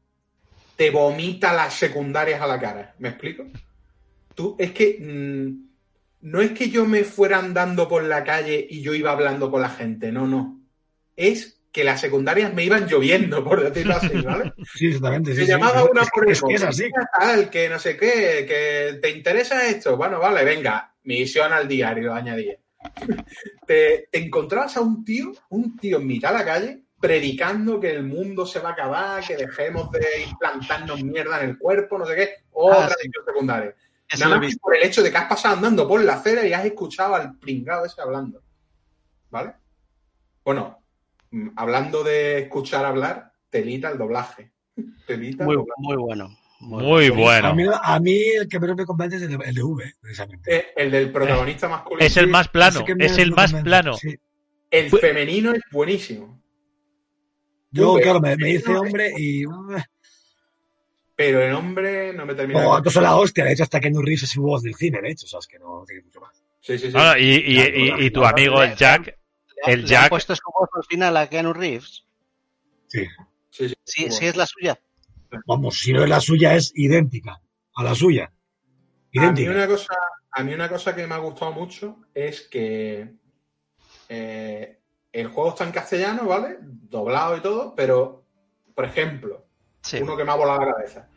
[0.77, 2.95] te vomita las secundarias a la cara.
[2.99, 3.45] ¿Me explico?
[4.35, 4.99] Tú, es que.
[5.01, 5.69] mm,
[6.21, 9.63] no es que yo me fuera andando por la calle y yo iba hablando con
[9.63, 10.13] la gente.
[10.13, 10.61] No, no.
[11.17, 14.53] Es que las secundarias me iban lloviendo, por decirlo así, ¿vale?
[14.75, 15.35] Sí, exactamente.
[15.35, 15.49] Se sí.
[15.49, 16.47] llamaba una es- por es, eso.
[16.47, 16.89] que es así.
[17.19, 19.97] Tal, que no sé qué, que te interesa esto.
[19.97, 22.57] Bueno, vale, venga, misión al diario, añadía.
[23.67, 27.91] Te, te encontrabas a un tío, un tío en mitad de la calle, predicando que
[27.91, 32.07] el mundo se va a acabar, que dejemos de implantarnos mierda en el cuerpo, no
[32.07, 33.11] sé qué, otra Ah, sí.
[33.27, 33.75] secundaria.
[34.11, 36.53] Eso Nada más por el hecho de que has pasado andando por la acera y
[36.53, 38.43] has escuchado al pringado ese hablando.
[39.31, 39.53] ¿Vale?
[40.43, 40.79] Bueno,
[41.31, 44.51] mm, hablando de escuchar hablar, telita el doblaje.
[45.07, 45.73] Telita el doblaje.
[45.79, 46.31] muy bueno.
[46.61, 47.55] Muy bueno.
[47.55, 50.57] mí, a mí el que menos me convence es el de, el de V, precisamente.
[50.57, 52.05] Eh, el del protagonista masculino.
[52.05, 53.95] Es el más plano, es el más plano.
[53.95, 54.17] sí.
[54.71, 56.43] El femenino es buenísimo.
[57.71, 59.45] Yo, V, claro, me, dice hombre y.
[61.17, 62.63] Pero el hombre no me termina.
[62.63, 63.45] No, gatos son la hostia.
[63.45, 65.27] De hecho, hasta que no Reeves es su voz del cine, de hecho.
[65.27, 66.43] O sea, es que no tiene mucho más.
[66.61, 66.97] Sí, sí, sí.
[66.97, 69.17] Ah, y, y- y- y tu amigo el Jack,
[69.67, 72.05] el ¿Le puesto su voz al final a Keanu Reeves?
[72.89, 73.05] Sí.
[73.51, 74.79] Sí, sí, Sí, sí es la suya.
[75.47, 77.41] Vamos, si no es la suya, es idéntica
[77.75, 78.33] a la suya.
[79.17, 79.95] A mí, una cosa,
[80.31, 83.15] a mí una cosa que me ha gustado mucho es que
[84.09, 84.79] eh,
[85.13, 86.59] el juego está en castellano, ¿vale?
[86.61, 88.25] Doblado y todo, pero,
[88.75, 89.45] por ejemplo,
[89.83, 89.99] Sí.
[90.03, 91.09] uno que me ha volado la cabeza.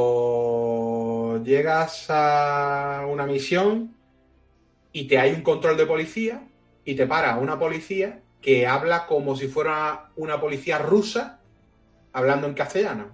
[0.00, 3.94] Cuando llegas a una misión
[4.92, 6.46] y te hay un control de policía
[6.84, 11.39] y te para una policía que habla como si fuera una policía rusa
[12.12, 13.10] hablando en castellano.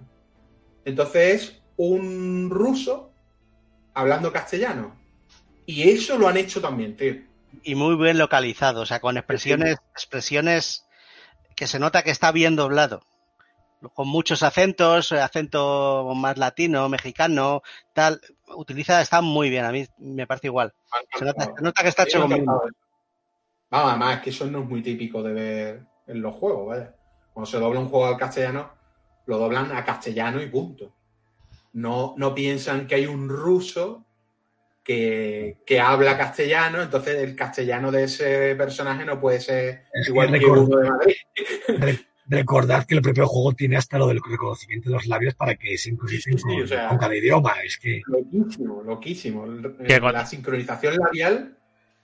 [0.85, 3.11] Entonces es un ruso
[3.93, 4.95] hablando castellano.
[5.65, 7.15] Y eso lo han hecho también, tío.
[7.63, 10.85] Y muy bien localizado, o sea, con expresiones, expresiones
[11.55, 13.01] que se nota que está bien doblado.
[13.93, 17.61] Con muchos acentos, eh, acento más latino, mexicano,
[17.93, 18.21] tal.
[18.55, 20.73] Utiliza, está muy bien, a mí me parece igual.
[21.17, 22.45] Se nota, se nota que está hecho con.
[23.69, 26.91] Vamos, además, es que eso no es muy típico de ver en los juegos, ¿vale?
[27.33, 28.71] Cuando se dobla un juego al castellano,
[29.27, 30.91] lo doblan a castellano y punto.
[31.73, 34.03] No, no piensan que hay un ruso
[34.83, 40.11] que, que habla castellano, entonces el castellano de ese personaje no puede ser Es que
[40.11, 41.15] igual que recuerdo- uno de Madrid.
[41.77, 41.99] Re-
[42.29, 45.77] Recordad que el propio juego tiene hasta lo del reconocimiento de los labios para que
[45.77, 47.53] sincronicen Sí, sí, sí, con, o sea- con cada idioma.
[47.63, 49.45] Es que Loquísimo, loquísimo.
[49.45, 51.57] El- Que con- La sincronización labial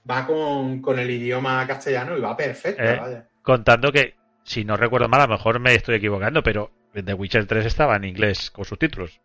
[0.10, 3.28] va con, con el idioma castellano y va perfecta, Eh, vaya.
[3.42, 6.72] contando que, si no recuerdo mal, a lo mejor me estoy equivocando, pero
[7.02, 9.20] The Witcher 3 estaba en inglés con subtítulos.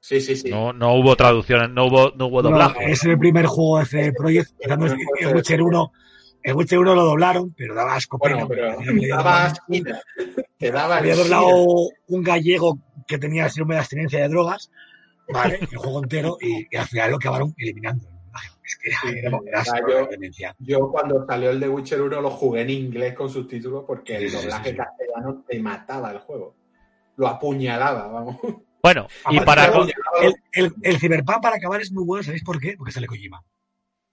[0.00, 0.50] Sí, sí, sí.
[0.50, 2.90] No, no hubo traducción, no hubo, no hubo no, doblaje.
[2.90, 4.50] es el primer juego de CD Projekt.
[4.60, 4.72] el,
[5.20, 5.92] el Witcher 1.
[6.42, 8.18] El Witcher 1 lo doblaron, pero daba asco.
[8.18, 9.52] Bueno, pero había daba.
[10.58, 11.46] Te daba había doblado
[12.08, 14.70] un gallego que tenía síndrome de abstinencia de drogas,
[15.28, 15.58] ¿vale?
[15.70, 18.04] El juego entero, y, y al final lo acabaron eliminando.
[18.64, 20.08] Es que Sí, era, era yo-.
[20.58, 24.32] Yo cuando salió el de Witcher 1 lo jugué en inglés con subtítulos porque el
[24.32, 24.76] doblaje sí, sí.
[24.76, 26.54] castellano te mataba el juego.
[27.20, 28.36] Lo apuñalaba, vamos.
[28.82, 29.86] Bueno, y Aparte, para,
[30.22, 32.76] El, el, el Cyberpunk para acabar es muy bueno, ¿sabéis por qué?
[32.78, 33.44] Porque sale Kojima.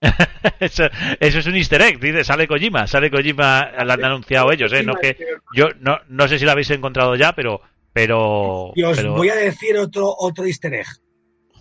[0.60, 0.84] eso,
[1.18, 4.82] eso es un easter egg, dice, sale Kojima, sale Kojima, lo han anunciado ellos, eh,
[4.82, 5.16] no que
[5.54, 7.62] yo no, no sé si lo habéis encontrado ya, pero
[7.94, 10.86] pero, Y os pero voy a decir otro, otro easter egg.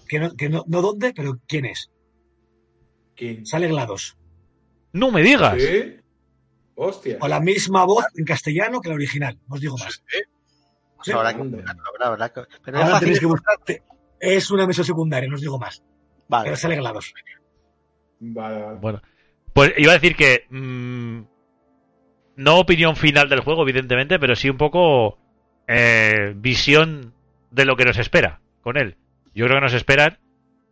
[0.09, 1.89] Que no, que no, no dónde, pero quién es.
[3.15, 3.45] ¿Quién?
[3.45, 4.17] Sale GLaDOS.
[4.91, 5.55] no me digas.
[5.57, 5.95] ¿Sí?
[6.75, 7.17] Hostia.
[7.19, 9.39] Con la misma voz en castellano que la original.
[9.47, 10.03] No os digo más.
[10.07, 10.19] Sí.
[11.13, 11.57] Habrá que Anda.
[11.57, 13.55] buscarlo, habrá- habrá que- Pero es Ahora fácil tenéis que de- buscar.
[14.19, 15.83] Es una misión secundaria, no os digo más.
[16.27, 16.45] Vale.
[16.45, 17.13] Pero sale GLaDOS.
[18.19, 18.77] Vale, vale.
[18.79, 19.01] Bueno,
[19.53, 21.19] pues iba a decir que mm,
[22.37, 25.17] no opinión final del juego, evidentemente, pero sí un poco
[25.67, 27.13] eh, visión
[27.51, 28.95] de lo que nos espera con él.
[29.33, 30.17] Yo creo que nos esperan,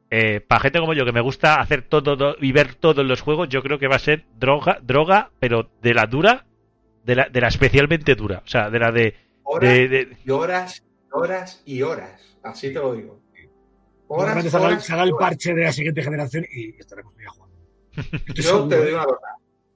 [0.10, 3.08] eh, para gente como yo que me gusta hacer todo, todo y ver todo en
[3.08, 6.46] los juegos, yo creo que va a ser droga, droga, pero de la dura,
[7.04, 10.30] de la, de la especialmente dura, o sea, de la de, Horas de- de- y
[10.32, 12.38] horas, horas y horas.
[12.44, 13.22] Así te lo digo.
[14.08, 17.56] Horas, horas el parche de la siguiente generación y estaremos ya jugando.
[18.36, 18.86] Yo seguro, te ¿eh?
[18.86, 19.28] digo una cosa.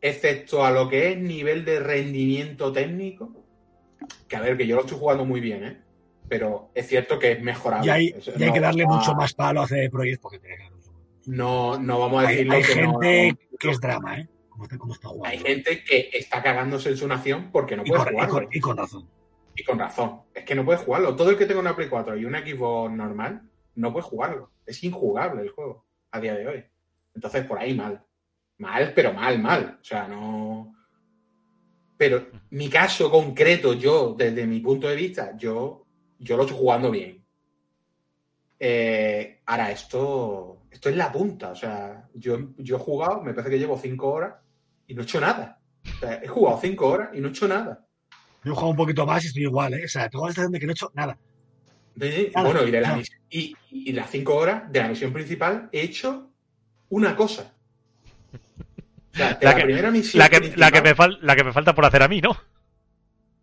[0.02, 3.32] Excepto a lo que es nivel de rendimiento técnico,
[4.28, 5.82] que a ver, que yo lo estoy jugando muy bien, ¿eh?
[6.30, 7.88] Pero es cierto que es mejorable.
[7.88, 10.40] Y hay, Eso y hay no que darle mucho más palo a CD Projekt porque
[10.40, 10.70] tiene que
[11.26, 14.30] No, no vamos a hay, decirlo hay que no- gente que es drama, ¿eh?
[14.50, 15.28] Como está, como está jugando.
[15.38, 18.48] Hay gente que está cagándose en su nación porque no y, puede con, y, con,
[18.54, 19.10] y con razón.
[19.60, 20.22] Y con razón.
[20.34, 21.14] Es que no puede jugarlo.
[21.18, 23.42] Todo el que tenga una Play 4 y una Xbox normal
[23.76, 24.54] no puede jugarlo.
[24.66, 26.64] Es injugable el juego a día de hoy.
[27.14, 28.02] Entonces, por ahí mal.
[28.60, 29.80] Mal, pero mal, mal.
[29.82, 30.74] O sea, no.
[31.98, 35.86] Pero mi caso concreto, yo, desde mi punto de vista, yo,
[36.18, 37.22] yo lo estoy jugando bien.
[38.58, 41.52] Eh, ahora, esto, esto es la punta.
[41.52, 44.36] O sea, yo, yo he jugado, me parece que llevo cinco horas
[44.88, 45.60] y no he hecho nada.
[45.84, 47.89] O sea, he jugado cinco horas y no he hecho nada.
[48.44, 49.86] Yo he jugado un poquito más y estoy igual, ¿eh?
[49.86, 51.18] O sea, tengo la sensación de que no he hecho nada.
[51.96, 53.04] De- Nada, bueno, y de la nada.
[53.30, 56.30] y, y las cinco horas de la misión principal he hecho
[56.90, 57.54] una cosa.
[59.14, 61.18] O sea, de La la, que- primera misión la, que, principal- la, que me fal-
[61.22, 62.38] la que me falta por hacer a mí, ¿no?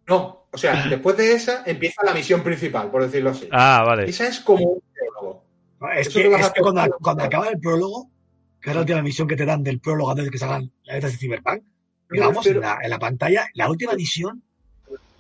[0.09, 3.49] No, o sea, después de esa empieza la misión principal, por decirlo así.
[3.51, 4.09] Ah, vale.
[4.09, 5.45] Esa es como un prólogo.
[5.81, 8.09] No, Es Eso que, es que cuando, cuando acaba el prólogo,
[8.61, 10.95] que es la última misión que te dan del prólogo antes de que salgan las
[10.97, 11.63] letras de Cyberpunk,
[12.09, 14.43] digamos, en la, en la pantalla, la última misión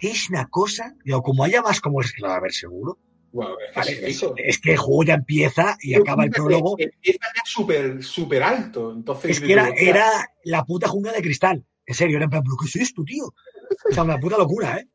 [0.01, 2.99] es una cosa, digo, como haya más como es que lo va a haber seguro.
[3.33, 4.35] Es que Vale, sí, es, hijo.
[4.37, 6.77] es que el juego ya empieza y acaba el prólogo.
[6.79, 8.93] Empieza ya súper, súper alto.
[8.93, 10.11] Entonces, Es que digo, era, era
[10.45, 11.65] la puta jungla de cristal.
[11.85, 13.25] En serio, era en plan, ¿pero qué es esto, tío?
[13.27, 14.89] O sea, una puta locura, ¿eh?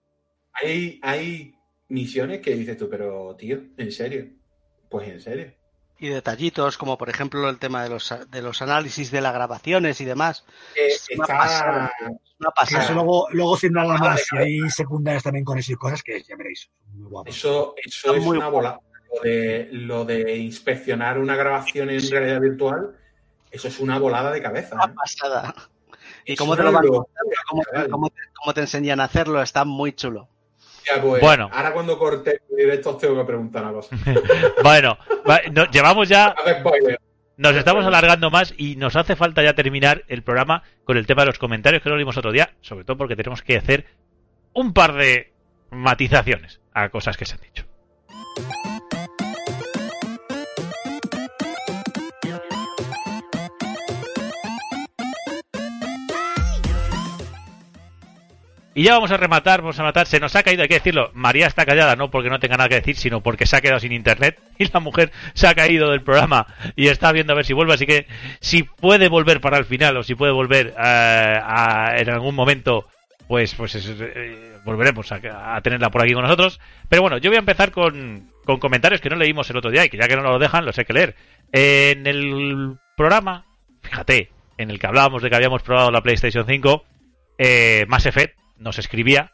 [0.53, 1.53] Hay, hay
[1.89, 4.27] misiones que dices tú, pero tío, ¿en serio?
[4.89, 5.53] Pues en serio.
[6.01, 10.01] Y detallitos, como por ejemplo el tema de los, de los análisis de las grabaciones
[10.01, 10.43] y demás.
[10.75, 11.91] Eh, una está- pasada.
[12.01, 12.17] Una
[12.49, 12.83] Que pasada.
[12.85, 16.01] eso luego, luego sin nada Nada más, y hay secundarias también con eso y cosas
[16.01, 16.71] que ya veréis.
[16.93, 17.35] Muy guapos.
[17.37, 18.79] Eso, eso Está es muy una bola.
[19.13, 22.95] Lo de, lo de inspeccionar una grabación en realidad virtual,
[23.51, 24.73] eso es una volada de cabeza.
[24.73, 24.95] Una ¿eh?
[24.95, 25.53] pasada.
[26.25, 27.89] Y cómo te lo van contando, cómo, chaval.
[27.91, 30.29] cómo te, cómo te enseñan a hacerlo, está muy chulo.
[30.85, 31.49] Ya, pues, Bueno.
[31.51, 33.95] Ahora cuando corte el directo os tengo que preguntar cosa.
[34.63, 34.97] Bueno,
[35.29, 36.35] va- no- llevamos ya.
[37.37, 41.23] Nos estamos alargando más y nos hace falta ya terminar el programa con el tema
[41.23, 43.85] de los comentarios que lo vimos otro día, sobre todo porque tenemos que hacer
[44.53, 45.33] un par de
[45.71, 47.65] matizaciones a cosas que se han dicho.
[58.73, 60.07] Y ya vamos a rematar, vamos a matar.
[60.07, 61.11] Se nos ha caído, hay que decirlo.
[61.13, 63.79] María está callada, no porque no tenga nada que decir, sino porque se ha quedado
[63.79, 64.39] sin internet.
[64.57, 67.73] Y la mujer se ha caído del programa y está viendo a ver si vuelve.
[67.73, 68.07] Así que
[68.39, 72.87] si puede volver para el final o si puede volver eh, a- en algún momento,
[73.27, 76.59] pues, pues es- eh, volveremos a, tenerla por aquí con nosotros.
[76.87, 79.83] Pero bueno, yo voy a empezar con, con comentarios que no leímos el otro día
[79.83, 81.15] y que ya que no lo dejan, los hay que leer.
[81.51, 83.45] En el programa,
[83.81, 86.85] fíjate, en el que hablábamos de que habíamos probado la PlayStation 5,
[87.39, 89.31] eh, Mass Effect nos escribía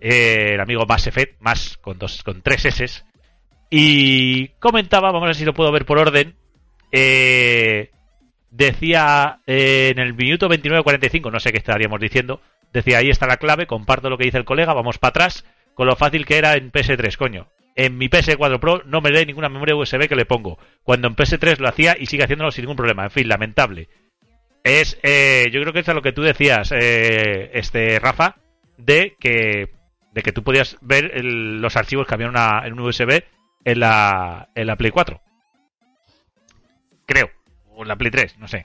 [0.00, 3.04] eh, el amigo Mass Effect, más con dos, con tres S,
[3.70, 6.36] y comentaba, vamos a ver si lo puedo ver por orden,
[6.92, 7.90] eh,
[8.50, 12.40] decía eh, en el minuto 29.45, no sé qué estaríamos diciendo,
[12.72, 15.86] decía ahí está la clave, comparto lo que dice el colega, vamos para atrás, con
[15.86, 17.48] lo fácil que era en PS3, coño.
[17.74, 21.14] En mi PS4 Pro no me lee ninguna memoria USB que le pongo, cuando en
[21.14, 23.88] PS3 lo hacía y sigue haciéndolo sin ningún problema, en fin, lamentable.
[24.64, 28.36] Es, eh, yo creo que es lo que tú decías, eh, este Rafa,
[28.78, 29.76] de que
[30.12, 33.22] de que tú podías ver el- los archivos que había en, una- en un USB
[33.64, 35.20] en la, en la Play 4.
[37.06, 37.30] Creo.
[37.74, 38.64] O en la Play 3, no sé.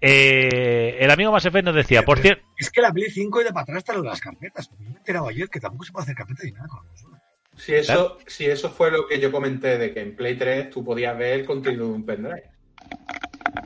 [0.00, 2.42] Eh, el amigo Mass Effect nos decía, por cierto...
[2.58, 4.70] Es que la Play 5 y de para atrás está lo de las carpetas.
[4.70, 6.88] Yo me he enterado ayer que tampoco se puede hacer carpetas ni nada con la
[6.88, 7.22] consola.
[7.56, 10.82] Si eso, si eso fue lo que yo comenté de que en Play 3 tú
[10.82, 12.44] podías ver el contenido de un pendrive.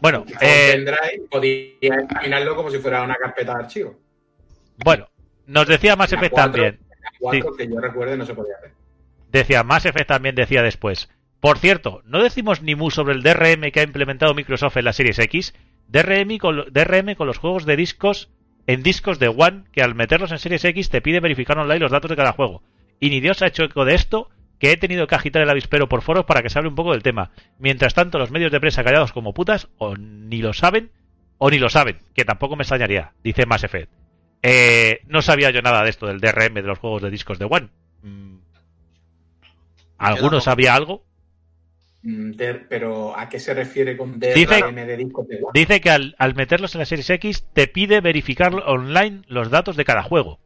[0.00, 3.96] Bueno, Un eh, pendrive podías examinarlo como si fuera una carpeta de archivo.
[4.84, 5.06] bueno,
[5.46, 6.78] nos decía Mass Effect 4, también.
[7.00, 8.72] la 4 que yo recuerde no se podía hacer.
[9.30, 11.08] Decía, Mass Effect también decía después.
[11.40, 14.92] Por cierto, no decimos ni mu sobre el DRM que ha implementado Microsoft en la
[14.92, 15.54] Series X.
[15.88, 18.30] DRM con, DRM con los juegos de discos
[18.66, 21.90] en discos de One que al meterlos en Series X te pide verificar online los
[21.90, 22.62] datos de cada juego.
[23.00, 25.88] Y ni Dios ha hecho eco de esto que he tenido que agitar el avispero
[25.88, 27.32] por foros para que se hable un poco del tema.
[27.58, 30.90] Mientras tanto, los medios de prensa callados como putas o ni lo saben
[31.38, 33.90] o ni lo saben, que tampoco me extrañaría, dice Mass Effect.
[34.46, 37.46] Eh, no sabía yo nada de esto del DRM de los juegos de discos de
[37.46, 37.70] One.
[39.96, 41.02] ¿Alguno sabía algo?
[42.02, 45.50] Mm, de- pero ¿a qué se refiere con DRM Dice- de discos de One?
[45.54, 49.76] Dice que al, al meterlos en la Series X te pide verificar online los datos
[49.76, 50.38] de cada juego.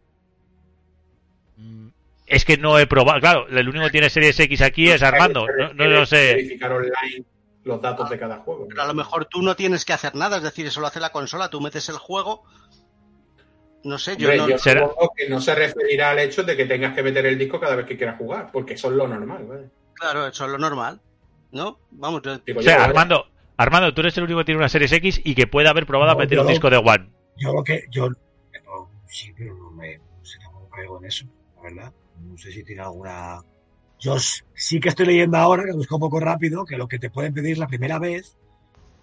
[1.56, 1.88] Mm,
[2.26, 3.18] Es que no he probado.
[3.18, 5.46] Claro, el único que tiene Series X aquí es ¿A qué Armando.
[5.58, 6.34] No, no lo sé.
[6.34, 7.24] Verificar online
[7.64, 8.66] los datos de cada juego.
[8.68, 11.00] Pero a lo mejor tú no tienes que hacer nada, es decir, eso lo hace
[11.00, 12.44] la consola, tú metes el juego.
[13.84, 14.48] No sé, yo Hombre, no.
[14.48, 17.38] yo será- supongo que no se referirá al hecho de que tengas que meter el
[17.38, 19.70] disco cada vez que quieras jugar, porque eso es lo normal, ¿vale?
[19.94, 21.00] Claro, eso es lo normal.
[21.50, 21.78] ¿no?
[21.92, 22.88] Vamos, yo- Digo O yo, sea, ¿vale?
[22.90, 23.24] Armando,
[23.56, 26.10] Armando, tú eres el único que tiene una Series X y que puede haber probado
[26.12, 27.10] a meter un yo- disco de One.
[27.36, 28.08] Yo lo que, yo,
[28.52, 31.24] pero, sí, pero no me, no sé, tampoco caigo en eso,
[31.56, 31.92] la verdad.
[32.20, 33.40] No sé si tiene alguna.
[33.98, 37.08] Yo sí que estoy leyendo ahora, que busco un poco rápido, que lo que te
[37.10, 38.36] pueden pedir la primera vez,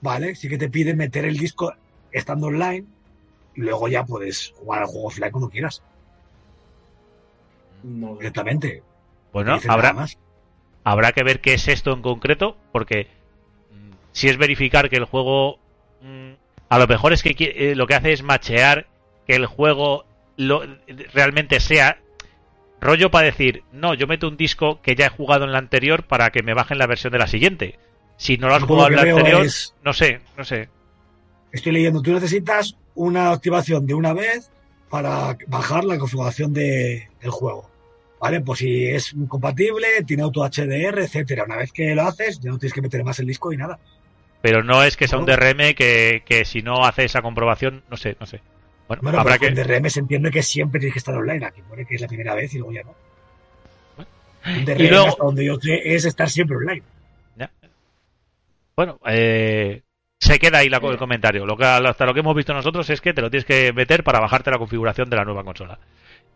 [0.02, 0.36] ¿vale?
[0.36, 1.74] Sí que te piden meter el disco
[2.12, 2.86] estando online
[3.56, 5.82] y luego ya puedes jugar al juego offline cuando quieras,
[7.84, 8.82] No, directamente.
[9.32, 10.18] Bueno, No habrá, nada más.
[10.84, 13.08] habrá que ver qué es esto en concreto, porque
[13.72, 15.60] mm, si es verificar que el juego
[16.02, 16.32] mm,
[16.70, 18.88] a lo mejor es que eh, lo que hace es machear
[19.28, 20.06] que el juego
[20.38, 20.64] lo,
[21.14, 22.00] realmente sea
[22.82, 26.04] rollo para decir, no, yo meto un disco que ya he jugado en la anterior
[26.04, 27.78] para que me bajen la versión de la siguiente.
[28.18, 30.70] Si no lo has Yo jugado en la anterior, es- no sé, no sé.
[31.56, 34.50] Estoy leyendo, tú necesitas una activación de una vez
[34.90, 37.70] para bajar la configuración de, del juego.
[38.20, 38.42] ¿vale?
[38.42, 41.44] Pues si es compatible, tiene auto HDR, etcétera.
[41.46, 43.80] Una vez que lo haces, ya no tienes que meter más el disco y nada.
[44.42, 45.26] Pero no es que sea un.
[45.26, 48.42] DRM que, que si no hace esa comprobación, no sé, no sé.
[48.88, 49.48] Bueno, Bueno, habrá que...
[49.48, 51.46] con DRM se entiende que siempre tienes que estar online.
[51.46, 52.96] Aquí pone que es la primera vez y luego ya no.
[53.98, 56.84] Un Y DRM, luego- hasta donde yo sé, es estar siempre online.
[58.76, 59.82] Bueno, eh,
[60.20, 61.46] se queda ahí la- el comentario.
[61.46, 64.04] Lo que, hasta lo que hemos visto nosotros es que te lo tienes que meter
[64.04, 65.80] para bajarte la configuración de la nueva consola.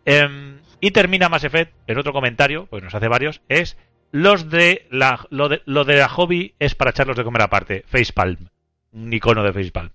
[0.04, 3.76] Em, y termina Mass Effect en otro comentario, pues nos hace varios, es
[4.12, 7.84] los de la, lo, de, lo de la hobby es para echarlos de comer aparte.
[7.86, 8.48] Facepalm.
[8.92, 9.90] Un icono de Facepalm.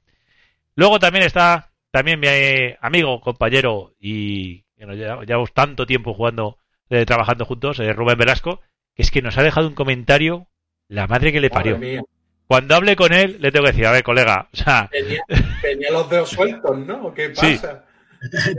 [0.76, 6.58] Luego también está también mi eh, amigo, compañero y que nos llevamos tanto tiempo jugando,
[6.90, 8.62] eh, trabajando juntos, eh, Rubén Velasco,
[8.94, 10.48] que es que nos ha dejado un comentario
[10.88, 11.76] la madre que le parió.
[11.76, 12.02] Madre mía.
[12.48, 15.22] Cuando hable con él, le tengo que decir, a ver, colega, o sea, Tenía,
[15.62, 17.14] tenía los dedos sueltos, ¿no?
[17.14, 17.56] ¿Qué Sí.
[17.56, 17.84] pasa?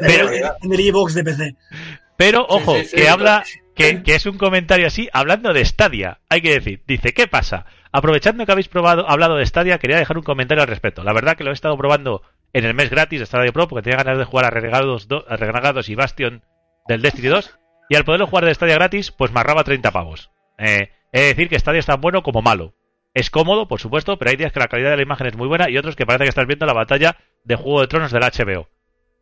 [0.01, 1.57] Pero- en el Xbox de PC.
[2.17, 6.21] pero ojo, sí, sí, que habla, que, que es un comentario así, hablando de Stadia,
[6.29, 7.67] hay que decir, dice, ¿qué pasa?
[7.93, 11.03] Aprovechando que habéis probado, hablado de Stadia, quería dejar un comentario al respecto.
[11.05, 13.83] La verdad que lo he estado probando en el mes gratis de Stadia Pro, porque
[13.85, 16.43] tenía ganas de jugar a Renegados, do- a Renegados y Bastion
[16.89, 17.59] del Destiny 2,
[17.89, 20.31] y al poderlo jugar de Stadia gratis, pues me ahorraba 30 pavos.
[20.59, 22.75] Eh, he de decir que Stadia es tan bueno como malo.
[23.17, 25.49] Es cómodo, por supuesto, pero hay días que la calidad de la imagen es muy
[25.49, 28.23] buena y otros que parece que estás viendo la batalla de Juego de Tronos del
[28.23, 28.69] HBO.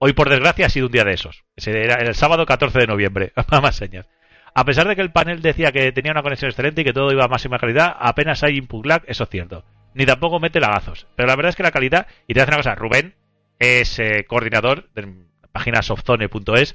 [0.00, 1.44] Hoy, por desgracia, ha sido un día de esos.
[1.64, 3.32] Era el sábado 14 de noviembre.
[3.62, 4.08] Más señas.
[4.52, 7.12] A pesar de que el panel decía que tenía una conexión excelente y que todo
[7.12, 9.64] iba a máxima calidad, apenas hay input lag, eso es cierto.
[9.94, 11.06] Ni tampoco mete lagazos.
[11.14, 13.14] Pero la verdad es que la calidad, y te hace una cosa, Rubén
[13.60, 16.74] es coordinador de la página softzone.es,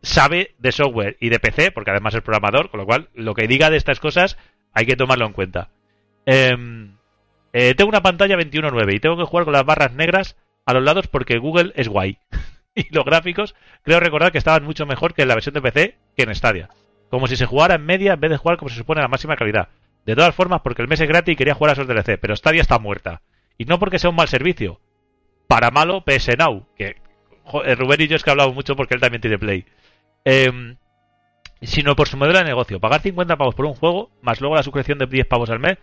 [0.00, 3.48] sabe de software y de PC, porque además es programador, con lo cual lo que
[3.48, 4.38] diga de estas cosas
[4.72, 5.70] hay que tomarlo en cuenta.
[6.26, 6.96] Em,
[7.52, 10.82] eh, tengo una pantalla 21.9 y tengo que jugar con las barras negras a los
[10.82, 12.18] lados porque Google es guay.
[12.74, 15.96] y los gráficos, creo recordar que estaban mucho mejor que en la versión de PC
[16.16, 16.68] que en Stadia.
[17.10, 19.08] Como si se jugara en media en vez de jugar como se supone a la
[19.08, 19.68] máxima calidad.
[20.06, 22.34] De todas formas, porque el mes es gratis y quería jugar a esos DLC, pero
[22.34, 23.22] Stadia está muerta.
[23.58, 24.80] Y no porque sea un mal servicio.
[25.46, 26.96] Para malo, PS Now, que
[27.64, 29.64] eh, Rubén y yo es que hablamos mucho porque él también tiene Play.
[30.24, 30.76] Em,
[31.60, 32.80] sino por su modelo de negocio.
[32.80, 35.78] Pagar 50 pavos por un juego, más luego la suscripción de 10 pavos al mes,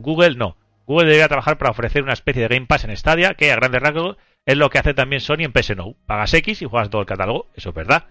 [0.00, 0.56] Google no.
[0.86, 3.82] Google debería trabajar para ofrecer una especie de Game Pass en Stadia, que a grandes
[3.82, 5.96] rasgos es lo que hace también Sony en PS Now.
[6.06, 8.04] Pagas X y juegas todo el catálogo, eso es verdad.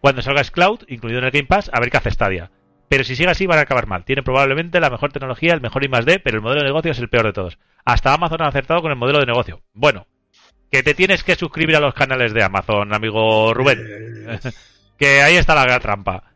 [0.00, 2.50] Cuando salga Cloud, incluido en el Game Pass, a ver qué hace Stadia.
[2.88, 4.04] Pero si sigue así van a acabar mal.
[4.04, 7.08] Tiene probablemente la mejor tecnología, el mejor I+D, pero el modelo de negocio es el
[7.08, 7.58] peor de todos.
[7.84, 9.62] Hasta Amazon ha acertado con el modelo de negocio.
[9.72, 10.06] Bueno,
[10.70, 13.78] que te tienes que suscribir a los canales de Amazon, amigo Rubén.
[14.28, 14.38] Eh,
[14.98, 16.31] Que ahí está la gran trampa.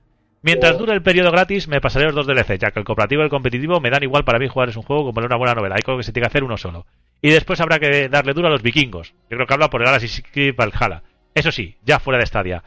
[0.47, 3.25] Mientras dure el periodo gratis, me pasaré los dos DLC, ya que el cooperativo y
[3.25, 5.75] el competitivo me dan igual para mí jugar es un juego como una buena novela.
[5.75, 6.87] Hay cosas que se tiene que hacer uno solo.
[7.21, 9.13] Y después habrá que darle duro a los vikingos.
[9.29, 11.03] Yo creo que habla por el Assassin's Creed Valhalla.
[11.35, 12.63] Eso sí, ya fuera de Stadia.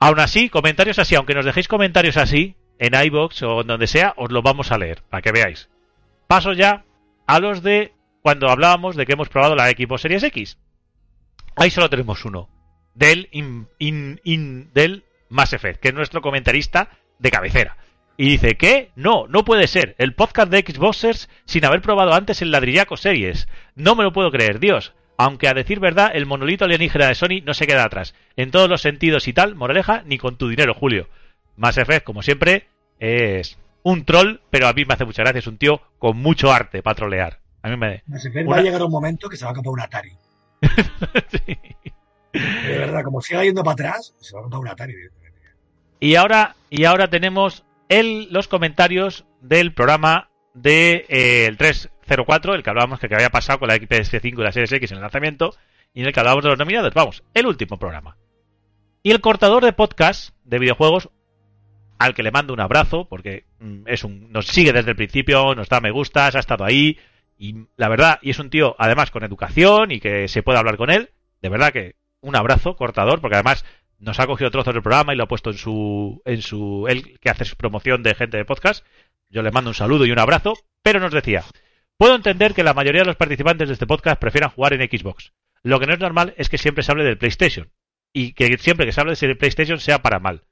[0.00, 4.14] Aún así, comentarios así, aunque nos dejéis comentarios así, en iBox o en donde sea,
[4.16, 5.68] os los vamos a leer, para que veáis.
[6.26, 6.84] Paso ya
[7.28, 10.58] a los de cuando hablábamos de que hemos probado la Xbox Series X.
[11.54, 12.48] Ahí solo tenemos uno.
[12.94, 17.76] Del, in- in- in- del Mass Effect, que es nuestro comentarista de cabecera.
[18.16, 19.94] Y dice que no, no puede ser.
[19.96, 23.48] El podcast de Xboxers sin haber probado antes el ladrillaco series.
[23.74, 24.92] No me lo puedo creer, Dios.
[25.16, 28.14] Aunque a decir verdad, el monolito alienígena de Sony no se queda atrás.
[28.36, 31.08] En todos los sentidos y tal, moraleja, ni con tu dinero, Julio.
[31.56, 32.68] Mass Effect, como siempre,
[32.98, 35.38] es un troll, pero a mí me hace mucha gracia.
[35.38, 37.40] Es un tío con mucho arte para trolear.
[37.62, 38.02] A mí me...
[38.06, 40.12] Mass Effect Una- va a llegar un momento que se va a comprar un Atari.
[41.28, 41.56] Sí.
[42.32, 44.94] De verdad, como siga yendo para atrás, se va a comprar un Atari.
[46.00, 52.62] Y ahora, y ahora tenemos el, los comentarios del programa de eh, el 304, el
[52.62, 55.54] que hablábamos que, había pasado con la XPS5 y la Series X en el lanzamiento,
[55.92, 56.94] y en el que hablábamos de los nominados.
[56.94, 58.16] Vamos, el último programa.
[59.02, 61.10] Y el cortador de podcast de videojuegos,
[61.98, 65.68] al que le mando un abrazo, porque mm, es nos sigue desde el principio, nos
[65.68, 66.98] da me gustas, ha estado ahí,
[67.38, 70.76] y la verdad, y es un tío además con educación y que se puede hablar
[70.76, 71.10] con él,
[71.42, 73.64] de verdad que un abrazo, cortador, porque además
[74.00, 77.18] nos ha cogido trozos del programa y lo ha puesto en su, en su, él
[77.20, 78.84] que hace su promoción de gente de podcast.
[79.28, 81.44] Yo le mando un saludo y un abrazo, pero nos decía,
[81.96, 85.32] puedo entender que la mayoría de los participantes de este podcast prefieran jugar en Xbox.
[85.62, 87.70] Lo que no es normal es que siempre se hable del PlayStation
[88.12, 90.44] y que siempre que se hable de PlayStation sea para mal.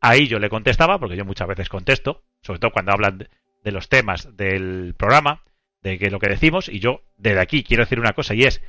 [0.00, 3.28] Ahí yo le contestaba, porque yo muchas veces contesto, sobre todo cuando hablan de,
[3.62, 5.44] de los temas del programa,
[5.82, 8.62] de que lo que decimos, y yo desde aquí quiero decir una cosa y es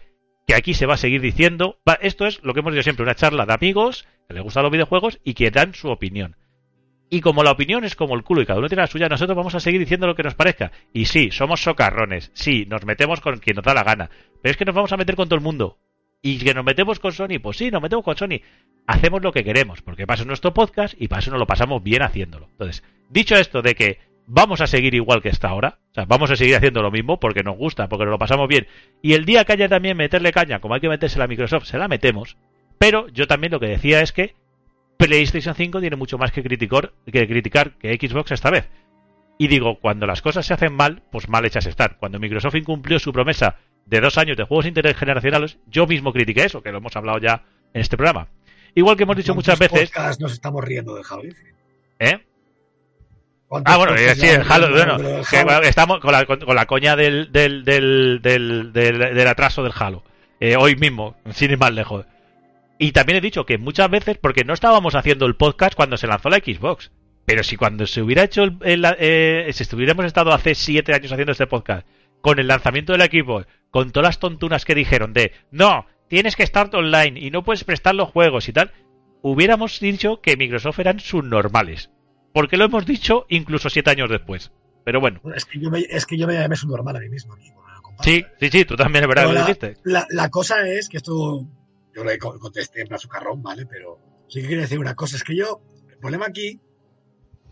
[0.45, 3.03] que aquí se va a seguir diciendo, va, esto es lo que hemos dicho siempre,
[3.03, 6.35] una charla de amigos que les gustan los videojuegos y que dan su opinión.
[7.09, 9.37] Y como la opinión es como el culo y cada uno tiene la suya, nosotros
[9.37, 10.71] vamos a seguir diciendo lo que nos parezca.
[10.91, 14.09] Y sí, somos socarrones, sí, nos metemos con quien nos da la gana,
[14.41, 15.77] pero es que nos vamos a meter con todo el mundo.
[16.21, 18.41] Y que nos metemos con Sony, pues sí, nos metemos con Sony.
[18.87, 22.01] Hacemos lo que queremos, porque pasa nuestro podcast y para eso nos lo pasamos bien
[22.01, 22.47] haciéndolo.
[22.51, 26.31] Entonces, dicho esto de que vamos a seguir igual que está ahora, o sea, vamos
[26.31, 28.67] a seguir haciendo lo mismo porque nos gusta, porque nos lo pasamos bien.
[29.01, 31.77] Y el día que haya también meterle caña, como hay que meterse la Microsoft, se
[31.77, 32.37] la metemos.
[32.77, 34.35] Pero yo también lo que decía es que
[34.97, 38.69] PlayStation 5 tiene mucho más que criticar, que criticar que Xbox esta vez.
[39.37, 41.97] Y digo, cuando las cosas se hacen mal, pues mal hechas están.
[41.99, 46.61] Cuando Microsoft incumplió su promesa de dos años de juegos intergeneracionales, yo mismo critiqué eso,
[46.61, 48.29] que lo hemos hablado ya en este programa.
[48.73, 49.91] Igual que hemos dicho muchas veces.
[50.19, 51.55] nos estamos riendo de Infinite?
[51.99, 52.25] ¿Eh?
[53.47, 56.65] ¿Cuántos Ah, bueno, sí, el Halo, bueno, de que, estamos con la, con, con la
[56.65, 60.03] coña del, del, del, del, del- atraso del Halo.
[60.39, 62.05] Eh, hoy mismo, sin ir más lejos.
[62.79, 66.07] Y también he dicho que muchas veces, porque no estábamos haciendo el podcast cuando se
[66.07, 66.91] lanzó la Xbox.
[67.25, 71.11] Pero si cuando se hubiera hecho el, el- eh, si estuviéramos estado hace siete años
[71.11, 71.87] haciendo este podcast,
[72.21, 76.43] con el lanzamiento del equipo, con todas las tontunas que dijeron de no, tienes que
[76.43, 78.71] estar online y no puedes prestar los juegos y tal,
[79.21, 81.91] hubiéramos dicho que Microsoft eran subnormales.
[82.35, 84.51] Porque lo hemos dicho incluso siete años después.
[84.83, 87.33] Pero bueno, Es que yo me, es que yo me llamé subnormal a mí mismo.
[87.33, 87.49] aquí,
[88.03, 89.77] sí, sí, sí, tú también es verdad Pero que lo la, dijiste.
[89.85, 91.47] la- la cosa es que esto,
[91.95, 93.65] yo le co- contesté en plan carrón, ¿vale?
[93.65, 96.59] Pero sí que quiero decir una cosa, es que yo, el problema aquí,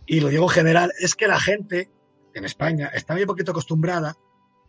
[0.05, 1.89] y lo digo en general, es que la gente
[2.33, 4.15] en España está muy poquito acostumbrada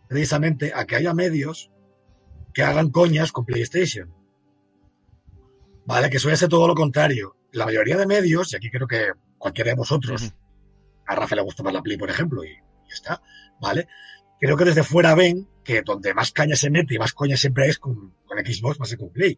[0.07, 1.71] precisamente a que haya medios
[2.53, 4.13] que hagan coñas con PlayStation.
[5.85, 6.09] ¿Vale?
[6.09, 7.35] Que suele ser todo lo contrario.
[7.51, 9.11] La mayoría de medios, y aquí creo que
[9.45, 10.33] cualquiera de vosotros,
[11.05, 12.57] a Rafa le gusta más la Play, por ejemplo, y
[12.91, 13.21] está,
[13.61, 13.87] ¿vale?
[14.39, 17.67] Creo que desde fuera ven que donde más caña se mete y más coña siempre
[17.67, 19.37] es con, con Xbox más que con Play,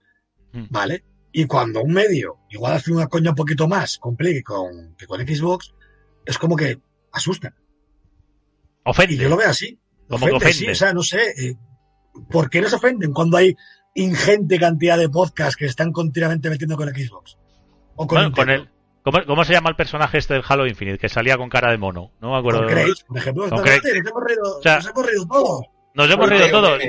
[0.54, 0.68] Mm.
[0.70, 1.04] ¿vale?
[1.34, 4.96] Y cuando un medio igual hace una coña un poquito más con Play que con,
[4.96, 5.74] que con Xbox,
[6.26, 6.80] es como que
[7.12, 7.54] asusta.
[8.86, 9.16] Ofende.
[9.16, 9.78] Y yo lo veo así.
[10.08, 11.56] Como que Ofende, sí, o sea, no sé, eh,
[12.30, 13.56] ¿por qué nos ofenden cuando hay
[13.94, 17.38] ingente cantidad de podcasts que están continuamente metiendo con Xbox?
[17.96, 18.72] O con, Bueno, con Nintendo?
[18.72, 18.77] el,
[19.12, 20.98] ¿cómo, cómo se llama el personaje este del Halo Infinite?
[20.98, 22.12] Que salía con cara de mono.
[22.20, 22.60] No me acuerdo.
[22.62, 23.50] Con Craig, por ejemplo.
[23.50, 23.82] Con Craig.
[23.84, 25.66] Nos hemos reído, O sea, nos hemos todos.
[25.94, 26.82] Nos hemos digo todos.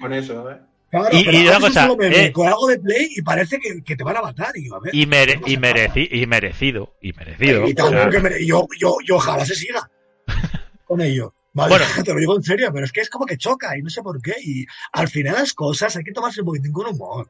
[0.00, 0.58] con eso, ¿eh?
[0.90, 3.96] Claro, Y- pero y una cosa, eh, con algo de play y parece que, que
[3.96, 4.56] te van a matar.
[4.56, 6.94] Y, a ver, Y, mere- no y, mereci- y merecido.
[7.02, 7.66] Y merecido.
[7.66, 9.90] Y o también sea, que mere- yo, yo, yo ojalá se siga
[10.86, 11.34] con ello.
[11.52, 11.84] Vale, Bueno.
[12.04, 14.02] te lo digo en serio, pero es que es como que choca y no sé
[14.02, 14.34] por qué.
[14.44, 17.28] Y al final las cosas hay que tomarse un poquitín con humor.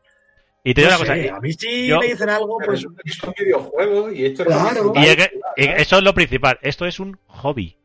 [0.64, 1.14] Y te digo No una cosa.
[1.14, 4.14] sé, y- a mí si yo- me dicen algo, Pero pues resulta que son videojuegos
[4.14, 4.92] y esto es Claro.
[4.96, 6.58] Y es que- y eso es lo principal.
[6.62, 7.76] Esto es un hobby.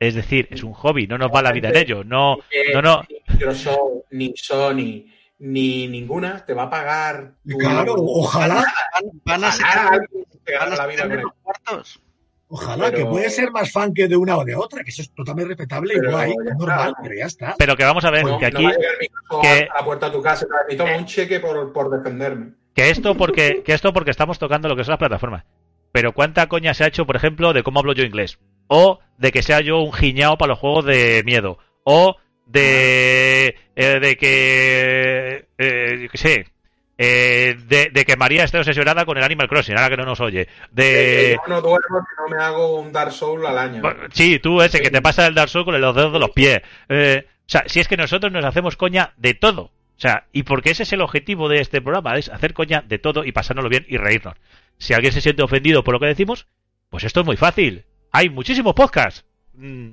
[0.00, 1.06] Es decir, es un hobby.
[1.06, 2.04] No nos va la vida en ello.
[2.04, 2.38] No,
[2.74, 3.02] no, no.
[3.08, 5.06] Ni Microsoft, ni Sony,
[5.38, 7.34] ni ninguna te va a pagar.
[7.48, 10.00] tu- claro, ojalá, Van, van a sacar,
[10.76, 12.00] la vida con cuartos.
[12.48, 15.02] Ojalá, Pero- que puede ser más fan que de una o de otra, que eso
[15.02, 17.54] es totalmente respetable y Pero guay, normal, pero ya está.
[17.58, 20.06] Pero que vamos a ver, No, que no aquí, va a que- a la puerta
[20.06, 22.52] de tu casa toma un cheque por, por defenderme.
[22.74, 25.44] que esto porque, que esto porque estamos tocando lo que son las plataformas.
[25.92, 28.38] Pero cuánta coña se ha hecho, por ejemplo, de cómo hablo yo inglés.
[28.68, 31.56] O de que sea yo un giñao para los juegos de miedo.
[31.84, 36.46] O de, eh, de que, eh, yo qué sé,
[36.98, 40.20] eh, de, de que María esté obsesionada con el Animal Crossing, ahora que no nos
[40.20, 40.46] oye.
[40.46, 43.82] Que De, yo no duermo si no me hago un Dark Souls al año.
[43.82, 46.30] Bueno, Sí, tú ese que te pasa el Dark Souls con los dedos de los
[46.30, 46.60] pies.
[46.88, 49.62] Eh, o sea, si es que nosotros nos hacemos coña de todo.
[49.62, 52.98] O sea, y porque ese es el objetivo de este programa, es hacer coña de
[52.98, 54.34] todo y pasárnoslo bien y reírnos.
[54.78, 56.46] Si alguien se siente ofendido por lo que decimos,
[56.90, 57.84] pues esto es muy fácil.
[58.12, 59.24] Hay muchísimos podcasts.
[59.54, 59.92] Mm.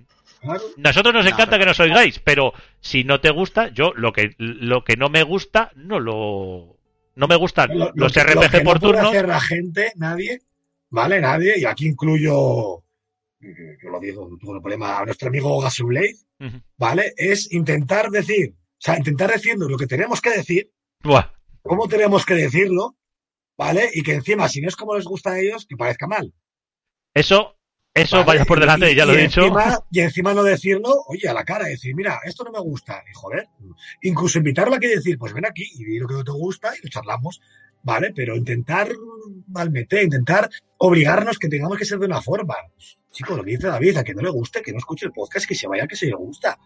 [0.75, 4.35] Nosotros nos No, encanta que nos oigáis, pero si no te gusta, yo lo que
[4.37, 6.75] lo que no me gusta, no lo
[7.15, 10.41] no me gustan Lo- lo los lo RPG que por no hacer la gente, nadie,
[10.89, 11.19] ¿vale?
[11.21, 12.83] Nadie, y aquí incluyo,
[13.39, 16.15] yo lo digo, no tengo problema, a nuestro amigo Gasuley.
[16.77, 17.13] ¿vale?
[17.15, 20.69] Es intentar decir, o sea, intentar decirnos lo que tenemos que decir,
[21.01, 21.31] Buah.
[21.61, 22.97] cómo tenemos que decirlo,
[23.57, 23.89] ¿vale?
[23.93, 26.33] Y que encima, si no es como les gusta a ellos, que parezca mal.
[27.13, 27.57] Eso
[27.93, 28.27] eso ¿vale?
[28.27, 29.41] vaya por delante, y ya lo he dicho.
[29.41, 33.03] Encima, y encima no decirlo, oye, a la cara, decir, mira, esto no me gusta,
[33.09, 33.47] y joder,
[34.01, 36.71] incluso invitarlo aquí y decir, pues ven aquí y di lo que no te gusta
[36.75, 37.39] y lo charlamos,
[37.83, 38.11] ¿vale?
[38.15, 38.89] Pero intentar
[39.47, 42.55] malmeter, intentar obligarnos que tengamos que ser de una forma.
[43.11, 45.45] Chicos, lo que dice David, a que no le guste, que no escuche el podcast,
[45.45, 46.57] que se vaya, que se le gusta.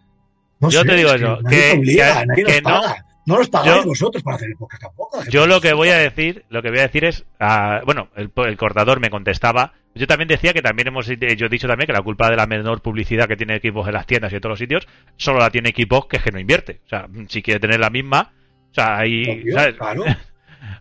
[0.60, 3.06] No Yo sé, te digo es eso, nadie que- obliga, que- nadie que no- paga.
[3.28, 5.18] No nos pagáis Yo- vosotros para hacer el podcast tampoco.
[5.20, 8.10] gente Yo lo que voy a decir, lo que voy a decir es, ah, bueno,
[8.16, 9.74] el, el cortador me contestaba.
[9.94, 12.46] Yo también decía que también hemos, yo he dicho también que la culpa de la
[12.48, 15.50] menor publicidad que tiene Xbox en las tiendas y en todos los sitios, solo la
[15.50, 16.80] tiene Xbox que es que no invierte.
[16.86, 18.32] O sea, si quiere tener la misma,
[18.72, 19.76] o sea, ahí, Obvio, ¿sabes?
[19.76, 20.04] claro.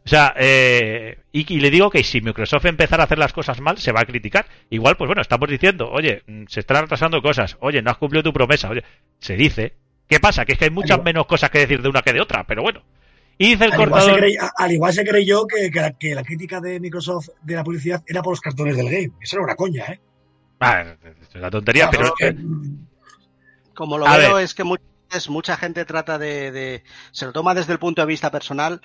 [0.05, 3.61] O sea, eh, y, y le digo que si Microsoft empezara a hacer las cosas
[3.61, 4.47] mal, se va a criticar.
[4.71, 8.23] Igual, pues bueno, estamos diciendo, oye, mm, se están retrasando cosas, oye, no has cumplido
[8.23, 8.83] tu promesa, oye,
[9.19, 9.75] se dice.
[10.09, 10.45] ¿Qué pasa?
[10.45, 11.05] Que es que hay muchas Igual.
[11.05, 12.83] menos cosas que decir de una que de otra, pero bueno.
[13.39, 16.23] Y dice el Al igual, crey- al igual se creyó que, que la, que la
[16.23, 19.11] crítica de Microsoft de la publicidad era por los cartones del game.
[19.21, 20.01] Eso era una coña, ¿eh?
[20.61, 20.83] Ah,
[21.21, 22.15] es una tontería, pero...
[22.21, 22.35] Eh,
[23.75, 24.45] Como lo A veo ver.
[24.45, 28.01] es que muchas veces mucha gente trata de, de- se lo toma desde el punto
[28.01, 28.81] de vista personal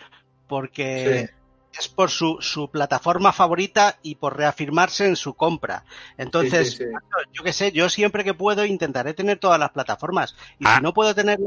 [0.47, 1.29] porque
[1.77, 5.85] es por su, su plataforma favorita y por reafirmarse en su compra.
[6.17, 6.89] Entonces, Sí, sí, sí.
[7.33, 10.75] yo qué sé, yo siempre que puedo intentaré tener todas las plataformas y Ah.
[10.77, 11.39] si no puedo tener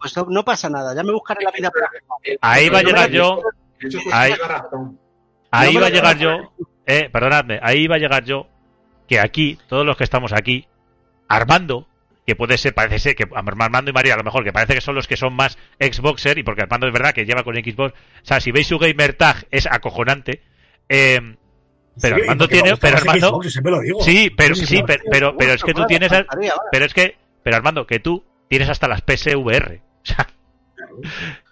[0.00, 1.70] pues no, no pasa nada, ya me buscaré la vida
[2.40, 3.40] Ahí va a llegar yo.
[4.12, 4.34] Ahí-.
[5.50, 6.52] Ahí va a llegar yo,
[6.86, 8.46] eh, perdonadme, ahí va a llegar yo,
[9.06, 10.66] que aquí, todos los que estamos aquí,
[11.28, 11.86] Armando,
[12.26, 14.80] que puede ser, parece ser que Armando y María a lo mejor, que parece que
[14.80, 17.92] son los que son más Xboxer, y porque Armando es verdad que lleva con Xbox,
[17.94, 20.42] o sea, si veis su gamer tag es acojonante,
[20.88, 21.20] eh,
[22.00, 24.00] pero sí, Armando tiene, pero Armando, Xbox, yo siempre lo digo.
[24.02, 26.26] sí, pero Sí, pero, pero, pero es que tú tienes, vale.
[26.70, 30.26] pero es que, pero Armando, que tú tienes hasta las PSVR, o sea,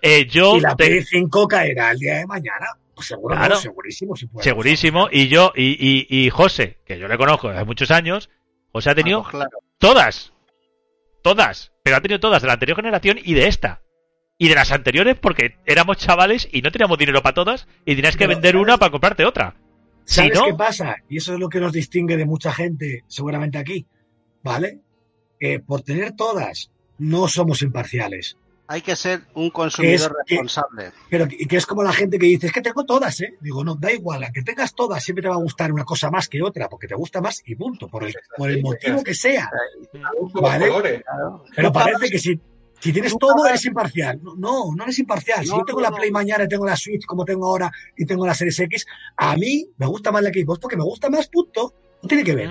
[0.03, 2.67] eh, yo Y la te- Play 5 caerá el día de mañana.
[2.95, 4.15] Pues seguro, no, segurísimo.
[4.15, 4.45] si puede.
[4.45, 5.09] Segurísimo.
[5.11, 8.29] Y yo, y, y, y José, que yo le conozco desde hace muchos años,
[8.73, 9.59] José ha tenido pues claro.
[9.79, 10.33] todas.
[11.23, 11.73] Todas.
[11.83, 13.83] Pero ha tenido todas de la anterior generación y de esta.
[14.39, 18.17] Y de las anteriores porque éramos chavales y no teníamos dinero para todas y tenías
[18.17, 18.63] que Pero, vender ¿sabes?
[18.63, 19.55] una para comprarte otra.
[20.05, 20.97] Si ¿Sabes no, qué pasa?
[21.09, 23.87] Y eso es lo que nos distingue de mucha gente, seguramente aquí,
[24.43, 24.81] ¿vale?
[25.39, 28.37] Que por tener todas, no somos imparciales.
[28.73, 30.93] Hay que ser un consumidor que- responsable.
[31.11, 33.35] Pero que, que es como la gente que dice, es que tengo todas, ¿eh?
[33.41, 36.09] Digo, no, da igual, a que tengas todas, siempre te va a gustar una cosa
[36.09, 39.15] más que otra, porque te gusta más y punto, por el, por el motivo que
[39.15, 39.51] sea.
[40.35, 40.67] Vale.
[41.57, 42.41] Pero parece que si,
[42.79, 44.21] si tienes todo, eres imparcial.
[44.23, 44.37] No,
[44.75, 45.45] No, eres imparcial.
[45.45, 45.91] Si yo tengo la.
[45.91, 49.37] Play mañana y tengo la Switch como tengo ahora y tengo la Series X, a
[49.37, 51.75] mí me gusta más la Xbox porque me gusta más, punto.
[52.03, 52.49] No tiene que ver.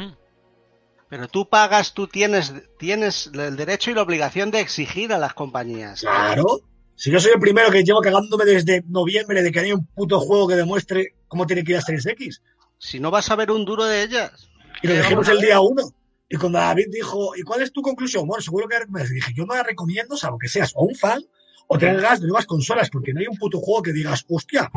[1.09, 5.33] Pero tú pagas, tú tienes, tienes el derecho y la obligación de exigir a las
[5.33, 6.01] compañías.
[6.01, 6.61] Claro.
[6.95, 10.19] Si yo soy el primero que llevo cagándome desde noviembre de que hay un puto
[10.19, 12.41] juego que demuestre cómo tiene que ir a Series X.
[12.77, 14.49] Si no vas a ver un duro de ellas.
[14.83, 15.93] Y lo ¿Qué dijimos vamos a el día uno.
[16.29, 18.27] Y cuando David dijo, ¿y cuál es tu conclusión?
[18.27, 21.23] Bueno, seguro que me dije, yo no la recomiendo, salvo que seas o un fan
[21.67, 24.71] o tengas de nuevas consolas, porque no hay un puto juego que digas, hostia,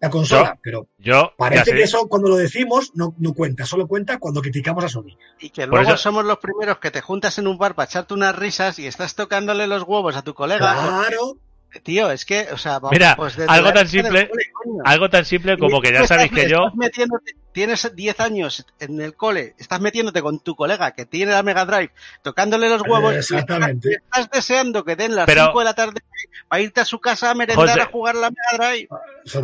[0.00, 0.58] la consola.
[0.62, 4.84] Pero yo, parece que eso cuando lo decimos no, no cuenta, solo cuenta cuando criticamos
[4.84, 5.16] a Sony.
[5.40, 8.14] Y que luego eso- somos los primeros que te juntas en un bar para echarte
[8.14, 10.58] unas risas y estás tocándole los huevos a tu colega.
[10.74, 11.36] Claro.
[11.80, 15.56] Tío, es que, o sea, vamos, Mira, pues algo tan simple- cole, algo tan simple
[15.58, 19.80] como que ya sabéis que yo, estás metiéndote- tienes 10 años en el cole, estás
[19.80, 21.90] metiéndote con tu colega que tiene la Mega Drive,
[22.22, 23.88] tocándole los huevos y Exactamente.
[23.92, 26.00] estás, y estás deseando que den las Pero- 5 de la tarde
[26.48, 27.80] para irte a su casa a merendar José.
[27.80, 28.88] a jugar la Mega Drive.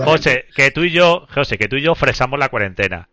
[0.04, 3.08] José, que tú y yo, José, que tú y yo fresamos la cuarentena.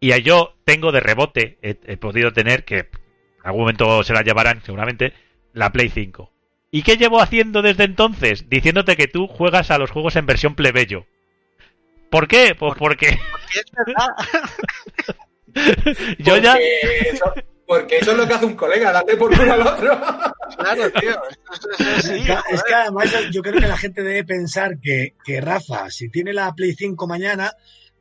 [0.00, 2.88] Y a yo tengo de rebote, he, he podido tener, que en
[3.44, 5.12] algún momento se la llevarán seguramente,
[5.52, 6.30] la Play 5.
[6.74, 8.48] ¿Y qué llevo haciendo desde entonces?
[8.50, 11.06] Diciéndote que tú juegas a los juegos en versión plebeyo.
[12.10, 12.56] ¿Por qué?
[12.58, 15.14] Pues porque Porque es verdad.
[16.18, 16.54] yo ya...
[16.54, 17.32] Porque eso,
[17.64, 20.00] porque eso es lo que hace un colega, date por culo al otro.
[20.58, 21.20] Claro, tío.
[21.78, 25.88] Es que- es que además yo creo que la gente debe pensar que, que Rafa,
[25.90, 27.52] si tiene la Play 5 mañana,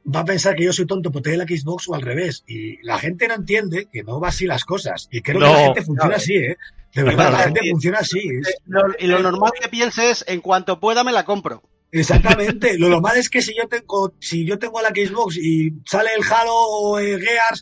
[0.05, 2.43] va a pensar que yo soy tonto por tener la Xbox o al revés.
[2.47, 5.07] Y la gente no entiende que no va así las cosas.
[5.11, 6.57] Y creo No, que la gente funciona así, ¿eh?
[6.93, 8.19] De verdad, la gente funciona así.
[8.19, 11.63] es- Lo- y lo normal que piense es, en cuanto pueda me la compro.
[11.91, 12.77] Exactamente.
[12.77, 16.23] Lo normal es que si yo tengo, si yo tengo la Xbox y sale el
[16.23, 17.61] Halo o el Gears,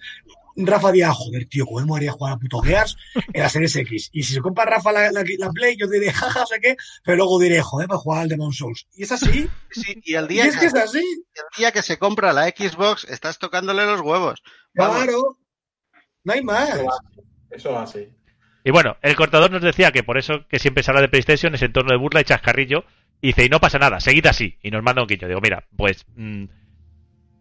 [0.57, 2.97] Rafa dirá, joder, tío, ¿cómo me molaría jugar a puto Gears
[3.33, 4.09] en la Series X?
[4.11, 7.17] Y si se compra Rafa la, la- la Play, yo diré, jaja, sé qué, pero
[7.17, 8.87] luego diré, joder, para jugar al Demon Souls.
[8.93, 9.47] Y es así.
[9.71, 10.99] Sí, y el Y día, es que es así.
[10.99, 14.41] el día que se compra la Xbox, estás tocándole los huevos.
[14.73, 15.03] Vamos.
[15.03, 15.37] Claro.
[16.23, 16.69] No hay más.
[17.49, 18.07] Eso va así.
[18.63, 21.55] Y bueno, el cortador nos decía que por eso que siempre se habla de PlayStation
[21.55, 22.83] es en torno de burla y chascarrillo.
[23.21, 24.57] Y dice, y no pasa nada, seguid así.
[24.61, 25.27] Y nos manda un guiño.
[25.27, 26.45] Digo, mira, pues, mm,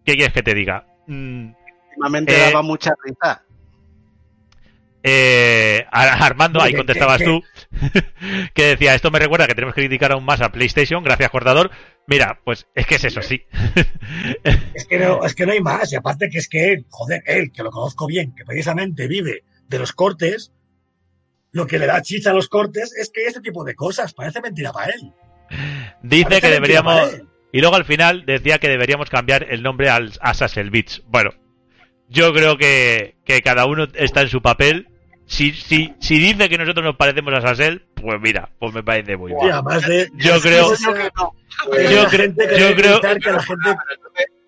[0.05, 0.87] ¿qué quieres que te diga?
[1.91, 3.43] Últimamente Eh, daba mucha risa.
[5.03, 7.43] eh, Armando, ahí ¿Qué- contestabas tú,
[8.55, 11.71] que decía, esto me recuerda que tenemos que criticar aún más a PlayStation, gracias cortador.
[12.07, 13.43] Mira, pues es que es eso, sí.
[14.75, 15.93] Es que, no, es que no hay más.
[15.93, 19.45] Y aparte que es que él, joder, él, que lo conozco bien, que precisamente vive
[19.69, 20.53] de los cortes,
[21.53, 24.41] lo que le da chicha a los cortes es que este tipo de cosas parece
[24.41, 25.13] mentira para él.
[26.03, 27.11] Dice Parece que deberíamos...
[27.53, 31.03] Y luego al final decía que deberíamos cambiar el nombre al Assassin's Beach.
[31.07, 31.31] Bueno,
[32.11, 34.89] yo creo que, que cada uno está en su papel.
[35.27, 39.17] Si, si, si dice que nosotros nos parecemos a Sassel, pues mira, pues me parece
[39.17, 39.53] muy bien.
[39.53, 40.09] además de.
[40.17, 40.93] Yo creo- Yo
[41.73, 43.71] la cre- gente que yo creo- que la gente.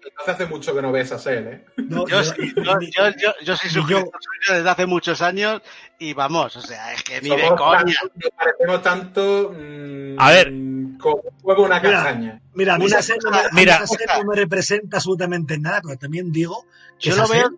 [0.05, 1.65] Entonces, hace mucho que no ves a Sel, ¿eh?
[1.89, 4.11] No, Yo, yo- yo, yo, soy suscriptor
[4.49, 5.63] desde hace muchos años
[5.99, 7.85] y vamos, o sea, es que ni de coña.
[7.85, 9.55] nos parecemos tanto.
[9.57, 10.47] mm, A ver.
[10.99, 12.41] Como un huevo una Mira, castaña.
[12.55, 13.81] Mira, a mí Una esa serie no me, a mí Mira.
[14.19, 16.67] no me representa absolutamente nada, pero también digo
[17.11, 17.51] Yo esa lo veo-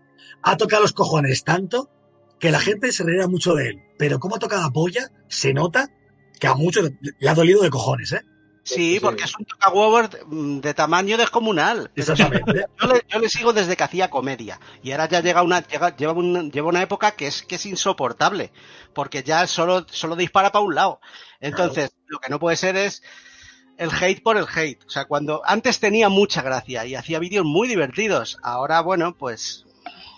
[0.43, 1.91] ha tocado los cojones tanto
[2.39, 3.83] que la gente se reirá mucho de él.
[3.99, 5.89] Pero como ha tocado la polla, se nota
[6.41, 8.23] que a muchos le- ha dolido de cojones, ¿eh?
[8.67, 11.91] Sí, porque es un tocahuevos de, mm, de tamaño descomunal.
[11.95, 12.65] Exactamente.
[12.81, 15.95] Yo le, yo le sigo desde que hacía comedia y ahora ya llega una llega,
[15.95, 18.53] lleva, un- lleva una época que es que es insoportable
[18.95, 20.99] porque ya solo solo dispara para un lado.
[21.41, 23.03] Entonces, lo que no puede ser es
[23.79, 24.83] el hate por el hate.
[24.87, 29.65] O sea, cuando antes tenía mucha gracia y hacía vídeos muy divertidos, ahora bueno, pues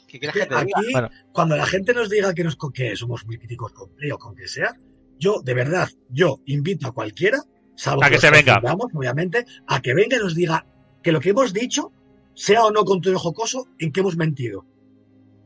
[0.09, 0.79] ¿qué quieres que te diga?
[0.81, 1.11] Aquí, Bueno.
[1.33, 4.35] cuando la gente nos diga que, nos, que somos muy críticos con Play o con
[4.37, 4.75] que sea,
[5.19, 7.39] yo, de verdad, yo invito a cualquiera,
[7.75, 8.61] salvo A que los se venga.
[8.95, 10.67] obviamente, a que venga y nos diga
[11.03, 11.93] que lo que hemos dicho,
[12.35, 14.67] sea o no con todo jocoso, en que hemos mentido.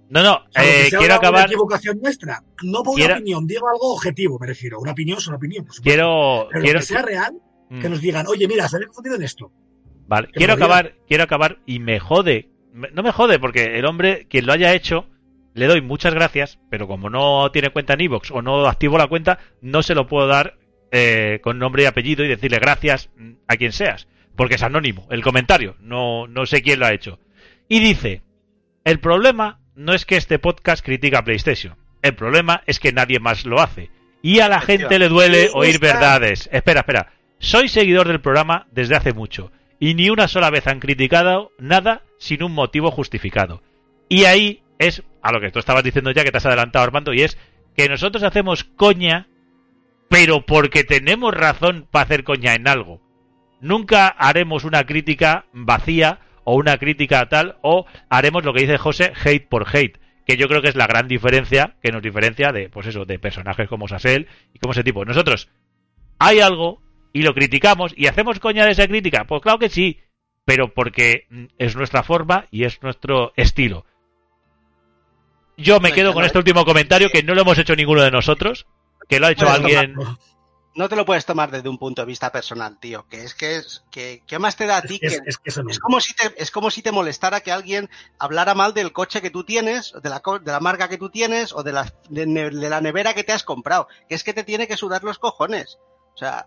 [0.09, 1.47] No, no, que eh, sea quiero una, una acabar.
[1.47, 2.43] equivocación nuestra.
[2.65, 4.81] No por Quiero- una opinión, digo algo objetivo, me refiero.
[4.81, 5.89] Una opinión es una opinión, por supuesto.
[5.89, 7.41] Quiero, Pero quiero, que sea real,
[7.71, 7.81] Mm.
[7.81, 9.51] que nos digan, oye, mira, se habéis confundido en esto.
[10.07, 10.71] Vale, que quiero digan.
[10.71, 12.49] acabar, quiero acabar y me jode.
[12.73, 15.07] Me- No me jode porque el hombre, quien lo haya hecho,
[15.55, 19.07] le doy muchas gracias, pero como no tiene cuenta en Evox o no activo la
[19.09, 20.59] cuenta, no se lo puedo dar
[20.93, 25.07] eh, con nombre y apellido y decirle gracias mm, a quien seas, porque es anónimo
[25.11, 27.21] el comentario, no, no sé quién lo ha hecho.
[27.69, 28.23] Y dice,
[28.85, 33.21] el problema no es que este podcast critica a PlayStation, el problema es que nadie
[33.21, 33.91] más lo hace.
[34.23, 36.49] Y a la gente le duele oír verdades.
[36.53, 37.13] Espera, espera.
[37.43, 42.03] Soy seguidor del programa desde hace mucho y ni una sola vez han criticado nada
[42.19, 43.63] sin un motivo justificado.
[44.11, 47.15] Y ahí es a lo que tú estabas diciendo ya que te has adelantado Armando
[47.15, 47.39] y es
[47.75, 49.27] que nosotros hacemos coña
[50.11, 53.01] pero porque tenemos razón para hacer coña en algo.
[53.63, 59.15] Nunca haremos una crítica vacía o una crítica tal o haremos lo que dice José
[59.25, 62.69] hate por hate que yo creo que es la gran diferencia que nos diferencia de
[62.69, 65.49] pues eso de personajes como Sasel y como ese tipo nosotros
[66.19, 66.83] hay algo
[67.13, 70.01] y lo criticamos y hacemos coña de esa crítica pues claro que sí
[70.45, 71.27] pero porque
[71.59, 73.85] es nuestra forma y es nuestro estilo
[75.57, 78.11] yo me quedo con este es- último comentario que no lo hemos hecho ninguno de
[78.11, 78.67] nosotros
[79.09, 79.95] que lo ha hecho alguien
[80.77, 83.57] No te lo puedes tomar desde un punto de vista personal, tío, que es que
[83.57, 85.71] es que ¿qué más te da a ti Es, que es que eso no.
[85.71, 87.91] Es como si te, es como si te molestara que alguien
[88.21, 91.11] hablara mal del coche que tú tienes, de la, co- de la marca que tú
[91.11, 93.89] tienes o de la, de la nevera que te has comprado.
[94.09, 95.79] Que es que te tiene que sudar los cojones.
[96.15, 96.47] O sea,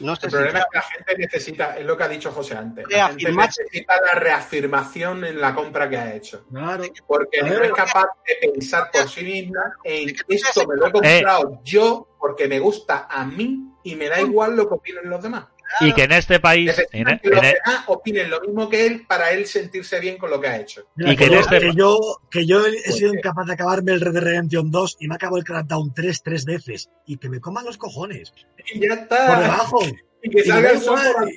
[0.00, 2.30] no sé El si- problema es que la gente necesita, es lo que ha dicho
[2.32, 6.44] José antes, la gente necesita la reafirmación en la compra que ha hecho.
[6.50, 6.84] Claro.
[7.06, 11.60] Porque no es capaz de pensar por sí misma en esto me lo he comprado
[11.64, 15.44] yo porque me gusta a mí y me da igual lo que opinen los demás.
[15.80, 18.68] Y que en este país en, Necesita que los en- e- demás opinen lo mismo
[18.68, 20.82] que él para él sentirse bien con lo que ha hecho.
[20.96, 21.98] Y que que, en yo, este- que yo,
[22.30, 25.36] que yo he sido incapaz de acabarme el Red Dead Redemption 2 y me acabo
[25.36, 26.90] el Crackdown 3 tres veces.
[27.06, 28.32] Y que me coman los cojones.
[28.72, 29.40] Y ya Por está.
[29.40, 29.78] debajo.
[30.22, 31.28] Y que salga el sol por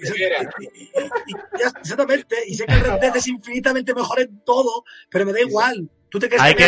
[1.81, 2.35] exactamente.
[2.47, 5.89] Y sé que el Red Dead es infinitamente mejor en todo, pero me da igual.
[6.09, 6.63] ¿Tú te crees Hay que,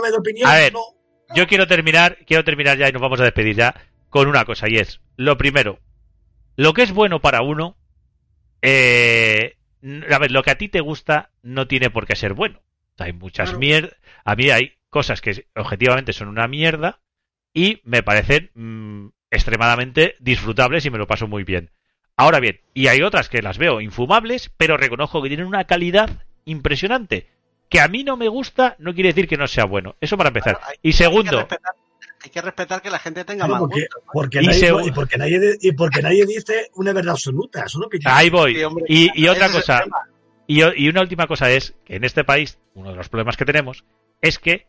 [0.00, 0.48] me de opinión?
[0.48, 0.72] A ver.
[0.72, 0.80] No.
[1.34, 3.74] yo quiero terminar quiero terminar ya y nos vamos a despedir ya
[4.08, 5.80] con una cosa y es lo primero
[6.56, 7.76] lo que es bueno para uno
[8.62, 9.56] eh,
[10.10, 12.60] a ver lo que a ti te gusta no tiene por qué ser bueno.
[12.98, 13.58] Hay muchas Claro.
[13.60, 17.00] mierdas a mí hay cosas que objetivamente son una mierda
[17.52, 21.70] y me parecen mm, extremadamente disfrutables y me lo paso muy bien.
[22.16, 26.24] Ahora bien y hay otras que las veo infumables pero reconozco que tienen una calidad
[26.46, 27.28] impresionante
[27.68, 29.96] que a mí no me gusta no quiere decir que no sea bueno.
[30.00, 30.54] Eso para empezar.
[30.56, 31.74] Claro, hay- y Hay que, segundo respetar,
[32.26, 33.98] hay que respetar que la gente tenga Claro, mal porque, gusto.
[34.04, 34.12] ¿no?
[34.12, 37.74] porque, Y nadie, y porque nadie de- y porque nadie dice una verdad absoluta, es
[37.74, 38.12] una opinión.
[38.14, 38.54] Ahí voy.
[38.56, 39.84] Sí, hombre, y, otra cosa,
[40.46, 43.84] y, una última cosa es que en este país, uno de los problemas que tenemos
[44.20, 44.66] es que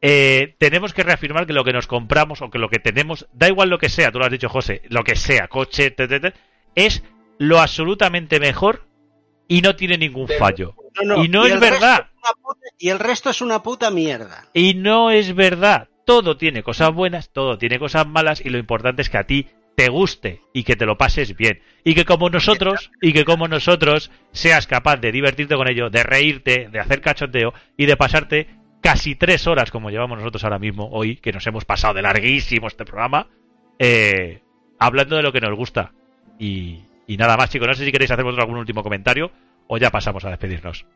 [0.00, 3.48] eh, tenemos que reafirmar que lo que nos compramos o que lo que tenemos, da
[3.48, 6.20] igual lo que sea, tú lo has dicho José, lo que sea, coche, te, te,
[6.20, 6.34] te,
[6.76, 7.02] es
[7.38, 8.86] lo absolutamente mejor
[9.48, 10.74] y no tiene ningún fallo.
[11.04, 12.06] No, y no es verdad.
[12.10, 14.44] es una puta- y el resto es una puta mierda.
[14.52, 15.88] Y no es verdad.
[16.08, 19.48] Todo tiene cosas buenas, todo tiene cosas malas y lo importante es que a ti
[19.76, 21.60] te guste y que te lo pases bien.
[21.84, 26.02] Y que como nosotros, y que como nosotros seas capaz de divertirte con ello, de
[26.02, 28.46] reírte, de hacer cachondeo y de pasarte
[28.80, 32.68] casi tres horas como llevamos nosotros ahora mismo hoy, que nos hemos pasado de larguísimo
[32.68, 33.26] este programa,
[33.78, 34.40] eh,
[34.78, 35.92] hablando de lo que nos gusta.
[36.38, 39.30] Y, y nada más, chicos, no sé si queréis hacer vosotros algún último comentario
[39.66, 40.86] o ya pasamos a despedirnos.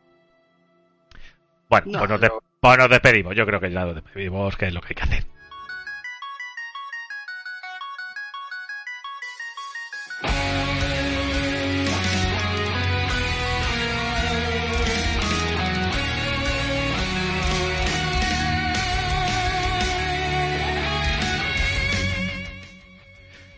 [1.81, 3.35] Bueno, pues, pues, nos despedimos.
[3.35, 5.23] Yo creo que ya nos despedimos, que es lo que hay que hacer.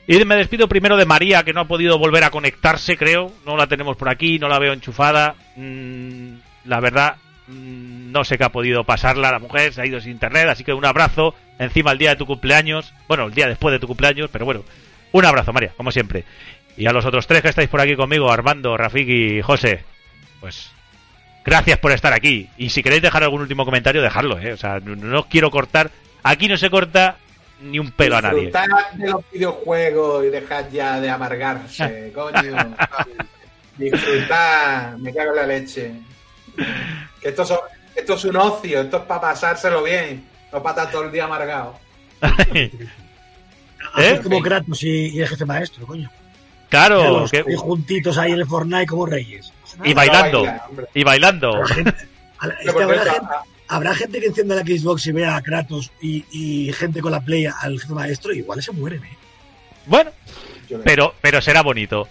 [0.07, 3.31] Y me despido primero de María, que no ha podido volver a conectarse, creo.
[3.43, 5.35] No la tenemos por aquí, no la veo enchufada.
[5.55, 6.35] Mm,
[6.65, 7.15] la verdad,
[7.47, 9.31] no sé qué ha podido pasarla.
[9.31, 11.35] La mujer se ha ido sin internet, así que un abrazo.
[11.59, 12.93] Encima el día de tu cumpleaños.
[13.07, 14.63] Bueno, el día después de tu cumpleaños, pero bueno.
[15.11, 16.25] Un abrazo, María, como siempre.
[16.75, 19.83] Y a los otros tres que estáis por aquí conmigo, Armando, Rafik y José,
[20.41, 20.71] pues
[21.45, 22.49] gracias por estar aquí.
[22.57, 24.51] Y si queréis dejar algún último comentario, dejadlo, ¿eh?
[24.51, 25.91] O sea, no, no quiero cortar.
[26.23, 27.17] Aquí no se corta
[27.61, 28.51] ni un pelo a nadie.
[28.93, 32.75] De los videojuegos y dejad ya de amargarse, coño.
[33.77, 35.91] Disfrutad, me cago en la leche.
[37.21, 37.59] Que esto, son-
[37.95, 41.25] esto es un ocio, esto es para pasárselo bien, no para estar todo el día
[41.25, 41.79] amargado.
[43.97, 44.19] ¿Eh?
[44.23, 46.09] como Kratos y, y el jefe maestro, coño.
[46.69, 49.51] claro, Los- que- y juntitos ahí en el Fortnite como reyes.
[49.83, 50.85] y bailando, Baila, hombre.
[50.93, 51.53] y bailando.
[52.39, 52.95] A la- es Pero que por
[53.67, 57.21] habrá, gente, que encienda la Xbox y vea a Kratos y, y gente con la
[57.21, 59.17] Play al jefe maestro, igual se mueren, ¿eh?
[59.85, 60.11] Bueno,
[60.83, 62.07] pero, pero será bonito.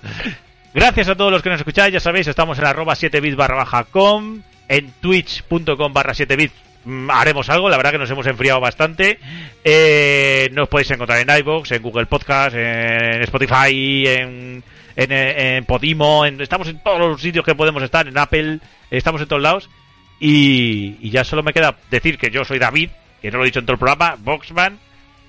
[0.75, 3.85] Gracias a todos los que nos escucháis, ya sabéis, estamos en arroba 7bits barra baja
[3.85, 6.51] com, en twitch.com barra 7bits
[6.85, 9.19] mm, haremos algo, la verdad que nos hemos enfriado bastante.
[9.63, 14.65] Eh, nos podéis encontrar en iVoox, en Google Podcast, en Spotify, en,
[14.97, 18.59] en, Podimo, en- estamos en todos los sitios que podemos estar, en Apple,
[18.91, 19.71] estamos en todos lados.
[20.19, 22.91] Y, y ya solo me queda decir que yo soy David,
[23.23, 24.79] que no lo he dicho en todo el programa, Boxman,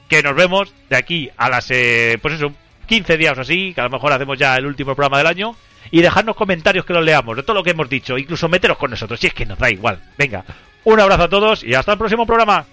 [0.09, 2.51] que nos vemos de aquí a las, eh, pues eso,
[2.85, 5.55] 15 días o así, que a lo mejor hacemos ya el último programa del año,
[5.91, 8.91] y dejadnos comentarios que los leamos de todo lo que hemos dicho, incluso meteros con
[8.91, 10.01] nosotros, si es que nos da igual.
[10.17, 10.43] Venga,
[10.83, 12.65] un abrazo a todos y hasta el próximo programa.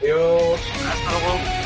[0.00, 0.60] Adiós.
[0.88, 1.63] Hasta luego.